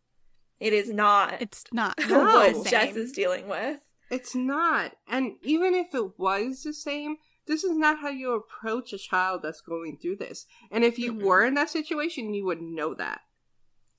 it 0.58 0.72
is 0.72 0.90
not 0.90 1.40
It's 1.40 1.64
not. 1.72 1.94
No. 2.08 2.24
not 2.24 2.54
what 2.56 2.66
jess 2.66 2.96
is 2.96 3.12
dealing 3.12 3.48
with 3.48 3.80
It's 4.10 4.34
not. 4.34 4.96
And 5.08 5.36
even 5.42 5.72
if 5.74 5.94
it 5.94 6.18
was 6.18 6.64
the 6.64 6.72
same, 6.74 7.18
this 7.46 7.62
is 7.62 7.76
not 7.76 8.00
how 8.00 8.08
you 8.08 8.32
approach 8.32 8.92
a 8.92 8.98
child 8.98 9.40
that's 9.42 9.60
going 9.60 9.98
through 9.98 10.16
this. 10.16 10.46
And 10.72 10.82
if 10.84 10.98
you 10.98 11.12
Mhm. 11.14 11.22
were 11.22 11.44
in 11.44 11.54
that 11.54 11.70
situation, 11.70 12.34
you 12.34 12.44
would 12.44 12.60
know 12.60 12.92
that. 12.94 13.20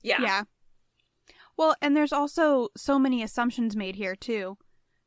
yeah 0.02 0.20
Yeah. 0.22 0.42
Well, 1.56 1.74
and 1.80 1.96
there's 1.96 2.12
also 2.12 2.68
so 2.76 2.98
many 2.98 3.22
assumptions 3.22 3.74
made 3.74 3.96
here 3.96 4.14
too, 4.16 4.58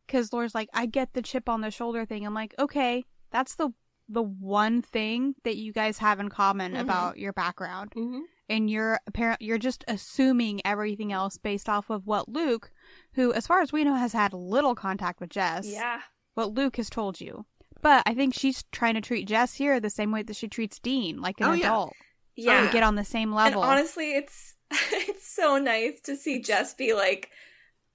because 0.06 0.34
Laura's 0.34 0.56
like, 0.56 0.70
"I 0.74 0.86
get 0.88 1.14
the 1.14 1.22
chip 1.22 1.48
on 1.50 1.62
the 1.62 1.72
shoulder 1.72 2.04
thing." 2.06 2.26
I'm 2.26 2.34
like, 2.34 2.54
okay, 2.60 3.04
that's 3.36 3.56
the 3.56 3.70
the 4.08 4.22
one 4.24 4.82
thing 4.84 5.34
that 5.44 5.58
you 5.58 5.74
guys 5.74 5.98
have 5.98 6.20
in 6.20 6.30
common 6.30 6.74
Mhm. 6.74 6.80
about 6.82 7.18
your 7.18 7.34
background, 7.34 7.92
Mm-hmm. 7.92 8.20
and 8.50 8.70
you're 8.70 9.00
apparent 9.08 9.42
you're 9.42 9.58
just 9.58 9.84
assuming 9.88 10.62
everything 10.64 11.12
else 11.12 11.38
based 11.38 11.68
off 11.68 11.90
of 11.90 12.06
what 12.06 12.30
Luke, 12.30 12.72
who 13.16 13.34
as 13.34 13.48
far 13.48 13.62
as 13.62 13.74
we 13.74 13.84
know 13.84 13.96
has 13.96 14.14
had 14.14 14.32
little 14.34 14.76
contact 14.76 15.20
with 15.20 15.32
Jess, 15.32 15.66
Yeah. 15.68 16.02
what 16.36 16.54
Luke 16.54 16.78
has 16.78 16.90
told 16.90 17.20
you. 17.20 17.46
But 17.82 18.04
I 18.06 18.14
think 18.14 18.34
she's 18.36 18.64
trying 18.72 18.94
to 18.96 19.02
treat 19.02 19.28
Jess 19.28 19.56
here 19.56 19.80
the 19.80 19.90
same 19.90 20.12
way 20.12 20.22
that 20.24 20.36
she 20.36 20.48
treats 20.48 20.80
Dean, 20.80 21.20
like 21.20 21.40
an 21.42 21.48
Oh, 21.48 21.54
yeah. 21.54 21.66
adult. 21.68 21.94
Yeah. 22.36 22.66
To 22.68 22.72
get 22.74 22.84
on 22.84 22.96
the 22.96 23.04
same 23.06 23.32
level. 23.34 23.62
And 23.64 23.72
honestly, 23.72 24.14
it's 24.14 24.56
it's 24.72 25.28
so 25.28 25.58
nice 25.58 26.00
to 26.02 26.16
see 26.16 26.42
Jess 26.42 26.74
be 26.76 26.94
like, 26.94 27.32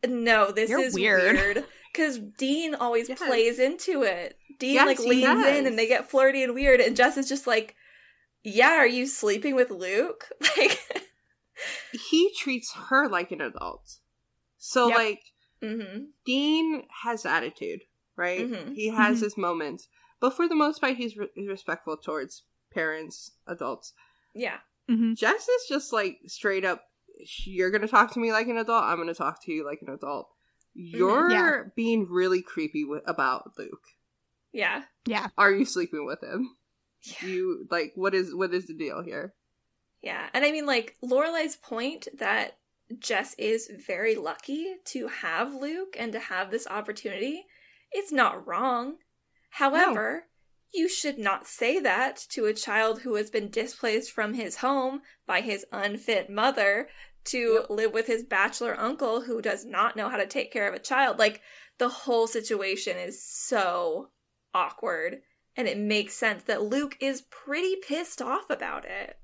"No, 0.07 0.51
this 0.51 0.71
You're 0.71 0.81
is 0.81 0.95
weird." 0.95 1.37
weird." 1.37 1.65
Because 1.93 2.19
Dean 2.19 2.75
always 2.75 3.09
Yes. 3.09 3.19
plays 3.19 3.59
into 3.59 4.03
it. 4.03 4.39
Dean 4.59 4.75
Yes, 4.75 4.87
like 4.87 4.99
leans 5.01 5.45
in, 5.47 5.67
and 5.67 5.79
they 5.79 5.87
get 5.89 6.09
flirty 6.11 6.43
and 6.43 6.55
weird, 6.55 6.81
and 6.81 6.95
Jess 6.97 7.17
is 7.17 7.29
just 7.29 7.47
like, 7.47 7.75
"Yeah, 8.45 8.77
are 8.77 8.87
you 8.87 9.07
sleeping 9.07 9.55
with 9.55 9.71
Luke?" 9.71 10.29
Like, 10.57 10.79
He 11.93 12.33
treats 12.39 12.73
her 12.89 13.09
like 13.09 13.31
an 13.33 13.41
adult. 13.41 13.99
So 14.59 14.89
Yep. 14.89 14.99
like 14.99 15.21
mm-hmm. 15.63 16.05
Dean 16.25 16.85
has 17.03 17.27
attitude, 17.27 17.81
right? 18.17 18.41
Mhm. 18.51 18.75
He 18.75 18.89
has 18.89 19.19
Mhm. 19.19 19.23
his 19.25 19.37
moments, 19.37 19.89
but 20.21 20.35
for 20.35 20.49
the 20.49 20.55
most 20.55 20.81
part, 20.81 20.97
he's, 20.97 21.17
re- 21.17 21.29
respectful 21.37 21.97
towards 21.99 22.45
parents, 22.73 23.33
adults. 23.47 23.93
yeah, 24.35 24.61
Mhm. 24.89 25.17
Jess 25.17 25.49
is 25.49 25.67
just 25.69 25.93
like 25.93 26.21
straight 26.27 26.65
up. 26.65 26.85
You're 27.45 27.71
gonna 27.71 27.89
talk 27.89 28.13
to 28.13 28.21
me 28.21 28.33
like 28.33 28.47
an 28.49 28.57
adult. 28.57 28.85
I'm 28.85 28.97
gonna 28.99 29.13
talk 29.15 29.43
to 29.45 29.53
you 29.53 29.65
like 29.67 29.83
an 29.83 29.93
adult. 29.93 30.31
Mm-hmm. 30.79 30.97
You're 30.97 31.31
Yeah. 31.31 31.63
being 31.75 32.07
really 32.09 32.43
creepy 32.43 32.85
with, 32.85 33.03
about 33.07 33.53
Luke. 33.59 33.85
yeah, 34.53 34.83
Yeah. 35.07 35.29
Are 35.39 35.53
you 35.53 35.65
sleeping 35.65 36.07
with 36.07 36.23
him? 36.23 36.57
yeah. 37.03 37.27
You 37.29 37.67
like 37.71 37.93
what 37.95 38.15
is 38.15 38.35
what 38.35 38.53
is 38.55 38.67
the 38.67 38.75
deal 38.75 39.03
here? 39.03 39.35
Yeah, 40.03 40.29
and 40.33 40.45
I 40.45 40.51
mean, 40.53 40.67
like 40.67 40.97
Lorelai's 41.03 41.57
point 41.57 42.09
that 42.19 42.57
Jess 42.99 43.35
is 43.39 43.71
very 43.87 44.15
lucky 44.17 44.77
to 44.87 45.09
have 45.09 45.55
Luke 45.55 45.95
and 45.99 46.13
to 46.13 46.19
have 46.19 46.51
this 46.51 46.67
opportunity. 46.67 47.47
It's 47.93 48.11
not 48.13 48.47
wrong. 48.47 48.97
However, 49.51 50.27
you 50.73 50.89
should 50.89 51.19
not 51.19 51.47
say 51.47 51.79
that 51.81 52.17
to 52.31 52.47
a 52.47 52.55
child 52.55 53.01
who 53.03 53.15
has 53.17 53.31
been 53.31 53.51
displaced 53.51 54.11
from 54.13 54.35
his 54.35 54.57
home 54.57 55.03
by 55.27 55.41
his 55.41 55.67
unfit 55.73 56.31
mother 56.31 56.89
to 57.25 57.39
Yep. 57.61 57.71
live 57.71 57.93
with 57.93 58.07
his 58.07 58.23
bachelor 58.23 58.79
uncle 58.79 59.23
who 59.23 59.43
does 59.43 59.65
not 59.65 59.97
know 59.97 60.09
how 60.09 60.17
to 60.17 60.27
take 60.27 60.53
care 60.53 60.69
of 60.69 60.75
a 60.75 60.79
child. 60.79 61.19
Like 61.19 61.43
the 61.79 61.89
whole 61.89 62.27
situation 62.27 62.97
is 62.97 63.23
so 63.23 64.11
awkward, 64.55 65.23
and 65.57 65.69
it 65.69 65.79
makes 65.79 66.15
sense 66.15 66.43
that 66.45 66.63
Luke 66.63 66.97
is 67.01 67.23
pretty 67.23 67.77
pissed 67.77 68.21
off 68.23 68.49
about 68.51 68.85
it. 68.85 69.19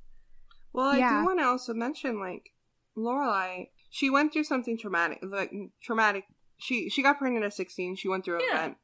Well, 0.72 0.88
I 0.90 0.98
Yeah. 0.98 1.20
do 1.20 1.24
want 1.26 1.38
to 1.40 1.46
also 1.46 1.72
mention 1.74 2.20
like 2.20 2.52
Lorelai. 2.96 3.70
She 3.90 4.10
went 4.10 4.32
through 4.32 4.44
something 4.44 4.76
traumatic, 4.78 5.18
like 5.22 5.50
traumatic. 5.82 6.24
She 6.58 6.88
she 6.88 7.02
got 7.02 7.18
pregnant 7.18 7.44
at 7.44 7.54
sixteen. 7.54 7.96
She 7.96 8.08
went 8.08 8.24
through 8.24 8.36
an 8.36 8.44
Yeah. 8.50 8.56
event. 8.58 8.76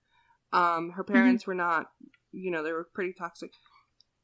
Um, 0.52 0.90
her 0.90 1.04
parents 1.04 1.46
were 1.46 1.54
not, 1.54 1.92
you 2.30 2.50
know, 2.50 2.62
they 2.62 2.72
were 2.72 2.84
pretty 2.92 3.14
toxic. 3.14 3.52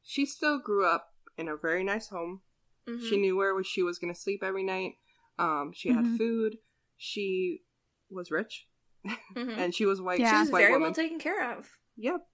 She 0.03 0.25
still 0.25 0.59
grew 0.59 0.85
up 0.85 1.13
in 1.37 1.47
a 1.47 1.55
very 1.57 1.83
nice 1.83 2.09
home. 2.09 2.41
Mhm. 2.89 3.09
She 3.09 3.17
knew 3.17 3.35
where 3.35 3.63
she 3.63 3.83
was 3.83 3.99
going 3.99 4.13
to 4.13 4.19
sleep 4.19 4.41
every 4.43 4.63
night. 4.63 4.93
Um, 5.37 5.71
she 5.73 5.89
had 5.89 6.05
Mhm. 6.05 6.17
food. 6.17 6.57
She 6.97 7.63
was 8.09 8.31
rich, 8.31 8.67
Mhm. 9.05 9.57
and 9.57 9.75
she 9.75 9.85
was 9.85 10.01
white. 10.01 10.19
Yeah. 10.19 10.25
She 10.29 10.35
She 10.35 10.39
was 10.39 10.47
was 10.47 10.53
white 10.53 10.59
very 10.61 10.71
woman. 10.73 10.87
well 10.87 10.93
taken 10.93 11.19
care 11.19 11.51
of. 11.57 11.69
Yep. 11.97 12.27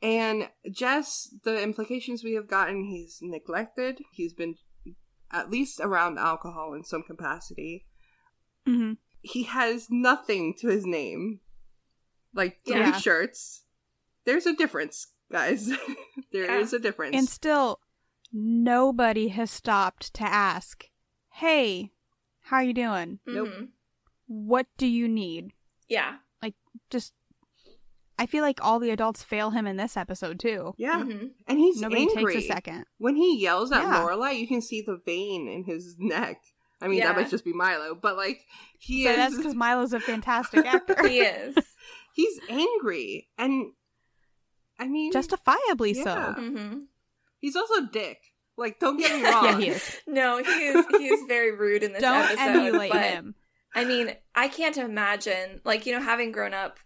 And 0.00 0.50
Jess, 0.70 1.34
the 1.44 1.60
implications 1.62 2.22
we 2.24 2.34
have 2.34 2.46
gotten, 2.48 2.84
he's 2.84 3.18
neglected. 3.20 4.00
He's 4.12 4.32
been 4.32 4.56
at 5.30 5.50
least 5.50 5.80
around 5.80 6.18
alcohol 6.18 6.72
in 6.74 6.84
some 6.84 7.02
capacity. 7.02 7.86
hmm 8.64 8.94
He 9.22 9.42
has 9.44 9.88
nothing 9.90 10.54
to 10.58 10.68
his 10.68 10.86
name. 10.86 11.40
Like 12.32 12.62
three 12.64 12.76
Yeah. 12.76 12.98
shirts. 12.98 13.64
There's 14.24 14.46
a 14.46 14.54
difference, 14.54 15.08
guys. 15.30 15.68
There 16.32 16.54
is 16.60 16.72
Yeah. 16.72 16.78
a 16.78 16.80
difference. 16.80 17.16
And 17.16 17.28
still, 17.28 17.80
nobody 18.32 19.28
has 19.28 19.50
stopped 19.50 20.12
to 20.14 20.22
ask, 20.24 20.84
"Hey, 21.32 21.92
how 22.42 22.56
are 22.58 22.62
you 22.64 22.74
doing? 22.74 23.20
Nope. 23.26 23.48
Mhm. 23.48 23.68
What 24.26 24.66
do 24.76 24.86
you 24.86 25.08
need?" 25.08 25.52
Yeah. 25.88 26.18
Like 26.42 26.54
just, 26.90 27.14
I 28.18 28.26
feel 28.26 28.42
like 28.42 28.62
all 28.62 28.78
the 28.78 28.90
adults 28.90 29.22
fail 29.22 29.50
him 29.50 29.66
in 29.66 29.76
this 29.76 29.96
episode 29.96 30.38
too. 30.40 30.74
yeah. 30.76 31.00
Mhm. 31.02 31.30
And 31.46 31.58
he's 31.58 31.80
Nobody 31.80 32.02
angry. 32.02 32.34
takes 32.34 32.44
a 32.44 32.48
second. 32.48 32.84
When 32.98 33.16
he 33.16 33.38
yells 33.40 33.72
at 33.72 33.82
Yeah. 33.82 34.00
Lorelai, 34.00 34.38
you 34.38 34.46
can 34.48 34.60
see 34.60 34.82
the 34.82 34.96
vein 35.04 35.48
in 35.48 35.64
his 35.64 35.96
neck. 35.98 36.42
I 36.80 36.86
mean, 36.88 36.98
Yeah. 36.98 37.08
that 37.12 37.16
might 37.16 37.30
just 37.30 37.44
be 37.44 37.52
Milo, 37.52 37.94
but 37.94 38.16
like 38.16 38.46
he 38.78 39.04
so 39.04 39.10
is 39.10 39.16
that's 39.16 39.36
because 39.36 39.54
Milo's 39.66 39.92
a 39.92 40.00
fantastic 40.00 40.64
actor, 40.74 41.08
He 41.08 41.20
is. 41.20 41.56
he's 42.14 42.40
angry 42.48 43.28
and 43.38 43.72
I 44.78 44.86
mean 44.88 45.10
justifiably 45.12 45.92
Yeah. 45.94 46.04
so. 46.04 46.40
hmm 46.40 46.78
He's 47.40 47.56
also 47.56 47.86
dick. 47.86 48.32
Like, 48.56 48.80
don't 48.80 48.98
get 48.98 49.16
me 49.16 49.22
wrong. 49.30 49.44
Yeah, 49.44 49.58
he 49.58 49.68
is. 49.68 49.96
No, 50.06 50.38
he 50.38 50.50
is. 50.50 50.84
He 50.98 51.06
is 51.06 51.24
very 51.28 51.54
rude 51.54 51.82
in 51.82 51.92
this 51.92 52.02
Don't 52.02 52.24
episode. 52.24 52.40
emulate 52.40 52.92
but, 52.92 53.02
him. 53.02 53.34
I 53.74 53.84
mean, 53.84 54.14
I 54.34 54.48
can't 54.48 54.76
imagine, 54.76 55.60
like, 55.64 55.86
you 55.86 55.92
know, 55.92 56.02
having 56.02 56.32
grown 56.32 56.54
up 56.54 56.78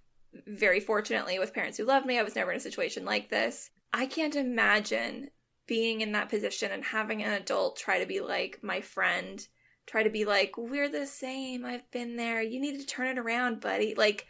very 0.46 0.80
fortunately 0.80 1.38
with 1.38 1.54
parents 1.54 1.78
who 1.78 1.84
loved 1.84 2.06
me, 2.06 2.18
I 2.18 2.22
was 2.22 2.36
never 2.36 2.50
in 2.50 2.56
a 2.58 2.60
situation 2.60 3.04
like 3.04 3.30
this. 3.30 3.70
I 3.92 4.06
can't 4.06 4.36
imagine 4.36 5.30
being 5.66 6.00
in 6.00 6.12
that 6.12 6.28
position 6.28 6.70
and 6.72 6.84
having 6.84 7.22
an 7.22 7.32
adult 7.32 7.76
try 7.78 8.00
to 8.00 8.06
be 8.06 8.20
like 8.20 8.58
my 8.62 8.80
friend, 8.80 9.46
try 9.86 10.02
to 10.02 10.10
be 10.10 10.24
like, 10.24 10.56
we're 10.58 10.88
the 10.88 11.06
same. 11.06 11.64
I've 11.64 11.90
been 11.90 12.16
there. 12.16 12.42
You 12.42 12.60
need 12.60 12.78
to 12.80 12.86
turn 12.86 13.08
it 13.08 13.18
around, 13.18 13.60
buddy. 13.60 13.94
Like, 13.94 14.26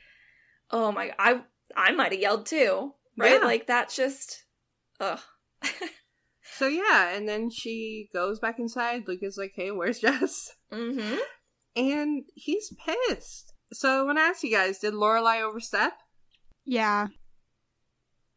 oh 0.71 0.93
my, 0.93 1.13
I, 1.19 1.41
I 1.77 1.93
might 1.93 2.13
have 2.13 2.21
yelled 2.21 2.47
too, 2.47 2.95
right? 3.17 3.41
Yeah. 3.41 3.47
Like, 3.47 3.67
that's 3.67 3.97
just, 3.97 4.45
ugh. 5.01 5.21
So 6.57 6.67
yeah, 6.67 7.11
and 7.11 7.29
then 7.29 7.51
she 7.51 8.09
goes 8.13 8.39
back 8.39 8.59
inside. 8.59 9.09
Luke 9.09 9.23
is 9.23 9.39
like, 9.39 9.53
"Hey, 9.55 9.71
where's 9.71 9.99
Jess?" 10.01 10.51
mm-hmm. 10.73 11.19
And 11.75 12.25
he's 12.35 12.73
pissed. 12.87 13.55
So 13.73 14.07
when 14.07 14.19
I 14.19 14.23
ask 14.23 14.43
you 14.43 14.51
guys: 14.51 14.79
Did 14.79 14.95
Lorelai 14.95 15.43
overstep? 15.43 15.95
Yeah. 16.65 17.09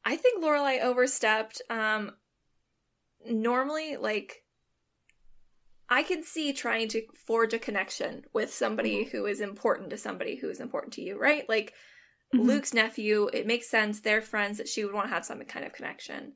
I 0.04 0.16
think 0.16 0.44
Lorelai 0.44 0.82
overstepped. 0.82 1.62
Um, 1.70 2.12
normally, 3.26 3.98
like, 3.98 4.44
I 5.90 6.04
can 6.04 6.24
see 6.24 6.54
trying 6.54 6.88
to 6.90 7.02
forge 7.28 7.54
a 7.54 7.60
connection 7.60 8.24
with 8.34 8.54
somebody 8.54 9.06
who 9.06 9.26
is 9.26 9.42
important 9.42 9.90
to 9.90 9.98
somebody 9.98 10.38
who 10.38 10.50
is 10.50 10.60
important 10.60 10.94
to 10.94 11.02
you, 11.02 11.20
right? 11.20 11.48
Like 11.50 11.74
Mhm. 12.34 12.46
Luke's 12.46 12.74
nephew. 12.74 13.30
It 13.34 13.46
makes 13.46 13.70
sense. 13.70 14.00
They're 14.00 14.22
friends 14.22 14.58
that 14.58 14.68
she 14.68 14.84
would 14.84 14.94
want 14.94 15.08
to 15.08 15.14
have 15.14 15.26
some 15.26 15.42
kind 15.44 15.66
of 15.66 15.74
connection. 15.74 16.36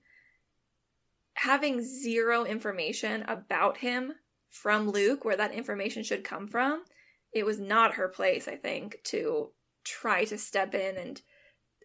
Having 1.43 1.83
zero 1.83 2.43
information 2.43 3.23
about 3.23 3.77
him 3.77 4.13
from 4.49 4.89
Luke, 4.89 5.23
where 5.23 5.37
that 5.37 5.53
information 5.53 6.03
should 6.03 6.23
come 6.23 6.47
from, 6.47 6.83
it 7.33 7.45
was 7.45 7.59
not 7.59 7.95
her 7.95 8.07
place. 8.07 8.47
I 8.47 8.55
think 8.55 8.97
to 9.05 9.51
try 9.85 10.25
to 10.25 10.37
step 10.37 10.73
in 10.75 10.97
and 10.97 11.21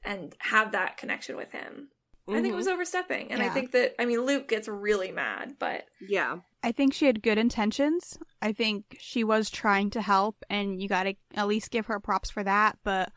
and 0.05 0.35
have 0.39 0.73
that 0.73 0.97
connection 0.97 1.37
with 1.37 1.53
him. 1.53 1.89
I 2.29 2.41
think 2.41 2.55
it 2.55 2.57
was 2.57 2.69
overstepping. 2.69 3.33
And 3.33 3.43
I 3.43 3.51
think 3.51 3.73
that, 3.73 3.95
I 3.99 4.07
mean, 4.07 4.23
Luke 4.23 4.49
gets 4.49 4.67
really 4.67 5.13
mad, 5.13 5.57
but 5.59 5.85
Mm-hmm. 6.03 6.07
Yeah, 6.09 6.37
I 6.63 6.73
think 6.73 6.95
she 6.95 7.07
had 7.07 7.23
good 7.23 7.39
intentions. 7.39 8.19
I 8.41 8.53
think 8.53 8.97
she 8.99 9.25
was 9.25 9.51
trying 9.51 9.91
to 9.91 10.03
help, 10.03 10.37
and 10.49 10.81
you 10.81 10.89
got 10.89 11.05
to 11.05 11.15
at 11.35 11.47
least 11.47 11.71
give 11.71 11.87
her 11.87 12.01
props 12.01 12.31
for 12.31 12.43
that. 12.43 12.79
But 12.83 13.13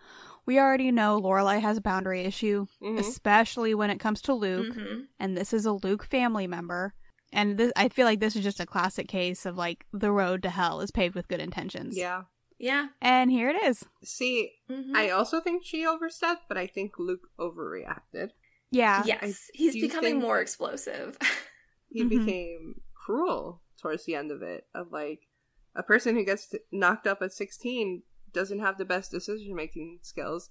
we 0.47 0.57
already 0.59 0.91
know 0.91 1.21
Lorelai 1.21 1.59
has 1.61 1.77
a 1.77 1.81
boundary 1.81 2.21
issue, 2.21 2.65
Mhm. 2.81 2.97
especially 2.99 3.75
when 3.75 3.91
it 3.91 3.99
comes 3.99 4.21
to 4.23 4.33
Luke. 4.33 4.73
Mhm. 4.75 5.07
And 5.19 5.37
this 5.37 5.53
is 5.53 5.65
a 5.65 5.73
Luke 5.73 6.03
family 6.05 6.47
member. 6.47 6.95
And 7.31 7.57
this, 7.57 7.71
I 7.75 7.89
feel 7.89 8.05
like 8.05 8.19
this 8.21 8.35
is 8.35 8.43
just 8.43 8.59
a 8.61 8.65
classic 8.65 9.07
case 9.07 9.45
of 9.45 9.57
like 9.57 9.85
the 9.93 10.11
road 10.11 10.41
to 10.43 10.49
hell 10.49 10.79
is 10.81 10.89
paved 10.91 11.13
with 11.13 11.27
good 11.27 11.41
intentions. 11.41 11.95
yeah. 11.97 12.23
yeah. 12.57 12.87
And 13.01 13.29
here 13.29 13.49
it 13.49 13.61
is. 13.63 13.85
See, 14.03 14.53
Mhm. 14.69 14.95
I 14.95 15.09
also 15.11 15.39
think 15.41 15.63
she 15.63 15.85
overstepped, 15.85 16.47
but 16.47 16.57
I 16.57 16.65
think 16.65 16.97
Luke 16.97 17.27
overreacted. 17.37 18.31
Yeah. 18.71 19.03
yes. 19.05 19.51
He's 19.53 19.75
becoming 19.75 20.19
more 20.19 20.39
explosive. 20.39 21.17
He 21.89 22.03
Mhm. 22.03 22.09
became 22.09 22.81
cruel 22.93 23.61
towards 23.81 24.03
the 24.05 24.15
end 24.15 24.31
of 24.31 24.41
it. 24.41 24.67
Of 24.73 24.91
like 24.91 25.27
a 25.75 25.83
person 25.83 26.15
who 26.15 26.23
gets 26.25 26.53
knocked 26.71 27.07
up 27.07 27.21
at 27.21 27.31
sixteen 27.31 28.03
doesn't 28.33 28.59
have 28.59 28.77
the 28.77 28.85
best 28.85 29.11
decision 29.11 29.55
making 29.55 29.99
skills. 30.01 30.49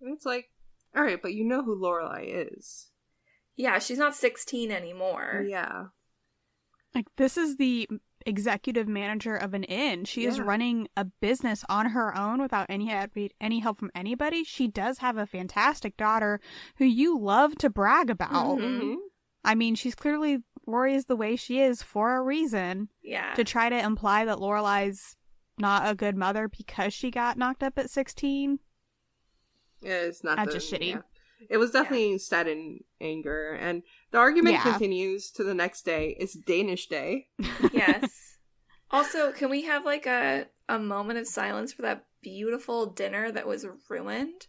And 0.00 0.14
it's 0.14 0.26
like, 0.26 0.50
all 0.96 1.02
right, 1.02 1.20
but 1.20 1.34
you 1.34 1.44
know 1.44 1.62
who 1.64 1.80
Lorelai 1.80 2.48
is. 2.52 2.90
yeah, 3.56 3.78
she's 3.78 3.98
not 3.98 4.14
16 4.14 4.70
anymore. 4.70 5.44
Yeah. 5.48 5.86
Like 6.94 7.06
this 7.16 7.36
is 7.36 7.56
the 7.56 7.88
executive 8.26 8.88
manager 8.88 9.34
of 9.36 9.52
an 9.54 9.64
inn. 9.64 10.04
She 10.04 10.24
is 10.24 10.40
running 10.40 10.88
a 10.96 11.04
business 11.04 11.64
on 11.68 11.86
her 11.90 12.16
own 12.16 12.40
without 12.40 12.66
any 12.68 12.86
help, 12.86 13.10
any 13.40 13.58
help 13.58 13.78
from 13.78 13.90
anybody. 13.94 14.44
She 14.44 14.66
does 14.68 14.98
have 14.98 15.16
a 15.16 15.26
fantastic 15.26 15.96
daughter 15.96 16.40
who 16.76 16.84
you 16.84 17.18
love 17.18 17.56
to 17.58 17.68
brag 17.70 18.10
about. 18.10 18.58
Mhm. 18.58 18.80
Mhm. 18.80 18.96
I 19.44 19.54
mean, 19.54 19.74
she's 19.74 19.94
clearly 19.94 20.38
Rory 20.66 20.94
is 20.94 21.04
the 21.06 21.16
way 21.16 21.36
she 21.36 21.60
is 21.60 21.82
for 21.82 22.16
a 22.16 22.22
reason. 22.22 22.88
Yeah. 23.02 23.34
To 23.34 23.44
try 23.44 23.68
to 23.68 23.78
imply 23.78 24.24
that 24.24 24.38
Lorelai's 24.38 25.16
not 25.58 25.88
a 25.88 25.94
good 25.94 26.16
mother 26.16 26.48
because 26.48 26.92
she 26.92 27.10
got 27.10 27.36
knocked 27.38 27.62
up 27.62 27.78
at 27.78 27.90
16. 27.90 28.58
Yeah, 29.82 29.90
it's 30.02 30.24
not 30.24 30.36
That's 30.36 30.48
the- 30.48 30.54
just 30.58 30.72
shitty. 30.72 30.90
yeah. 30.90 31.00
It 31.50 31.58
was 31.58 31.72
definitely 31.72 32.16
said 32.18 32.46
in 32.48 32.80
anger, 33.02 33.52
and 33.52 33.82
the 34.12 34.18
argument 34.18 34.54
Yeah. 34.54 34.62
continues 34.62 35.30
to 35.32 35.44
the 35.44 35.52
next 35.52 35.82
day. 35.82 36.16
It's 36.18 36.32
Danish 36.32 36.86
Day. 36.86 37.28
yes. 37.72 38.38
Also, 38.90 39.30
can 39.30 39.50
we 39.50 39.62
have 39.62 39.84
like 39.84 40.06
a 40.06 40.46
a 40.70 40.78
moment 40.78 41.18
of 41.18 41.26
silence 41.26 41.72
for 41.74 41.82
that 41.82 42.06
beautiful 42.22 42.86
dinner 42.86 43.30
that 43.30 43.46
was 43.46 43.66
ruined? 43.90 44.46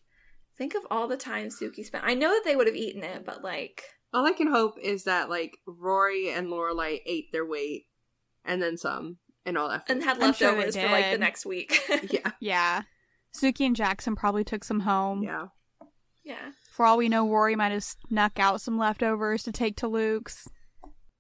Think 0.58 0.74
of 0.74 0.84
all 0.90 1.10
the 1.10 1.18
time 1.18 1.50
Sookie 1.50 1.84
spent. 1.84 2.06
I 2.08 2.14
know 2.14 2.30
that 2.30 2.44
they 2.46 2.56
would 2.56 2.68
have 2.68 2.76
eaten 2.78 3.04
it, 3.04 3.26
but 3.26 3.44
like, 3.44 3.84
All 4.14 4.26
I 4.26 4.32
can 4.32 4.48
hope 4.48 4.80
is 4.80 5.04
that 5.04 5.30
like 5.30 5.58
Rory 5.68 6.30
and 6.30 6.48
Lorelai 6.48 7.02
ate 7.06 7.34
their 7.34 7.46
weight 7.46 7.88
and 8.46 8.62
then 8.62 8.78
some 8.78 9.18
and 9.46 9.58
all 9.58 9.70
that. 9.70 9.84
and 9.90 10.04
had 10.04 10.22
I'm 10.22 10.34
sure 10.34 10.52
leftovers 10.52 10.76
for 10.76 10.88
like 10.90 11.12
the 11.12 11.18
next 11.18 11.46
week. 11.46 11.80
yeah, 12.10 12.32
Yeah. 12.40 12.82
Sookie 13.36 13.66
and 13.66 13.76
Jackson 13.76 14.16
probably 14.16 14.44
took 14.44 14.64
some 14.64 14.80
home. 14.82 15.22
yeah. 15.24 15.48
yeah. 16.24 16.52
For 16.72 16.86
all 16.86 16.98
we 16.98 17.10
know, 17.10 17.28
Rory 17.30 17.56
might 17.56 17.72
have 17.72 17.84
snuck 17.84 18.40
out 18.40 18.62
some 18.62 18.78
leftovers 18.78 19.44
to 19.44 19.52
take 19.52 19.78
to 19.78 19.88
Luke's. 19.88 20.48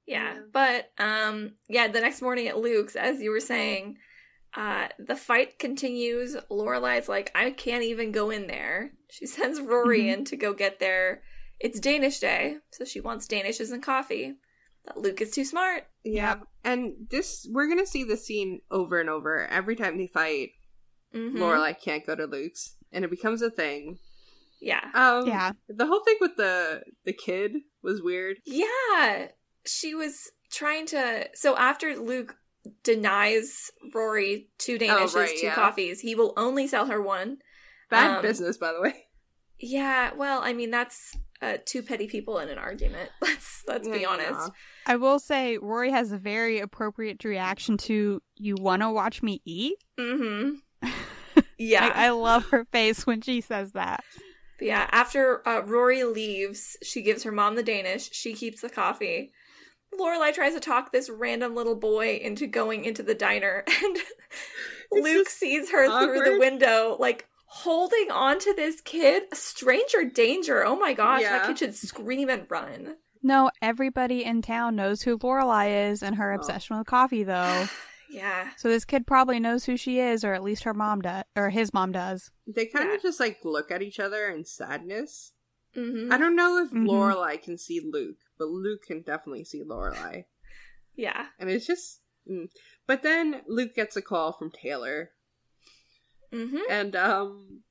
Yeah. 0.08 0.34
Yeah. 0.34 0.40
But 0.54 0.92
um 1.00 1.54
yeah, 1.68 1.88
the 1.88 2.02
next 2.02 2.22
morning 2.22 2.48
at 2.48 2.58
Luke's, 2.60 2.96
as 2.96 3.20
you 3.22 3.32
were 3.32 3.40
saying, 3.40 3.98
uh 4.56 4.88
the 5.00 5.16
fight 5.16 5.58
continues. 5.60 6.36
Lorelai's 6.50 7.10
like, 7.10 7.32
I 7.36 7.52
can't 7.52 7.84
even 7.84 8.12
go 8.12 8.30
in 8.30 8.48
there. 8.48 8.92
She 9.10 9.26
sends 9.36 9.60
Rory 9.60 10.04
Mhm. 10.04 10.14
in 10.14 10.26
to 10.26 10.38
go 10.38 10.54
get 10.54 10.80
there. 10.80 11.22
It's 11.60 11.80
Danish 11.80 12.20
day, 12.20 12.58
so 12.72 12.84
she 12.86 13.00
wants 13.00 13.28
Danishes 13.28 13.72
and 13.72 13.82
coffee. 13.82 14.36
But 14.86 14.98
Luke 14.98 15.22
is 15.22 15.32
too 15.32 15.46
smart. 15.46 15.86
Yeah, 16.04 16.36
and 16.66 17.08
this 17.10 17.48
we're 17.50 17.70
gonna 17.70 17.86
see 17.86 18.04
this 18.04 18.26
scene 18.26 18.60
over 18.70 19.00
and 19.00 19.10
over. 19.10 19.46
Every 19.48 19.76
time 19.78 19.98
they 19.98 20.08
fight, 20.08 20.50
Mhm. 21.14 21.38
Lorelai 21.38 21.80
can't 21.80 22.06
go 22.06 22.16
to 22.16 22.26
Luke's, 22.26 22.76
and 22.92 23.06
it 23.06 23.10
becomes 23.12 23.42
a 23.42 23.50
thing. 23.50 24.00
Yeah. 24.60 24.90
Um, 24.94 25.28
Yeah. 25.28 25.52
The 25.70 25.86
whole 25.86 26.04
thing 26.04 26.18
with 26.20 26.36
the 26.38 26.84
the 27.06 27.14
kid 27.14 27.54
was 27.82 28.02
weird. 28.02 28.38
Yeah. 28.46 29.30
She 29.66 29.94
was 29.96 30.32
trying 30.52 30.86
to 30.88 31.30
so 31.34 31.56
after 31.56 31.96
Luke 31.96 32.36
denies 32.84 33.72
Rory 33.94 34.50
two 34.58 34.78
Danishes, 34.80 35.16
Oh, 35.16 35.20
right, 35.20 35.38
two 35.38 35.46
yeah. 35.48 35.56
coffees, 35.56 36.00
he 36.02 36.16
will 36.16 36.34
only 36.38 36.68
sell 36.68 36.88
her 36.88 37.02
one. 37.02 37.38
Bad 37.90 38.18
Um, 38.18 38.22
business, 38.22 38.58
by 38.58 38.74
the 38.74 38.82
way. 38.82 39.08
Yeah, 39.60 40.14
well, 40.16 40.42
I 40.44 40.52
mean 40.54 40.70
that's 40.72 41.16
uh, 41.46 41.58
two 41.66 41.84
petty 41.84 42.08
people 42.08 42.40
in 42.40 42.50
an 42.50 42.58
argument. 42.58 43.10
Let's 43.22 43.64
let's 43.68 43.88
be 43.88 44.00
Yeah, 44.00 44.10
honest. 44.10 44.52
I 44.86 44.96
will 44.96 45.20
say, 45.20 45.58
Rory 45.58 45.92
has 45.92 46.12
a 46.12 46.18
very 46.18 46.60
appropriate 46.60 47.24
reaction 47.24 47.78
to, 47.78 48.22
you 48.36 48.56
want 48.60 48.82
to 48.82 48.92
watch 48.92 49.24
me 49.24 49.42
eat? 49.46 49.78
Mm-hmm. 50.00 50.90
Yeah, 51.58 51.92
I, 51.94 52.08
I 52.08 52.10
love 52.12 52.46
her 52.48 52.66
face 52.72 53.06
when 53.06 53.22
she 53.22 53.42
says 53.42 53.74
that. 53.74 54.04
But 54.58 54.68
yeah. 54.68 54.88
After 54.92 55.46
uh, 55.48 55.62
Rory 55.66 56.04
leaves, 56.06 56.78
she 56.82 57.02
gives 57.02 57.24
her 57.24 57.32
mom 57.32 57.56
the 57.56 57.64
Danish. 57.64 58.10
She 58.14 58.34
keeps 58.34 58.62
the 58.62 58.70
coffee. 58.70 59.32
Lorelai 60.00 60.34
tries 60.34 60.54
to 60.54 60.60
talk 60.60 60.92
this 60.92 61.10
random 61.10 61.56
little 61.56 61.76
boy 61.76 62.18
into 62.22 62.48
going 62.48 62.86
into 62.86 63.04
the 63.04 63.16
diner, 63.16 63.64
and 63.84 63.98
Luke 64.92 65.26
just 65.26 65.38
sees 65.38 65.72
her 65.72 65.88
through 65.88 66.24
the 66.24 66.40
window, 66.40 66.96
like 67.00 67.28
holding 67.64 68.12
on 68.12 68.40
to 68.40 68.54
this 68.54 68.82
kid. 68.82 69.24
Stranger 69.34 70.04
danger! 70.06 70.66
Oh 70.66 70.76
my 70.76 70.94
gosh, 70.94 71.22
that 71.24 71.48
kid 71.48 71.60
should 71.60 71.76
scream 71.76 72.30
and 72.30 72.46
run. 72.50 72.98
No, 73.24 73.50
everybody 73.62 74.24
in 74.24 74.42
town 74.42 74.76
knows 74.76 75.02
who 75.02 75.18
Lorelai 75.18 75.90
is 75.92 76.04
and 76.04 76.16
her 76.18 76.32
Oh. 76.32 76.36
obsession 76.36 76.78
with 76.78 76.88
coffee, 76.88 77.24
though. 77.24 77.68
Yeah, 78.08 78.52
So 78.58 78.70
this 78.70 78.86
kid 78.86 79.08
probably 79.08 79.40
knows 79.40 79.66
who 79.66 79.76
she 79.76 80.00
is, 80.00 80.24
or 80.24 80.34
at 80.36 80.44
least 80.44 80.64
her 80.64 80.76
mom 80.76 81.02
does, 81.02 81.24
or 81.36 81.50
his 81.50 81.74
mom 81.74 81.92
does. 81.92 82.30
They 82.46 82.68
kind 82.68 82.92
of 82.92 83.02
just 83.02 83.20
like 83.20 83.40
look 83.44 83.72
at 83.72 83.82
each 83.82 84.00
other 84.00 84.28
in 84.30 84.46
sadness. 84.46 85.34
hmm 85.74 86.12
I 86.14 86.18
don't 86.18 86.36
know 86.36 86.60
if 86.64 86.70
Mhm. 86.70 86.86
Lorelai 86.88 87.42
can 87.42 87.58
see 87.58 87.82
Luke, 87.84 88.20
but 88.38 88.48
Luke 88.48 88.84
can 88.88 89.02
definitely 89.02 89.44
see 89.44 89.64
Lorelai, 89.64 90.26
yeah. 90.96 91.30
and 91.40 91.50
it's 91.50 91.66
just. 91.66 92.02
Mm. 92.30 92.50
But 92.88 93.02
then 93.02 93.42
Luke 93.48 93.74
gets 93.76 93.96
a 93.98 94.02
call 94.04 94.32
from 94.34 94.52
Taylor, 94.52 95.10
hmm 96.36 96.58
and 96.70 96.96
um, 96.96 97.62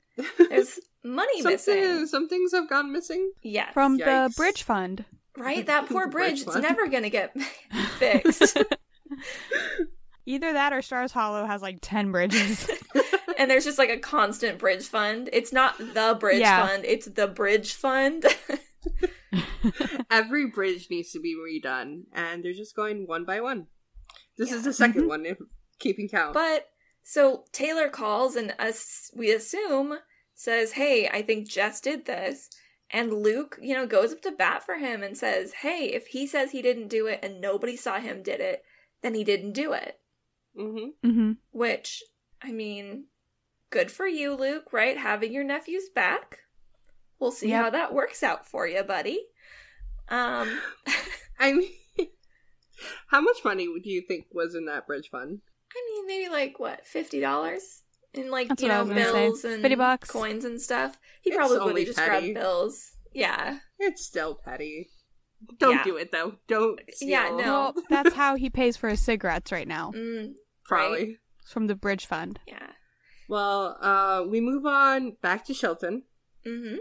There's 0.48 0.80
money 1.04 1.42
some, 1.42 1.52
missing. 1.52 1.74
things, 1.82 2.10
some 2.10 2.28
things 2.28 2.52
have 2.52 2.68
gone 2.68 2.92
missing. 2.92 3.32
Yes. 3.42 3.72
From 3.74 3.96
the 3.98 4.32
bridge 4.36 4.62
fund. 4.62 5.04
right, 5.36 5.66
that 5.66 5.86
poor 5.88 6.08
bridge. 6.08 6.44
bridge 6.44 6.56
It's 6.56 6.62
never 6.62 6.88
gonna 6.88 7.10
get 7.10 7.36
fixed. 7.98 8.56
Either 10.26 10.52
that 10.54 10.72
or 10.72 10.80
Stars 10.80 11.12
Hollow 11.12 11.44
has 11.46 11.60
like 11.60 11.78
10 11.82 12.10
bridges. 12.10 12.68
and 13.38 13.50
there's 13.50 13.64
just 13.64 13.76
like 13.78 13.90
a 13.90 13.98
constant 13.98 14.58
bridge 14.58 14.86
fund. 14.86 15.28
It's 15.32 15.52
not 15.52 15.76
the 15.78 16.16
bridge 16.18 16.40
Yeah. 16.40 16.66
fund, 16.66 16.84
it's 16.86 17.06
the 17.06 17.26
bridge 17.28 17.74
fund. 17.74 18.24
Every 20.10 20.46
bridge 20.46 20.88
needs 20.90 21.10
to 21.12 21.20
be 21.20 21.34
redone, 21.34 22.02
and 22.12 22.44
they're 22.44 22.52
just 22.52 22.76
going 22.76 23.06
one 23.06 23.24
by 23.24 23.40
one. 23.40 23.66
This 24.38 24.52
is 24.52 24.64
the 24.64 24.70
2nd 24.72 25.02
Mhm. 25.04 25.08
one, 25.08 25.26
if 25.26 25.38
keeping 25.78 26.08
count. 26.08 26.34
but 26.34 26.68
so 27.04 27.44
Taylor 27.52 27.88
calls 27.88 28.34
and 28.34 28.54
us 28.58 29.10
we 29.14 29.30
assume 29.30 29.98
says, 30.34 30.72
"Hey, 30.72 31.06
I 31.08 31.22
think 31.22 31.46
Jess 31.48 31.80
did 31.80 32.06
this." 32.06 32.48
And 32.90 33.12
Luke, 33.12 33.58
you 33.60 33.74
know, 33.74 33.86
goes 33.86 34.12
up 34.12 34.22
to 34.22 34.30
bat 34.32 34.64
for 34.64 34.76
him 34.76 35.02
and 35.02 35.16
says, 35.16 35.52
"Hey, 35.54 35.92
if 35.92 36.08
he 36.08 36.26
says 36.26 36.50
he 36.50 36.62
didn't 36.62 36.88
do 36.88 37.06
it 37.06 37.20
and 37.22 37.40
nobody 37.40 37.76
saw 37.76 37.98
him 38.00 38.22
did 38.22 38.40
it, 38.40 38.64
then 39.02 39.14
he 39.14 39.22
didn't 39.22 39.52
do 39.52 39.72
it." 39.72 40.00
hmm 40.56 40.88
hmm 41.02 41.32
Which, 41.50 42.02
I 42.42 42.52
mean, 42.52 43.06
good 43.70 43.90
for 43.90 44.06
you, 44.06 44.34
Luke, 44.34 44.72
right? 44.72 44.96
Having 44.96 45.32
your 45.32 45.44
nephews 45.44 45.88
back. 45.94 46.38
We'll 47.18 47.32
see 47.32 47.50
Yep. 47.50 47.62
how 47.62 47.70
that 47.70 47.94
works 47.94 48.22
out 48.22 48.46
for 48.46 48.66
you, 48.66 48.82
buddy. 48.82 49.26
Um 50.08 50.58
I 51.38 51.52
mean, 51.52 51.70
how 53.08 53.20
much 53.20 53.44
money 53.44 53.66
do 53.82 53.90
you 53.90 54.02
think 54.02 54.26
was 54.32 54.54
in 54.54 54.66
that 54.66 54.86
bridge 54.86 55.08
fund? 55.10 55.40
I 55.76 55.90
mean, 55.90 56.06
maybe 56.06 56.32
like 56.32 56.58
what 56.60 56.86
fifty 56.86 57.20
dollars 57.20 57.82
in 58.12 58.30
like 58.30 58.48
That's 58.48 58.62
you 58.62 58.68
know 58.68 58.80
was 58.84 58.88
gonna 58.90 59.04
say. 59.04 59.12
bills 59.12 59.44
and 59.44 59.62
50 59.62 59.74
bucks. 59.74 60.10
coins 60.10 60.44
and 60.44 60.60
stuff. 60.60 60.98
He 61.22 61.30
It's 61.30 61.36
probably 61.36 61.58
would 61.72 61.76
have 61.78 61.86
just 61.86 61.98
petty. 61.98 62.32
grabbed 62.32 62.34
bills. 62.44 62.92
Yeah, 63.12 63.58
It's 63.78 64.04
still 64.04 64.34
petty. 64.36 64.88
Don't 65.58 65.76
Yeah. 65.76 65.84
do 65.84 65.96
it 65.96 66.10
though. 66.12 66.36
Don't. 66.48 66.80
Steal. 66.90 67.08
Yeah, 67.08 67.28
no. 67.30 67.36
Well, 67.36 67.74
that's 67.90 68.14
how 68.14 68.34
he 68.36 68.48
pays 68.50 68.76
for 68.76 68.88
his 68.88 69.00
cigarettes 69.00 69.52
right 69.52 69.68
now 69.68 69.92
mm, 69.94 70.32
Probably. 70.64 71.18
It's 71.42 71.52
from 71.52 71.66
the 71.66 71.74
bridge 71.74 72.06
fund. 72.06 72.38
yeah. 72.46 72.70
Well, 73.28 73.76
uh, 73.80 74.24
we 74.28 74.40
move 74.40 74.64
on 74.66 75.16
back 75.22 75.44
to 75.46 75.54
Chilton 75.54 76.04
Mm-hmm. 76.46 76.76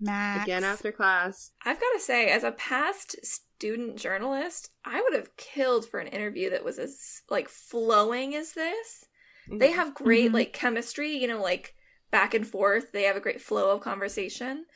Max. 0.00 0.44
again 0.44 0.64
after 0.64 0.92
class. 0.92 1.52
I've 1.64 1.80
got 1.80 1.92
to 1.94 2.00
say, 2.00 2.28
as 2.28 2.44
a 2.44 2.52
past 2.52 3.16
student 3.58 3.96
journalist, 3.96 4.70
I 4.84 5.00
would 5.00 5.14
have 5.14 5.36
killed 5.36 5.88
for 5.88 5.98
an 5.98 6.08
interview 6.08 6.50
that 6.50 6.64
was 6.64 6.78
as 6.78 7.22
like 7.30 7.48
flowing 7.48 8.34
as 8.34 8.52
this. 8.52 9.06
They 9.48 9.70
have 9.72 9.94
great 9.94 10.30
Mhm. 10.30 10.34
like 10.34 10.52
chemistry, 10.52 11.12
you 11.16 11.26
know, 11.28 11.40
like 11.40 11.74
back 12.10 12.34
and 12.34 12.46
forth. 12.46 12.92
They 12.92 13.04
have 13.04 13.16
a 13.16 13.20
great 13.20 13.40
flow 13.40 13.70
of 13.74 13.80
conversation. 13.80 14.66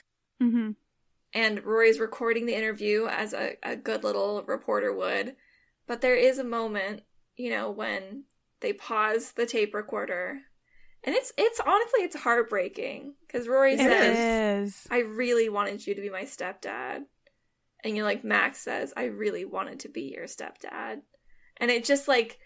hmm 0.41 0.71
and 1.33 1.63
Rory's 1.65 2.01
recording 2.01 2.47
the 2.47 2.57
interview 2.57 3.07
as 3.07 3.33
a, 3.33 3.57
a 3.63 3.77
good 3.77 4.03
little 4.03 4.43
reporter 4.43 4.93
would. 4.93 5.37
But 5.87 6.01
there 6.01 6.17
is 6.17 6.39
a 6.39 6.45
moment, 6.45 7.03
you 7.37 7.51
know, 7.51 7.71
when 7.71 8.25
they 8.61 8.73
pause 8.73 9.31
the 9.33 9.47
tape 9.47 9.73
recorder. 9.75 10.41
And 11.05 11.15
it's 11.15 11.33
it's 11.39 11.61
honestly 11.61 12.01
it's 12.01 12.17
heartbreaking 12.17 13.15
because 13.27 13.47
Rory 13.47 13.75
It 13.75 13.79
says, 13.79 14.19
is. 14.19 14.87
"I 14.91 14.99
really 15.01 15.49
wanted 15.49 15.87
you 15.87 15.95
to 15.95 16.01
be 16.01 16.11
my 16.11 16.25
stepdad," 16.25 17.05
and 17.85 17.97
you 17.97 18.03
know, 18.03 18.07
like 18.09 18.25
Max 18.25 18.59
says, 18.61 18.93
"I 18.97 19.05
really 19.05 19.45
wanted 19.45 19.81
to 19.81 19.89
be 19.89 20.13
your 20.15 20.27
stepdad," 20.27 21.03
and 21.59 21.71
it 21.71 21.85
just 21.85 22.09
like, 22.09 22.39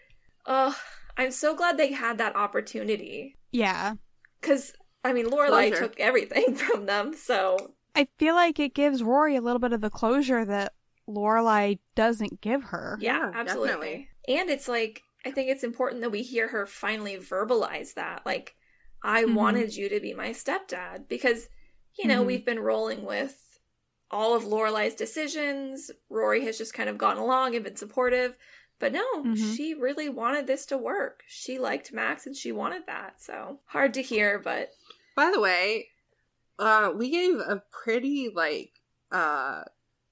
oh, 0.45 0.77
I'm 1.17 1.31
so 1.31 1.55
glad 1.55 1.77
they 1.77 1.91
had 1.93 2.17
that 2.17 2.35
opportunity 2.35 3.37
Yeah. 3.51 3.95
because 4.41 4.73
I 5.03 5.13
mean, 5.13 5.27
Lorelai 5.27 5.69
Closure. 5.69 5.75
took 5.87 5.99
everything 5.99 6.55
from 6.55 6.85
them, 6.85 7.13
so 7.13 7.73
I 7.95 8.07
feel 8.17 8.35
like 8.35 8.59
it 8.59 8.73
gives 8.73 9.03
Rory 9.03 9.35
a 9.35 9.41
little 9.41 9.59
bit 9.59 9.71
of 9.73 9.81
the 9.81 9.89
closure 9.89 10.43
that 10.45 10.73
Lorelai 11.07 11.79
doesn't 11.95 12.41
give 12.41 12.63
her. 12.65 12.97
Yeah, 12.99 13.19
Yeah, 13.19 13.31
absolutely. 13.33 13.69
definitely. 13.69 14.09
And 14.27 14.49
it's 14.49 14.67
like 14.67 15.01
I 15.25 15.31
think 15.31 15.49
it's 15.49 15.63
important 15.63 16.01
that 16.01 16.11
we 16.11 16.21
hear 16.21 16.47
her 16.49 16.65
finally 16.67 17.17
verbalize 17.17 17.95
that. 17.95 18.23
Like, 18.27 18.55
I 19.01 19.23
Mhm. 19.23 19.33
wanted 19.35 19.75
you 19.75 19.89
to 19.89 19.99
be 19.99 20.13
my 20.13 20.29
stepdad 20.29 21.07
because, 21.07 21.49
you 21.97 22.07
know, 22.07 22.21
Mhm. 22.21 22.25
we've 22.27 22.45
been 22.45 22.59
rolling 22.59 23.05
with 23.05 23.44
all 24.15 24.33
of 24.35 24.43
Lorelai's 24.45 24.95
decisions. 24.95 25.91
Rory 26.09 26.45
has 26.45 26.57
just 26.57 26.73
kind 26.73 26.89
of 26.89 26.97
gone 26.97 27.17
along 27.17 27.53
and 27.55 27.63
been 27.63 27.75
supportive. 27.75 28.35
But 28.79 28.91
no, 28.91 29.05
Mhm. 29.23 29.55
she 29.55 29.73
really 29.73 30.09
wanted 30.09 30.47
this 30.47 30.65
to 30.67 30.77
work. 30.77 31.23
She 31.27 31.57
liked 31.59 31.93
Max 31.93 32.25
and 32.25 32.35
she 32.35 32.51
wanted 32.51 32.85
that. 32.87 33.21
So 33.21 33.59
hard 33.67 33.93
to 33.95 34.01
hear, 34.01 34.39
but 34.39 34.71
By 35.15 35.31
the 35.31 35.39
way, 35.39 35.89
uh, 36.59 36.91
we 36.95 37.09
gave 37.09 37.35
a 37.35 37.63
pretty 37.83 38.29
like 38.33 38.71
uh 39.11 39.63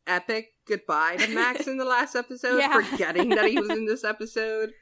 epic 0.07 0.53
goodbye 0.65 1.17
to 1.17 1.27
Max 1.33 1.67
in 1.67 1.77
the 1.77 1.85
last 1.85 2.15
episode, 2.15 2.57
Yeah. 2.59 2.81
forgetting 2.81 3.29
that 3.29 3.45
he 3.49 3.59
was 3.59 3.69
in 3.69 3.85
this 3.85 4.03
episode. 4.13 4.73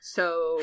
So, 0.00 0.60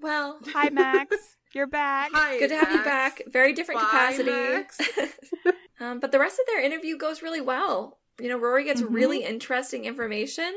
Well, 0.00 0.40
Hi, 0.54 0.70
Max. 0.70 1.36
You're 1.54 1.66
back. 1.68 2.10
hi, 2.12 2.38
good 2.38 2.48
to 2.48 2.56
have 2.56 2.72
you 2.72 2.82
back. 2.82 3.22
Very 3.28 3.52
different 3.52 3.80
Bye, 3.80 4.14
capacity. 4.16 5.12
Um, 5.80 6.00
but 6.00 6.12
the 6.12 6.18
rest 6.18 6.38
of 6.38 6.46
their 6.46 6.62
interview 6.62 6.96
goes 6.96 7.22
really 7.22 7.40
well. 7.40 7.98
You 8.20 8.28
know, 8.28 8.38
Rory 8.38 8.64
gets 8.64 8.80
mm-hmm. 8.80 8.94
really 8.94 9.24
interesting 9.24 9.84
information, 9.84 10.52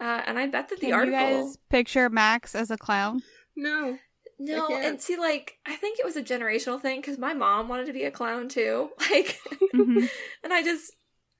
uh, 0.00 0.22
and 0.26 0.38
I 0.38 0.46
bet 0.46 0.68
that 0.68 0.80
Can 0.80 0.90
the 0.90 0.94
article. 0.94 1.20
You 1.20 1.44
guys 1.44 1.58
picture 1.70 2.10
Max 2.10 2.54
as 2.54 2.70
a 2.70 2.76
clown? 2.76 3.22
No. 3.56 3.98
No, 4.42 4.74
and 4.74 4.98
see, 4.98 5.18
like, 5.18 5.58
I 5.66 5.76
think 5.76 5.98
it 5.98 6.04
was 6.04 6.16
a 6.16 6.22
generational 6.22 6.80
thing 6.80 7.00
because 7.00 7.18
my 7.18 7.34
mom 7.34 7.68
wanted 7.68 7.86
to 7.86 7.92
be 7.92 8.04
a 8.04 8.10
clown 8.10 8.48
too. 8.48 8.90
Like, 9.10 9.38
mm-hmm. 9.74 10.06
and 10.44 10.52
I 10.52 10.62
just, 10.62 10.92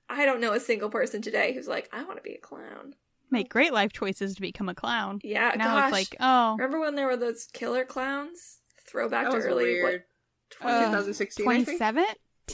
I 0.08 0.26
don't 0.26 0.40
know 0.40 0.52
a 0.52 0.60
single 0.60 0.90
person 0.90 1.22
today 1.22 1.54
who's 1.54 1.66
like, 1.66 1.88
I 1.94 2.04
want 2.04 2.18
to 2.18 2.22
be 2.22 2.34
a 2.34 2.38
clown. 2.38 2.94
Make 3.30 3.48
great 3.48 3.72
life 3.72 3.92
choices 3.92 4.34
to 4.34 4.40
become 4.42 4.68
a 4.68 4.74
clown. 4.74 5.20
Yeah, 5.22 5.52
now 5.56 5.76
gosh. 5.76 5.84
it's 5.84 5.92
like, 5.92 6.16
oh, 6.20 6.56
remember 6.58 6.80
when 6.80 6.94
there 6.94 7.06
were 7.06 7.16
those 7.16 7.46
killer 7.52 7.84
clowns? 7.84 8.58
Throwback 8.86 9.30
to 9.30 9.36
early 9.36 9.64
weird. 9.64 10.02
what 10.60 10.60
20, 10.60 10.76
uh, 10.76 10.84
2016, 10.86 11.46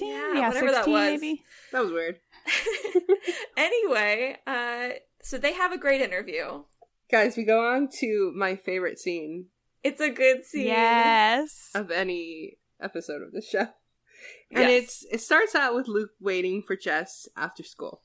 yeah, 0.00 0.34
yeah 0.34 0.48
whatever 0.48 0.68
16, 0.68 0.72
that 0.72 0.88
was. 0.88 1.20
Maybe. 1.20 1.44
That 1.72 1.82
was 1.82 1.92
weird. 1.92 2.20
anyway, 3.56 4.36
uh, 4.46 4.88
so 5.22 5.38
they 5.38 5.52
have 5.52 5.72
a 5.72 5.78
great 5.78 6.00
interview. 6.00 6.62
Guys, 7.10 7.36
we 7.36 7.44
go 7.44 7.66
on 7.66 7.88
to 8.00 8.32
my 8.36 8.56
favorite 8.56 8.98
scene. 8.98 9.46
It's 9.84 10.00
a 10.00 10.10
good 10.10 10.44
scene. 10.44 10.66
Yes. 10.66 11.70
Of 11.74 11.90
any 11.90 12.58
episode 12.80 13.22
of 13.22 13.32
the 13.32 13.42
show. 13.42 13.68
And 14.50 14.70
yes. 14.70 14.82
it's 14.82 15.06
it 15.12 15.20
starts 15.20 15.54
out 15.54 15.74
with 15.74 15.88
Luke 15.88 16.10
waiting 16.20 16.62
for 16.62 16.76
Jess 16.76 17.28
after 17.36 17.62
school. 17.62 18.02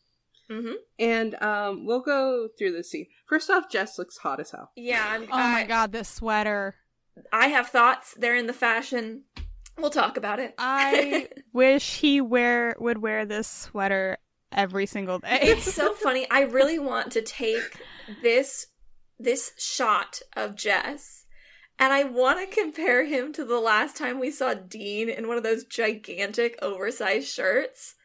Mm-hmm. 0.49 0.73
And 0.99 1.41
um, 1.41 1.85
we'll 1.85 2.01
go 2.01 2.49
through 2.57 2.73
the 2.73 2.83
scene. 2.83 3.07
First 3.25 3.49
off, 3.49 3.71
Jess 3.71 3.97
looks 3.97 4.17
hot 4.17 4.39
as 4.39 4.51
hell. 4.51 4.71
Yeah. 4.75 5.05
I'm, 5.07 5.23
oh 5.23 5.27
I, 5.31 5.51
my 5.53 5.63
god, 5.63 5.91
this 5.91 6.09
sweater. 6.09 6.75
I 7.31 7.47
have 7.47 7.67
thoughts. 7.67 8.15
They're 8.17 8.35
in 8.35 8.47
the 8.47 8.53
fashion 8.53 9.23
We'll 9.81 9.89
talk 9.89 10.17
about 10.17 10.39
it. 10.39 10.53
I 10.57 11.27
wish 11.53 11.99
he 11.99 12.21
wear 12.21 12.75
would 12.79 12.99
wear 12.99 13.25
this 13.25 13.47
sweater 13.47 14.17
every 14.51 14.85
single 14.85 15.19
day. 15.19 15.39
it's 15.41 15.73
so 15.73 15.93
funny. 15.95 16.27
I 16.29 16.41
really 16.41 16.79
want 16.79 17.11
to 17.13 17.21
take 17.21 17.79
this 18.21 18.67
this 19.19 19.51
shot 19.57 20.19
of 20.35 20.55
Jess 20.55 21.25
and 21.77 21.93
I 21.93 22.03
want 22.03 22.39
to 22.39 22.55
compare 22.61 23.05
him 23.05 23.31
to 23.33 23.45
the 23.45 23.59
last 23.59 23.95
time 23.95 24.19
we 24.19 24.31
saw 24.31 24.53
Dean 24.55 25.09
in 25.09 25.27
one 25.27 25.37
of 25.37 25.43
those 25.43 25.63
gigantic 25.63 26.57
oversized 26.61 27.27
shirts 27.27 27.95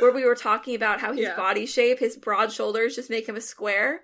where 0.00 0.12
we 0.12 0.24
were 0.24 0.34
talking 0.34 0.74
about 0.74 1.00
how 1.00 1.12
his 1.12 1.22
Yeah. 1.22 1.36
body 1.36 1.64
shape, 1.66 1.98
his 1.98 2.16
broad 2.16 2.52
shoulders 2.52 2.94
just 2.96 3.08
make 3.10 3.26
him 3.28 3.36
a 3.36 3.40
square. 3.40 4.02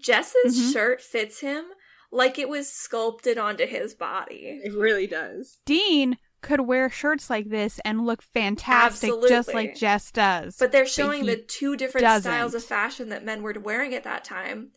Jess's 0.00 0.58
Mhm. 0.58 0.72
shirt 0.72 1.00
fits 1.00 1.40
him 1.40 1.64
like 2.10 2.38
it 2.38 2.48
was 2.48 2.68
sculpted 2.72 3.38
onto 3.38 3.66
his 3.66 3.94
body. 3.94 4.60
It 4.64 4.72
really 4.74 5.06
does. 5.06 5.58
Dean 5.66 6.18
could 6.48 6.60
wear 6.62 6.88
shirts 6.90 7.28
like 7.30 7.50
this 7.50 7.78
and 7.84 8.06
look 8.06 8.22
fantastic 8.22 9.12
just 9.28 9.52
like 9.54 9.76
Jess 9.76 10.10
does. 10.10 10.56
But 10.58 10.72
they're 10.72 10.86
showing 10.86 11.24
he 11.24 11.30
the 11.30 11.36
two 11.36 11.76
different 11.76 12.04
doesn't. 12.04 12.22
styles 12.30 12.54
of 12.54 12.64
fashion 12.64 13.10
that 13.10 13.24
men 13.24 13.42
were 13.42 13.54
wearing 13.60 13.94
at 13.94 14.04
that 14.04 14.24
time. 14.24 14.70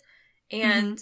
And 0.52 1.02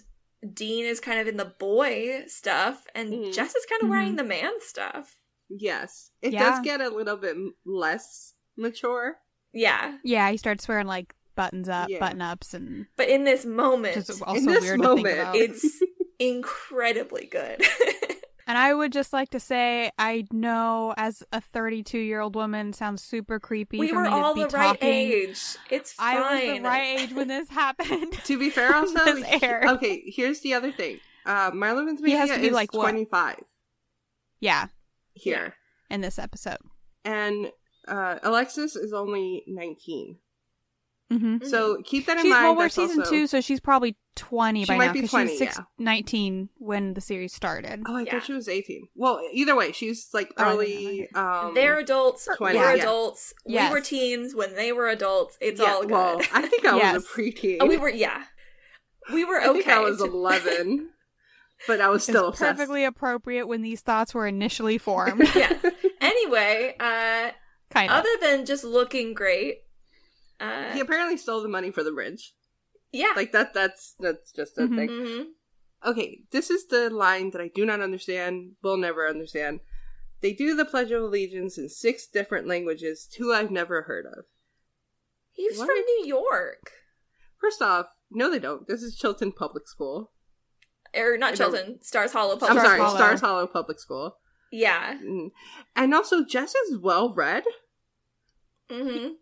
Dean 0.53 0.85
is 0.85 0.99
kind 0.99 1.19
of 1.19 1.27
in 1.27 1.37
the 1.37 1.53
boy 1.59 2.23
stuff, 2.27 2.85
and 2.95 3.11
Mhm. 3.11 3.33
Jess 3.33 3.55
is 3.55 3.65
kind 3.65 3.81
of 3.83 3.89
wearing 3.89 4.13
Mhm. 4.13 4.17
the 4.17 4.23
man 4.23 4.51
stuff. 4.61 5.17
Yes. 5.49 6.11
It 6.21 6.33
Yeah. 6.33 6.51
does 6.51 6.59
get 6.63 6.79
a 6.81 6.89
little 6.89 7.17
bit 7.17 7.35
less 7.65 8.35
mature. 8.55 9.17
Yeah. 9.51 9.97
yeah, 10.03 10.29
he 10.29 10.37
starts 10.37 10.67
wearing 10.67 10.85
like 10.87 11.15
buttons 11.35 11.67
up, 11.67 11.89
Yeah. 11.89 11.99
button 11.99 12.21
ups, 12.21 12.53
and 12.53 12.85
But 12.95 13.09
in 13.09 13.23
this 13.23 13.43
moment, 13.45 13.97
also 13.97 14.25
In 14.35 14.45
this 14.45 14.61
weird 14.61 14.79
to 14.81 14.87
moment, 14.87 15.05
think 15.07 15.17
about. 15.19 15.35
it's 15.35 15.81
incredibly 16.19 17.25
good. 17.25 17.65
And 18.49 18.57
I 18.57 18.73
would 18.73 18.91
just 18.91 19.13
like 19.13 19.29
to 19.29 19.39
say, 19.39 19.91
I 19.99 20.25
know 20.31 20.95
as 20.97 21.21
a 21.31 21.39
32 21.39 21.99
year 21.99 22.19
old 22.19 22.35
woman 22.35 22.73
sounds 22.73 23.03
super 23.03 23.39
creepy. 23.39 23.77
we 23.77 23.89
for 23.89 23.97
were 23.97 24.03
me 24.05 24.09
to 24.09 24.15
all 24.15 24.33
be 24.33 24.41
the 24.41 24.47
right 24.47 24.69
talking. 24.69 24.89
age. 24.89 25.39
It's 25.69 25.93
fine. 25.93 26.17
I 26.17 26.33
was 26.33 26.57
the 26.57 26.63
right 26.67 26.99
age 26.99 27.13
when 27.13 27.27
this 27.27 27.47
happened. 27.51 28.11
To 28.23 28.39
be 28.39 28.49
fair, 28.49 28.75
also, 28.75 28.93
This 29.05 29.43
okay, 29.43 30.01
here's 30.07 30.39
the 30.39 30.55
other 30.55 30.71
thing. 30.71 30.99
Uh, 31.27 31.51
Marlon 31.51 31.85
Ventimiglia 31.85 32.07
He 32.07 32.13
has 32.15 32.29
to 32.31 32.39
be 32.39 32.47
is 32.47 32.53
like 32.53 32.73
what? 32.73 32.89
25 32.89 33.35
yeah, 34.39 34.65
here. 35.13 35.53
in 35.91 36.01
this 36.01 36.17
episode. 36.17 36.57
And 37.05 37.51
uh, 37.87 38.17
Alexis 38.23 38.75
is 38.75 38.93
only 38.93 39.43
19. 39.45 40.17
Hmm 41.09 41.37
So 41.43 41.81
keep 41.83 42.05
that 42.05 42.17
in 42.17 42.23
She's, 42.23 42.31
mind. 42.31 42.43
well, 42.43 42.55
we're 42.55 42.69
season 42.69 42.99
also- 42.99 43.11
two, 43.11 43.27
so 43.27 43.41
she's 43.41 43.59
probably 43.59 43.97
20 44.15 44.65
She 44.65 44.67
by 44.71 44.77
might 44.77 44.85
now 44.87 44.93
be 44.93 44.99
because 44.99 45.09
20, 45.11 45.29
she's 45.29 45.37
six, 45.39 45.57
yeah. 45.57 45.63
19 45.79 46.49
when 46.57 46.93
the 46.93 47.01
series 47.01 47.33
started. 47.33 47.81
Oh, 47.87 47.95
I 47.95 48.01
Yeah. 48.01 48.11
thought 48.11 48.25
she 48.25 48.33
was 48.33 48.47
18. 48.47 48.87
Well, 48.95 49.21
either 49.33 49.55
way, 49.55 49.71
she's 49.71 50.09
like 50.13 50.31
Oh, 50.37 50.43
early. 50.53 51.09
Um, 51.15 51.53
They're 51.55 51.79
adults. 51.79 52.27
20, 52.37 52.57
we're 52.57 52.75
yeah. 52.75 52.81
adults. 52.83 53.33
Yes. 53.45 53.71
We 53.71 53.79
were 53.79 53.83
teens 53.83 54.35
when 54.35 54.55
they 54.55 54.71
were 54.71 54.87
adults. 54.89 55.37
It's 55.41 55.59
yeah, 55.61 55.71
all 55.71 55.81
good. 55.81 55.91
Well, 55.91 56.21
I 56.33 56.41
think 56.47 56.65
I 56.65 56.77
Yes. 56.77 56.93
was 56.95 57.05
a 57.05 57.07
preteen. 57.07 57.57
oh, 57.61 57.65
we 57.65 57.77
were, 57.77 57.89
yeah. 57.89 58.23
We 59.11 59.25
were 59.25 59.39
I 59.41 59.47
okay. 59.47 59.59
think 59.59 59.69
I 59.69 59.79
was 59.79 60.01
11, 60.03 60.89
but 61.67 61.81
I 61.81 61.87
was 61.89 62.03
still 62.03 62.29
it's 62.29 62.39
obsessed. 62.41 62.57
perfectly 62.57 62.83
appropriate 62.85 63.47
when 63.47 63.61
these 63.63 63.81
thoughts 63.81 64.13
were 64.13 64.27
initially 64.27 64.77
formed. 64.77 65.27
yeah. 65.35 65.57
Anyway, 66.01 66.75
uh, 66.79 67.31
kind 67.71 67.89
of. 67.89 67.97
other 67.97 68.09
than 68.21 68.45
just 68.45 68.63
looking 68.63 69.13
great, 69.13 69.59
uh, 70.39 70.71
He 70.73 70.79
apparently 70.79 71.17
stole 71.17 71.41
the 71.41 71.47
money 71.49 71.71
for 71.71 71.83
the 71.83 71.91
bridge. 71.91 72.33
yeah. 72.91 73.13
Like 73.15 73.31
that. 73.33 73.53
That's 73.53 73.95
that's 73.99 74.31
just 74.31 74.57
a 74.57 74.61
Mhm. 74.61 74.75
thing. 74.75 74.89
hmm 74.89 75.21
Okay, 75.89 76.23
this 76.31 76.49
is 76.49 76.67
the 76.67 76.89
line 76.89 77.29
that 77.31 77.39
I 77.41 77.47
do 77.47 77.65
not 77.65 77.79
understand. 77.79 78.55
Will 78.61 78.75
never 78.77 79.07
understand. 79.07 79.61
They 80.21 80.33
do 80.33 80.53
the 80.55 80.65
Pledge 80.65 80.91
of 80.91 81.01
Allegiance 81.01 81.57
in 81.57 81.69
six 81.69 82.05
different 82.05 82.47
languages, 82.47 83.07
two 83.09 83.31
I've 83.33 83.51
never 83.51 83.83
heard 83.83 84.05
of. 84.05 84.25
He's 85.31 85.57
What? 85.57 85.67
from 85.67 85.77
New 85.77 86.05
York. 86.05 86.71
First 87.39 87.61
off, 87.61 87.87
no, 88.11 88.29
they 88.29 88.39
don't. 88.39 88.67
This 88.67 88.83
is 88.83 88.97
Chilton 88.97 89.31
Public 89.31 89.67
School. 89.69 90.11
Or 90.93 91.17
not 91.17 91.33
I 91.33 91.35
don't- 91.35 91.53
Chilton, 91.53 91.81
Stars 91.81 92.11
Hollow 92.11 92.33
I'm 92.33 92.39
Public 92.39 92.59
Stars 92.59 92.65
sorry, 92.67 92.77
School. 92.79 92.85
Hollow. 92.87 92.97
Stars 92.97 93.21
Hollow 93.21 93.47
Public 93.47 93.79
School. 93.79 94.17
Yeah. 94.51 94.97
Mm. 94.99 95.31
And 95.77 95.93
also, 95.93 96.25
Jess 96.25 96.53
is 96.55 96.77
well 96.77 97.13
read. 97.13 97.43
hmm 98.69 99.13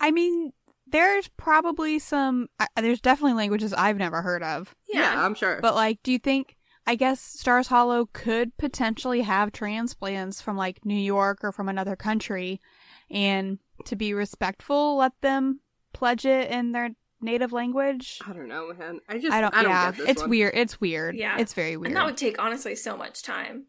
I 0.00 0.10
mean, 0.12 0.52
there's 0.90 1.28
probably 1.36 1.98
some. 1.98 2.48
Uh, 2.58 2.66
there's 2.76 3.00
definitely 3.00 3.34
languages 3.34 3.72
I've 3.72 3.96
never 3.96 4.22
heard 4.22 4.42
of. 4.42 4.74
Yeah. 4.88 5.24
I'm 5.24 5.34
sure. 5.34 5.60
But 5.60 5.74
like, 5.74 6.02
do 6.02 6.12
you 6.12 6.18
think? 6.18 6.56
I 6.86 6.94
guess 6.94 7.20
Stars 7.20 7.66
Hollow 7.66 8.08
could 8.14 8.56
potentially 8.56 9.20
have 9.20 9.52
transplants 9.52 10.40
from 10.40 10.56
like 10.56 10.86
New 10.86 10.94
York 10.94 11.40
or 11.42 11.52
from 11.52 11.68
another 11.68 11.96
country, 11.96 12.62
and 13.10 13.58
to 13.84 13.96
be 13.96 14.14
respectful, 14.14 14.96
let 14.96 15.12
them 15.20 15.60
pledge 15.92 16.24
it 16.24 16.50
in 16.50 16.72
their 16.72 16.90
native 17.20 17.52
language. 17.52 18.18
I 18.26 18.32
don't 18.32 18.48
know, 18.48 18.72
man. 18.72 19.00
I 19.08 19.18
just 19.18 19.32
I 19.32 19.40
don't. 19.42 19.54
I 19.54 19.62
don't 19.62 19.70
yeah, 19.70 19.90
get 19.90 19.98
this 19.98 20.08
it's 20.08 20.20
one. 20.22 20.30
weird. 20.30 20.54
It's 20.54 20.80
weird. 20.80 21.16
Yeah. 21.16 21.36
it's 21.38 21.52
very 21.52 21.76
weird. 21.76 21.88
And 21.88 21.96
that 21.96 22.06
would 22.06 22.16
take, 22.16 22.40
honestly, 22.40 22.74
so 22.74 22.96
much 22.96 23.22
time. 23.22 23.66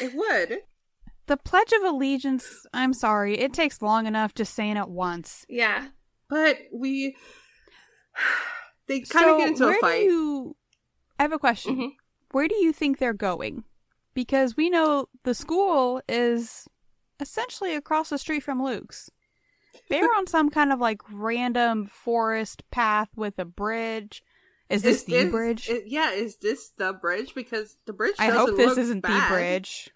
It 0.00 0.12
would. 0.14 0.58
The 1.26 1.36
Pledge 1.36 1.72
of 1.72 1.82
Allegiance. 1.82 2.66
I'm 2.72 2.92
sorry, 2.92 3.38
it 3.38 3.52
takes 3.52 3.82
long 3.82 4.06
enough 4.06 4.34
just 4.34 4.54
saying 4.54 4.76
it 4.76 4.88
once. 4.88 5.44
Yeah. 5.48 5.86
But 6.28 6.58
we 6.72 7.16
they 8.86 9.00
kind 9.00 9.26
of 9.26 9.32
So 9.32 9.38
get 9.38 9.48
into 9.48 9.68
a 9.68 9.74
fight. 9.74 10.00
Do 10.00 10.04
you... 10.04 10.56
I 11.18 11.22
have 11.22 11.32
a 11.32 11.38
question. 11.38 11.76
Mhm. 11.76 11.90
Where 12.32 12.48
do 12.48 12.56
you 12.56 12.72
think 12.72 12.98
they're 12.98 13.12
going? 13.14 13.64
Because 14.14 14.56
we 14.56 14.70
know 14.70 15.08
the 15.24 15.34
school 15.34 16.02
is 16.08 16.66
essentially 17.20 17.74
across 17.74 18.10
the 18.10 18.18
street 18.18 18.42
from 18.42 18.62
Luke's. 18.62 19.10
They're 19.88 20.08
on 20.16 20.26
some 20.26 20.50
kind 20.50 20.72
of 20.72 20.80
like 20.80 21.00
random 21.10 21.86
forest 21.86 22.62
path 22.70 23.08
with 23.16 23.38
a 23.38 23.44
bridge. 23.44 24.22
Is 24.68 24.82
this 24.82 25.04
the 25.04 25.16
is- 25.16 25.30
bridge? 25.30 25.70
i- 25.70 25.82
yeah, 25.86 26.10
is 26.10 26.36
this 26.36 26.70
the 26.76 26.92
bridge? 26.92 27.34
Because 27.34 27.76
the 27.86 27.92
bridge. 27.92 28.16
I 28.18 28.30
hope 28.30 28.56
this 28.56 28.76
isn't 28.76 29.00
bad. 29.00 29.30
the 29.30 29.34
bridge. 29.34 29.90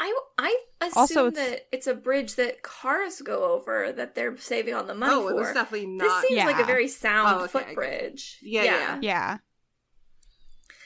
I, 0.00 0.16
I 0.38 0.56
assume 0.80 0.92
Also, 1.00 1.26
it's- 1.26 1.48
that 1.50 1.66
it's 1.72 1.86
a 1.86 1.94
bridge 1.94 2.36
that 2.36 2.62
cars 2.62 3.20
go 3.20 3.52
over 3.52 3.90
that 3.92 4.14
they're 4.14 4.36
saving 4.36 4.74
on 4.74 4.86
the 4.86 4.94
money 4.94 5.12
Oh, 5.14 5.22
for. 5.24 5.30
it 5.32 5.34
was 5.34 5.52
definitely 5.52 5.86
this 5.98 6.06
not. 6.08 6.24
seems 6.24 6.44
like 6.44 6.58
a 6.60 6.64
very 6.64 6.86
sound 6.88 7.40
Oh, 7.40 7.44
okay, 7.44 7.58
I 7.58 7.62
get 7.62 7.62
it. 7.62 7.66
footbridge. 7.66 8.38
Yeah, 8.42 8.62
yeah. 8.64 8.98
Yeah, 9.02 9.38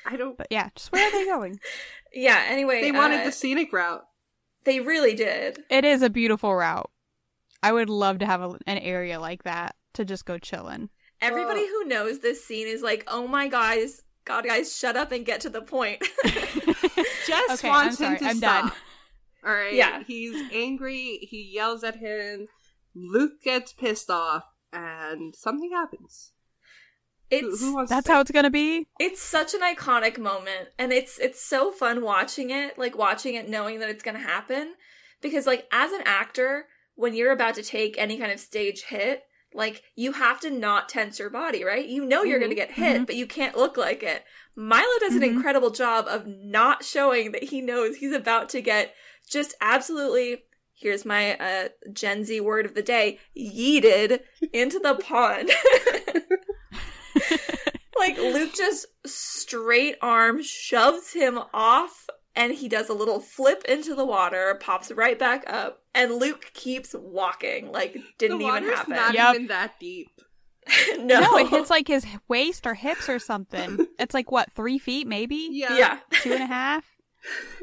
I 0.06 0.16
don't. 0.16 0.36
but 0.36 0.48
yeah, 0.50 0.70
just 0.74 0.90
where 0.92 1.06
are 1.06 1.10
they 1.12 1.26
going? 1.26 1.58
Yeah, 2.14 2.44
anyway. 2.48 2.82
They 2.82 2.92
wanted 2.92 3.22
uh, 3.22 3.24
the 3.24 3.32
scenic 3.32 3.72
route. 3.72 4.04
They 4.64 4.80
really 4.80 5.14
did. 5.14 5.64
it 5.70 5.82
is 5.86 6.02
a 6.02 6.10
beautiful 6.10 6.54
route. 6.54 6.90
I 7.62 7.72
would 7.72 7.88
love 7.88 8.18
to 8.18 8.26
have 8.26 8.42
a, 8.42 8.50
an 8.66 8.76
area 8.76 9.18
like 9.18 9.44
that 9.44 9.76
to 9.94 10.04
just 10.04 10.26
go 10.26 10.34
chillin'. 10.38 10.90
Everybody 11.22 11.60
Well- 11.60 11.68
who 11.70 11.84
knows 11.88 12.18
this 12.18 12.44
scene 12.44 12.66
is 12.66 12.82
like, 12.82 13.04
oh 13.08 13.26
my 13.26 13.48
guys, 13.48 14.02
God, 14.26 14.44
guys, 14.44 14.76
shut 14.76 14.94
up 14.94 15.10
and 15.10 15.24
get 15.24 15.40
to 15.40 15.48
the 15.48 15.62
point. 15.62 16.02
just 17.26 17.64
Okay, 17.64 17.68
wants 17.70 17.98
I'm 18.00 18.12
him 18.12 18.18
to 18.18 18.24
I'm 18.26 18.36
stop. 18.36 18.62
done. 18.64 18.72
All 19.44 19.52
right. 19.52 19.74
Yeah. 19.74 20.02
He's 20.06 20.40
angry. 20.52 21.18
He 21.22 21.50
yells 21.54 21.82
at 21.84 21.96
him. 21.96 22.46
Luke 22.94 23.42
gets 23.42 23.72
pissed 23.72 24.10
off, 24.10 24.44
and 24.72 25.34
something 25.34 25.70
happens. 25.72 26.32
It's 27.30 27.60
who 27.60 27.74
wants 27.74 27.88
That's 27.90 28.06
say? 28.06 28.12
how 28.12 28.20
it's 28.20 28.30
gonna 28.30 28.50
be. 28.50 28.86
it's 29.00 29.22
such 29.22 29.54
an 29.54 29.60
iconic 29.62 30.18
moment 30.18 30.68
and 30.78 30.92
it's 30.92 31.18
it's 31.18 31.42
so 31.42 31.72
fun 31.72 32.02
watching 32.02 32.50
it, 32.50 32.78
like 32.78 32.96
watching 32.96 33.34
it 33.34 33.48
knowing 33.48 33.80
that 33.80 33.88
it's 33.88 34.02
going 34.02 34.16
to 34.18 34.22
happen 34.22 34.74
because 35.22 35.46
like 35.46 35.66
as 35.72 35.92
an 35.92 36.02
actor, 36.04 36.66
when 36.94 37.14
you're 37.14 37.32
about 37.32 37.54
to 37.54 37.62
take 37.62 37.96
any 37.96 38.18
kind 38.18 38.30
of 38.32 38.38
stage 38.38 38.82
hit, 38.82 39.22
like 39.54 39.82
you 39.96 40.12
have 40.12 40.40
to 40.40 40.50
not 40.50 40.90
tense 40.90 41.18
your 41.18 41.30
body, 41.30 41.64
right? 41.64 41.86
You 41.88 42.04
know 42.04 42.22
you're 42.22 42.38
going 42.38 42.50
to 42.50 42.54
get 42.54 42.72
hit, 42.72 43.00
Mhm. 43.02 43.06
but 43.06 43.16
you 43.16 43.26
can't 43.26 43.56
look 43.56 43.78
like 43.78 44.02
it. 44.02 44.24
Milo 44.54 44.84
does 45.00 45.14
an 45.14 45.22
Mhm. 45.22 45.28
incredible 45.36 45.70
job 45.70 46.06
of 46.08 46.26
not 46.26 46.84
showing 46.84 47.32
that 47.32 47.44
he 47.44 47.62
knows 47.62 47.96
he's 47.96 48.12
about 48.14 48.50
to 48.50 48.60
get 48.60 48.94
just 49.32 49.54
absolutely 49.60 50.44
here's 50.74 51.04
my 51.04 51.36
uh 51.36 51.68
Gen 51.92 52.24
Z 52.24 52.40
word 52.40 52.66
of 52.66 52.74
the 52.74 52.82
day, 52.82 53.18
yeeted 53.36 54.20
into 54.52 54.78
the 54.78 54.94
pond. 54.96 55.50
like 57.98 58.16
Luke 58.18 58.54
just 58.54 58.86
straight 59.06 59.96
arm 60.00 60.42
shoves 60.42 61.12
him 61.12 61.38
off 61.54 62.08
and 62.34 62.54
he 62.54 62.68
does 62.68 62.88
a 62.88 62.94
little 62.94 63.20
flip 63.20 63.62
into 63.68 63.94
the 63.94 64.06
water, 64.06 64.58
pops 64.60 64.90
right 64.90 65.18
back 65.18 65.44
up, 65.46 65.82
and 65.94 66.14
Luke 66.14 66.50
keeps 66.54 66.94
walking 66.98 67.70
like 67.70 67.96
didn't 68.18 68.38
the 68.38 68.46
even 68.46 68.64
happen. 68.64 68.96
not 68.96 69.14
Yep. 69.14 69.34
even 69.34 69.46
that 69.48 69.78
deep. 69.78 70.08
no. 70.98 71.20
No, 71.20 71.36
it 71.38 71.48
hits 71.48 71.70
like 71.70 71.88
his 71.88 72.06
waist 72.28 72.66
or 72.66 72.74
hips 72.74 73.08
or 73.08 73.18
something. 73.18 73.86
It's 73.98 74.14
like 74.14 74.32
what, 74.32 74.50
three 74.52 74.78
feet 74.78 75.06
maybe? 75.06 75.48
Yeah. 75.52 75.76
yeah. 75.76 75.98
Two 76.22 76.32
and 76.32 76.42
a 76.42 76.46
half? 76.46 76.84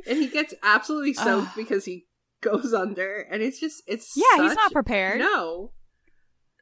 And 0.07 0.18
he 0.18 0.27
gets 0.27 0.53
absolutely 0.64 1.14
soaked 1.14 1.48
Ugh. 1.49 1.53
because 1.57 1.86
he 1.86 2.06
goes 2.41 2.73
under 2.73 3.19
and 3.30 3.41
it's 3.44 3.60
just 3.60 3.84
it's 3.88 4.14
Yeah, 4.15 4.44
he's 4.44 4.56
not 4.56 4.72
prepared. 4.72 5.19
No. 5.19 5.72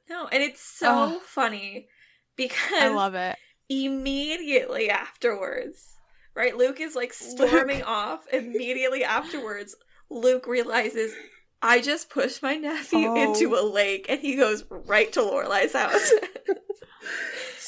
No, 0.10 0.28
and 0.28 0.41
it's 0.41 0.61
so 0.61 1.15
Ugh. 1.18 1.22
funny 1.24 1.88
because 2.36 2.82
I 2.82 2.88
love 2.88 3.14
it. 3.15 3.36
immediately 3.69 4.90
afterwards, 4.90 5.95
right? 6.36 6.56
Luke 6.57 6.80
is 6.80 6.95
like 6.95 7.14
storming 7.14 7.84
off. 7.84 8.26
Immediately 8.32 9.03
afterwards, 9.03 9.76
Luke 10.10 10.48
realizes 10.48 11.14
I 11.61 11.82
just 11.82 12.10
pushed 12.10 12.41
my 12.41 12.56
nephew 12.56 13.07
Oh. 13.10 13.15
into 13.34 13.56
a 13.56 13.64
lake, 13.65 14.06
and 14.10 14.19
he 14.22 14.36
goes 14.36 14.64
right 14.69 15.11
to 15.14 15.19
Lorelai's 15.22 15.74
house. 15.74 16.11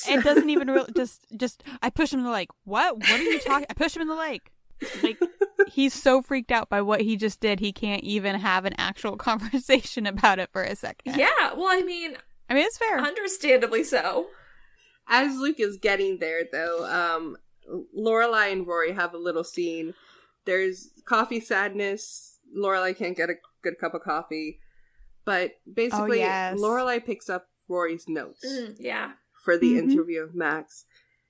And 0.07 0.23
doesn't 0.23 0.49
even 0.49 0.69
really 0.69 0.91
just 0.95 1.26
just 1.35 1.64
I 1.81 1.89
push 1.89 2.14
him 2.14 2.19
in 2.19 2.26
the 2.26 2.31
lake. 2.31 2.49
What? 2.64 2.97
What 2.97 3.10
are 3.11 3.23
you 3.23 3.39
talking? 3.39 3.65
I 3.69 3.73
push 3.73 3.95
him 3.95 4.01
in 4.01 4.07
the 4.07 4.15
lake. 4.15 4.51
Like 5.03 5.19
he's 5.68 5.93
so 5.93 6.22
freaked 6.22 6.51
out 6.51 6.69
by 6.69 6.81
what 6.81 7.01
he 7.01 7.15
just 7.18 7.39
did, 7.39 7.60
he 7.60 7.72
can't 7.73 8.03
even 8.03 8.35
have 8.39 8.65
an 8.65 8.73
actual 8.77 9.18
conversation 9.30 10.06
about 10.07 10.39
it 10.39 10.49
for 10.51 10.64
a 10.64 10.76
second. 10.76 11.15
yeah, 11.18 11.53
well, 11.56 11.68
I 11.69 11.81
mean, 11.81 12.15
I 12.49 12.53
mean 12.53 12.65
it's 12.65 12.77
fair. 12.77 12.99
understandably 12.99 13.84
so. 13.84 14.27
As 15.07 15.35
Luke 15.38 15.60
is 15.60 15.77
getting 15.81 16.19
there 16.19 16.43
though, 16.51 16.85
um 16.89 17.38
Lorelai 17.97 18.51
and 18.51 18.65
Rory 18.65 18.93
have 18.93 19.14
a 19.14 19.18
little 19.18 19.43
scene. 19.43 19.93
There's 20.45 20.89
coffee 21.06 21.39
sadness. 21.39 22.39
Lorelai 22.57 22.97
can't 22.97 23.15
get 23.18 23.30
a 23.30 23.35
good 23.61 23.77
cup 23.80 23.93
of 23.93 24.01
coffee. 24.01 24.60
But 25.26 25.51
basically 25.72 26.19
yes. 26.19 26.57
Lorelai 26.60 27.06
picks 27.06 27.30
up 27.30 27.47
Rory's 27.68 28.06
notes. 28.07 28.43
Mm, 28.45 28.76
yeah. 28.80 29.11
for 29.45 29.57
the 29.57 29.73
Mhm. 29.76 29.91
interview 29.91 30.22
of 30.22 30.35
Max. 30.35 30.85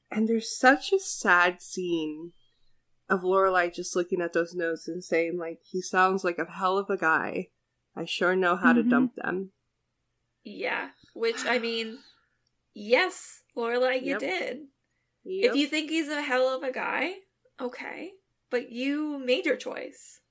And 0.10 0.28
there's 0.28 0.58
such 0.58 0.92
a 0.92 1.00
sad 1.00 1.62
scene 1.62 2.32
of 3.10 3.22
Lorelai 3.22 3.74
just 3.74 3.96
looking 3.96 4.22
at 4.22 4.34
those 4.34 4.54
notes 4.54 4.88
and 4.88 5.04
saying, 5.04 5.38
like, 5.38 5.60
he 5.64 5.82
sounds 5.82 6.24
like 6.24 6.38
a 6.38 6.50
hell 6.50 6.78
of 6.78 6.90
a 6.90 6.98
guy. 6.98 7.50
I 7.96 8.06
sure 8.06 8.36
know 8.36 8.56
how 8.56 8.74
to 8.74 8.84
Mhm. 8.84 8.90
dump 8.90 9.16
them. 9.16 9.52
Yeah. 10.44 10.92
Which, 11.14 11.46
I 11.46 11.60
mean, 11.60 12.00
yes, 12.74 13.44
Lorelai, 13.56 14.02
you 14.02 14.12
Yep. 14.12 14.20
did. 14.20 14.68
Yep. 15.24 15.52
If 15.52 15.56
you 15.58 15.68
think 15.68 15.90
he's 15.90 16.08
a 16.08 16.22
hell 16.22 16.48
of 16.48 16.64
a 16.64 16.72
guy, 16.72 17.16
okay. 17.60 18.14
But 18.50 18.70
you 18.72 19.20
made 19.20 19.46
your 19.46 19.58
choice. 19.58 20.22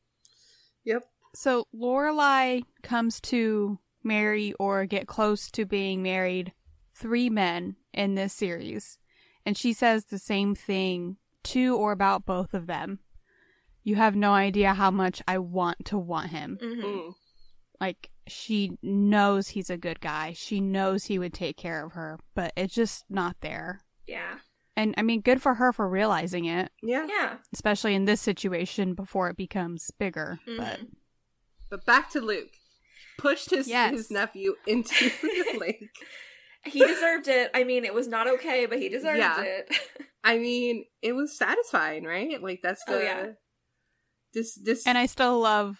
Yep. 0.84 1.10
So 1.34 1.66
Lorelai 1.74 2.64
comes 2.82 3.20
to 3.22 3.78
marry 4.02 4.54
or 4.54 4.86
get 4.86 5.06
close 5.06 5.50
to 5.50 5.66
being 5.66 6.02
married 6.02 6.52
three 6.94 7.28
men 7.28 7.76
in 7.92 8.14
this 8.14 8.32
series, 8.32 8.98
and 9.44 9.56
she 9.56 9.72
says 9.72 10.06
the 10.06 10.18
same 10.18 10.54
thing 10.54 11.18
to 11.48 11.76
or 11.76 11.92
about 11.92 12.24
both 12.26 12.54
of 12.54 12.66
them. 12.66 13.00
You 13.84 13.96
have 13.96 14.14
no 14.16 14.32
idea 14.32 14.74
how 14.74 14.90
much 14.90 15.22
I 15.26 15.38
want 15.38 15.84
to 15.86 15.98
want 15.98 16.30
him. 16.30 16.58
hmm 16.60 16.80
Mm. 16.82 17.14
Like 17.80 18.10
she 18.26 18.76
knows 18.82 19.48
he's 19.48 19.70
a 19.70 19.76
good 19.76 20.00
guy. 20.00 20.32
She 20.36 20.60
knows 20.60 21.04
he 21.04 21.18
would 21.18 21.32
take 21.32 21.56
care 21.56 21.84
of 21.86 21.92
her, 21.92 22.18
but 22.34 22.52
it's 22.56 22.74
just 22.74 23.04
not 23.08 23.36
there. 23.40 23.80
Yeah. 24.06 24.38
And 24.76 24.94
I 24.98 25.02
mean, 25.02 25.20
good 25.22 25.40
for 25.40 25.54
her 25.54 25.72
for 25.72 25.88
realizing 25.88 26.44
it, 26.44 26.70
Yeah. 26.82 27.06
Yeah. 27.08 27.36
especially 27.52 27.94
in 27.94 28.04
this 28.04 28.20
situation 28.20 28.94
before 28.94 29.28
it 29.30 29.36
becomes 29.36 29.90
bigger. 29.98 30.40
But 30.46 30.80
Mhm. 30.80 30.86
But 31.70 31.84
back 31.86 32.10
to 32.10 32.20
Luke. 32.20 32.52
Pushed 33.16 33.50
his, 33.50 33.68
Yes. 33.68 33.92
his 33.92 34.10
nephew 34.10 34.54
into 34.66 35.10
the 35.22 35.58
lake. 35.60 35.88
He 36.64 36.84
deserved 36.84 37.28
it. 37.28 37.50
I 37.54 37.62
mean, 37.64 37.84
it 37.84 37.94
was 37.94 38.08
not 38.08 38.26
okay, 38.28 38.66
but 38.66 38.78
he 38.78 38.88
deserved 38.88 39.18
Yeah. 39.18 39.40
it. 39.42 39.76
I 40.24 40.38
mean, 40.38 40.84
it 41.02 41.12
was 41.12 41.36
satisfying, 41.36 42.04
right? 42.04 42.42
Like, 42.42 42.60
that's 42.62 42.82
the. 42.86 42.94
Oh, 42.96 43.00
yeah. 43.02 43.26
This, 44.34 44.54
this. 44.62 44.86
and 44.86 44.98
I 44.98 45.06
still 45.06 45.40
love 45.40 45.78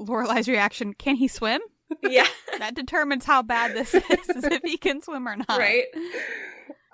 Lorelai's 0.00 0.48
reaction. 0.48 0.94
Can 0.94 1.16
he 1.16 1.28
swim? 1.28 1.60
yeah. 2.02 2.26
That 2.58 2.74
determines 2.76 3.24
how 3.24 3.42
bad 3.42 3.74
this 3.74 3.92
is, 3.94 4.02
is 4.28 4.44
if 4.44 4.60
he 4.62 4.76
can 4.76 5.02
swim 5.02 5.26
or 5.26 5.36
not. 5.36 5.48
Right? 5.58 5.84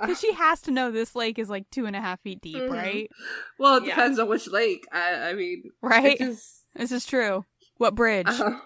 Because 0.00 0.20
she 0.20 0.32
has 0.32 0.60
to 0.62 0.70
know 0.70 0.92
this 0.92 1.16
lake 1.16 1.40
is 1.40 1.50
like 1.50 1.68
two 1.72 1.84
and 1.86 1.96
a 1.96 2.00
half 2.00 2.20
feet 2.20 2.40
deep, 2.40 2.54
Mhm. 2.56 2.70
right? 2.70 3.10
well, 3.58 3.78
it 3.78 3.82
Yeah. 3.84 3.96
depends 3.96 4.20
on 4.20 4.28
which 4.28 4.46
lake. 4.48 4.84
I, 4.92 5.30
I 5.30 5.34
mean, 5.34 5.64
Right. 5.82 6.12
it 6.12 6.24
just. 6.24 6.64
This 6.76 6.92
is 6.92 7.04
true. 7.04 7.44
What 7.78 7.96
bridge? 7.96 8.28
Uh, 8.28 8.60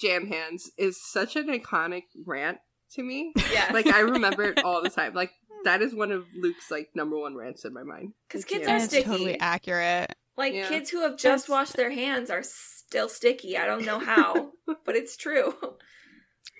Jam 0.00 0.26
Hands 0.26 0.70
is 0.76 1.00
such 1.02 1.34
an 1.36 1.46
iconic 1.48 2.02
rant 2.26 2.58
to 2.92 3.02
me. 3.02 3.32
Yeah. 3.52 3.70
Like 3.72 3.86
I 3.86 4.00
remember 4.00 4.42
it 4.44 4.62
all 4.62 4.82
the 4.82 4.90
time. 4.90 5.14
Like 5.14 5.30
that 5.64 5.82
is 5.82 5.94
one 5.94 6.12
of 6.12 6.26
Luke's 6.38 6.70
like 6.70 6.90
number 6.94 7.18
one 7.18 7.36
rants 7.36 7.64
in 7.64 7.72
my 7.72 7.82
mind. 7.82 8.12
Because 8.28 8.44
kids 8.44 8.62
Jam 8.66 8.70
are 8.70 8.72
And 8.72 8.80
Hands. 8.80 8.90
sticky. 8.90 9.04
totally 9.08 9.40
accurate. 9.40 10.14
Like 10.36 10.54
Yeah. 10.54 10.68
kids 10.68 10.90
who 10.90 11.02
have 11.02 11.16
just 11.16 11.48
washed 11.48 11.76
their 11.76 11.90
hands 11.90 12.30
are 12.30 12.42
still 12.42 13.08
sticky. 13.08 13.56
I 13.58 13.66
don't 13.66 13.84
know 13.84 13.98
how, 13.98 14.52
but 14.84 14.96
it's 14.96 15.16
true. 15.16 15.54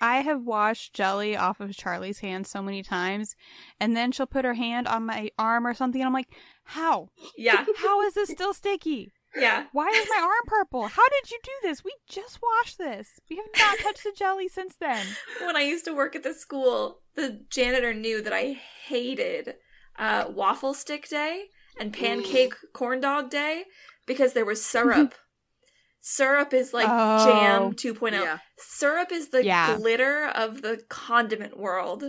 I 0.01 0.17
have 0.21 0.43
washed 0.43 0.93
jelly 0.93 1.35
off 1.37 1.59
of 1.59 1.75
Charlie's 1.75 2.19
hand 2.19 2.45
so 2.47 2.61
many 2.61 2.83
times, 2.83 3.35
and 3.79 3.95
then 3.95 4.11
she'll 4.11 4.25
put 4.25 4.43
her 4.45 4.53
hand 4.55 4.87
on 4.87 5.05
my 5.05 5.29
arm 5.39 5.65
or 5.65 5.73
something, 5.73 6.01
and 6.01 6.07
I'm 6.07 6.13
like, 6.13 6.29
how? 6.63 7.09
Yeah. 7.37 7.65
How 7.77 8.01
is 8.01 8.13
this 8.13 8.29
still 8.29 8.53
sticky? 8.53 9.11
Yeah. 9.35 9.65
Why 9.71 9.87
is 9.89 10.07
my 10.09 10.21
arm 10.21 10.45
purple? 10.45 10.87
How 10.87 11.07
did 11.09 11.31
you 11.31 11.39
do 11.43 11.51
this? 11.63 11.83
We 11.83 11.93
just 12.07 12.39
washed 12.41 12.77
this. 12.77 13.19
We 13.29 13.37
have 13.37 13.45
not 13.57 13.79
touched 13.79 14.03
the 14.03 14.13
jelly 14.15 14.47
since 14.47 14.75
then. 14.79 15.05
When 15.41 15.55
I 15.57 15.61
used 15.61 15.85
to 15.85 15.93
work 15.95 16.15
at 16.15 16.23
the 16.23 16.33
school, 16.33 16.99
the 17.15 17.41
janitor 17.49 17.93
knew 17.93 18.21
that 18.21 18.33
I 18.33 18.59
hated 18.85 19.55
uh, 19.97 20.25
waffle 20.29 20.73
stick 20.73 21.07
day 21.09 21.45
and 21.79 21.91
pancake 21.93 22.53
corn 22.73 23.01
dog 23.01 23.29
day 23.29 23.63
because 24.05 24.33
there 24.33 24.45
was 24.45 24.63
syrup. 24.63 25.15
syrup 26.01 26.53
is 26.53 26.73
like 26.73 26.87
Oh. 26.89 27.25
jam 27.25 27.73
2.0. 27.73 28.11
Yeah. 28.11 28.37
Syrup 28.57 29.11
is 29.11 29.29
the 29.29 29.43
Yeah. 29.43 29.77
glitter 29.77 30.27
of 30.27 30.61
the 30.61 30.83
condiment 30.89 31.57
world. 31.57 32.03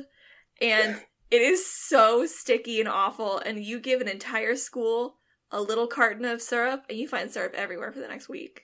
And 0.60 1.02
it 1.30 1.40
is 1.42 1.66
so 1.66 2.26
sticky 2.26 2.80
and 2.80 2.88
awful. 2.88 3.38
And 3.38 3.64
you 3.64 3.80
give 3.80 4.00
an 4.00 4.08
entire 4.08 4.56
school 4.56 5.16
a 5.50 5.60
little 5.60 5.86
carton 5.86 6.24
of 6.24 6.40
syrup, 6.42 6.84
and 6.88 6.98
you 6.98 7.06
find 7.08 7.30
syrup 7.30 7.54
everywhere 7.54 7.92
for 7.92 8.00
the 8.00 8.08
next 8.08 8.28
week. 8.28 8.62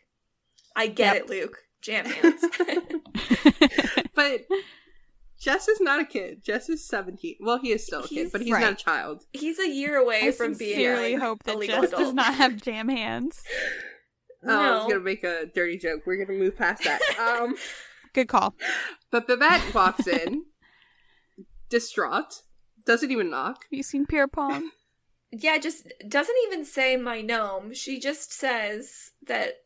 I 0.77 0.87
get 0.87 1.15
Yep. 1.15 1.25
it, 1.25 1.31
Luke. 1.31 1.59
Jam 1.83 2.05
hands. 2.05 2.45
But 4.15 4.43
Jess 5.39 5.69
is 5.69 5.81
not 5.81 6.01
a 6.01 6.05
kid. 6.05 6.45
Jess 6.45 6.69
is 6.69 6.87
seventeen. 6.87 7.37
Well, 7.41 7.59
he 7.59 7.71
is 7.73 7.87
still 7.87 8.05
a 8.05 8.09
kid, 8.09 8.31
but 8.33 8.43
he's 8.43 8.53
Right. 8.53 8.61
not 8.61 8.73
a 8.73 8.77
child. 8.77 9.25
He's 9.33 9.59
a 9.59 9.69
year 9.69 9.97
away 9.97 10.21
I 10.29 10.33
from 10.33 10.55
being 10.55 10.75
sincerely 10.75 11.15
a, 11.15 11.21
hope 11.21 11.43
that 11.45 11.57
legal 11.59 11.81
Jess 11.81 11.91
does 11.91 12.13
not 12.13 12.35
have 12.35 12.61
jam 12.61 12.89
hands. 12.89 13.43
Oh, 14.43 14.59
I 14.59 14.71
was 14.79 14.87
gonna 14.91 15.01
make 15.05 15.23
a 15.23 15.45
dirty 15.55 15.77
joke. 15.77 16.03
We're 16.07 16.25
gonna 16.25 16.39
move 16.39 16.57
past 16.57 16.83
that. 16.85 17.01
Um, 17.43 17.57
Good 18.15 18.29
call. 18.29 18.55
but 19.11 19.27
Babette 19.27 19.75
walks 19.75 20.07
in, 20.07 20.45
distraught, 21.69 22.41
doesn't 22.87 23.11
even 23.11 23.29
knock. 23.29 23.65
Have 23.65 23.77
you 23.77 23.83
seen 23.83 24.07
Pierpont? 24.07 24.73
Yeah, 25.33 25.59
just 25.59 25.87
doesn't 26.09 26.37
even 26.47 26.65
say 26.65 26.97
my 26.97 27.21
gnome. 27.21 27.73
She 27.75 28.01
just 28.01 28.33
says 28.33 29.13
that 29.27 29.59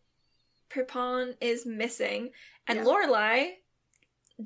Pierpont 0.69 1.36
is 1.41 1.65
missing, 1.65 2.31
and 2.66 2.78
Yeah. 2.81 2.85
Lorelai 2.85 3.53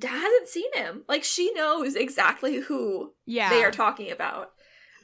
hasn't 0.01 0.49
seen 0.49 0.73
him. 0.75 1.05
Like 1.09 1.25
she 1.25 1.53
knows 1.55 1.97
exactly 1.97 2.57
who 2.61 3.15
Yeah. 3.25 3.51
they 3.51 3.65
are 3.65 3.71
talking 3.71 4.11
about. 4.11 4.53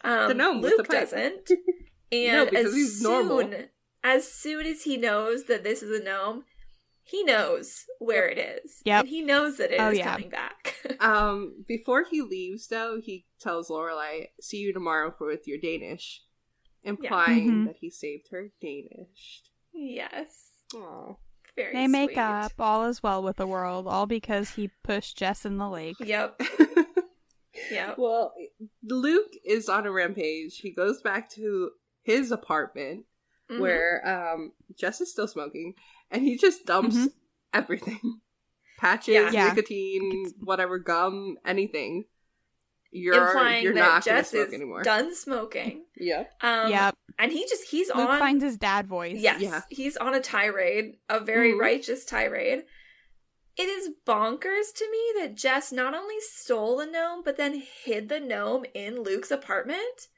Um, 0.03 0.29
The 0.29 0.35
gnome 0.35 0.61
Luke 0.61 0.87
doesn't, 0.89 1.51
and 2.13 2.53
No, 2.53 2.59
as 2.59 2.75
he's 2.75 3.01
soon 3.01 3.27
normal. 3.29 3.65
as 4.03 4.31
soon 4.31 4.67
as 4.67 4.83
he 4.83 4.97
knows 4.99 5.45
that 5.45 5.65
this 5.65 5.83
is 5.83 5.99
a 5.99 6.05
gnome, 6.05 6.45
he 7.05 7.23
knows 7.25 7.85
where 7.99 8.27
it 8.29 8.39
is. 8.39 8.81
Yep. 8.85 9.01
And 9.01 9.09
he 9.09 9.23
knows 9.23 9.59
that 9.59 9.71
it 9.71 9.75
is 9.75 9.81
Oh, 9.81 9.91
yeah. 9.91 10.13
coming 10.13 10.31
back. 10.31 10.75
Um, 11.01 11.65
before 11.69 12.05
he 12.11 12.21
leaves, 12.23 12.67
though, 12.69 13.01
he 13.03 13.27
tells 13.41 13.69
Lorelai, 13.71 14.29
"See 14.41 14.59
you 14.59 14.73
tomorrow 14.73 15.13
for 15.17 15.27
with 15.27 15.47
your 15.47 15.59
Danish," 15.59 16.23
implying 16.83 17.51
Mhm. 17.51 17.67
that 17.67 17.77
he 17.81 17.91
saved 17.91 18.29
her 18.31 18.51
Danish. 18.61 19.43
yes. 19.73 20.51
Aww. 20.75 21.17
Very 21.57 21.73
They 21.73 21.87
make 21.87 22.11
sweet. 22.11 22.19
up. 22.19 22.53
All 22.59 22.85
is 22.87 23.03
well 23.03 23.23
with 23.23 23.37
the 23.37 23.47
world, 23.47 23.87
all 23.87 24.07
because 24.07 24.51
he 24.57 24.71
pushed 24.83 25.17
Jess 25.19 25.45
in 25.47 25.57
the 25.59 25.69
lake. 25.69 25.97
Yep. 26.01 26.41
Yep. 27.71 27.99
well, 27.99 28.35
Luke 28.83 29.31
is 29.45 29.69
on 29.69 29.87
a 29.87 29.93
rampage. 29.93 30.59
He 30.59 30.71
goes 30.73 31.01
back 31.01 31.31
to 31.31 31.71
his 32.03 32.33
apartment 32.33 33.07
Mhm. 33.51 33.61
where 33.61 34.03
um 34.07 34.53
Jess 34.77 35.01
is 35.01 35.13
still 35.13 35.29
smoking, 35.29 35.75
and 36.11 36.23
he 36.23 36.37
just 36.37 36.67
dumps 36.67 36.97
Mhm. 36.97 37.13
everything. 37.53 38.21
Patches, 38.79 39.15
Yeah. 39.15 39.31
Yeah. 39.31 39.49
nicotine, 39.49 40.33
whatever, 40.41 40.79
gum, 40.79 41.37
anything. 41.45 42.05
You're 42.91 43.27
implying 43.29 43.65
you're 43.65 43.75
that 43.75 43.81
not 43.81 44.05
Jess 44.05 44.31
gonna 44.31 44.45
smoke 44.45 44.49
is 44.49 44.55
anymore. 44.55 44.83
done 44.83 45.15
smoking. 45.15 45.85
yeah. 45.97 46.25
Um, 46.41 46.71
yep. 46.71 46.95
And 47.19 47.33
he 47.33 47.45
just 47.49 47.65
he's 47.69 47.89
Luke 47.89 48.09
on 48.09 48.19
finds 48.21 48.45
his 48.45 48.57
dad 48.57 48.87
voice. 48.87 49.17
Yes. 49.19 49.41
Yeah. 49.41 49.63
He's 49.69 49.97
on 49.97 50.15
a 50.15 50.21
tirade, 50.21 50.99
a 51.09 51.19
very 51.19 51.53
Mhm. 51.55 51.59
righteous 51.61 52.05
tirade. 52.05 52.65
It 53.57 53.69
is 53.69 53.91
bonkers 54.07 54.73
to 54.77 54.91
me 54.91 55.13
that 55.21 55.35
Jess 55.37 55.73
not 55.73 55.95
only 55.95 56.21
stole 56.21 56.77
the 56.77 56.87
gnome, 56.87 57.23
but 57.25 57.37
then 57.37 57.63
hid 57.85 58.09
the 58.09 58.21
gnome 58.21 58.65
in 58.75 59.03
Luke's 59.03 59.31
apartment. 59.31 60.09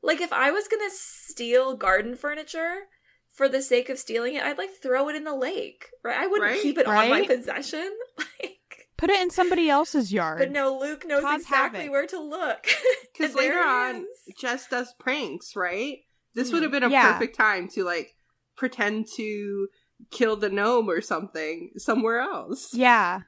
Like, 0.00 0.20
if 0.20 0.32
I 0.32 0.50
was 0.50 0.66
gonna 0.68 0.90
steal 0.90 1.76
garden 1.76 2.14
furniture 2.16 2.88
for 3.32 3.48
the 3.48 3.62
sake 3.62 3.88
of 3.88 3.98
stealing 3.98 4.34
it, 4.34 4.42
I'd 4.42 4.58
like 4.58 4.70
throw 4.82 5.08
it 5.08 5.16
in 5.16 5.24
the 5.24 5.34
lake, 5.34 5.88
right? 6.04 6.16
I 6.18 6.26
wouldn't 6.26 6.50
Right? 6.52 6.62
keep 6.62 6.78
it 6.78 6.86
on 6.86 7.08
my 7.10 7.26
possession. 7.26 7.90
Like, 8.18 8.58
Put 8.98 9.10
it 9.10 9.20
in 9.20 9.30
somebody 9.30 9.68
else's 9.68 10.12
yard. 10.12 10.38
but 10.38 10.52
no, 10.52 10.78
Luke 10.78 11.04
knows 11.06 11.22
Cause 11.22 11.40
exactly 11.40 11.88
where 11.88 12.06
to 12.06 12.20
look. 12.20 12.66
Because 13.12 13.34
later 13.34 13.58
on, 13.58 13.96
is. 14.28 14.34
Jess 14.38 14.68
does 14.68 14.94
pranks, 14.98 15.54
right? 15.56 15.98
This 16.34 16.50
would 16.52 16.58
hmm. 16.58 16.62
have 16.64 16.72
been 16.72 16.82
a 16.84 16.88
Yeah. 16.90 17.12
perfect 17.12 17.36
time 17.36 17.68
to 17.74 17.84
like 17.84 18.14
pretend 18.56 19.06
to 19.16 19.68
kill 20.10 20.36
the 20.36 20.48
gnome 20.50 20.88
or 20.88 21.00
something 21.00 21.72
somewhere 21.76 22.20
else. 22.20 22.72
Yeah. 22.74 23.20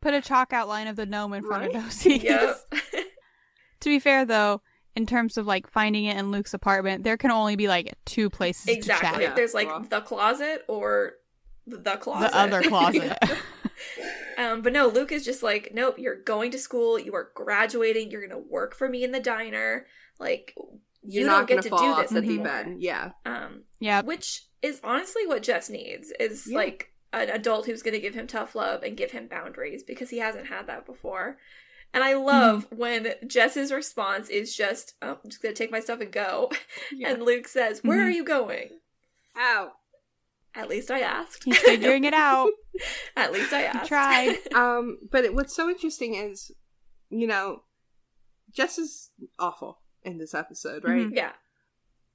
Put 0.00 0.14
a 0.14 0.20
chalk 0.20 0.52
outline 0.52 0.86
of 0.88 0.96
the 0.96 1.06
gnome 1.06 1.32
in 1.34 1.44
front 1.44 1.62
Right? 1.72 1.74
of 1.76 1.82
Doose's. 1.84 2.22
yep. 2.22 2.56
to 3.80 3.88
be 3.88 3.98
fair, 3.98 4.24
though, 4.24 4.60
in 4.96 5.06
terms 5.06 5.36
of 5.36 5.46
like 5.46 5.68
finding 5.68 6.04
it 6.04 6.16
in 6.16 6.30
Luke's 6.30 6.54
apartment, 6.54 7.04
there 7.04 7.16
can 7.16 7.30
only 7.30 7.56
be 7.56 7.68
like 7.68 7.94
two 8.04 8.30
places 8.30 8.68
exactly. 8.68 9.08
to 9.08 9.14
chat. 9.14 9.22
Yeah, 9.22 9.34
There's 9.34 9.54
like 9.54 9.66
well. 9.68 9.80
the 9.80 10.00
closet 10.00 10.64
or 10.68 11.14
the 11.66 11.96
closet. 11.96 12.30
The 12.32 12.36
other 12.38 12.62
closet. 12.62 13.18
Um, 14.36 14.62
but 14.62 14.72
no, 14.72 14.88
Luke 14.88 15.12
is 15.12 15.24
just 15.24 15.42
like, 15.42 15.70
nope, 15.74 15.96
you're 15.98 16.20
going 16.20 16.50
to 16.52 16.58
school, 16.58 16.98
you 16.98 17.14
are 17.14 17.30
graduating, 17.34 18.10
you're 18.10 18.26
gonna 18.26 18.40
work 18.40 18.74
for 18.74 18.88
me 18.88 19.04
in 19.04 19.12
the 19.12 19.20
diner. 19.20 19.86
Like 20.18 20.54
you 21.02 21.20
You're 21.20 21.28
don't 21.28 21.46
get 21.46 21.54
gonna 21.56 21.62
to 21.62 21.68
fall 21.70 21.78
do 21.78 21.84
off 21.86 22.02
this 22.02 22.10
the 22.10 22.20
deep 22.20 22.30
anymore. 22.40 22.48
end. 22.52 22.82
Yeah. 22.82 23.12
Um, 23.24 23.64
yep. 23.80 24.04
which 24.04 24.44
is 24.62 24.80
honestly 24.82 25.26
what 25.26 25.42
Jess 25.42 25.68
needs 25.70 26.12
is 26.18 26.46
Yeah. 26.48 26.56
like 26.58 26.90
an 27.12 27.28
adult 27.30 27.66
who's 27.66 27.82
gonna 27.82 27.98
give 28.00 28.14
him 28.14 28.26
tough 28.26 28.54
love 28.54 28.82
and 28.82 28.96
give 28.96 29.10
him 29.12 29.28
boundaries 29.28 29.82
because 29.82 30.10
he 30.10 30.18
hasn't 30.18 30.46
had 30.46 30.66
that 30.66 30.86
before. 30.86 31.38
And 31.94 32.02
I 32.04 32.14
love 32.14 32.66
Mm-hmm. 32.66 32.76
when 32.76 33.14
Jess's 33.26 33.72
response 33.72 34.28
is 34.28 34.54
just, 34.54 34.94
oh, 35.00 35.12
I'm 35.24 35.30
just 35.30 35.40
gonna 35.40 35.54
take 35.54 35.70
my 35.70 35.80
stuff 35.80 36.00
and 36.00 36.12
go. 36.12 36.50
Yeah. 36.92 37.12
And 37.12 37.22
Luke 37.22 37.48
says, 37.48 37.80
Where 37.82 37.98
Mhm. 38.02 38.06
are 38.06 38.10
you 38.10 38.24
going? 38.24 38.68
Ow. 39.38 39.72
At 40.56 40.68
least 40.68 40.90
I 40.90 41.00
asked. 41.00 41.44
He's 41.44 41.58
figuring 41.58 42.04
it 42.04 42.12
out. 42.14 42.50
At 43.16 43.32
least 43.32 43.52
I 43.52 43.62
asked. 43.64 43.88
tried. 43.88 44.36
Um, 44.54 44.98
but 45.10 45.24
it, 45.24 45.34
what's 45.34 45.54
so 45.56 45.68
interesting 45.70 46.14
is, 46.14 46.50
you 47.10 47.26
know, 47.26 47.62
Jess 48.52 48.78
is 48.78 49.10
awful 49.38 49.78
in 50.02 50.18
this 50.18 50.34
episode, 50.34 50.84
right? 50.84 51.06
Mhm. 51.08 51.16
yeah. 51.16 51.32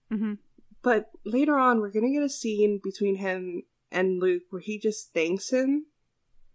hmm 0.09 0.33
But 0.81 1.09
later 1.25 1.57
on, 1.57 1.79
we're 1.79 1.91
gonna 1.91 2.11
get 2.11 2.23
a 2.23 2.29
scene 2.29 2.79
between 2.83 3.15
him 3.17 3.63
and 3.91 4.19
Luke 4.21 4.43
where 4.51 4.61
he 4.61 4.77
just 4.79 5.13
thanks 5.13 5.49
him, 5.51 5.85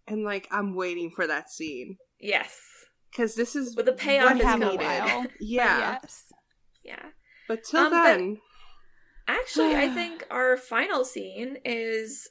and 0.07 0.23
like 0.23 0.47
I'm 0.51 0.73
waiting 0.75 1.11
for 1.11 1.25
that 1.27 1.49
scene 1.51 1.97
Yes. 2.19 2.57
Because 3.15 3.35
this 3.35 3.55
is 3.55 3.75
But 3.75 3.85
the 3.85 3.93
payoff 3.93 4.31
what 4.31 4.37
is 4.37 4.43
have 4.43 4.61
a 4.61 4.75
while. 4.75 5.25
Yeah, 5.39 5.99
Yes. 6.01 6.33
Yeah. 6.83 7.05
but 7.47 7.63
till 7.63 7.79
Um, 7.79 7.91
but- 7.91 8.03
then, 8.03 8.41
Actually, 9.27 9.75
I 9.75 9.89
think 9.93 10.25
our 10.29 10.55
final 10.57 11.03
scene 11.05 11.57
is. 11.65 12.29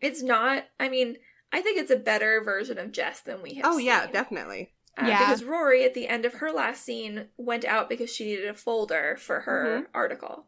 It's 0.00 0.22
not. 0.22 0.64
I 0.78 0.88
mean, 0.88 1.16
I 1.52 1.60
think 1.62 1.78
it's 1.78 1.90
a 1.90 1.96
better 1.96 2.42
version 2.44 2.78
of 2.78 2.92
Jess 2.92 3.20
than 3.20 3.42
we 3.42 3.54
have. 3.54 3.64
oh 3.66 3.78
yeah, 3.78 4.06
definitely. 4.06 4.72
Uh, 4.96 5.06
Yeah. 5.06 5.18
Because 5.18 5.42
Rory, 5.44 5.84
at 5.84 5.94
the 5.94 6.06
end 6.08 6.24
of 6.24 6.34
her 6.34 6.52
last 6.52 6.84
scene, 6.84 7.28
went 7.36 7.64
out 7.64 7.88
because 7.88 8.14
she 8.14 8.24
needed 8.26 8.48
a 8.48 8.54
folder 8.54 9.16
for 9.18 9.40
her 9.40 9.78
Mm-hmm. 9.80 9.90
article. 9.94 10.46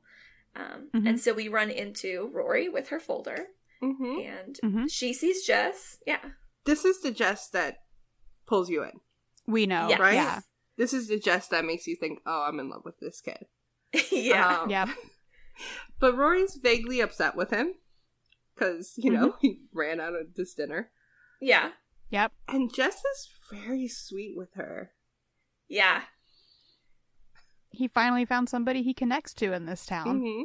Um, 0.54 0.88
Mhm. 0.94 1.08
And 1.08 1.20
so 1.20 1.32
we 1.34 1.48
run 1.48 1.70
into 1.70 2.30
Rory 2.32 2.68
with 2.68 2.88
her 2.88 3.00
folder, 3.00 3.48
hmm 3.80 4.18
and 4.20 4.58
Mhm. 4.62 4.86
she 4.90 5.12
sees 5.12 5.44
Jess. 5.46 5.98
Yeah. 6.06 6.24
This 6.64 6.84
is 6.84 7.00
the 7.00 7.10
Jess 7.10 7.48
that 7.50 7.78
pulls 8.48 8.68
you 8.70 8.82
in. 8.82 8.92
We 9.46 9.66
know. 9.66 9.88
Yes. 9.88 10.00
Right? 10.00 10.14
Yeah. 10.14 10.40
This 10.76 10.92
is 10.92 11.08
the 11.08 11.18
Jess 11.18 11.48
that 11.48 11.64
makes 11.64 11.86
you 11.86 11.94
think, 11.96 12.20
"Oh, 12.26 12.44
I'm 12.48 12.58
in 12.60 12.68
love 12.70 12.82
with 12.84 12.98
this 13.00 13.20
kid." 13.20 13.46
yeah. 14.12 14.60
Um, 14.62 14.70
Yep. 14.70 14.88
But 16.00 16.16
Rory's 16.16 16.54
vaguely 16.62 17.00
upset 17.00 17.34
with 17.34 17.50
him 17.50 17.74
because 18.54 18.92
you 18.96 19.10
know 19.10 19.30
Mm-hmm. 19.30 19.36
he 19.46 19.60
ran 19.74 19.98
out 20.00 20.14
of 20.14 20.34
this 20.36 20.54
dinner, 20.54 20.90
yeah. 21.40 21.70
Yep. 22.10 22.32
and 22.48 22.72
Jess 22.72 22.94
is 22.96 23.28
very 23.52 23.88
sweet 23.88 24.34
with 24.36 24.54
her. 24.54 24.92
Yeah. 25.68 26.02
He 27.70 27.88
finally 27.88 28.24
found 28.24 28.48
somebody 28.48 28.82
he 28.82 28.94
connects 28.94 29.34
to 29.34 29.52
in 29.52 29.66
this 29.66 29.84
town 29.84 30.20
hmm 30.20 30.42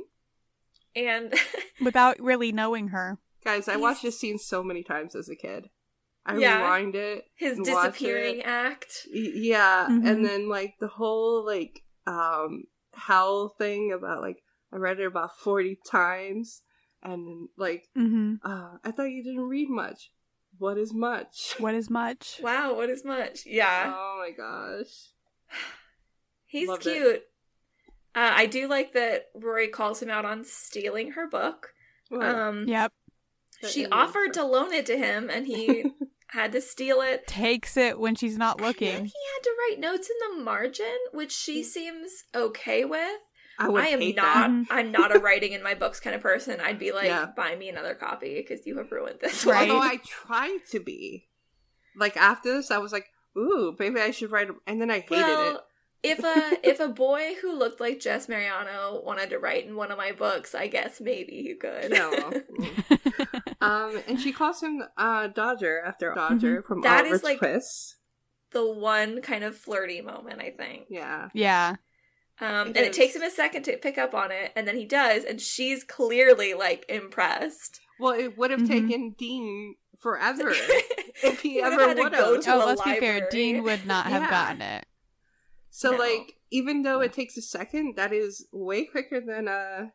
And 0.96 1.34
without 1.82 2.20
really 2.20 2.52
knowing 2.52 2.90
her. 2.90 3.20
Guys, 3.46 3.68
I 3.68 3.74
He's- 3.74 3.82
watched 3.82 4.02
this 4.04 4.20
scene 4.20 4.38
so 4.40 4.64
many 4.64 4.84
times 4.84 5.16
as 5.16 5.30
a 5.30 5.36
kid. 5.36 5.70
I 6.26 6.38
Yeah. 6.38 6.58
rewind 6.58 6.96
it. 6.96 7.26
his 7.36 7.60
disappearing 7.60 8.40
it. 8.40 8.46
act. 8.46 9.06
Y- 9.14 9.32
Yeah, 9.34 9.88
Mhm. 9.90 10.08
and 10.10 10.26
then 10.26 10.48
like 10.50 10.76
the 10.80 10.88
whole 10.88 11.46
like 11.46 11.84
um 12.08 12.64
howl 12.94 13.50
thing 13.50 13.92
about 13.92 14.22
like 14.22 14.42
I 14.72 14.78
read 14.78 15.00
it 15.00 15.06
about 15.06 15.38
forty 15.38 15.78
times, 15.86 16.62
and 17.02 17.50
like 17.58 17.90
Mm-hmm. 17.98 18.36
uh 18.44 18.78
I 18.84 18.92
thought 18.92 19.12
you 19.12 19.24
didn't 19.24 19.48
read 19.50 19.70
much. 19.70 20.12
What 20.60 20.78
is 20.78 20.94
much? 20.94 21.56
What 21.60 21.74
is 21.76 21.90
much? 21.90 22.40
Wow, 22.42 22.76
what 22.76 22.90
is 22.90 23.04
much? 23.04 23.46
Yeah. 23.46 23.92
Oh 23.94 24.18
my 24.20 24.32
gosh. 24.32 25.10
He's 26.46 26.70
Loved 26.70 26.84
cute. 26.84 27.24
Uh, 28.16 28.32
I 28.36 28.46
do 28.46 28.68
like 28.68 28.94
that 28.94 29.30
Rory 29.34 29.68
calls 29.70 30.02
him 30.02 30.10
out 30.12 30.24
on 30.24 30.44
stealing 30.46 31.14
her 31.14 31.28
book. 31.28 31.74
Well, 32.12 32.22
Um, 32.50 32.68
Yep. 32.68 32.94
she 33.68 33.88
offered 33.88 34.34
to 34.36 34.44
loan 34.44 34.72
it 34.72 34.86
to 34.86 34.98
him, 34.98 35.30
and 35.32 35.48
he 35.48 35.84
had 36.34 36.52
to 36.54 36.62
steal 36.62 37.02
it. 37.02 37.28
Takes 37.28 37.78
it 37.78 38.00
when 38.00 38.16
she's 38.16 38.38
not 38.38 38.58
And 38.58 38.68
looking. 38.68 38.88
he 39.06 39.14
had 39.34 39.44
to 39.44 39.52
write 39.60 39.80
notes 39.80 40.10
in 40.10 40.38
the 40.38 40.44
margin, 40.44 40.98
which 41.12 41.32
she 41.32 41.62
mm. 41.62 41.66
seems 41.66 42.24
okay 42.36 42.86
with. 42.86 43.20
I 43.60 43.70
would 43.70 43.84
I 43.84 43.88
am 43.90 44.00
hate 44.00 44.16
not. 44.16 44.24
that. 44.48 44.66
I'm 44.72 44.92
not 44.92 45.16
a 45.16 45.20
writing 45.20 45.54
in 45.54 45.62
my 45.62 45.76
books 45.76 46.00
kind 46.00 46.16
of 46.16 46.22
person. 46.24 46.60
I'd 46.60 46.80
be 46.80 46.92
like, 46.92 47.06
Yeah. 47.06 47.28
buy 47.38 47.56
me 47.56 47.70
another 47.70 47.94
copy 47.94 48.36
because 48.36 48.66
you 48.66 48.78
have 48.78 48.92
ruined 48.92 49.20
this 49.22 49.46
Right. 49.46 49.70
Although 49.70 49.84
I 49.84 49.98
tried 49.98 50.60
to 50.72 50.80
be. 50.80 51.28
Like 51.96 52.18
after 52.18 52.52
this, 52.52 52.72
I 52.72 52.80
was 52.80 52.92
like, 52.92 53.06
"Ooh, 53.38 53.76
maybe 53.78 54.00
I 54.00 54.10
should 54.10 54.32
write." 54.32 54.48
And 54.66 54.82
then 54.82 54.90
I 54.90 55.02
hated 55.02 55.18
well, 55.22 55.56
it. 55.58 55.62
If 56.04 56.20
a 56.20 56.68
if 56.70 56.80
a 56.80 56.88
boy 56.90 57.34
who 57.42 57.58
looked 57.58 57.80
like 57.80 58.00
Jess 58.00 58.28
Mariano 58.30 59.02
wanted 59.06 59.30
to 59.32 59.40
write 59.40 59.66
in 59.66 59.76
one 59.76 59.92
of 59.92 59.98
my 59.98 60.12
books, 60.12 60.54
I 60.54 60.68
guess 60.68 61.00
maybe 61.02 61.42
he 61.44 61.56
could. 61.56 61.92
No. 61.92 62.12
um, 63.62 64.02
and 64.08 64.20
she 64.20 64.32
calls 64.32 64.62
him 64.62 64.84
uh, 64.98 65.28
Dodger 65.28 65.82
after 65.86 66.14
Dodger 66.14 66.62
from 66.62 66.82
Mm-hmm. 66.82 66.84
That 66.84 67.06
is, 67.06 67.12
Oliver's 67.12 67.24
like- 67.24 67.38
Twist. 67.40 67.96
the 68.52 68.70
one 68.72 69.22
kind 69.22 69.44
of 69.44 69.56
flirty 69.58 70.02
moment, 70.02 70.42
I 70.42 70.52
think. 70.52 70.86
Yeah, 70.90 71.30
yeah. 71.34 71.76
Um, 72.42 72.68
It 72.70 72.78
and 72.78 72.86
it 72.86 72.90
is. 72.92 72.98
takes 72.98 73.16
him 73.16 73.22
a 73.24 73.30
second 73.32 73.64
to 73.64 73.78
pick 73.78 73.98
up 73.98 74.14
on 74.14 74.32
it, 74.32 74.52
and 74.56 74.68
then 74.68 74.76
he 74.76 74.86
does, 74.86 75.24
and 75.24 75.40
she's 75.40 75.84
clearly 75.84 76.54
like 76.54 76.86
impressed. 76.90 77.80
well, 78.00 78.14
it 78.14 78.38
would 78.38 78.52
have 78.52 78.62
Mhm. 78.62 78.68
taken 78.68 79.16
Dean 79.18 79.76
forever 80.00 80.50
if 81.24 81.42
he 81.42 81.62
would've 81.62 81.74
ever 81.80 81.88
had 81.90 81.98
to 81.98 82.04
would 82.04 82.12
go 82.12 82.34
have. 82.36 82.44
to 82.44 82.54
Oh, 82.54 82.64
a 82.64 82.66
let's 82.66 82.82
be 82.82 83.00
fair. 83.00 83.28
Dean 83.30 83.64
would 83.64 83.86
not 83.86 84.08
have 84.08 84.24
Yeah. 84.24 84.30
gotten 84.30 84.62
it. 84.62 84.86
So, 85.76 85.92
No. 85.94 85.98
like, 85.98 86.36
even 86.52 86.84
though 86.84 87.02
it 87.02 87.14
takes 87.14 87.36
a 87.36 87.42
second, 87.42 87.96
that 87.96 88.14
is 88.14 88.48
way 88.52 88.86
quicker 88.86 89.20
than 89.20 89.48
uh 89.48 89.90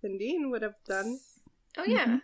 than 0.00 0.16
Dean 0.16 0.48
would 0.50 0.62
have 0.62 0.76
done. 0.86 1.18
Oh 1.76 1.84
yeah. 1.84 2.06
Mhm. 2.06 2.22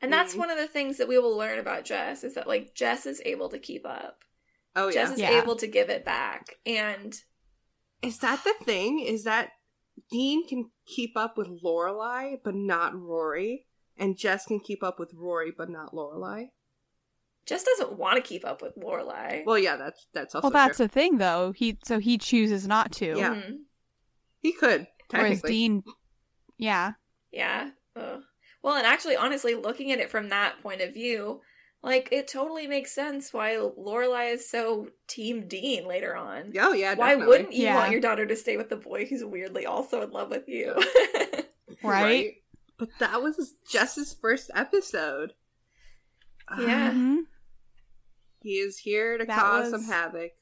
And 0.00 0.10
that's 0.12 0.34
Mhm. 0.34 0.38
one 0.38 0.50
of 0.50 0.56
the 0.56 0.66
things 0.66 0.96
that 0.96 1.06
we 1.06 1.18
will 1.18 1.36
learn 1.36 1.58
about 1.58 1.84
Jess 1.84 2.24
is 2.24 2.32
that 2.34 2.48
like 2.48 2.74
Jess 2.74 3.04
is 3.04 3.20
able 3.26 3.50
to 3.50 3.58
keep 3.58 3.84
up. 3.84 4.24
Oh 4.74 4.86
yeah, 4.88 4.92
Jess 4.94 5.12
is 5.12 5.20
Yeah. 5.20 5.42
able 5.42 5.54
to 5.56 5.66
give 5.66 5.90
it 5.90 6.02
back. 6.04 6.58
And 6.64 7.22
is 8.00 8.18
that 8.20 8.42
the 8.42 8.54
thing? 8.64 9.00
Is 9.00 9.24
that 9.24 9.52
Dean 10.10 10.46
can 10.48 10.70
keep 10.86 11.16
up 11.16 11.36
with 11.36 11.48
Lorelai, 11.62 12.40
but 12.42 12.54
not 12.54 12.94
Rory? 12.98 13.66
and 13.96 14.16
Jess 14.18 14.46
can 14.46 14.58
keep 14.58 14.82
up 14.82 14.98
with 14.98 15.12
Rory 15.14 15.52
but 15.52 15.68
not 15.70 15.92
Lorelai. 15.92 16.50
Jess 17.46 17.62
doesn't 17.64 17.98
want 17.98 18.16
to 18.16 18.22
keep 18.22 18.44
up 18.44 18.62
with 18.62 18.74
Lorelai. 18.76 19.44
Well, 19.44 19.58
yeah, 19.58 19.76
that's 19.76 20.06
that's 20.14 20.34
also 20.34 20.46
well, 20.46 20.52
that's 20.52 20.78
true. 20.78 20.86
the 20.86 20.92
thing, 20.92 21.18
though. 21.18 21.52
He 21.52 21.78
so 21.84 21.98
he 21.98 22.16
chooses 22.18 22.66
not 22.66 22.92
to. 22.92 23.06
Yeah. 23.18 23.34
Mhm. 23.34 23.56
he 24.40 24.52
could 24.52 24.86
Whereas. 25.10 25.42
Dean, 25.42 25.82
yeah, 26.58 26.92
Yeah. 27.30 27.70
Ugh. 27.96 28.22
Well, 28.62 28.74
and 28.76 28.86
actually, 28.86 29.16
honestly, 29.16 29.54
looking 29.54 29.92
at 29.92 29.98
it 30.00 30.10
from 30.10 30.30
that 30.30 30.60
point 30.62 30.80
of 30.80 30.94
view, 30.94 31.42
like 31.82 32.08
it 32.10 32.26
totally 32.26 32.66
makes 32.66 32.92
sense 32.92 33.32
why 33.32 33.52
Lorelai 33.56 34.32
is 34.32 34.48
so 34.48 34.88
Team 35.06 35.46
Dean 35.46 35.86
later 35.86 36.16
on. 36.16 36.52
oh 36.58 36.72
yeah, 36.72 36.94
why 36.94 37.10
definitely. 37.10 37.26
wouldn't 37.28 37.52
you 37.52 37.64
Yeah. 37.64 37.76
want 37.76 37.92
your 37.92 38.00
daughter 38.00 38.24
to 38.26 38.34
stay 38.36 38.56
with 38.56 38.70
the 38.70 38.76
boy 38.76 39.04
who's 39.04 39.22
weirdly 39.22 39.66
also 39.66 40.00
in 40.02 40.10
love 40.10 40.30
with 40.30 40.48
you? 40.48 40.74
right. 41.82 42.36
But 42.78 42.88
that 43.00 43.22
was 43.22 43.54
just 43.70 43.96
his 43.96 44.14
first 44.14 44.50
episode. 44.54 45.34
Yeah. 46.58 46.90
Mhm. 46.94 47.18
He 48.44 48.58
is 48.58 48.78
here 48.78 49.16
to 49.18 49.24
That 49.24 49.38
cause 49.40 49.70
some 49.70 49.84
havoc. 49.84 50.32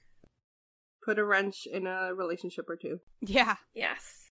Put 1.05 1.19
a 1.19 1.24
wrench 1.24 1.66
in 1.66 1.87
a 1.87 2.12
relationship 2.15 2.69
or 2.69 2.77
two. 2.77 3.01
yeah. 3.20 3.57
yes. 3.74 4.29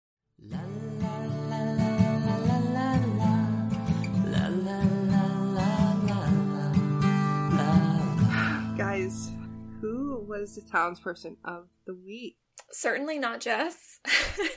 Guys, 8.78 9.32
who 9.82 10.24
was 10.28 10.56
the 10.56 10.62
townsperson 10.62 11.38
of 11.44 11.68
the 11.88 11.96
week? 11.96 12.38
Certainly 12.72 13.18
not 13.20 13.42
Jess. 13.42 14.00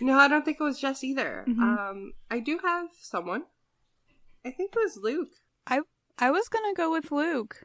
No, 0.03 0.15
I 0.15 0.29
don't 0.29 0.45
think 0.45 0.59
it 0.61 0.63
was 0.63 0.79
Jess 0.81 1.03
either. 1.05 1.45
Mhm. 1.49 1.59
Um, 1.61 2.13
I 2.31 2.39
do 2.41 2.59
have 2.65 2.89
someone. 3.01 3.45
I 4.45 4.51
think 4.51 4.73
it 4.75 4.79
was 4.79 4.99
Luke. 5.03 5.31
I 5.67 5.81
I 6.19 6.31
was 6.31 6.49
gonna 6.49 6.75
go 6.75 6.91
with 6.91 7.11
Luke. 7.11 7.65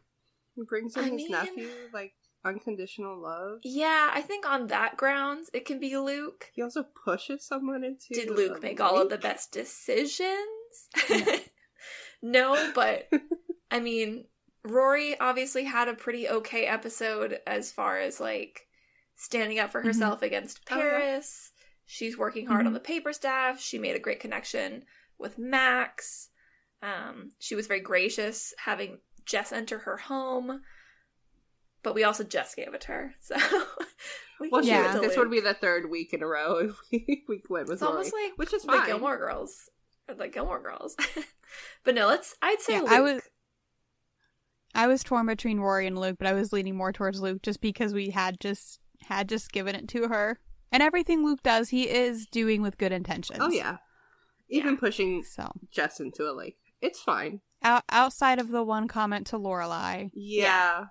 He 0.55 0.63
brings 0.63 0.95
in 0.95 1.01
I 1.03 1.09
his 1.09 1.13
mean- 1.13 1.31
nephew 1.31 1.69
like 1.93 2.13
unconditional 2.43 3.17
love. 3.19 3.59
yeah, 3.63 4.11
I 4.13 4.21
think 4.21 4.45
on 4.47 4.67
that 4.67 4.97
grounds 4.97 5.49
it 5.53 5.65
can 5.65 5.79
be 5.79 5.97
Luke. 5.97 6.51
He 6.53 6.61
also 6.61 6.83
pushes 7.03 7.45
someone 7.45 7.83
into. 7.83 8.07
Did 8.13 8.29
Luke 8.29 8.61
make 8.61 8.79
all 8.79 9.01
of 9.01 9.09
the 9.09 9.17
best 9.17 9.51
decisions? 9.51 10.37
no, 12.21 12.71
but 12.73 13.09
I 13.71 13.79
mean, 13.79 14.25
Rory 14.63 15.19
obviously 15.19 15.63
had 15.65 15.87
a 15.87 15.93
pretty 15.93 16.27
okay 16.27 16.65
episode 16.65 17.39
as 17.45 17.71
far 17.71 17.99
as 17.99 18.19
like 18.19 18.61
standing 19.15 19.59
up 19.59 19.71
for 19.71 19.81
Mhm. 19.81 19.85
herself 19.85 20.21
against 20.21 20.59
Oh, 20.71 20.75
yeah. 20.77 20.81
Paris. 20.81 21.51
She's 21.87 22.17
working 22.17 22.47
hard 22.47 22.65
on 22.65 22.71
Mhm. 22.71 22.75
the 22.75 22.79
paper 22.79 23.13
staff. 23.13 23.61
She 23.61 23.77
made 23.77 23.95
a 23.95 23.99
great 23.99 24.19
connection 24.19 24.85
with 25.17 25.37
Max. 25.37 26.29
Um, 26.81 27.31
she 27.39 27.55
was 27.55 27.67
very 27.67 27.79
gracious 27.79 28.53
having 28.57 28.99
Jess 29.25 29.51
enter 29.51 29.79
her 29.79 29.97
home. 29.97 30.61
But 31.83 31.93
we 31.93 32.03
also 32.03 32.23
just 32.23 32.55
gave 32.55 32.73
it 32.73 32.81
to 32.81 32.87
her, 32.87 33.15
so 33.21 33.35
we 34.39 34.49
Well, 34.49 34.63
Yeah. 34.63 34.89
it 34.89 34.93
to 34.95 34.99
this 35.01 35.09
Luke. 35.15 35.25
would 35.25 35.31
be 35.31 35.39
the 35.41 35.53
third 35.53 35.89
week 35.91 36.13
in 36.13 36.23
a 36.23 36.27
row 36.27 36.57
if 36.69 36.75
we, 36.91 37.23
we 37.29 37.43
went 37.47 37.67
with 37.67 37.73
It's 37.75 37.81
almost 37.83 38.11
like 38.13 38.33
which 38.37 38.53
is 38.53 38.63
the. 38.63 38.83
Gilmore 38.87 39.17
Girls, 39.17 39.69
or 40.09 40.15
the 40.15 40.27
Gilmore 40.27 40.61
Girls. 40.61 40.95
but 41.83 41.93
no, 41.95 42.07
let's. 42.07 42.35
I'd 42.41 42.59
say 42.59 42.73
Yeah, 42.73 42.79
Luke. 42.81 42.91
I 42.91 43.01
was- 43.01 43.21
I 44.77 44.87
was 44.87 45.03
torn 45.03 45.25
between 45.25 45.59
Rory 45.61 45.87
and 45.87 45.97
Luke, 45.97 46.17
but 46.17 46.27
I 46.27 46.33
was 46.33 46.51
leaning 46.51 46.75
more 46.75 46.91
towards 46.91 47.21
Luke 47.21 47.41
just 47.41 47.61
because 47.61 47.93
we 47.93 48.09
had 48.09 48.39
just 48.41 48.79
had 49.03 49.29
just 49.29 49.51
given 49.53 49.73
it 49.75 49.87
to 49.89 50.09
her. 50.09 50.37
And 50.71 50.83
everything 50.83 51.23
Luke 51.23 51.41
does, 51.43 51.69
he 51.69 51.87
is 51.87 52.25
doing 52.25 52.61
with 52.61 52.77
good 52.77 52.91
intentions. 52.91 53.39
Oh 53.41 53.49
yeah, 53.51 53.77
even 54.49 54.73
Yeah. 54.73 54.79
pushing 54.79 55.23
So 55.23 55.49
Jess 55.71 55.99
into 56.01 56.29
a 56.29 56.33
lake. 56.33 56.57
It's 56.81 56.99
fine. 56.99 57.39
Out, 57.63 57.83
outside 57.89 58.39
of 58.39 58.49
the 58.49 58.63
one 58.63 58.87
comment 58.87 59.27
to 59.27 59.37
Lorelai, 59.37 60.09
Yeah. 60.13 60.85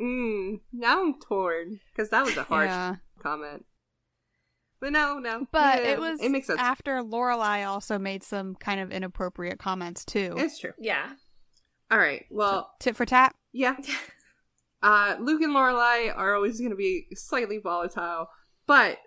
Mm, 0.00 0.60
now 0.72 1.02
I'm 1.02 1.20
torn 1.20 1.78
because 1.92 2.10
that 2.10 2.24
was 2.24 2.36
a 2.36 2.42
harsh 2.42 2.66
yeah. 2.68 2.96
comment. 3.22 3.64
But 4.80 4.92
no, 4.92 5.18
no. 5.18 5.46
But 5.52 5.82
Yeah, 5.84 5.90
it 5.92 6.00
was 6.00 6.20
It 6.20 6.30
makes 6.30 6.48
sense. 6.48 6.60
after 6.60 6.96
Lorelai 7.02 7.66
also 7.66 7.98
made 7.98 8.22
some 8.24 8.54
kind 8.56 8.80
of 8.80 8.90
inappropriate 8.90 9.58
comments 9.58 10.04
too. 10.04 10.34
it's 10.36 10.58
true. 10.58 10.72
Yeah. 10.78 11.10
All 11.90 11.98
right. 11.98 12.24
Well, 12.30 12.70
Tit 12.80 12.96
for 12.96 13.06
tat. 13.06 13.34
yeah. 13.52 13.76
Uh, 14.82 15.16
Luke 15.18 15.40
and 15.40 15.54
Lorelai 15.54 16.12
are 16.14 16.34
always 16.34 16.58
going 16.58 16.68
to 16.68 16.76
be 16.76 17.06
slightly 17.14 17.56
volatile, 17.56 18.26
but 18.66 18.98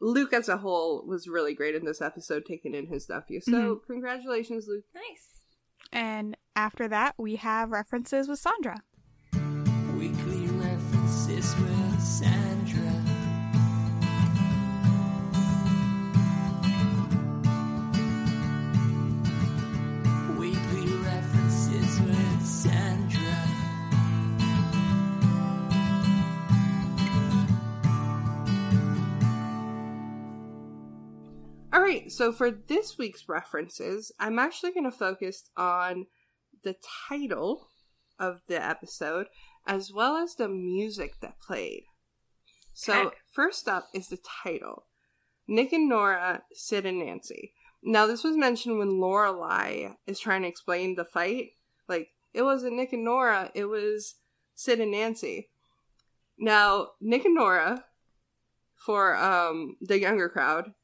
Luke 0.00 0.32
as 0.32 0.48
a 0.48 0.58
whole 0.58 1.04
was 1.08 1.26
really 1.26 1.54
great 1.54 1.74
in 1.74 1.84
this 1.84 2.00
episode, 2.00 2.44
taking 2.46 2.72
in 2.72 2.86
his 2.86 3.08
nephew. 3.08 3.40
So 3.40 3.50
Mm-hmm. 3.50 3.92
congratulations, 3.92 4.66
Luke. 4.68 4.84
Nice. 4.94 5.41
And 5.92 6.36
after 6.56 6.88
that, 6.88 7.14
we 7.18 7.36
have 7.36 7.70
references 7.70 8.28
with 8.28 8.38
Sandra. 8.38 8.82
Weekly 9.96 10.46
references 10.46 11.54
with 11.56 12.00
Sandra. 12.00 12.92
Weekly 20.38 20.92
references 21.04 22.00
with 22.00 22.46
Sandra. 22.46 23.11
All 31.72 31.80
right, 31.80 32.12
so 32.12 32.32
for 32.32 32.50
this 32.50 32.98
week's 32.98 33.28
references, 33.28 34.12
I'm 34.20 34.38
actually 34.38 34.72
going 34.72 34.90
to 34.90 34.96
focus 34.96 35.48
on 35.56 36.06
the 36.64 36.76
title 37.08 37.68
of 38.18 38.42
the 38.46 38.62
episode 38.62 39.26
as 39.66 39.90
well 39.90 40.16
as 40.16 40.34
the 40.34 40.48
music 40.48 41.20
that 41.22 41.40
played. 41.40 41.84
So, 42.74 43.06
Okay. 43.08 43.16
first 43.32 43.68
up 43.68 43.88
is 43.94 44.08
the 44.08 44.18
title 44.18 44.86
Nick 45.48 45.72
and 45.72 45.88
Nora, 45.88 46.44
Sid 46.52 46.84
and 46.86 46.98
Nancy. 46.98 47.54
Now, 47.82 48.06
this 48.06 48.22
was 48.22 48.36
mentioned 48.36 48.78
when 48.78 48.92
Lorelai 49.00 49.96
is 50.06 50.20
trying 50.20 50.42
to 50.42 50.48
explain 50.48 50.94
the 50.94 51.04
fight. 51.04 51.52
Like, 51.88 52.10
it 52.34 52.42
wasn't 52.42 52.76
Nick 52.76 52.92
and 52.92 53.04
Nora, 53.04 53.50
it 53.54 53.64
was 53.64 54.16
Sid 54.54 54.80
and 54.80 54.92
Nancy. 54.92 55.50
Now, 56.38 56.90
Nick 57.00 57.24
and 57.24 57.34
Nora, 57.34 57.84
for 58.76 59.16
um, 59.16 59.76
the 59.80 59.98
younger 59.98 60.28
crowd, 60.28 60.74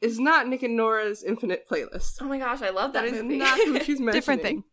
is 0.00 0.18
not 0.18 0.48
Nick 0.48 0.62
and 0.62 0.76
Nora's 0.76 1.22
Infinite 1.22 1.68
Playlist. 1.68 2.18
Oh 2.20 2.26
my 2.26 2.38
gosh, 2.38 2.62
I 2.62 2.70
love 2.70 2.92
that, 2.92 3.02
that 3.04 3.14
is 3.14 3.22
movie. 3.22 3.38
not 3.38 3.58
who 3.58 3.78
she's 3.80 4.00
mentioning. 4.00 4.12
Different 4.12 4.42
thing. 4.42 4.64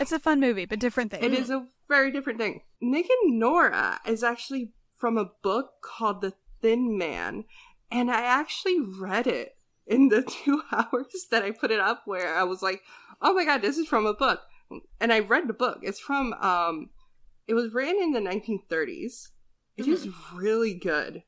It's 0.00 0.12
a 0.12 0.18
fun 0.18 0.40
movie, 0.40 0.64
but 0.64 0.78
different 0.78 1.10
thing. 1.10 1.22
It 1.22 1.34
is 1.34 1.50
a 1.50 1.66
very 1.88 2.10
different 2.10 2.38
thing. 2.38 2.62
Nick 2.80 3.06
and 3.22 3.38
Nora 3.38 4.00
is 4.06 4.22
actually 4.24 4.72
from 4.96 5.18
a 5.18 5.30
book 5.42 5.82
called 5.82 6.22
The 6.22 6.32
Thin 6.62 6.96
Man, 6.96 7.44
and 7.90 8.10
I 8.10 8.22
actually 8.22 8.80
read 8.80 9.26
it 9.26 9.56
in 9.86 10.08
the 10.08 10.22
two 10.44 10.62
hours 10.72 11.26
that 11.30 11.42
I 11.42 11.50
put 11.50 11.70
it 11.70 11.80
up 11.80 12.02
where 12.06 12.34
I 12.34 12.44
was 12.44 12.62
like, 12.62 12.82
oh 13.20 13.34
my 13.34 13.44
god, 13.44 13.62
this 13.62 13.76
is 13.76 13.86
from 13.86 14.06
a 14.06 14.14
book. 14.14 14.40
And 15.00 15.12
I 15.12 15.20
read 15.20 15.46
the 15.46 15.52
book. 15.54 15.80
It's 15.82 16.00
from, 16.00 16.32
um, 16.34 16.90
it 17.46 17.54
was 17.54 17.74
written 17.74 18.02
in 18.02 18.12
the 18.12 18.20
1930s. 18.20 19.28
It 19.76 19.86
is 19.86 20.08
really 20.32 20.74
good. 20.74 21.22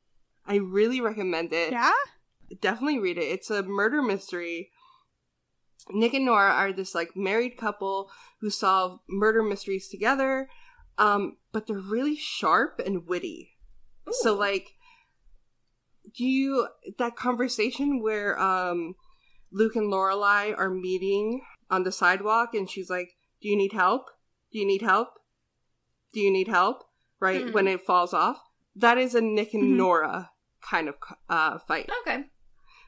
I 0.47 0.57
really 0.57 1.01
recommend 1.01 1.53
it. 1.53 1.73
Yeah? 1.73 1.93
Definitely 2.61 2.99
read 2.99 3.19
it. 3.19 3.25
It's 3.25 3.51
a 3.51 3.63
murder 3.63 4.03
mystery. 4.03 4.71
Nick 5.91 6.15
and 6.15 6.25
Nora 6.25 6.51
are 6.51 6.73
this 6.73 6.95
like 6.95 7.17
married 7.17 7.57
couple 7.57 8.11
who 8.41 8.51
solve 8.51 9.01
murder 9.09 9.43
mysteries 9.43 9.89
together, 9.89 10.49
um, 10.99 11.37
but 11.53 11.67
they're 11.67 11.77
really 11.79 12.17
sharp 12.17 12.81
and 12.85 13.07
witty. 13.07 13.53
So 14.11 14.35
like, 14.35 14.75
do 16.17 16.25
you 16.25 16.69
that 16.99 17.17
conversation 17.17 18.03
where 18.03 18.39
um, 18.41 18.95
Luke 19.53 19.77
and 19.77 19.93
Lorelai 19.93 20.57
are 20.57 20.71
meeting 20.71 21.43
on 21.71 21.83
the 21.83 21.93
sidewalk, 21.93 22.55
and 22.55 22.71
she's 22.71 22.89
like, 22.91 23.17
"Do 23.43 23.49
you 23.49 23.57
need 23.57 23.73
help? 23.73 24.07
Do 24.53 24.59
you 24.59 24.67
need 24.67 24.83
help? 24.83 25.09
Do 26.13 26.21
you 26.21 26.31
need 26.33 26.49
help?" 26.49 26.85
Right 27.19 27.47
Mhm. 27.47 27.53
when 27.53 27.67
it 27.67 27.81
falls 27.81 28.13
off. 28.13 28.41
That 28.75 28.99
is 28.99 29.15
a 29.15 29.21
Nick 29.21 29.55
and 29.55 29.63
Mhm. 29.65 29.77
Nora 29.77 30.31
kind 30.61 30.89
of 30.89 30.97
uh, 31.29 31.59
fight 31.59 31.91
Okay. 32.03 32.25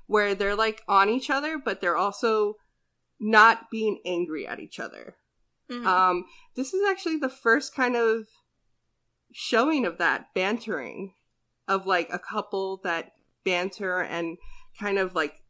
Where 0.09 0.35
they're 0.35 0.57
like 0.57 0.83
on 0.89 1.09
each 1.09 1.31
other, 1.31 1.57
but 1.57 1.81
they're 1.81 1.97
also 1.97 2.57
not 3.21 3.71
being 3.71 4.01
angry 4.05 4.47
at 4.47 4.59
each 4.59 4.81
other. 4.81 5.17
Mhm. 5.71 5.87
Um, 5.87 6.25
this 6.57 6.75
is 6.75 6.83
actually 6.89 7.19
the 7.19 7.29
first 7.29 7.75
kind 7.75 7.95
of 7.95 8.27
showing 9.33 9.85
of 9.85 9.99
that 9.99 10.33
bantering 10.35 11.15
of 11.69 11.87
like 11.87 12.09
a 12.11 12.19
couple 12.19 12.79
that 12.79 13.13
banter 13.45 14.01
and 14.01 14.39
kind 14.81 14.99
of 14.99 15.15
like 15.15 15.43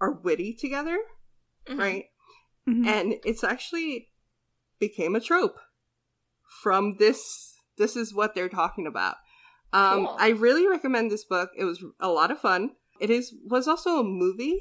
are 0.00 0.12
witty 0.12 0.54
together, 0.54 0.98
Mhm. 1.66 1.78
right? 1.78 2.06
Mhm. 2.66 2.86
And 2.86 3.14
it's 3.24 3.44
actually 3.44 4.10
became 4.78 5.14
a 5.14 5.20
trope 5.20 5.58
from 6.62 6.96
this. 6.96 7.54
This 7.76 7.96
is 7.96 8.14
what 8.14 8.34
they're 8.34 8.48
talking 8.48 8.86
about. 8.86 9.16
Um, 9.72 10.06
Cool. 10.06 10.16
I 10.18 10.28
really 10.28 10.66
recommend 10.66 11.10
this 11.10 11.24
book. 11.24 11.50
It 11.56 11.64
was 11.64 11.84
a 12.00 12.08
lot 12.08 12.30
of 12.30 12.40
fun. 12.40 12.76
It 13.00 13.10
is 13.10 13.34
was 13.44 13.68
also 13.68 13.98
a 14.00 14.04
movie 14.04 14.60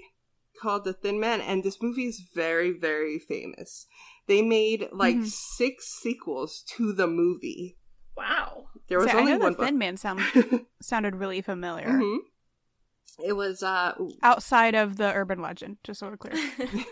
called 0.62 0.84
The 0.86 0.94
Thin 0.94 1.20
Man, 1.20 1.42
and 1.42 1.64
this 1.64 1.82
movie 1.82 2.06
is 2.06 2.28
very, 2.34 2.72
very 2.72 3.20
famous. 3.20 3.88
They 4.28 4.42
made 4.42 4.90
like 4.92 5.18
Mhm. 5.18 5.28
six 5.28 5.88
sequels 5.88 6.64
to 6.76 6.94
the 6.94 7.08
movie. 7.08 7.78
Wow. 8.16 8.70
There 8.88 9.00
was 9.00 9.10
See, 9.12 9.18
only 9.18 9.34
I 9.34 9.36
know 9.38 9.44
one 9.44 9.54
the 9.54 9.58
Thin 9.66 9.74
book. 9.76 9.80
Man 9.80 9.98
sound 9.98 10.20
sounded 10.82 11.16
really 11.16 11.42
familiar. 11.42 11.88
Mhm. 11.88 12.20
It 13.24 13.34
was 13.34 13.64
uh 13.64 13.96
Outside 14.24 14.76
of 14.76 14.98
the 14.98 15.14
urban 15.14 15.42
legend, 15.42 15.78
just 15.84 16.00
so 16.00 16.10
we're 16.10 16.18
clear. 16.18 16.34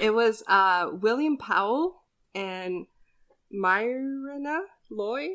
it 0.00 0.10
was 0.14 0.42
uh 0.48 0.90
William 0.92 1.36
Powell 1.36 2.02
and 2.34 2.86
Myrna 3.50 4.60
Loy. 4.90 5.28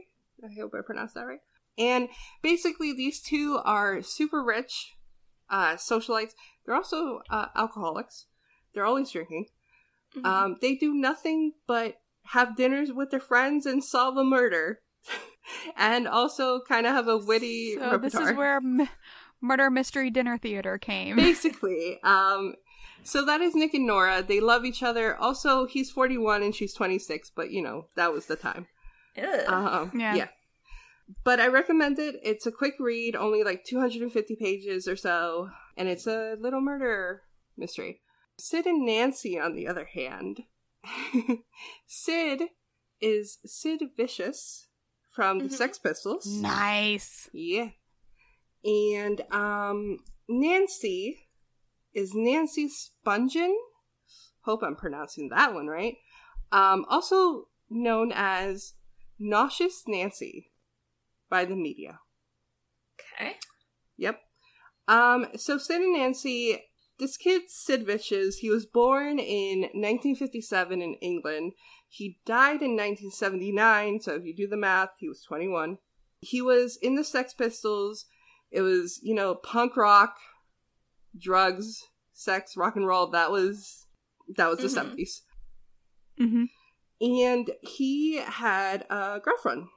I 0.43 0.53
hope 0.59 0.73
I 0.77 0.81
pronounced 0.85 1.15
that 1.15 1.25
right. 1.25 1.39
And 1.77 2.09
basically 2.41 2.91
these 2.93 3.21
two 3.21 3.59
are 3.63 4.01
super 4.01 4.43
rich 4.43 4.95
uh 5.49 5.75
socialites. 5.75 6.31
They're 6.65 6.75
also 6.75 7.21
uh, 7.29 7.47
alcoholics. 7.55 8.25
They're 8.73 8.85
always 8.85 9.11
drinking. 9.11 9.47
Mhm. 10.15 10.25
Um 10.25 10.55
they 10.61 10.75
do 10.75 10.93
nothing 10.93 11.53
but 11.67 11.95
have 12.31 12.55
dinners 12.57 12.91
with 12.91 13.09
their 13.11 13.19
friends 13.21 13.65
and 13.65 13.83
solve 13.83 14.17
a 14.17 14.23
murder. 14.23 14.81
and 15.77 16.07
also 16.07 16.59
kind 16.67 16.85
of 16.85 16.93
have 16.93 17.07
a 17.07 17.17
witty 17.17 17.75
so 17.75 17.91
repertoire. 17.91 17.99
this 17.99 18.15
is 18.15 18.35
where 18.35 18.57
m- 18.57 18.89
Murder 19.39 19.69
Mystery 19.69 20.09
Dinner 20.09 20.37
Theater 20.37 20.77
came. 20.77 21.15
basically 21.15 21.99
um 22.03 22.55
so 23.03 23.23
that 23.23 23.39
is 23.39 23.55
nick 23.55 23.73
and 23.73 23.87
nora 23.87 24.21
they 24.21 24.41
love 24.41 24.65
each 24.65 24.83
other 24.83 25.15
also 25.15 25.65
he's 25.65 25.89
41 25.91 26.43
and 26.43 26.53
she's 26.53 26.73
26 26.73 27.31
but 27.35 27.51
you 27.51 27.61
know 27.61 27.85
that 27.95 28.11
was 28.11 28.25
the 28.25 28.35
time 28.35 28.67
um 29.47 29.91
Yeah. 29.95 30.15
yeah. 30.15 30.27
But 31.23 31.39
i 31.39 31.47
recommend 31.47 31.97
it 31.99 32.15
it's 32.23 32.45
a 32.45 32.51
quick 32.51 32.73
read 32.79 33.15
only 33.15 33.43
like 33.43 33.63
250 33.63 34.35
pages 34.35 34.87
or 34.87 34.95
so 34.95 35.49
and 35.77 35.87
it's 35.87 36.05
a 36.07 36.35
little 36.39 36.61
murder 36.61 37.23
mystery 37.57 38.01
sid 38.37 38.65
and 38.65 38.85
nancy 38.85 39.39
on 39.39 39.55
the 39.55 39.67
other 39.67 39.85
hand 39.93 40.41
sid 41.87 42.41
is 43.01 43.37
sid 43.45 43.81
vicious 43.95 44.67
from 45.11 45.39
the 45.39 45.45
Mhm. 45.45 45.51
sex 45.53 45.79
pistols 45.79 46.25
nice. 46.25 47.29
yeah. 47.33 47.69
And 48.63 49.21
um 49.31 49.97
Nancy 50.29 51.27
is 51.93 52.11
Nancy 52.13 52.67
Spungen. 52.69 53.53
Hope 54.41 54.61
I'm 54.63 54.75
pronouncing 54.75 55.29
that 55.29 55.53
one 55.53 55.67
right. 55.67 55.95
Um 56.51 56.85
also 56.89 57.47
known 57.69 58.11
as 58.13 58.73
Nauseous 59.19 59.83
Nancy 59.87 60.51
by 61.29 61.45
the 61.45 61.55
media. 61.55 61.99
okay. 63.19 63.35
Yep. 63.97 64.19
Um 64.87 65.27
so 65.35 65.57
Sid 65.57 65.81
and 65.81 65.93
Nancy 65.93 66.63
this 66.99 67.15
kid, 67.17 67.43
Sid 67.47 67.85
Vicious. 67.85 68.37
He 68.37 68.49
was 68.49 68.65
born 68.65 69.19
in 69.19 69.61
1957 69.73 70.81
in 70.81 70.95
England. 70.95 71.53
He 71.87 72.17
died 72.25 72.63
in 72.63 72.71
1979, 72.75 74.01
so 74.01 74.15
if 74.15 74.23
you 74.25 74.35
do 74.35 74.47
the 74.47 74.57
math, 74.57 74.89
he 74.97 75.07
was 75.07 75.21
21. 75.21 75.77
He 76.21 76.41
was 76.41 76.75
in 76.81 76.95
the 76.95 77.03
Sex 77.03 77.35
Pistols. 77.35 78.05
It 78.49 78.61
was, 78.61 78.99
you 79.03 79.13
know, 79.13 79.35
punk 79.35 79.77
rock, 79.77 80.15
drugs, 81.15 81.83
sex, 82.13 82.57
rock 82.57 82.75
and 82.75 82.87
roll. 82.87 83.07
That 83.11 83.31
was 83.31 83.85
that 84.35 84.49
was 84.49 84.59
the 84.59 84.67
Mhm. 84.67 84.95
70s. 84.95 85.21
hmm 86.17 86.43
And 86.99 87.51
he 87.61 88.15
had 88.17 88.85
a 88.89 89.19
girlfriend. 89.23 89.67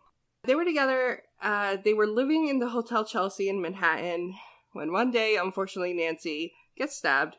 They 0.44 0.54
were 0.54 0.64
together. 0.64 1.22
Uh, 1.42 1.76
they 1.82 1.94
were 1.94 2.06
living 2.06 2.48
in 2.48 2.58
the 2.58 2.68
Hotel 2.68 3.04
Chelsea 3.04 3.48
in 3.48 3.62
Manhattan 3.62 4.34
when 4.72 4.92
one 4.92 5.10
day, 5.10 5.36
unfortunately, 5.36 5.94
Nancy 5.94 6.52
gets 6.76 6.96
stabbed. 6.96 7.36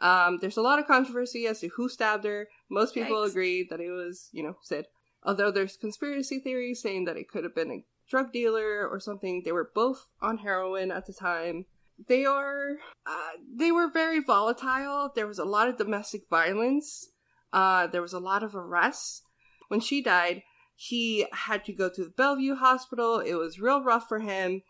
Um, 0.00 0.38
there's 0.40 0.56
a 0.56 0.62
lot 0.62 0.78
of 0.78 0.86
controversy 0.86 1.46
as 1.46 1.60
to 1.60 1.68
who 1.68 1.88
stabbed 1.88 2.24
her. 2.24 2.48
Most 2.68 2.94
people 2.94 3.16
Yikes. 3.16 3.30
agree 3.30 3.66
that 3.70 3.80
it 3.80 3.90
was, 3.90 4.28
you 4.32 4.42
know, 4.42 4.56
Sid. 4.62 4.86
Although 5.22 5.52
there's 5.52 5.76
conspiracy 5.76 6.40
theories 6.40 6.82
saying 6.82 7.04
that 7.04 7.16
it 7.16 7.28
could 7.28 7.44
have 7.44 7.54
been 7.54 7.70
a 7.70 7.84
drug 8.10 8.32
dealer 8.32 8.86
or 8.88 8.98
something. 8.98 9.42
They 9.44 9.52
were 9.52 9.70
both 9.74 10.08
on 10.20 10.38
heroin 10.38 10.90
at 10.90 11.06
the 11.06 11.12
time. 11.12 11.66
They 12.08 12.24
are, 12.24 12.78
uh, 13.06 13.30
they 13.56 13.70
were 13.70 13.88
very 13.88 14.18
volatile. 14.18 15.12
There 15.14 15.26
was 15.26 15.38
a 15.38 15.44
lot 15.44 15.68
of 15.68 15.78
domestic 15.78 16.22
violence. 16.28 17.10
Uh, 17.52 17.86
there 17.86 18.02
was 18.02 18.12
a 18.12 18.18
lot 18.18 18.42
of 18.42 18.56
arrests. 18.56 19.22
When 19.68 19.80
she 19.80 20.02
died, 20.02 20.42
he 20.88 21.26
had 21.32 21.64
to 21.66 21.72
go 21.72 21.88
to 21.88 22.04
the 22.04 22.10
Bellevue 22.10 22.56
Hospital. 22.56 23.20
It 23.20 23.34
was 23.34 23.60
real 23.60 23.82
rough 23.84 24.08
for 24.08 24.18
him. 24.20 24.62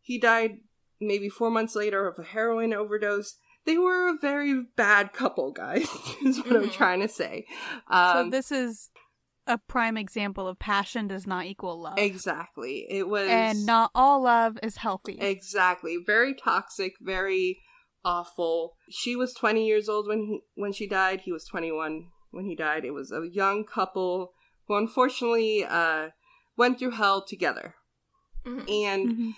He 0.00 0.18
died 0.18 0.58
maybe 1.00 1.28
four 1.28 1.50
months 1.50 1.74
later 1.74 2.06
of 2.06 2.18
a 2.18 2.22
heroin 2.22 2.72
overdose. 2.72 3.34
They 3.64 3.76
were 3.76 4.08
a 4.08 4.16
very 4.20 4.62
bad 4.76 5.12
couple, 5.12 5.50
guys, 5.50 5.82
is 6.24 6.38
what 6.38 6.54
I'm 6.56 6.68
Mhm. 6.68 6.72
trying 6.72 7.00
to 7.00 7.08
say. 7.08 7.46
so 7.90 7.96
Um, 8.20 8.30
this 8.30 8.52
is 8.52 8.90
a 9.48 9.58
prime 9.58 9.96
example 9.96 10.46
of 10.46 10.58
passion 10.58 11.08
does 11.08 11.26
not 11.26 11.46
equal 11.46 11.80
love. 11.80 11.98
exactly. 11.98 12.86
It 12.88 13.08
was. 13.08 13.28
and 13.28 13.66
not 13.66 13.90
all 13.94 14.22
love 14.22 14.58
is 14.62 14.76
healthy. 14.76 15.18
Exactly. 15.20 15.96
Very 16.04 16.32
toxic, 16.34 16.92
very 17.00 17.58
awful. 18.04 18.76
She 18.88 19.16
was 19.16 19.34
20 19.34 19.66
years 19.66 19.88
old 19.88 20.06
when 20.06 20.20
he 20.26 20.40
when 20.54 20.72
she 20.72 20.86
died. 20.86 21.22
He 21.22 21.32
was 21.32 21.44
21 21.44 22.06
when 22.30 22.44
he 22.44 22.54
died. 22.54 22.84
It 22.84 22.92
was 22.92 23.10
a 23.10 23.26
young 23.30 23.64
couple 23.64 24.32
who 24.66 24.76
unfortunately 24.76 25.64
uh 25.64 26.10
went 26.56 26.78
through 26.78 26.92
hell 26.92 27.22
together. 27.24 27.74
Mhm. 28.44 28.84
And 28.84 29.08
Mhm. 29.08 29.34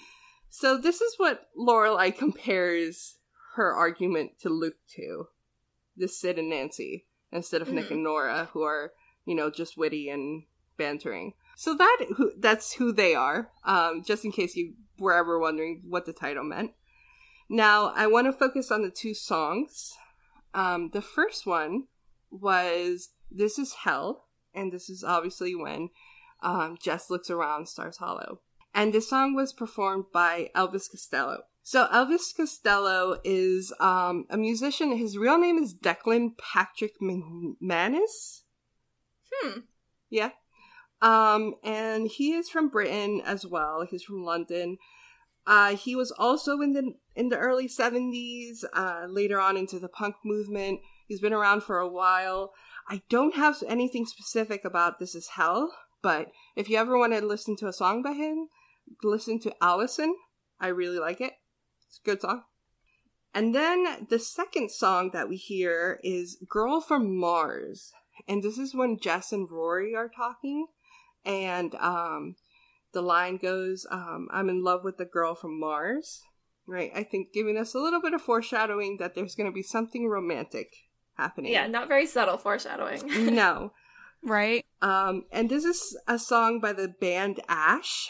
so 0.50 0.76
this 0.78 1.00
is 1.00 1.18
what 1.18 1.48
Lorelai 1.56 2.16
compares 2.16 3.18
her 3.54 3.74
argument 3.74 4.38
to 4.40 4.48
Luke 4.48 4.78
to. 4.96 5.28
This 5.96 6.18
Sid 6.18 6.38
and 6.38 6.48
Nancy 6.48 7.06
instead 7.32 7.60
of 7.60 7.72
Nick 7.72 7.86
Mhm. 7.86 7.90
and 7.92 8.02
Nora 8.04 8.44
who 8.52 8.62
are, 8.62 8.92
you 9.24 9.34
know, 9.34 9.50
just 9.50 9.76
witty 9.76 10.08
and 10.08 10.44
bantering. 10.76 11.34
So 11.56 11.74
that 11.74 12.06
who 12.16 12.32
that's 12.36 12.74
who 12.74 12.92
they 12.92 13.14
are. 13.14 13.50
Um 13.64 14.02
just 14.04 14.24
in 14.24 14.30
case 14.32 14.54
you 14.54 14.74
were 14.98 15.12
ever 15.14 15.38
wondering 15.38 15.82
what 15.88 16.06
the 16.06 16.12
title 16.12 16.44
meant. 16.44 16.72
Now, 17.48 17.86
I 17.96 18.06
want 18.06 18.26
to 18.26 18.32
focus 18.32 18.70
on 18.70 18.82
the 18.82 18.90
two 18.90 19.14
songs. 19.14 19.96
Um 20.54 20.90
the 20.90 21.02
first 21.02 21.46
one 21.46 21.88
was 22.30 23.10
This 23.30 23.58
is 23.58 23.72
Hell, 23.74 24.27
and 24.58 24.72
this 24.72 24.90
is 24.90 25.04
obviously 25.04 25.54
when 25.54 25.90
um 26.42 26.76
Jess 26.80 27.10
looks 27.10 27.30
around 27.30 27.68
Stars 27.68 27.98
Hollow 27.98 28.40
and 28.74 28.92
this 28.92 29.08
song 29.08 29.34
was 29.34 29.52
performed 29.52 30.06
by 30.12 30.50
Elvis 30.54 30.90
Costello. 30.90 31.42
So 31.62 31.86
Elvis 31.88 32.34
Costello 32.34 33.18
is 33.24 33.74
um, 33.80 34.24
a 34.30 34.36
musician. 34.36 34.96
His 34.96 35.18
real 35.18 35.38
name 35.38 35.58
is 35.58 35.74
Declan 35.74 36.30
Patrick 36.38 36.92
McManus. 37.02 38.42
Hmm. 39.30 39.58
Yeah. 40.08 40.30
Um, 41.02 41.56
and 41.62 42.08
he 42.08 42.32
is 42.32 42.48
from 42.48 42.68
Britain 42.68 43.20
as 43.24 43.44
well. 43.44 43.86
He's 43.88 44.02
from 44.02 44.24
London. 44.24 44.78
Uh, 45.46 45.76
he 45.76 45.94
was 45.94 46.10
also 46.12 46.60
in 46.60 46.72
the 46.72 46.94
in 47.14 47.28
the 47.28 47.36
early 47.38 47.68
seventies. 47.68 48.64
Uh, 48.72 49.06
later 49.08 49.40
on 49.40 49.56
into 49.56 49.78
the 49.78 49.88
punk 49.88 50.16
movement. 50.24 50.80
He's 51.06 51.20
been 51.20 51.32
around 51.32 51.64
for 51.64 51.78
a 51.78 51.88
while. 51.88 52.52
I 52.90 53.02
don't 53.10 53.36
have 53.36 53.62
anything 53.68 54.06
specific 54.06 54.64
about 54.64 54.98
This 54.98 55.14
Is 55.14 55.28
Hell, 55.36 55.74
but 56.02 56.28
if 56.56 56.70
you 56.70 56.78
ever 56.78 56.96
want 56.96 57.12
to 57.12 57.20
listen 57.20 57.54
to 57.56 57.68
a 57.68 57.72
song 57.72 58.02
by 58.02 58.14
him, 58.14 58.48
listen 59.04 59.38
to 59.40 59.54
Alison. 59.60 60.16
I 60.58 60.68
really 60.68 60.98
like 60.98 61.20
it. 61.20 61.34
It's 61.86 62.00
a 62.02 62.08
good 62.08 62.22
song. 62.22 62.44
And 63.34 63.54
then 63.54 64.06
the 64.08 64.18
second 64.18 64.70
song 64.70 65.10
that 65.12 65.28
we 65.28 65.36
hear 65.36 66.00
is 66.02 66.42
Girl 66.48 66.80
from 66.80 67.14
Mars. 67.14 67.92
And 68.26 68.42
this 68.42 68.56
is 68.56 68.74
when 68.74 68.98
Jess 68.98 69.32
and 69.32 69.50
Rory 69.50 69.94
are 69.94 70.08
talking. 70.08 70.68
And 71.26 71.74
um, 71.74 72.36
the 72.94 73.02
line 73.02 73.36
goes, 73.36 73.86
um, 73.90 74.28
I'm 74.32 74.48
in 74.48 74.64
love 74.64 74.82
with 74.82 74.96
the 74.96 75.04
girl 75.04 75.34
from 75.34 75.60
Mars. 75.60 76.22
Right? 76.66 76.90
I 76.94 77.02
think 77.02 77.34
giving 77.34 77.58
us 77.58 77.74
a 77.74 77.80
little 77.80 78.00
bit 78.00 78.14
of 78.14 78.22
foreshadowing 78.22 78.96
that 78.98 79.14
there's 79.14 79.34
going 79.34 79.48
to 79.48 79.54
be 79.54 79.62
something 79.62 80.08
romantic 80.08 80.68
happening. 81.18 81.52
Yeah, 81.52 81.66
not 81.66 81.88
very 81.88 82.06
subtle 82.06 82.38
foreshadowing. 82.38 83.34
no. 83.34 83.72
right? 84.22 84.64
Um, 84.80 85.24
and 85.32 85.50
this 85.50 85.64
is 85.64 85.96
a 86.06 86.18
song 86.18 86.60
by 86.60 86.72
the 86.72 86.88
band 86.88 87.40
Ash. 87.48 88.08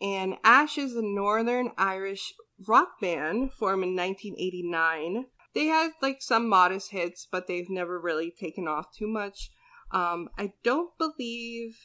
And 0.00 0.34
Ash 0.42 0.78
is 0.78 0.94
a 0.96 1.02
Northern 1.02 1.70
Irish 1.78 2.34
rock 2.66 3.00
band 3.00 3.52
formed 3.52 3.84
in 3.84 3.94
1989. 3.96 5.26
They 5.54 5.66
had 5.66 5.90
like 6.00 6.22
some 6.22 6.48
modest 6.48 6.90
hits, 6.90 7.28
but 7.30 7.46
they've 7.46 7.68
never 7.70 8.00
really 8.00 8.30
taken 8.32 8.66
off 8.66 8.86
too 8.96 9.06
much. 9.06 9.50
Um, 9.92 10.28
I 10.38 10.52
don't 10.64 10.90
believe 10.98 11.76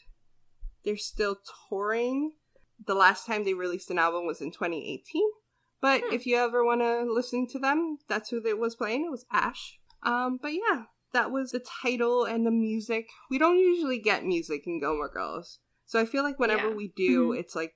they're 0.85 0.97
still 0.97 1.37
touring. 1.69 2.31
The 2.85 2.95
last 2.95 3.25
time 3.27 3.43
they 3.43 3.53
released 3.53 3.91
an 3.91 3.99
album 3.99 4.25
was 4.25 4.39
in 4.41 4.51
2018. 4.51 5.23
But 5.81 6.01
Hmm. 6.05 6.13
if 6.13 6.25
you 6.25 6.37
ever 6.37 6.63
want 6.65 6.81
to 6.81 7.03
listen 7.11 7.45
to 7.49 7.59
them, 7.59 7.97
that's 8.07 8.29
who 8.29 8.41
it 8.45 8.57
was 8.57 8.75
playing. 8.75 9.05
It 9.05 9.11
was 9.11 9.25
Ash. 9.31 9.77
Um, 10.07 10.39
but 10.41 10.53
yeah, 10.53 10.83
that 11.13 11.31
was 11.31 11.51
the 11.51 11.59
title 11.83 12.25
and 12.25 12.45
the 12.45 12.51
music. 12.51 13.07
We 13.29 13.37
don't 13.37 13.57
usually 13.59 13.99
get 13.99 14.23
music 14.25 14.63
in 14.65 14.79
Gilmore 14.79 15.09
Girls. 15.09 15.59
So 15.85 15.99
I 15.99 16.05
feel 16.05 16.23
like 16.23 16.39
whenever 16.39 16.69
Yeah. 16.69 16.75
we 16.75 16.87
do, 16.95 17.29
Mhm. 17.29 17.39
it's 17.39 17.55
like 17.55 17.75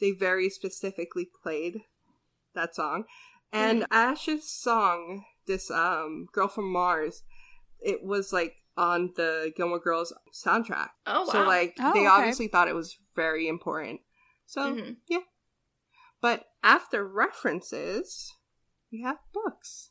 they 0.00 0.12
very 0.12 0.48
specifically 0.50 1.26
played 1.42 1.82
that 2.54 2.74
song. 2.74 3.04
And 3.52 3.86
Ash's 3.90 4.50
song 4.50 5.24
this 5.46 5.70
um 5.70 6.26
girl 6.32 6.48
from 6.48 6.70
Mars, 6.70 7.22
it 7.80 8.02
was 8.02 8.32
like 8.32 8.56
on 8.76 9.12
the 9.16 9.52
Gilmore 9.56 9.78
Girls 9.78 10.12
soundtrack. 10.32 10.90
Oh, 11.06 11.24
So 11.30 11.44
like 11.44 11.76
Oh, 11.78 11.92
they 11.92 12.00
okay. 12.00 12.06
obviously 12.08 12.48
thought 12.48 12.68
it 12.68 12.74
was 12.74 12.98
very 13.14 13.46
important. 13.46 14.00
So 14.46 14.74
Mhm. 14.74 14.96
yeah. 15.06 15.22
But 16.20 16.46
after 16.62 17.06
references, 17.06 18.32
we 18.90 19.02
have 19.02 19.18
books. 19.32 19.42
Books, 19.44 19.90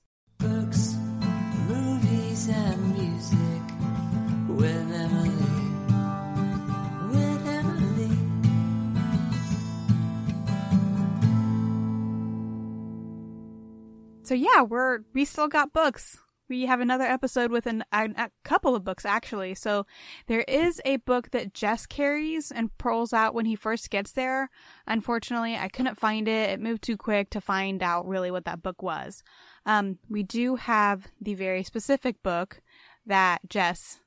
So 14.33 14.37
yeah, 14.37 14.63
we're 14.63 15.01
we 15.13 15.25
still 15.25 15.47
got 15.47 15.73
books. 15.73 16.17
We 16.49 16.65
have 16.65 16.79
another 16.79 17.03
episode 17.03 17.51
with 17.51 17.67
an, 17.67 17.83
a, 17.93 18.09
a 18.17 18.31
couple 18.43 18.75
of 18.75 18.83
books 18.83 19.05
actually. 19.05 19.53
So 19.53 19.85
there 20.25 20.43
is 20.47 20.81
a 20.85 20.97
book 20.97 21.29
that 21.29 21.53
Jess 21.53 21.85
carries 21.85 22.49
and 22.49 22.75
pulls 22.79 23.13
out 23.13 23.35
when 23.35 23.45
he 23.45 23.55
first 23.55 23.91
gets 23.91 24.13
there. 24.13 24.49
Unfortunately, 24.87 25.55
I 25.55 25.67
couldn't 25.67 25.99
find 25.99 26.27
it. 26.27 26.49
It 26.49 26.59
moved 26.59 26.81
too 26.81 26.97
quick 26.97 27.29
to 27.29 27.41
find 27.41 27.83
out 27.83 28.07
really 28.07 28.31
what 28.31 28.45
that 28.45 28.63
book 28.63 28.81
was. 28.81 29.21
Um, 29.67 29.99
we 30.09 30.23
do 30.23 30.55
have 30.55 31.11
the 31.21 31.35
very 31.35 31.61
specific 31.61 32.23
book 32.23 32.59
that 33.05 33.47
Jess 33.47 33.99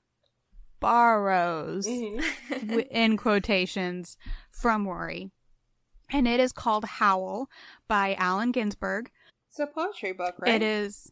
borrows 0.81 1.87
w- 2.67 2.89
in 2.91 3.17
quotations 3.17 4.17
from 4.51 4.89
Rory. 4.89 5.31
And 6.11 6.27
it 6.27 6.41
is 6.41 6.51
called 6.51 6.85
Howl 6.85 7.49
by 7.87 8.17
Allen 8.19 8.51
Ginsberg. 8.51 9.13
It's 9.59 9.71
a 9.71 9.73
poetry 9.73 10.13
book, 10.13 10.35
right? 10.39 10.55
It 10.55 10.63
is. 10.63 11.11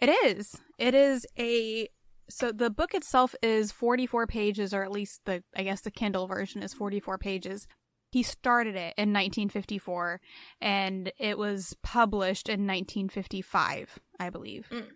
It 0.00 0.10
is. 0.26 0.60
It 0.78 0.94
is 0.94 1.26
a. 1.38 1.88
So 2.28 2.52
the 2.52 2.70
book 2.70 2.94
itself 2.94 3.34
is 3.42 3.72
44 3.72 4.26
pages, 4.26 4.74
or 4.74 4.82
at 4.82 4.92
least 4.92 5.22
the, 5.24 5.42
I 5.56 5.62
guess 5.62 5.80
the 5.80 5.90
Kindle 5.90 6.26
version 6.26 6.62
is 6.62 6.74
44 6.74 7.18
pages. 7.18 7.66
He 8.10 8.22
started 8.22 8.74
it 8.74 8.94
in 8.98 9.12
1954, 9.12 10.20
and 10.60 11.12
it 11.18 11.38
was 11.38 11.74
published 11.82 12.48
in 12.48 12.66
1955, 12.66 13.98
I 14.20 14.30
believe. 14.30 14.68
Mm. 14.70 14.88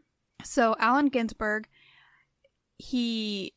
So 0.44 0.76
Allen 0.78 1.08
Ginsberg, 1.08 1.68
he, 2.76 3.54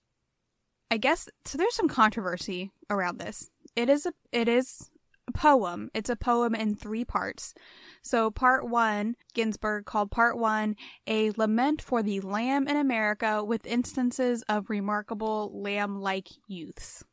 I 0.89 0.97
guess, 0.97 1.27
so 1.43 1.57
there's 1.57 1.75
some 1.75 1.89
controversy 1.89 2.71
around 2.89 3.19
this. 3.19 3.49
It 3.75 3.89
is 3.89 4.05
a, 4.05 4.13
it 4.31 4.47
is 4.47 4.88
poem. 5.31 5.89
It's 5.93 6.09
a 6.09 6.15
poem 6.15 6.55
in 6.55 6.75
three 6.75 7.05
parts. 7.05 7.53
So, 8.01 8.31
part 8.31 8.67
one, 8.67 9.15
Ginsberg 9.33 9.85
called 9.85 10.11
part 10.11 10.37
one 10.37 10.75
a 11.07 11.31
lament 11.31 11.81
for 11.81 12.01
the 12.03 12.19
lamb 12.21 12.67
in 12.67 12.77
America 12.77 13.43
with 13.43 13.65
instances 13.65 14.43
of 14.49 14.69
remarkable 14.69 15.51
lamb 15.61 15.99
like 15.99 16.27
youths. 16.47 17.03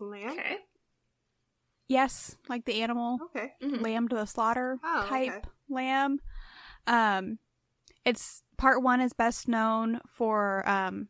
Lamb? 0.00 0.32
okay. 0.32 0.58
Yes, 1.88 2.36
like 2.48 2.64
the 2.64 2.82
animal 2.82 3.18
Okay. 3.24 3.52
Mhm. 3.62 3.82
lamb 3.82 4.08
to 4.08 4.16
the 4.16 4.24
slaughter 4.26 4.78
Oh, 4.82 5.06
type 5.08 5.28
okay. 5.28 5.48
lamb. 5.68 6.20
Um, 6.86 7.38
it's 8.04 8.42
part 8.56 8.82
one 8.82 9.00
is 9.00 9.12
best 9.12 9.48
known 9.48 10.00
for 10.08 10.66
um, 10.68 11.08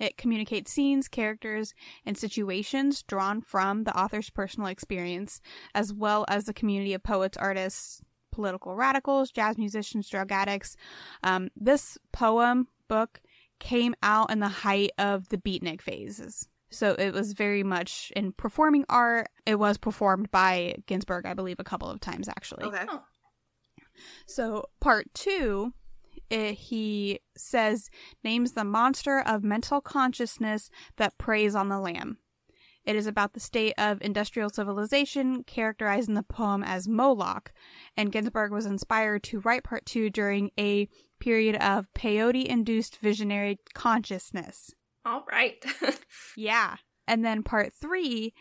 it 0.00 0.16
communicates 0.16 0.72
scenes, 0.72 1.08
characters, 1.08 1.74
and 2.04 2.16
situations 2.16 3.02
drawn 3.02 3.40
from 3.40 3.84
the 3.84 3.98
author's 3.98 4.30
personal 4.30 4.68
experience, 4.68 5.40
as 5.74 5.92
well 5.92 6.24
as 6.28 6.44
the 6.44 6.54
community 6.54 6.94
of 6.94 7.02
poets, 7.02 7.36
artists, 7.36 8.02
political 8.30 8.74
radicals, 8.74 9.30
jazz 9.30 9.56
musicians, 9.56 10.08
drug 10.08 10.30
addicts. 10.30 10.76
Um, 11.22 11.48
this 11.56 11.96
poem 12.12 12.68
book 12.88 13.20
came 13.58 13.94
out 14.02 14.30
in 14.30 14.40
the 14.40 14.48
height 14.48 14.90
of 14.98 15.28
the 15.30 15.38
beatnik 15.38 15.80
phases. 15.80 16.48
So 16.70 16.92
it 16.98 17.14
was 17.14 17.32
very 17.32 17.62
much 17.62 18.12
in 18.14 18.32
performing 18.32 18.84
art. 18.88 19.28
It 19.46 19.58
was 19.58 19.78
performed 19.78 20.30
by 20.30 20.74
Ginsberg, 20.86 21.24
I 21.24 21.34
believe, 21.34 21.60
a 21.60 21.64
couple 21.64 21.88
of 21.88 22.00
times 22.00 22.28
actually. 22.28 22.64
Okay. 22.64 22.84
Oh. 22.88 23.02
So 24.26 24.64
part 24.80 25.06
two, 25.14 25.72
it, 26.30 26.54
he 26.54 27.20
says 27.36 27.90
names 28.24 28.52
the 28.52 28.64
monster 28.64 29.20
of 29.20 29.44
mental 29.44 29.80
consciousness 29.80 30.70
that 30.96 31.18
preys 31.18 31.54
on 31.54 31.68
the 31.68 31.78
lamb. 31.78 32.18
It 32.84 32.94
is 32.94 33.08
about 33.08 33.32
the 33.32 33.40
state 33.40 33.74
of 33.76 34.00
industrial 34.00 34.48
civilization, 34.48 35.42
characterized 35.42 36.08
in 36.08 36.14
the 36.14 36.22
poem 36.22 36.62
as 36.62 36.86
Moloch, 36.86 37.52
and 37.96 38.12
Ginsberg 38.12 38.52
was 38.52 38.64
inspired 38.64 39.24
to 39.24 39.40
write 39.40 39.64
part 39.64 39.84
two 39.84 40.08
during 40.08 40.52
a 40.56 40.88
period 41.18 41.56
of 41.56 41.92
peyote-induced 41.94 42.98
visionary 42.98 43.58
consciousness. 43.74 44.70
All 45.04 45.24
right. 45.30 45.64
Yeah. 46.36 46.76
And 47.08 47.24
then 47.24 47.42
part 47.42 47.72
three 47.72 48.34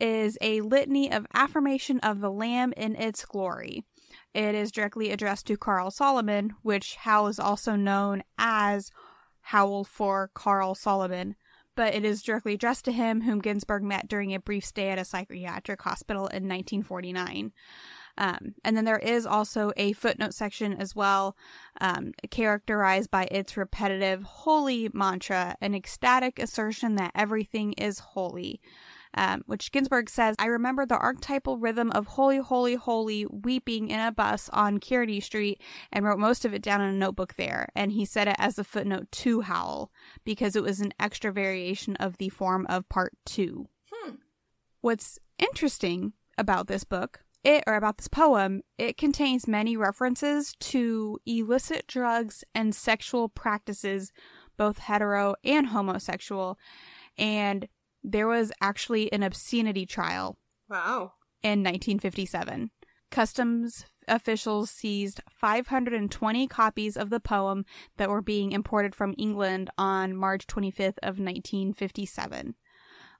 is 0.00 0.36
a 0.40 0.60
litany 0.60 1.10
of 1.10 1.26
affirmation 1.32 2.00
of 2.00 2.20
the 2.20 2.30
Lamb 2.30 2.72
in 2.76 2.96
its 2.96 3.24
glory. 3.24 3.84
It 4.34 4.54
is 4.54 4.72
directly 4.72 5.10
addressed 5.10 5.46
to 5.46 5.56
Carl 5.56 5.90
Solomon, 5.90 6.54
which 6.62 6.96
Howl 6.96 7.28
is 7.28 7.38
also 7.38 7.76
known 7.76 8.22
as 8.38 8.90
Howl 9.40 9.84
for 9.84 10.30
Carl 10.34 10.74
Solomon, 10.74 11.36
but 11.74 11.94
it 11.94 12.04
is 12.04 12.22
directly 12.22 12.54
addressed 12.54 12.84
to 12.86 12.92
him, 12.92 13.22
whom 13.22 13.40
Ginsberg 13.40 13.82
met 13.82 14.08
during 14.08 14.34
a 14.34 14.40
brief 14.40 14.64
stay 14.64 14.90
at 14.90 14.98
a 14.98 15.04
psychiatric 15.04 15.82
hospital 15.82 16.26
in 16.26 16.48
1949. 16.48 17.52
Um, 18.18 18.54
and 18.64 18.76
then 18.76 18.84
there 18.84 18.98
is 18.98 19.24
also 19.24 19.72
a 19.76 19.92
footnote 19.92 20.34
section 20.34 20.74
as 20.74 20.94
well, 20.94 21.36
um, 21.80 22.12
characterized 22.30 23.10
by 23.10 23.24
its 23.30 23.56
repetitive 23.56 24.22
holy 24.22 24.90
mantra, 24.92 25.56
an 25.60 25.74
ecstatic 25.74 26.38
assertion 26.38 26.96
that 26.96 27.12
everything 27.14 27.72
is 27.74 27.98
holy. 27.98 28.60
Um, 29.14 29.42
which 29.46 29.72
Ginsberg 29.72 30.08
says, 30.08 30.36
I 30.38 30.46
remember 30.46 30.86
the 30.86 30.96
archetypal 30.96 31.58
rhythm 31.58 31.90
of 31.90 32.06
holy, 32.06 32.38
holy, 32.38 32.76
holy 32.76 33.26
weeping 33.26 33.88
in 33.90 33.98
a 33.98 34.12
bus 34.12 34.48
on 34.52 34.78
Kearny 34.78 35.20
Street 35.20 35.60
and 35.92 36.04
wrote 36.04 36.20
most 36.20 36.44
of 36.44 36.54
it 36.54 36.62
down 36.62 36.80
in 36.80 36.94
a 36.94 36.98
notebook 36.98 37.34
there. 37.34 37.68
And 37.74 37.90
he 37.90 38.04
said 38.04 38.28
it 38.28 38.36
as 38.38 38.56
a 38.56 38.64
footnote 38.64 39.10
to 39.10 39.40
Howl 39.40 39.90
because 40.24 40.54
it 40.54 40.62
was 40.62 40.80
an 40.80 40.92
extra 41.00 41.32
variation 41.32 41.96
of 41.96 42.18
the 42.18 42.28
form 42.28 42.66
of 42.68 42.88
part 42.88 43.12
two. 43.26 43.66
Hmm. 43.90 44.14
What's 44.80 45.18
interesting 45.38 46.12
about 46.38 46.68
this 46.68 46.84
book, 46.84 47.24
it 47.42 47.64
or 47.66 47.74
about 47.74 47.96
this 47.96 48.08
poem, 48.08 48.62
it 48.78 48.96
contains 48.96 49.48
many 49.48 49.76
references 49.76 50.54
to 50.60 51.18
illicit 51.26 51.86
drugs 51.86 52.44
and 52.54 52.74
sexual 52.74 53.28
practices, 53.28 54.12
both 54.56 54.78
hetero 54.78 55.34
and 55.42 55.68
homosexual. 55.68 56.58
And 57.18 57.66
there 58.02 58.26
was 58.26 58.52
actually 58.60 59.12
an 59.12 59.22
obscenity 59.22 59.86
trial 59.86 60.36
Wow. 60.68 61.12
in 61.42 61.62
1957. 61.62 62.70
Customs 63.10 63.84
officials 64.08 64.70
seized 64.70 65.20
520 65.30 66.46
copies 66.48 66.96
of 66.96 67.10
the 67.10 67.20
poem 67.20 67.64
that 67.96 68.08
were 68.08 68.22
being 68.22 68.52
imported 68.52 68.94
from 68.94 69.14
England 69.18 69.70
on 69.76 70.16
March 70.16 70.46
25th 70.46 70.98
of 71.02 71.18
1957. 71.18 72.54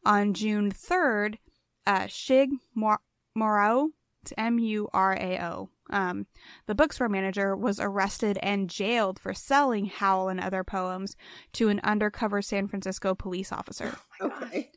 On 0.05 0.33
June 0.35 0.71
3rd, 0.71 1.39
uh, 1.87 2.05
Shig 2.05 2.49
Mor- 2.75 3.01
Murao, 3.37 3.89
it's 4.23 4.33
M-U-R-A-O, 4.37 5.71
um, 5.91 6.27
the 6.67 6.75
bookstore 6.75 7.09
manager 7.09 7.57
was 7.57 7.79
arrested 7.81 8.39
and 8.43 8.71
jailed 8.71 9.19
for 9.19 9.35
selling 9.35 9.87
Howl 9.87 10.29
and 10.29 10.41
other 10.41 10.65
poems 10.65 11.17
to 11.55 11.69
an 11.69 11.81
undercover 11.85 12.43
San 12.43 12.69
Francisco 12.69 13.15
police 13.15 13.53
officer. 13.53 13.97
Okay. 14.23 14.71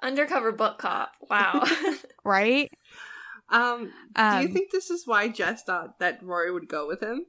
Undercover 0.00 0.52
book 0.52 0.78
cop. 0.78 1.10
Wow. 1.28 1.64
right? 2.24 2.70
Um, 3.48 3.86
do 4.14 4.22
Um, 4.22 4.42
you 4.42 4.48
think 4.48 4.70
this 4.70 4.90
is 4.90 5.08
why 5.08 5.26
Jess 5.28 5.64
thought 5.64 5.98
that 5.98 6.22
Rory 6.22 6.52
would 6.52 6.68
go 6.68 6.86
with 6.86 7.02
him? 7.02 7.26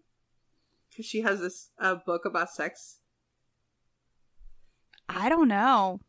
Because 0.90 1.08
she 1.08 1.22
has 1.22 1.40
this 1.40 1.72
uh, 1.80 1.96
book 2.06 2.26
about 2.26 2.52
sex. 2.52 2.98
I 5.08 5.30
don't 5.30 5.48
know. 5.48 6.00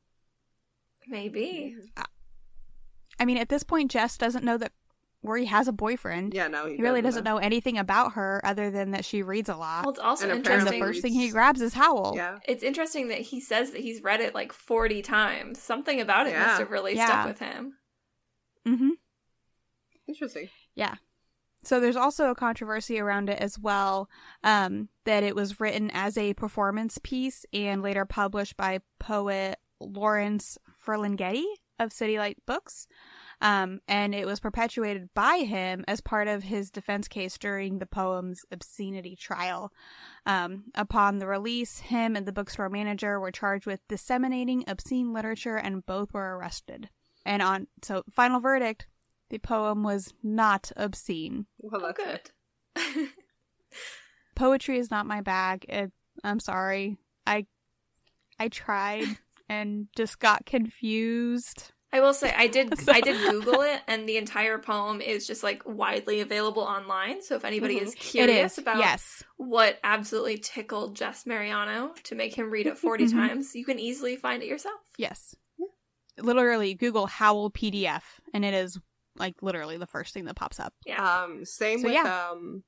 Maybe. 1.08 1.76
I 3.18 3.24
mean, 3.24 3.38
at 3.38 3.48
this 3.48 3.62
point, 3.62 3.90
Jess 3.90 4.18
doesn't 4.18 4.44
know 4.44 4.58
that 4.58 4.72
Rory 5.22 5.44
has 5.44 5.68
a 5.68 5.72
boyfriend. 5.72 6.32
Yeah, 6.32 6.48
no, 6.48 6.66
he, 6.66 6.76
He 6.76 6.82
really 6.82 7.02
doesn't 7.02 7.24
know 7.24 7.36
anything 7.36 7.76
about 7.76 8.14
her 8.14 8.40
other 8.44 8.70
than 8.70 8.92
that 8.92 9.04
she 9.04 9.22
reads 9.22 9.48
a 9.50 9.56
lot. 9.56 9.84
Well, 9.84 9.90
it's 9.92 10.00
also 10.00 10.30
And 10.30 10.46
and 10.46 10.66
the 10.66 10.78
first 10.78 11.02
thing 11.02 11.12
he 11.12 11.28
grabs 11.30 11.60
is 11.60 11.74
Howl. 11.74 12.14
Yeah, 12.16 12.38
It's 12.48 12.62
interesting 12.62 13.08
that 13.08 13.20
he 13.20 13.38
says 13.40 13.72
that 13.72 13.82
he's 13.82 14.02
read 14.02 14.20
it 14.20 14.34
like 14.34 14.52
40 14.52 15.02
times. 15.02 15.60
Something 15.60 16.00
about 16.00 16.26
it 16.26 16.30
Yeah. 16.30 16.46
must 16.46 16.58
have 16.60 16.70
really 16.70 16.96
Yeah. 16.96 17.06
stuck 17.06 17.26
with 17.26 17.38
him. 17.38 17.74
Mm-hmm. 18.66 18.90
interesting. 20.06 20.48
Yeah. 20.74 20.94
So 21.62 21.78
there's 21.78 21.96
also 21.96 22.30
a 22.30 22.34
controversy 22.34 22.98
around 22.98 23.28
it 23.28 23.38
as 23.38 23.58
well, 23.58 24.08
um, 24.42 24.88
that 25.04 25.22
it 25.22 25.34
was 25.36 25.60
written 25.60 25.90
as 25.92 26.16
a 26.16 26.32
performance 26.34 26.98
piece 27.02 27.44
and 27.52 27.82
later 27.82 28.04
published 28.06 28.56
by 28.56 28.80
poet 28.98 29.58
Lawrence 29.78 30.56
Ferlinghetti 30.84 31.44
of 31.78 31.92
City 31.92 32.18
Light 32.18 32.38
Books. 32.46 32.86
Um, 33.42 33.80
and 33.88 34.14
it 34.14 34.26
was 34.26 34.38
perpetuated 34.38 35.08
by 35.14 35.38
him 35.38 35.84
as 35.88 36.00
part 36.02 36.28
of 36.28 36.42
his 36.42 36.70
defense 36.70 37.08
case 37.08 37.38
during 37.38 37.78
the 37.78 37.86
poem's 37.86 38.44
obscenity 38.50 39.16
trial. 39.16 39.72
Um, 40.26 40.64
upon 40.74 41.18
the 41.18 41.26
release, 41.26 41.78
him 41.78 42.16
and 42.16 42.26
the 42.26 42.32
bookstore 42.32 42.68
manager 42.68 43.18
were 43.18 43.30
charged 43.30 43.64
with 43.64 43.86
disseminating 43.88 44.64
obscene 44.68 45.12
literature, 45.14 45.56
and 45.56 45.86
both 45.86 46.12
were 46.12 46.36
arrested. 46.36 46.90
And 47.24 47.40
on 47.42 47.66
so 47.82 48.02
final 48.10 48.40
verdict, 48.40 48.86
the 49.30 49.38
poem 49.38 49.82
was 49.82 50.12
not 50.22 50.70
obscene. 50.76 51.46
Well, 51.58 51.80
Oh, 51.82 51.92
that's 51.96 52.30
good. 52.74 53.08
Poetry 54.34 54.78
is 54.78 54.90
not 54.90 55.06
my 55.06 55.20
bag. 55.20 55.64
It, 55.68 55.92
I'm 56.24 56.40
sorry. 56.40 56.96
I 57.26 57.46
I 58.38 58.48
tried 58.48 59.06
and 59.48 59.88
just 59.96 60.18
got 60.18 60.46
confused. 60.46 61.72
I 61.92 62.00
will 62.00 62.14
say 62.14 62.32
I 62.36 62.46
did 62.46 62.78
So- 62.82 62.92
I 62.92 63.00
did 63.00 63.20
Google 63.30 63.62
it 63.62 63.80
and 63.88 64.08
the 64.08 64.16
entire 64.16 64.58
poem 64.58 65.00
is 65.00 65.26
just 65.26 65.42
like 65.42 65.62
widely 65.66 66.20
available 66.20 66.62
online. 66.62 67.20
So 67.22 67.34
if 67.36 67.44
anybody 67.44 67.78
is 67.78 67.94
curious 67.96 68.52
is 68.52 68.58
about 68.58 68.78
yes. 68.78 69.24
what 69.36 69.78
absolutely 69.82 70.38
tickled 70.38 70.94
Jess 70.96 71.26
Mariano 71.26 71.92
to 72.04 72.14
make 72.14 72.34
him 72.34 72.50
read 72.50 72.66
it 72.66 72.78
40 72.86 73.06
Mhm. 73.06 73.10
times, 73.12 73.54
you 73.54 73.64
can 73.64 73.78
easily 73.78 74.16
find 74.16 74.42
it 74.42 74.46
yourself. 74.48 74.80
Yes. 74.98 75.34
Literally 76.18 76.74
Google 76.74 77.06
Howl 77.06 77.50
PDF 77.50 78.02
and 78.34 78.44
it 78.44 78.54
is 78.54 78.78
like 79.16 79.42
literally 79.42 79.76
the 79.76 79.86
first 79.86 80.14
thing 80.14 80.26
that 80.26 80.36
pops 80.36 80.60
up. 80.60 80.72
Yeah. 80.86 81.22
Um, 81.22 81.44
same 81.44 81.80
So, 81.80 81.84
with 81.86 81.94
yeah. 81.94 82.28
um, 82.30 82.62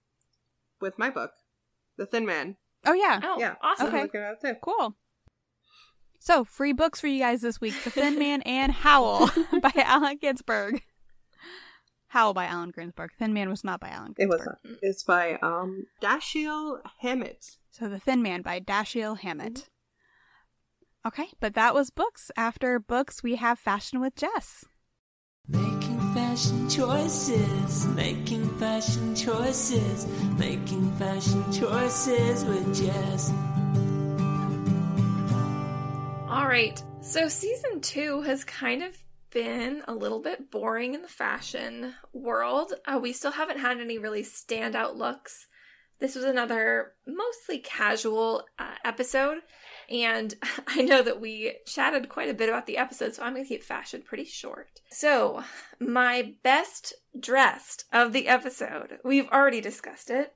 with 0.80 0.98
my 0.98 1.10
book, 1.10 1.30
The 1.96 2.06
Thin 2.06 2.26
Man. 2.26 2.56
Oh 2.84 2.92
yeah. 2.94 3.20
oh, 3.22 3.36
yeah, 3.38 3.54
awesome. 3.62 3.86
Okay. 3.86 3.96
I'm 3.98 4.02
looking 4.04 4.20
at 4.20 4.32
it 4.32 4.40
too. 4.40 4.54
Cool. 4.60 4.96
So, 6.24 6.44
free 6.44 6.72
books 6.72 7.00
for 7.00 7.08
you 7.08 7.18
guys 7.18 7.40
this 7.40 7.60
week 7.60 7.74
The 7.82 7.90
Thin 7.90 8.16
Man 8.16 8.42
and 8.42 8.70
Howl 8.70 9.28
by 9.60 9.72
Allen 9.74 10.18
Ginsberg. 10.20 10.80
Howl 12.06 12.32
by 12.32 12.46
Allen 12.46 12.70
Ginsberg. 12.70 13.10
Thin 13.18 13.32
Man 13.32 13.50
was 13.50 13.64
not 13.64 13.80
by 13.80 13.88
Allen 13.88 14.14
It 14.16 14.28
was 14.28 14.40
not. 14.46 14.58
It's 14.82 15.02
by 15.02 15.34
um 15.42 15.86
Dashiell 16.00 16.78
Hammett. 17.00 17.56
So, 17.72 17.88
The 17.88 17.98
Thin 17.98 18.22
Man 18.22 18.42
by 18.42 18.60
Dashiell 18.60 19.18
Hammett. 19.18 19.68
Okay, 21.04 21.26
but 21.40 21.54
that 21.54 21.74
was 21.74 21.90
books. 21.90 22.30
After 22.36 22.78
books, 22.78 23.24
we 23.24 23.34
have 23.34 23.58
Fashion 23.58 23.98
with 23.98 24.14
Jess. 24.14 24.64
Making 25.48 25.98
fashion 26.14 26.68
choices, 26.68 27.88
making 27.88 28.48
fashion 28.60 29.16
choices, 29.16 30.06
making 30.38 30.92
fashion 30.92 31.52
choices 31.52 32.44
with 32.44 32.76
Jess. 32.76 33.32
Right. 36.52 36.84
So 37.00 37.28
season 37.28 37.80
2 37.80 38.20
has 38.20 38.44
kind 38.44 38.82
of 38.82 38.94
been 39.30 39.82
a 39.88 39.94
little 39.94 40.20
bit 40.20 40.50
boring 40.50 40.92
in 40.92 41.00
the 41.00 41.08
fashion 41.08 41.94
world. 42.12 42.74
Uh, 42.84 42.98
we 43.00 43.14
still 43.14 43.30
haven't 43.30 43.58
had 43.58 43.80
any 43.80 43.96
really 43.96 44.22
standout 44.22 44.94
looks. 44.94 45.46
This 45.98 46.14
was 46.14 46.26
another 46.26 46.92
mostly 47.06 47.58
casual 47.58 48.44
uh, 48.58 48.74
episode, 48.84 49.38
and 49.88 50.34
I 50.66 50.82
know 50.82 51.02
that 51.02 51.22
we 51.22 51.56
chatted 51.64 52.10
quite 52.10 52.28
a 52.28 52.34
bit 52.34 52.50
about 52.50 52.66
the 52.66 52.76
episode, 52.76 53.14
so 53.14 53.22
I'm 53.22 53.32
going 53.32 53.46
to 53.46 53.48
keep 53.48 53.62
fashion 53.62 54.02
pretty 54.02 54.26
short. 54.26 54.82
So, 54.90 55.44
my 55.80 56.34
best 56.42 56.92
dressed 57.18 57.86
of 57.94 58.12
the 58.12 58.28
episode, 58.28 58.98
we've 59.02 59.28
already 59.30 59.62
discussed 59.62 60.10
it. 60.10 60.34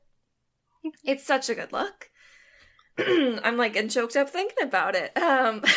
It's 1.05 1.27
such 1.27 1.51
a 1.51 1.55
good 1.55 1.73
look. 1.73 2.09
I'm 3.45 3.57
like 3.57 3.75
getting 3.75 3.91
choked 3.91 4.17
up 4.17 4.31
thinking 4.31 4.63
about 4.63 4.95
it. 4.95 5.17
Um, 5.17 5.63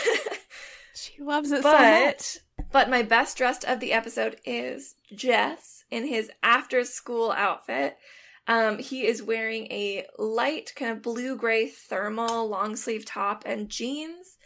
She 0.99 1.21
loves 1.21 1.51
it 1.51 1.63
so 1.63 1.71
much. 1.71 2.37
but 2.57 2.69
but 2.71 2.89
my 2.89 3.03
best 3.03 3.37
dressed 3.37 3.63
of 3.63 3.79
the 3.79 3.93
episode 3.93 4.37
is 4.45 4.95
Jess 5.15 5.85
in 5.89 6.07
his 6.07 6.29
after 6.43 6.83
school 6.83 7.31
outfit. 7.31 7.97
Um, 8.47 8.79
he 8.79 9.05
is 9.05 9.23
wearing 9.23 9.65
a 9.71 10.05
light 10.17 10.73
kind 10.75 10.91
of 10.91 11.01
blue 11.01 11.37
gray 11.37 11.67
thermal 11.67 12.49
long 12.49 12.75
sleeve 12.75 13.05
top 13.05 13.43
and 13.45 13.69
jeans. 13.69 14.37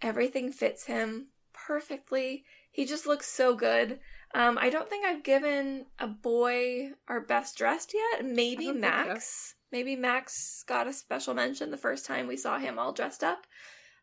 Everything 0.00 0.50
fits 0.52 0.84
him 0.86 1.26
perfectly. 1.52 2.44
He 2.70 2.86
just 2.86 3.06
looks 3.06 3.26
so 3.26 3.54
good. 3.54 3.98
Um, 4.34 4.56
I 4.60 4.70
don't 4.70 4.88
think 4.88 5.04
I've 5.04 5.24
given 5.24 5.86
a 5.98 6.06
boy 6.06 6.92
our 7.08 7.20
best 7.20 7.58
dressed 7.58 7.92
yet. 7.94 8.24
Maybe. 8.24 8.72
Max. 8.72 9.56
Maybe 9.70 9.96
Max 9.96 10.64
got 10.66 10.86
a 10.86 10.92
special 10.92 11.34
mention 11.34 11.70
the 11.70 11.76
first 11.76 12.06
time 12.06 12.26
we 12.26 12.36
saw 12.36 12.58
him 12.58 12.78
all 12.78 12.92
dressed 12.92 13.22
up. 13.22 13.46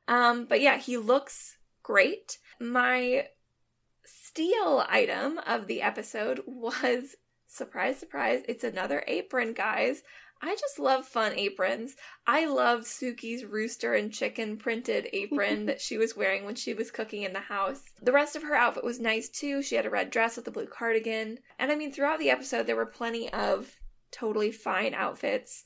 Um, 0.07 0.45
but 0.45 0.61
yeah, 0.61 0.77
he 0.77 0.97
looks 0.97 1.57
great. 1.81 2.37
My 2.59 3.27
steal 4.05 4.85
item 4.87 5.39
of 5.39 5.67
the 5.67 5.81
episode 5.81 6.41
was 6.47 7.15
surprise, 7.47 7.97
surprise, 7.97 8.43
it's 8.47 8.63
another 8.63 9.03
apron, 9.07 9.53
guys. 9.53 10.03
I 10.41 10.55
just 10.55 10.77
love 10.77 11.05
fun 11.05 11.31
aprons. 11.33 11.95
I 12.27 12.45
love 12.45 12.81
Sookie's 12.81 13.45
rooster 13.45 13.93
and 13.93 14.11
chicken 14.11 14.57
printed 14.57 15.07
apron 15.13 15.65
that 15.67 15.81
she 15.81 15.97
was 15.97 16.15
wearing 16.15 16.43
when 16.43 16.55
she 16.55 16.73
was 16.73 16.91
cooking 16.91 17.23
in 17.23 17.33
the 17.33 17.39
house. 17.39 17.81
The 18.01 18.11
rest 18.11 18.35
of 18.35 18.43
her 18.43 18.53
outfit 18.53 18.83
was 18.83 18.99
nice 18.99 19.29
too. 19.29 19.61
She 19.63 19.75
had 19.75 19.85
a 19.85 19.89
red 19.89 20.09
dress 20.09 20.35
with 20.35 20.47
a 20.47 20.51
blue 20.51 20.67
cardigan. 20.67 21.39
And 21.57 21.71
I 21.71 21.75
mean, 21.75 21.91
throughout 21.91 22.19
the 22.19 22.29
episode, 22.29 22.67
there 22.67 22.75
were 22.75 22.85
plenty 22.85 23.31
of 23.31 23.79
totally 24.11 24.51
fine 24.51 24.93
outfits. 24.93 25.63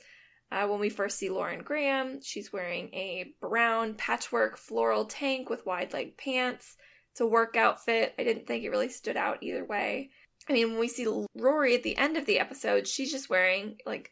Uh, 0.51 0.65
when 0.67 0.79
we 0.79 0.89
first 0.89 1.17
see 1.17 1.29
Lauren 1.29 1.61
Graham, 1.61 2.21
she's 2.21 2.51
wearing 2.51 2.93
a 2.93 3.33
brown 3.39 3.93
patchwork 3.93 4.57
floral 4.57 5.05
tank 5.05 5.49
with 5.49 5.65
wide 5.65 5.93
leg 5.93 6.17
pants. 6.17 6.75
It's 7.11 7.21
a 7.21 7.27
work 7.27 7.55
outfit. 7.55 8.15
I 8.17 8.23
didn't 8.23 8.47
think 8.47 8.63
it 8.63 8.69
really 8.69 8.89
stood 8.89 9.17
out 9.17 9.43
either 9.43 9.63
way. 9.63 10.09
I 10.49 10.53
mean, 10.53 10.71
when 10.71 10.79
we 10.79 10.87
see 10.87 11.25
Rory 11.35 11.75
at 11.75 11.83
the 11.83 11.97
end 11.97 12.17
of 12.17 12.25
the 12.25 12.39
episode, 12.39 12.87
she's 12.87 13.11
just 13.11 13.29
wearing 13.29 13.77
like 13.85 14.11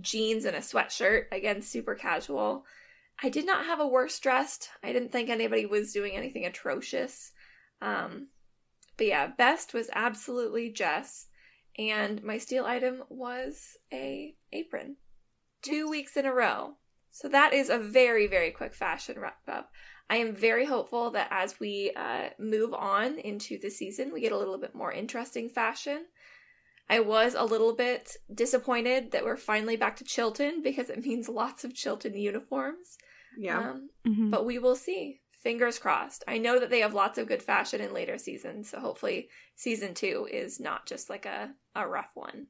jeans 0.00 0.44
and 0.44 0.56
a 0.56 0.60
sweatshirt. 0.60 1.24
Again, 1.32 1.62
super 1.62 1.94
casual. 1.94 2.64
I 3.22 3.30
did 3.30 3.46
not 3.46 3.64
have 3.64 3.80
a 3.80 3.86
worse 3.86 4.18
dressed. 4.20 4.68
I 4.82 4.92
didn't 4.92 5.10
think 5.10 5.30
anybody 5.30 5.64
was 5.64 5.92
doing 5.92 6.14
anything 6.14 6.44
atrocious. 6.44 7.32
Um, 7.80 8.28
but 8.96 9.06
yeah, 9.06 9.28
best 9.28 9.72
was 9.72 9.88
absolutely 9.94 10.70
Jess, 10.70 11.28
and 11.78 12.22
my 12.22 12.38
steal 12.38 12.64
item 12.64 13.04
was 13.08 13.76
a 13.92 14.34
apron. 14.52 14.96
Two 15.62 15.88
weeks 15.88 16.16
in 16.16 16.26
a 16.26 16.32
row. 16.34 16.74
So 17.10 17.28
that 17.28 17.52
is 17.52 17.68
a 17.70 17.78
very, 17.78 18.26
very 18.26 18.50
quick 18.50 18.74
fashion 18.74 19.18
wrap 19.18 19.38
up. 19.48 19.70
I 20.10 20.16
am 20.16 20.34
very 20.34 20.64
hopeful 20.66 21.10
that 21.10 21.28
as 21.30 21.58
we 21.60 21.92
uh, 21.96 22.30
move 22.38 22.72
on 22.74 23.18
into 23.18 23.58
the 23.58 23.70
season, 23.70 24.12
we 24.12 24.20
get 24.20 24.32
a 24.32 24.38
little 24.38 24.58
bit 24.58 24.74
more 24.74 24.92
interesting 24.92 25.48
fashion. 25.48 26.06
I 26.88 27.00
was 27.00 27.34
a 27.34 27.44
little 27.44 27.74
bit 27.74 28.16
disappointed 28.32 29.10
that 29.10 29.24
we're 29.24 29.36
finally 29.36 29.76
back 29.76 29.96
to 29.96 30.04
Chilton 30.04 30.62
because 30.62 30.88
it 30.88 31.04
means 31.04 31.28
lots 31.42 31.64
of 31.64 31.74
Chilton 31.74 32.14
uniforms. 32.16 32.96
Yeah. 33.36 33.58
Um, 33.72 33.90
Mhm. 34.06 34.30
but 34.30 34.46
we 34.46 34.58
will 34.58 34.76
see. 34.76 35.20
Fingers 35.42 35.78
crossed. 35.78 36.24
I 36.26 36.38
know 36.38 36.58
that 36.58 36.68
they 36.70 36.80
have 36.80 36.94
lots 36.94 37.16
of 37.18 37.28
good 37.28 37.42
fashion 37.42 37.80
in 37.80 37.92
later 37.94 38.18
seasons, 38.18 38.70
so 38.70 38.80
hopefully 38.80 39.28
season 39.54 39.94
two 39.94 40.26
is 40.30 40.58
not 40.58 40.86
just 40.86 41.08
like 41.08 41.26
a, 41.26 41.50
a 41.74 41.86
rough 41.86 42.10
one. 42.14 42.48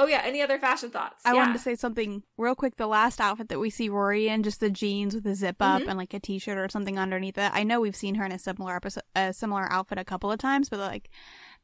Oh 0.00 0.06
yeah, 0.06 0.20
any 0.22 0.42
other 0.42 0.58
fashion 0.60 0.90
thoughts? 0.90 1.22
I 1.24 1.32
yeah. 1.32 1.38
wanted 1.38 1.54
to 1.54 1.58
say 1.58 1.74
something 1.74 2.22
real 2.36 2.54
quick. 2.54 2.76
The 2.76 2.86
last 2.86 3.20
outfit 3.20 3.48
that 3.48 3.58
we 3.58 3.70
see 3.70 3.88
Rory 3.88 4.28
in, 4.28 4.42
just 4.44 4.60
the 4.60 4.70
jeans 4.70 5.14
with 5.14 5.26
a 5.26 5.34
zip 5.34 5.56
up 5.60 5.82
Mhm. 5.82 5.88
and 5.88 5.98
like 5.98 6.14
a 6.14 6.20
t-shirt 6.20 6.56
or 6.56 6.68
something 6.68 6.98
underneath 6.98 7.36
it. 7.38 7.50
I 7.52 7.64
know 7.64 7.80
we've 7.80 7.96
seen 7.96 8.14
her 8.16 8.24
in 8.24 8.30
a 8.32 8.38
similar 8.38 8.76
episode, 8.76 9.02
a 9.16 9.32
similar 9.32 9.66
outfit 9.72 9.98
a 9.98 10.04
couple 10.04 10.30
of 10.30 10.38
times, 10.38 10.68
but 10.68 10.78
like 10.78 11.10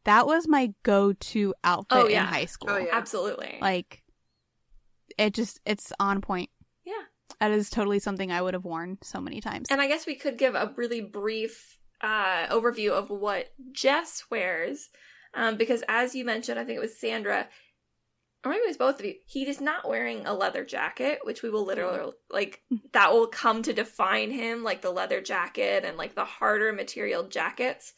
that 0.04 0.26
was 0.26 0.48
my 0.48 0.72
go-to 0.82 1.54
outfit 1.62 1.98
Oh, 1.98 2.06
in 2.06 2.16
high 2.24 2.46
school. 2.46 2.70
Oh, 2.70 2.78
yeah. 2.78 2.88
Absolutely. 2.92 3.56
Like 3.60 4.02
it 5.16 5.32
just 5.34 5.60
it's 5.64 5.92
on 6.00 6.20
point. 6.20 6.50
That 7.40 7.50
is 7.50 7.70
totally 7.70 7.98
something 7.98 8.32
I 8.32 8.42
would 8.42 8.54
have 8.54 8.64
worn 8.64 8.98
so 9.02 9.20
many 9.20 9.40
times. 9.40 9.68
And 9.70 9.80
I 9.80 9.88
guess 9.88 10.06
we 10.06 10.14
could 10.14 10.38
give 10.38 10.54
a 10.54 10.72
really 10.76 11.00
brief 11.00 11.78
uh, 12.00 12.46
overview 12.48 12.90
of 12.90 13.10
what 13.10 13.52
Jess 13.72 14.24
wears, 14.30 14.88
um, 15.34 15.56
because 15.56 15.82
as 15.88 16.14
you 16.14 16.24
mentioned, 16.24 16.58
I 16.58 16.64
think 16.64 16.76
it 16.76 16.82
was 16.82 16.98
Sandra, 16.98 17.48
or 18.44 18.50
maybe 18.50 18.62
it 18.62 18.68
was 18.68 18.76
both 18.76 19.00
of 19.00 19.06
you. 19.06 19.14
He 19.26 19.48
is 19.48 19.60
not 19.60 19.88
wearing 19.88 20.26
a 20.26 20.34
leather 20.34 20.64
jacket, 20.64 21.20
which 21.22 21.42
we 21.42 21.50
will 21.50 21.64
literally 21.64 22.12
like 22.30 22.62
that 22.92 23.12
will 23.12 23.26
come 23.26 23.62
to 23.62 23.72
define 23.72 24.30
him, 24.30 24.62
like 24.62 24.82
the 24.82 24.90
leather 24.90 25.20
jacket 25.20 25.84
and 25.84 25.96
like 25.96 26.14
the 26.14 26.24
harder 26.24 26.72
material 26.72 27.26
jackets. 27.26 27.94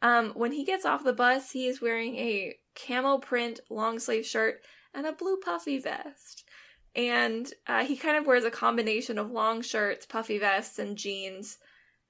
Um, 0.00 0.30
when 0.30 0.52
he 0.52 0.64
gets 0.64 0.84
off 0.84 1.02
the 1.02 1.12
bus, 1.12 1.50
he 1.50 1.66
is 1.66 1.80
wearing 1.80 2.14
a 2.16 2.54
camo 2.76 3.18
print 3.18 3.58
long 3.68 3.98
sleeve 3.98 4.24
shirt 4.24 4.60
and 4.94 5.04
a 5.06 5.12
blue 5.12 5.36
puffy 5.38 5.78
vest 5.78 6.44
and 6.96 7.52
uh, 7.66 7.84
he 7.84 7.96
kind 7.96 8.16
of 8.16 8.26
wears 8.26 8.44
a 8.44 8.50
combination 8.50 9.18
of 9.18 9.30
long 9.30 9.62
shirts, 9.62 10.06
puffy 10.06 10.38
vests, 10.38 10.78
and 10.78 10.96
jeans 10.96 11.58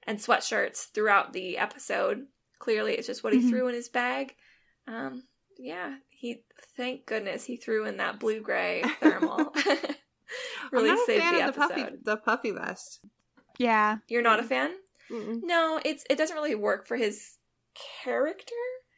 and 0.07 0.17
sweatshirts 0.19 0.91
throughout 0.93 1.33
the 1.33 1.57
episode. 1.57 2.25
Clearly, 2.59 2.93
it's 2.95 3.07
just 3.07 3.23
what 3.23 3.33
he 3.33 3.39
Mhm. 3.39 3.49
threw 3.49 3.67
in 3.67 3.75
his 3.75 3.89
bag. 3.89 4.35
Um, 4.87 5.23
yeah, 5.57 5.95
he 6.09 6.43
thank 6.75 7.05
goodness 7.05 7.43
he 7.45 7.57
threw 7.57 7.85
in 7.85 7.97
that 7.97 8.19
blue 8.19 8.41
gray 8.41 8.83
thermal. 8.99 9.53
really 10.71 10.89
I'm 10.89 10.95
not 10.95 11.03
a 11.03 11.05
saved 11.05 11.23
fan 11.23 11.33
the 11.35 11.47
of 11.49 11.53
the 11.55 11.59
puffy, 11.61 11.81
episode. 11.81 11.99
the 12.05 12.17
puffy 12.17 12.51
vest. 12.51 12.99
yeah. 13.57 13.97
You're 14.07 14.21
not 14.21 14.39
a 14.39 14.43
fan? 14.43 14.71
Mm-mm. 15.11 15.39
No, 15.43 15.79
it's 15.83 16.03
it 16.09 16.17
doesn't 16.17 16.35
really 16.35 16.55
work 16.55 16.87
for 16.87 16.97
his 16.97 17.37
character. 18.03 18.53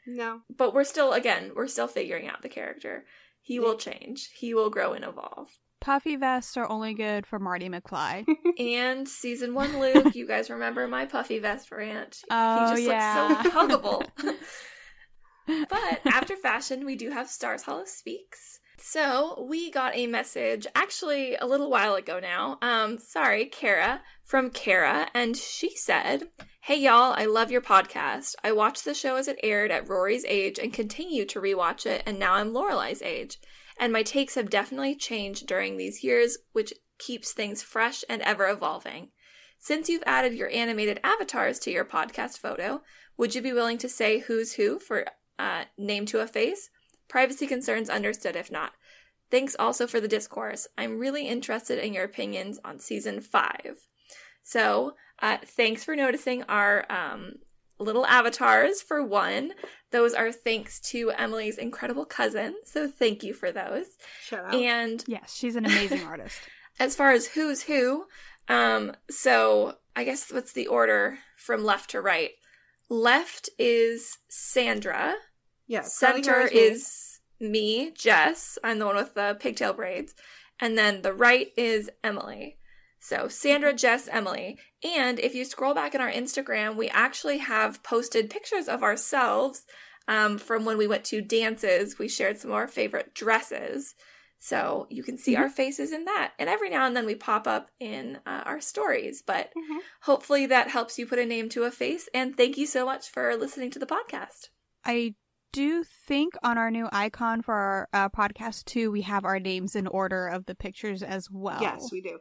No. 0.08 0.42
But 0.56 0.74
we're 0.74 0.84
still, 0.84 1.14
again, 1.14 1.52
we're 1.56 1.68
still 1.68 1.88
figuring 1.88 2.28
out 2.28 2.42
the 2.42 2.50
character. 2.50 3.06
He 3.42 3.60
will 3.60 3.76
change. 3.78 4.30
He 4.36 4.54
will 4.54 4.70
grow 4.70 4.94
and 4.94 5.06
evolve. 5.06 5.50
Puffy 5.82 6.16
vests 6.16 6.56
are 6.58 6.70
only 6.70 6.94
good 6.94 7.26
for 7.26 7.40
Marty 7.40 7.68
McFly. 7.68 8.26
And 8.60 9.08
season 9.08 9.56
one, 9.56 9.80
Luke, 9.80 10.14
you 10.14 10.28
guys 10.28 10.50
remember 10.50 10.88
my 10.88 11.06
puffy 11.06 11.40
vest 11.40 11.72
rant? 11.72 12.22
Oh, 12.30 12.70
he 12.70 12.72
just 12.74 12.84
yeah. 12.84 13.28
looks 13.30 13.44
so 13.44 13.50
huggable. 13.50 14.08
but 15.70 16.02
after 16.06 16.36
fashion, 16.36 16.86
we 16.86 16.96
do 16.96 17.10
have 17.10 17.28
Stars 17.28 17.64
Hollow 17.64 17.86
Speaks. 17.86 18.60
So 18.78 19.46
we 19.48 19.72
got 19.72 19.96
a 19.96 20.06
message 20.08 20.68
actually 20.76 21.36
a 21.36 21.48
little 21.48 21.70
while 21.70 21.96
ago 21.96 22.20
now. 22.20 22.58
Um, 22.62 23.00
sorry, 23.00 23.46
Kara 23.46 24.02
from 24.24 24.50
Kara, 24.50 25.08
and 25.14 25.36
she 25.36 25.76
said, 25.76 26.24
Hey 26.62 26.80
y'all, 26.80 27.14
I 27.14 27.26
love 27.26 27.52
your 27.52 27.62
podcast. 27.62 28.36
I 28.44 28.52
watched 28.52 28.86
the 28.86 28.94
show 28.94 29.16
as 29.16 29.28
it 29.28 29.40
aired 29.42 29.72
at 29.72 29.88
Rory's 29.88 30.26
age 30.26 30.60
and 30.60 30.74
continue 30.74 31.26
to 31.26 31.42
rewatch 31.42 31.86
it, 31.86 32.04
and 32.06 32.20
now 32.20 32.34
I'm 32.34 32.54
Lorelai's 32.54 33.02
age. 33.02 33.40
And 33.82 33.92
my 33.92 34.04
takes 34.04 34.36
have 34.36 34.52
definitely 34.52 34.96
changed 34.96 35.48
during 35.48 35.76
these 35.76 36.04
years, 36.04 36.38
which 36.54 36.72
keeps 37.00 37.34
things 37.34 37.64
fresh 37.64 38.04
and 38.08 38.22
ever 38.22 38.48
evolving. 38.48 39.10
Since 39.58 39.90
you've 39.90 40.04
added 40.06 40.36
your 40.36 40.52
animated 40.52 41.00
avatars 41.04 41.58
to 41.60 41.72
your 41.72 41.84
podcast 41.84 42.38
photo, 42.38 42.84
would 43.18 43.34
you 43.34 43.42
be 43.42 43.54
willing 43.54 43.80
to 43.80 43.90
say 43.90 44.20
who's 44.20 44.54
who 44.54 44.78
for 44.78 45.08
uh, 45.40 45.64
name 45.80 46.06
to 46.06 46.20
a 46.20 46.28
face? 46.28 46.70
Privacy 47.08 47.48
concerns 47.48 47.90
understood 47.90 48.36
if 48.36 48.52
not. 48.52 48.74
Thanks 49.32 49.56
also 49.58 49.88
for 49.88 50.00
the 50.00 50.08
discourse. 50.08 50.68
I'm 50.78 51.00
really 51.00 51.28
interested 51.28 51.84
in 51.84 51.94
your 51.94 52.04
opinions 52.04 52.60
on 52.64 52.78
season 52.78 53.20
five. 53.20 53.88
So, 54.44 54.94
uh, 55.20 55.38
thanks 55.44 55.84
for 55.84 55.96
noticing 55.96 56.44
our 56.44 56.86
um, 56.92 57.34
little 57.80 58.06
avatars 58.06 58.82
for 58.82 59.04
one. 59.04 59.54
Those 59.92 60.14
are 60.14 60.32
thanks 60.32 60.80
to 60.92 61.12
Emily's 61.12 61.58
incredible 61.58 62.06
cousin. 62.06 62.56
So, 62.66 62.88
thank 62.88 63.24
you 63.24 63.34
for 63.34 63.52
those. 63.52 63.86
Shut 64.24 64.46
up. 64.46 64.54
And 64.54 65.04
yes, 65.08 65.34
she's 65.36 65.56
an 65.56 65.66
amazing 65.66 66.04
artist. 66.04 66.40
as 66.80 66.96
far 66.96 67.12
as 67.12 67.28
who's 67.28 67.64
who, 67.64 68.06
um, 68.48 68.94
so 69.10 69.76
I 69.96 70.04
guess 70.04 70.32
what's 70.32 70.54
the 70.54 70.68
order 70.68 71.20
from 71.38 71.64
left 71.64 71.92
to 71.92 72.02
right? 72.02 72.32
Left 72.90 73.50
is 73.58 74.18
Sandra. 74.28 75.14
yeah. 75.68 75.82
curly 75.82 76.24
hair 76.24 76.48
Center 76.48 76.54
me. 76.54 76.60
is 76.60 77.20
me, 77.40 77.92
Jess. 77.92 78.58
I'm 78.64 78.80
the 78.80 78.86
one 78.86 78.96
with 78.96 79.14
the 79.14 79.38
pigtail 79.40 79.74
braids. 79.74 80.14
And 80.60 80.78
then 80.78 81.02
the 81.02 81.14
right 81.14 81.48
is 81.58 81.90
Emily. 82.04 82.58
So 83.02 83.28
Sandra, 83.28 83.74
Jess, 83.74 84.08
Emily. 84.08 84.58
And 84.84 85.20
if 85.20 85.34
you 85.36 85.44
scroll 85.44 85.74
back 85.74 85.96
in 85.96 86.02
our 86.02 86.12
Instagram, 86.12 86.76
we 86.78 86.88
actually 86.90 87.40
have 87.40 87.84
posted 87.84 88.30
pictures 88.30 88.68
of 88.68 88.84
ourselves 88.84 89.64
um, 90.08 90.38
from 90.38 90.66
when 90.66 90.78
we 90.78 90.88
went 90.88 91.04
to 91.06 91.22
dances. 91.22 91.98
We 91.98 92.08
shared 92.08 92.38
some 92.38 92.52
of 92.52 92.56
our 92.56 92.68
favorite 92.68 93.14
dresses. 93.16 93.96
So 94.38 94.88
you 94.90 95.04
can 95.04 95.18
see 95.18 95.36
our 95.36 95.50
faces 95.50 95.92
in 95.92 96.06
that. 96.06 96.34
And 96.40 96.50
every 96.50 96.70
now 96.70 96.86
and 96.86 96.96
then 96.96 97.06
we 97.06 97.16
pop 97.16 97.48
up 97.48 97.70
in 97.80 98.18
uh, 98.26 98.44
our 98.46 98.62
stories. 98.62 99.22
But 99.26 99.52
Mhm. 99.56 99.80
hopefully 100.02 100.46
that 100.48 100.70
helps 100.70 100.98
you 100.98 101.06
put 101.06 101.20
a 101.20 101.26
name 101.26 101.50
to 101.50 101.64
a 101.64 101.72
face. 101.72 102.08
And 102.14 102.38
thank 102.38 102.58
you 102.58 102.66
so 102.66 102.86
much 102.86 103.10
for 103.10 103.36
listening 103.36 103.72
to 103.72 103.80
the 103.80 103.86
podcast. 103.86 104.50
I 104.86 105.16
do 105.54 105.84
think 105.84 106.34
on 106.44 106.58
our 106.58 106.72
new 106.72 106.88
icon 106.92 107.42
for 107.42 107.54
our 107.54 107.90
uh, 107.94 108.10
podcast 108.10 108.66
too, 108.66 108.90
we 108.92 109.02
have 109.02 109.26
our 109.26 109.40
names 109.40 109.76
in 109.76 109.86
order 109.86 110.28
of 110.28 110.46
the 110.46 110.56
pictures 110.56 111.04
as 111.04 111.30
well. 111.30 111.62
Yes, 111.62 111.92
we 111.92 112.02
do. 112.02 112.20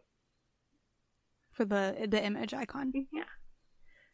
For 1.60 1.66
the 1.66 2.06
the 2.08 2.24
image 2.24 2.54
icon. 2.54 2.92
Yeah. 3.12 3.24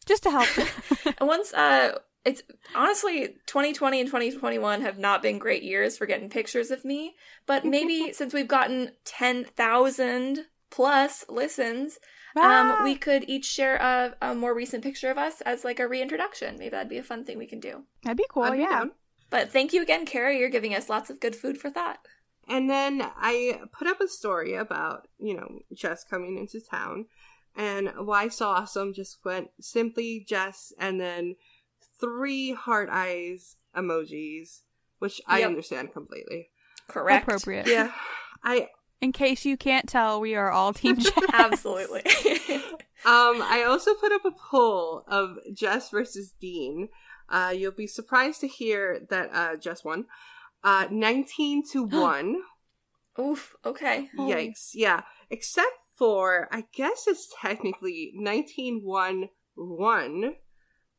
Just 0.04 0.24
to 0.24 0.30
help. 0.30 0.48
Once 1.20 1.54
uh 1.54 1.98
it's 2.24 2.42
honestly 2.74 3.36
2020 3.46 4.00
and 4.00 4.08
2021 4.08 4.80
have 4.80 4.98
not 4.98 5.22
been 5.22 5.38
great 5.38 5.62
years 5.62 5.96
for 5.96 6.06
getting 6.06 6.28
pictures 6.28 6.72
of 6.72 6.84
me, 6.84 7.14
but 7.46 7.64
maybe 7.64 8.12
since 8.12 8.34
we've 8.34 8.48
gotten 8.48 8.90
10,000 9.04 10.46
plus 10.70 11.24
listens, 11.28 12.00
Ah! 12.36 12.78
um 12.78 12.84
we 12.84 12.96
could 12.96 13.24
each 13.28 13.46
share 13.46 13.76
a, 13.76 14.16
a 14.20 14.34
more 14.34 14.54
recent 14.54 14.82
picture 14.82 15.10
of 15.12 15.18
us 15.18 15.40
as 15.42 15.64
like 15.64 15.78
a 15.78 15.86
reintroduction. 15.86 16.56
Maybe 16.58 16.70
that'd 16.70 16.88
be 16.88 16.98
a 16.98 17.04
fun 17.04 17.24
thing 17.24 17.38
we 17.38 17.46
can 17.46 17.60
do. 17.60 17.84
That'd 18.02 18.18
be 18.18 18.26
cool. 18.28 18.42
I'd 18.42 18.58
yeah. 18.58 18.70
down. 18.70 18.90
But 19.30 19.52
thank 19.52 19.72
you 19.72 19.82
again, 19.82 20.04
Kara. 20.04 20.36
You're 20.36 20.50
giving 20.50 20.74
us 20.74 20.88
lots 20.88 21.10
of 21.10 21.20
good 21.20 21.36
food 21.36 21.58
for 21.58 21.70
thought. 21.70 21.98
And 22.48 22.70
then 22.70 23.02
I 23.16 23.60
put 23.72 23.88
up 23.88 24.00
a 24.00 24.08
story 24.08 24.54
about, 24.54 25.08
you 25.18 25.34
know, 25.34 25.60
Jess 25.74 26.04
coming 26.04 26.38
into 26.38 26.60
town. 26.64 27.06
And 27.56 27.90
why 28.04 28.28
so 28.28 28.48
awesome 28.48 28.92
just 28.92 29.18
went 29.24 29.48
simply 29.60 30.24
Jess 30.28 30.72
and 30.78 31.00
then 31.00 31.36
three 31.98 32.52
heart 32.52 32.88
eyes 32.92 33.56
emojis, 33.74 34.60
which 34.98 35.20
I 35.26 35.42
understand 35.42 35.92
completely. 35.92 36.50
Correct. 36.88 37.24
Appropriate. 37.24 37.66
Yeah. 37.66 37.92
I 38.44 38.68
In 39.00 39.12
case 39.12 39.44
you 39.44 39.56
can't 39.56 39.88
tell, 39.88 40.20
we 40.20 40.34
are 40.34 40.50
all 40.50 40.72
Team 40.74 40.98
Jess. 40.98 41.12
Absolutely. 41.32 42.02
um 43.06 43.42
I 43.42 43.64
also 43.66 43.94
put 43.94 44.12
up 44.12 44.24
a 44.24 44.30
poll 44.50 45.04
of 45.08 45.38
Jess 45.54 45.90
versus 45.90 46.34
Dean. 46.38 46.88
Uh 47.28 47.54
you'll 47.56 47.72
be 47.72 47.86
surprised 47.86 48.40
to 48.42 48.48
hear 48.48 49.06
that 49.08 49.30
uh 49.32 49.56
Jess 49.56 49.82
won. 49.82 50.04
Uh 50.62 50.86
19 50.90 51.62
to 51.72 51.82
1. 51.86 52.36
Oof. 53.18 53.56
Okay. 53.64 54.10
Yikes. 54.18 54.70
Yeah. 54.74 55.02
Except 55.30 55.72
for, 55.98 56.48
I 56.52 56.64
guess 56.74 57.04
it's 57.06 57.28
technically 57.40 58.12
1911 58.16 60.34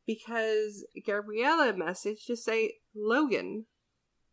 because 0.06 0.84
Gabriella 1.06 1.72
messaged 1.74 2.26
to 2.26 2.36
say 2.36 2.74
Logan, 2.94 3.66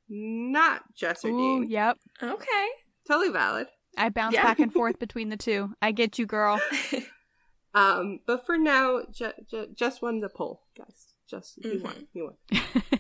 not 0.10 0.84
Jess 0.96 1.24
or 1.26 1.30
Ooh, 1.30 1.62
Dean. 1.62 1.70
yep. 1.70 1.98
Okay. 2.22 2.68
Totally 3.08 3.30
valid. 3.32 3.68
I 3.98 4.10
bounce 4.10 4.34
Yeah. 4.34 4.44
back 4.44 4.60
and 4.60 4.74
forth 4.80 5.00
between 5.00 5.30
the 5.30 5.38
two. 5.38 5.74
I 5.82 5.92
get 5.92 6.18
you, 6.20 6.26
girl. 6.26 6.60
Um, 7.74 8.20
but 8.26 8.46
for 8.46 8.58
now, 8.58 9.02
ju- 9.12 9.34
ju- 9.52 9.68
just 9.76 10.02
won 10.02 10.22
the 10.22 10.30
poll, 10.30 10.62
guys. 10.78 11.08
Just, 11.30 11.58
you 11.62 11.82
won. 11.84 12.08
You 12.14 12.32
won. 12.54 12.62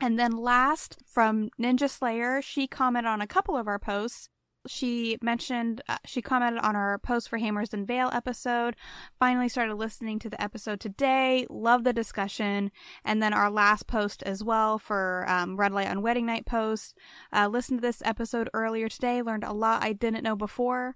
and 0.00 0.18
then 0.18 0.32
last 0.32 0.96
from 1.06 1.50
Ninja 1.60 1.90
Slayer, 1.90 2.40
she 2.40 2.66
commented 2.66 3.10
on 3.10 3.20
a 3.20 3.26
couple 3.26 3.58
of 3.58 3.68
our 3.68 3.78
posts. 3.78 4.30
She 4.68 5.18
mentioned 5.22 5.82
uh, 5.88 5.96
she 6.04 6.22
commented 6.22 6.62
on 6.62 6.76
our 6.76 6.98
post 6.98 7.28
for 7.28 7.38
Hammers 7.38 7.72
and 7.72 7.86
Veil 7.86 8.10
episode. 8.12 8.76
Finally 9.18 9.48
started 9.48 9.74
listening 9.74 10.18
to 10.20 10.30
the 10.30 10.40
episode 10.40 10.80
today. 10.80 11.46
Love 11.50 11.84
the 11.84 11.92
discussion. 11.92 12.70
And 13.04 13.22
then 13.22 13.32
our 13.32 13.50
last 13.50 13.86
post 13.86 14.22
as 14.24 14.44
well 14.44 14.78
for 14.78 15.24
um, 15.28 15.56
Red 15.56 15.72
Light 15.72 15.88
on 15.88 16.02
Wedding 16.02 16.26
Night 16.26 16.46
post. 16.46 16.94
Uh, 17.32 17.48
listened 17.48 17.80
to 17.80 17.86
this 17.86 18.02
episode 18.04 18.50
earlier 18.54 18.88
today. 18.88 19.22
Learned 19.22 19.44
a 19.44 19.52
lot 19.52 19.82
I 19.82 19.92
didn't 19.92 20.24
know 20.24 20.36
before. 20.36 20.94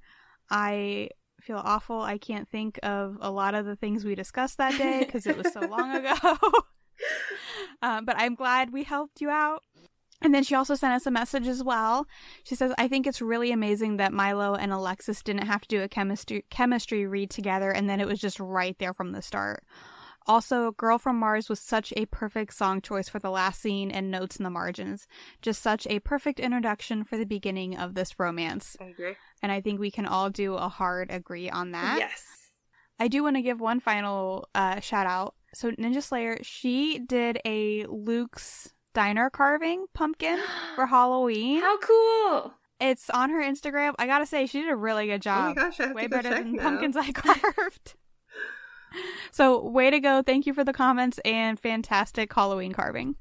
I 0.51 1.09
feel 1.41 1.61
awful. 1.63 2.01
I 2.01 2.19
can't 2.19 2.49
think 2.49 2.79
of 2.83 3.19
a 3.21 3.31
lot 3.31 3.55
of 3.55 3.67
the 3.67 3.77
things 3.77 4.05
we 4.05 4.15
discussed 4.15 4.59
that 4.59 4.79
day 4.79 5.01
because 5.01 5.27
it 5.27 5.37
was 5.37 5.53
so 5.53 5.61
long 5.61 5.95
ago. 5.97 6.37
um, 7.83 8.05
but 8.05 8.17
I'm 8.19 8.35
glad 8.35 8.73
we 8.73 8.85
helped 8.85 9.21
you 9.21 9.31
out. 9.31 9.65
And 10.23 10.35
then 10.35 10.45
she 10.45 10.55
also 10.55 10.75
sent 10.75 10.95
us 10.95 11.07
a 11.07 11.11
message 11.11 11.47
as 11.47 11.63
well. 11.63 12.07
She 12.45 12.55
says, 12.55 12.73
I 12.79 12.89
think 12.89 13.07
it's 13.07 13.21
really 13.21 13.53
amazing 13.53 13.97
that 13.97 14.13
Milo 14.13 14.55
and 14.55 14.73
Alexis 14.73 15.23
didn't 15.23 15.47
have 15.47 15.63
to 15.63 15.69
do 15.69 15.83
a 15.83 15.89
chemistry 15.89 16.45
chemistry 16.51 17.07
read 17.07 17.31
together 17.31 17.71
and 17.71 17.89
then 17.89 18.01
it 18.01 18.07
was 18.07 18.21
just 18.21 18.39
right 18.41 18.77
there 18.79 18.95
from 18.95 19.13
the 19.13 19.23
start. 19.23 19.65
Also, 20.27 20.71
Girl 20.73 20.99
from 20.99 21.19
Mars 21.19 21.49
was 21.49 21.59
such 21.59 21.93
a 21.97 22.07
perfect 22.07 22.55
song 22.55 22.81
choice 22.81 23.09
for 23.09 23.19
the 23.19 23.31
last 23.31 23.61
scene 23.61 23.91
and 23.91 24.11
notes 24.11 24.37
in 24.37 24.45
the 24.45 24.51
margins. 24.51 25.09
Just 25.41 25.63
such 25.63 25.87
a 25.89 25.99
perfect 25.99 26.39
introduction 26.39 27.05
for 27.05 27.17
the 27.17 27.27
beginning 27.27 27.77
of 27.77 27.95
this 27.95 28.19
romance. 28.19 28.77
I 28.81 28.85
agree. 28.85 29.15
And 29.43 29.51
I 29.51 29.61
think 29.61 29.81
we 29.81 29.91
can 29.91 30.07
all 30.07 30.31
do 30.31 30.55
a 30.55 30.69
hard 30.69 31.11
agree 31.11 31.51
on 31.51 31.73
that. 31.73 31.99
Yes. 31.99 32.25
I 33.01 33.09
do 33.09 33.25
want 33.25 33.37
to 33.37 33.43
give 33.43 33.61
one 33.61 33.81
final 33.81 34.49
uh, 34.55 34.79
shout 34.81 35.07
out. 35.07 35.35
So 35.55 35.73
Ninja 35.73 36.03
Slayer, 36.03 36.39
she 36.43 37.01
did 37.01 37.41
a 37.45 37.85
Luke's 37.87 38.72
diner 38.95 39.31
carving 39.31 39.87
pumpkin 39.95 40.39
for 40.75 40.87
Halloween. 40.87 41.61
How 41.61 41.79
cool. 41.79 42.55
It's 42.81 43.09
on 43.11 43.31
her 43.31 43.41
Instagram. 43.43 43.95
I 43.99 44.07
gotta 44.07 44.27
say, 44.27 44.47
she 44.47 44.61
did 44.63 44.71
a 44.71 44.77
really 44.77 45.07
good 45.07 45.23
job. 45.23 45.57
oh 45.57 45.61
my 45.61 45.69
gosh, 45.69 45.81
I 45.81 45.87
have 45.87 45.95
way 45.95 46.03
to 46.03 46.09
go 46.09 46.17
better 46.17 46.29
check 46.31 46.45
than 46.45 46.53
now. 46.55 46.63
pumpkins 46.63 46.97
I 46.97 47.13
carved. 47.13 47.95
so 49.31 49.65
way 49.69 49.91
to 49.91 50.01
go! 50.01 50.23
Thank 50.23 50.47
you 50.47 50.55
for 50.55 50.65
the 50.65 50.73
comments 50.73 51.19
and 51.25 51.59
fantastic 51.59 52.33
Halloween 52.33 52.73
carving. 52.73 53.17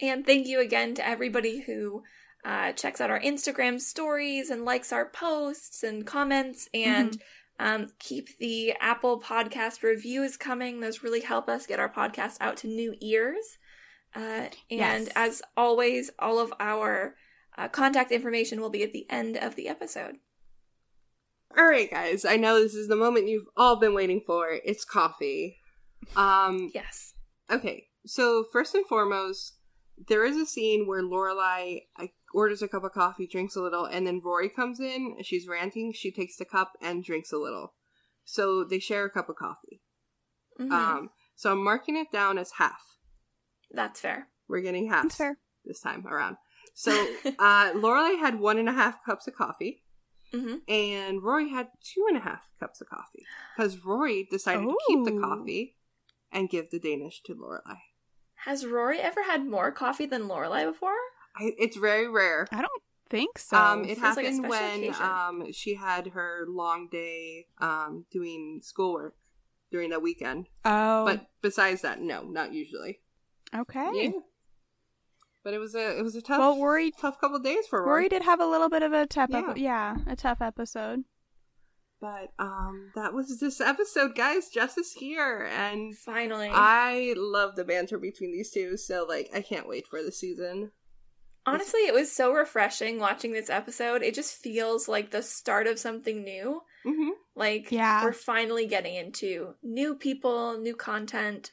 And 0.00 0.24
thank 0.24 0.46
you 0.46 0.60
again 0.60 0.94
to 0.94 1.06
everybody 1.06 1.60
who 1.60 2.02
uh, 2.44 2.72
checks 2.72 3.00
out 3.00 3.10
our 3.10 3.20
Instagram 3.20 3.80
stories 3.80 4.48
and 4.48 4.64
likes 4.64 4.92
our 4.92 5.04
posts 5.10 5.82
and 5.82 6.06
comments 6.06 6.68
and 6.72 7.20
um, 7.58 7.88
keep 7.98 8.38
the 8.38 8.72
Apple 8.80 9.20
podcast 9.20 9.82
reviews 9.82 10.38
coming. 10.38 10.80
Those 10.80 11.02
really 11.02 11.20
help 11.20 11.50
us 11.50 11.66
get 11.66 11.78
our 11.80 11.92
podcast 11.92 12.38
out 12.40 12.56
to 12.58 12.66
new 12.68 12.94
ears. 13.02 13.58
Uh, 14.14 14.48
and 14.48 14.52
Yes. 14.70 15.08
as 15.14 15.42
always, 15.56 16.10
all 16.18 16.38
of 16.38 16.52
our 16.58 17.16
uh, 17.56 17.68
contact 17.68 18.10
information 18.12 18.60
will 18.60 18.70
be 18.70 18.82
at 18.82 18.92
the 18.92 19.08
end 19.10 19.36
of 19.36 19.54
the 19.56 19.68
episode. 19.68 20.16
All 21.56 21.66
right, 21.66 21.90
guys. 21.90 22.24
I 22.24 22.36
know 22.36 22.60
this 22.60 22.74
is 22.74 22.88
the 22.88 22.96
moment 22.96 23.28
you've 23.28 23.48
all 23.56 23.76
been 23.76 23.94
waiting 23.94 24.22
for. 24.24 24.48
It's 24.64 24.84
coffee. 24.84 25.58
Um, 26.16 26.70
Yes. 26.74 27.14
okay. 27.50 27.88
So 28.06 28.44
first 28.52 28.74
and 28.74 28.86
foremost, 28.86 29.56
there 30.08 30.24
is 30.24 30.36
a 30.36 30.46
scene 30.46 30.86
where 30.86 31.02
Lorelai 31.02 31.82
uh, 31.98 32.06
orders 32.32 32.62
a 32.62 32.68
cup 32.68 32.84
of 32.84 32.92
coffee, 32.92 33.26
drinks 33.26 33.56
a 33.56 33.60
little, 33.60 33.84
and 33.84 34.06
then 34.06 34.20
Rory 34.24 34.48
comes 34.48 34.80
in. 34.80 35.16
She's 35.22 35.46
ranting. 35.48 35.92
She 35.92 36.10
takes 36.10 36.36
the 36.36 36.44
cup 36.44 36.72
and 36.80 37.04
drinks 37.04 37.32
a 37.32 37.36
little. 37.38 37.74
So 38.24 38.64
they 38.64 38.78
share 38.78 39.04
a 39.04 39.10
cup 39.10 39.28
of 39.28 39.36
coffee. 39.36 39.82
Mhm. 40.58 40.70
Um, 40.72 41.10
so 41.34 41.52
I'm 41.52 41.62
marking 41.64 41.96
it 41.96 42.10
down 42.12 42.38
as 42.38 42.52
half. 42.58 42.89
That's 43.70 44.00
fair. 44.00 44.28
We're 44.48 44.60
getting 44.62 44.88
half 44.88 45.04
That's 45.04 45.16
fair. 45.16 45.38
this 45.64 45.80
time 45.80 46.06
around. 46.06 46.36
So 46.74 46.90
uh, 47.38 47.72
Lorelai 47.74 48.18
had 48.18 48.40
one 48.40 48.58
and 48.58 48.68
a 48.68 48.72
half 48.72 49.04
cups 49.04 49.26
of 49.28 49.34
coffee, 49.34 49.82
hmm 50.32 50.56
and 50.68 51.22
Rory 51.22 51.48
had 51.50 51.68
two 51.82 52.04
and 52.08 52.16
a 52.16 52.20
half 52.20 52.46
cups 52.60 52.80
of 52.80 52.88
coffee 52.88 53.24
because 53.56 53.84
Rory 53.84 54.26
decided 54.30 54.62
to 54.66 54.76
keep 54.88 55.04
the 55.04 55.20
coffee 55.20 55.76
and 56.32 56.48
give 56.48 56.70
the 56.70 56.78
Danish 56.78 57.22
to 57.24 57.34
Lorelai. 57.34 57.78
Has 58.44 58.64
Rory 58.64 59.00
ever 59.00 59.22
had 59.24 59.44
more 59.44 59.70
coffee 59.72 60.06
than 60.06 60.22
Lorelai 60.28 60.64
before? 60.64 60.94
I, 61.36 61.52
it's 61.58 61.76
very 61.76 62.08
rare. 62.08 62.46
I 62.52 62.60
don't 62.62 62.82
think 63.08 63.38
so. 63.38 63.56
um, 63.56 63.84
it 63.84 63.98
Feels 63.98 64.16
like 64.16 64.26
happened 64.26 64.36
special 64.46 64.48
when 64.48 64.94
um 65.42 65.52
she 65.52 65.74
had 65.74 66.08
her 66.08 66.44
long 66.48 66.88
day 66.90 67.46
um 67.58 68.06
doing 68.10 68.60
schoolwork 68.62 69.16
during 69.72 69.90
the 69.90 70.00
weekend. 70.00 70.48
oh, 70.64 71.04
But 71.04 71.26
besides 71.42 71.82
that, 71.82 72.00
no, 72.00 72.22
not 72.22 72.52
usually. 72.52 73.00
Okay. 73.56 73.90
Yeah. 73.94 74.10
But 75.42 75.54
it 75.54 75.58
was 75.58 75.74
a 75.74 75.98
it 75.98 76.02
was 76.02 76.14
a 76.14 76.20
tough 76.22 76.38
Well, 76.38 76.60
Rory- 76.62 76.90
tough 76.92 77.18
couple 77.20 77.38
days 77.38 77.66
for 77.66 77.80
Rory. 77.80 77.90
Rory 77.90 78.08
did 78.10 78.22
have 78.22 78.40
a 78.40 78.46
little 78.46 78.68
bit 78.68 78.82
of 78.82 78.92
a 78.92 79.06
tough, 79.06 79.30
Yeah. 79.32 79.50
epi- 79.50 79.60
yeah, 79.62 79.96
a 80.06 80.14
tough 80.16 80.42
episode. 80.42 81.04
But 82.00 82.32
um 82.38 82.92
that 82.94 83.12
was 83.14 83.40
this 83.40 83.60
episode, 83.60 84.14
guys. 84.14 84.48
Jess 84.48 84.76
is 84.78 84.92
here 84.92 85.48
and 85.50 85.96
Finally. 85.96 86.50
I 86.52 87.14
love 87.16 87.56
the 87.56 87.64
banter 87.64 87.98
between 87.98 88.32
these 88.32 88.50
two, 88.50 88.76
so 88.76 89.06
like 89.08 89.28
I 89.34 89.40
can't 89.40 89.68
wait 89.68 89.86
for 89.86 90.02
the 90.02 90.12
season. 90.12 90.72
Honestly, 91.46 91.80
it 91.80 91.94
was 91.94 92.12
so 92.12 92.32
refreshing 92.34 92.98
watching 92.98 93.32
this 93.32 93.48
episode. 93.48 94.02
It 94.02 94.14
just 94.14 94.34
feels 94.34 94.88
like 94.88 95.10
the 95.10 95.22
start 95.22 95.66
of 95.66 95.78
something 95.78 96.22
new. 96.22 96.60
Mm-hmm. 96.86 97.08
Like, 97.34 97.72
Yeah. 97.72 98.04
we're 98.04 98.12
finally 98.12 98.66
getting 98.66 98.94
into 98.94 99.54
new 99.62 99.94
people, 99.94 100.58
new 100.58 100.76
content. 100.76 101.52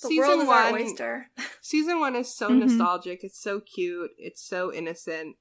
The 0.00 0.08
Season 0.08 0.26
world 0.28 0.42
is 0.42 0.48
our 0.48 0.70
one- 0.72 0.82
oyster. 0.82 1.26
Season 1.60 2.00
one 2.00 2.16
is 2.16 2.34
so 2.34 2.48
Mhm. 2.50 2.60
nostalgic. 2.60 3.20
It's 3.22 3.40
so 3.40 3.60
cute. 3.60 4.10
It's 4.18 4.42
so 4.46 4.72
innocent. 4.72 5.36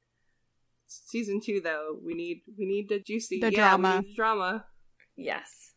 Season 0.88 1.40
two, 1.44 1.61
though, 1.61 1.98
we 2.03 2.14
need 2.14 2.41
we 2.57 2.65
need 2.65 2.90
the 2.90 2.99
juicy 2.99 3.40
The 3.40 3.52
yeah, 3.52 3.69
drama. 3.69 4.03
The 4.06 4.14
drama. 4.14 4.65
yes. 5.15 5.73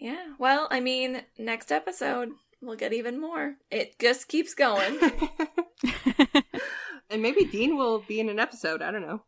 Yeah. 0.00 0.34
Well, 0.38 0.68
I 0.70 0.80
mean, 0.80 1.22
next 1.38 1.70
episode, 1.72 2.30
we'll 2.62 2.76
get 2.76 2.92
even 2.92 3.20
more. 3.20 3.56
It 3.70 3.98
just 3.98 4.28
keeps 4.28 4.54
going. 4.54 4.98
and 7.10 7.22
maybe 7.22 7.44
Dean 7.44 7.76
will 7.76 8.00
be 8.00 8.20
in 8.20 8.28
an 8.28 8.38
episode. 8.38 8.80
I 8.82 8.90
don't 8.90 9.02
know. 9.02 9.22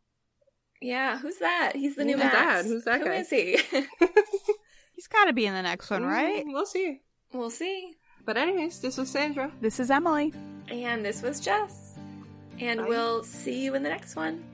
yeah. 0.81 1.19
Who's 1.19 1.39
that? 1.39 1.73
He's 1.75 1.97
the 1.97 2.05
new 2.05 2.15
Who's 2.15 2.23
Max. 2.25 2.35
that? 2.35 2.65
Who's 2.65 2.85
that 2.85 3.01
Who 3.01 3.07
guy? 3.07 3.15
is 3.17 3.31
he? 3.31 3.59
He's 4.95 5.07
got 5.09 5.25
to 5.27 5.33
be 5.33 5.47
in 5.47 5.55
the 5.55 5.62
next 5.62 5.91
one, 5.91 6.05
right? 6.05 6.45
Mm, 6.45 6.53
We'll 6.53 6.67
see. 6.67 7.01
we'll 7.33 7.51
see. 7.51 7.95
But 8.24 8.36
anyways, 8.36 8.80
this 8.80 8.97
was 8.97 9.10
Sandra. 9.10 9.51
This 9.60 9.80
is 9.80 9.90
Emily. 9.90 10.32
And 10.70 11.05
this 11.05 11.22
was 11.22 11.40
Jess. 11.40 11.94
And 12.60 12.80
Bye. 12.80 12.86
we'll 12.88 13.24
see 13.24 13.64
you 13.64 13.74
in 13.74 13.82
the 13.82 13.88
next 13.88 14.16
one. 14.16 14.44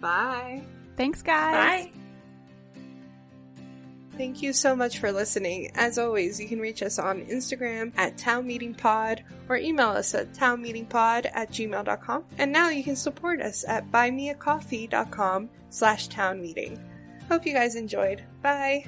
Bye. 0.00 0.62
Thanks, 0.96 1.22
guys. 1.22 1.86
Bye. 1.86 1.92
Thank 4.16 4.42
you 4.42 4.54
so 4.54 4.74
much 4.74 4.98
for 4.98 5.12
listening. 5.12 5.70
As 5.74 5.98
always, 5.98 6.40
you 6.40 6.48
can 6.48 6.58
reach 6.58 6.82
us 6.82 6.98
on 6.98 7.20
Instagram 7.26 7.92
at 7.98 8.16
townmeetingpod 8.16 9.20
or 9.50 9.56
email 9.56 9.90
us 9.90 10.14
at 10.14 10.32
townmeetingpod 10.32 11.30
at 11.34 11.50
gmail.com. 11.50 12.24
And 12.38 12.50
now 12.50 12.70
you 12.70 12.82
can 12.82 12.96
support 12.96 13.42
us 13.42 13.64
at 13.68 13.90
buymeacoffee.com 13.90 15.50
slash 15.68 16.08
townmeeting. 16.08 16.80
Hope 17.28 17.44
you 17.44 17.52
guys 17.52 17.74
enjoyed. 17.74 18.22
Bye. 18.40 18.86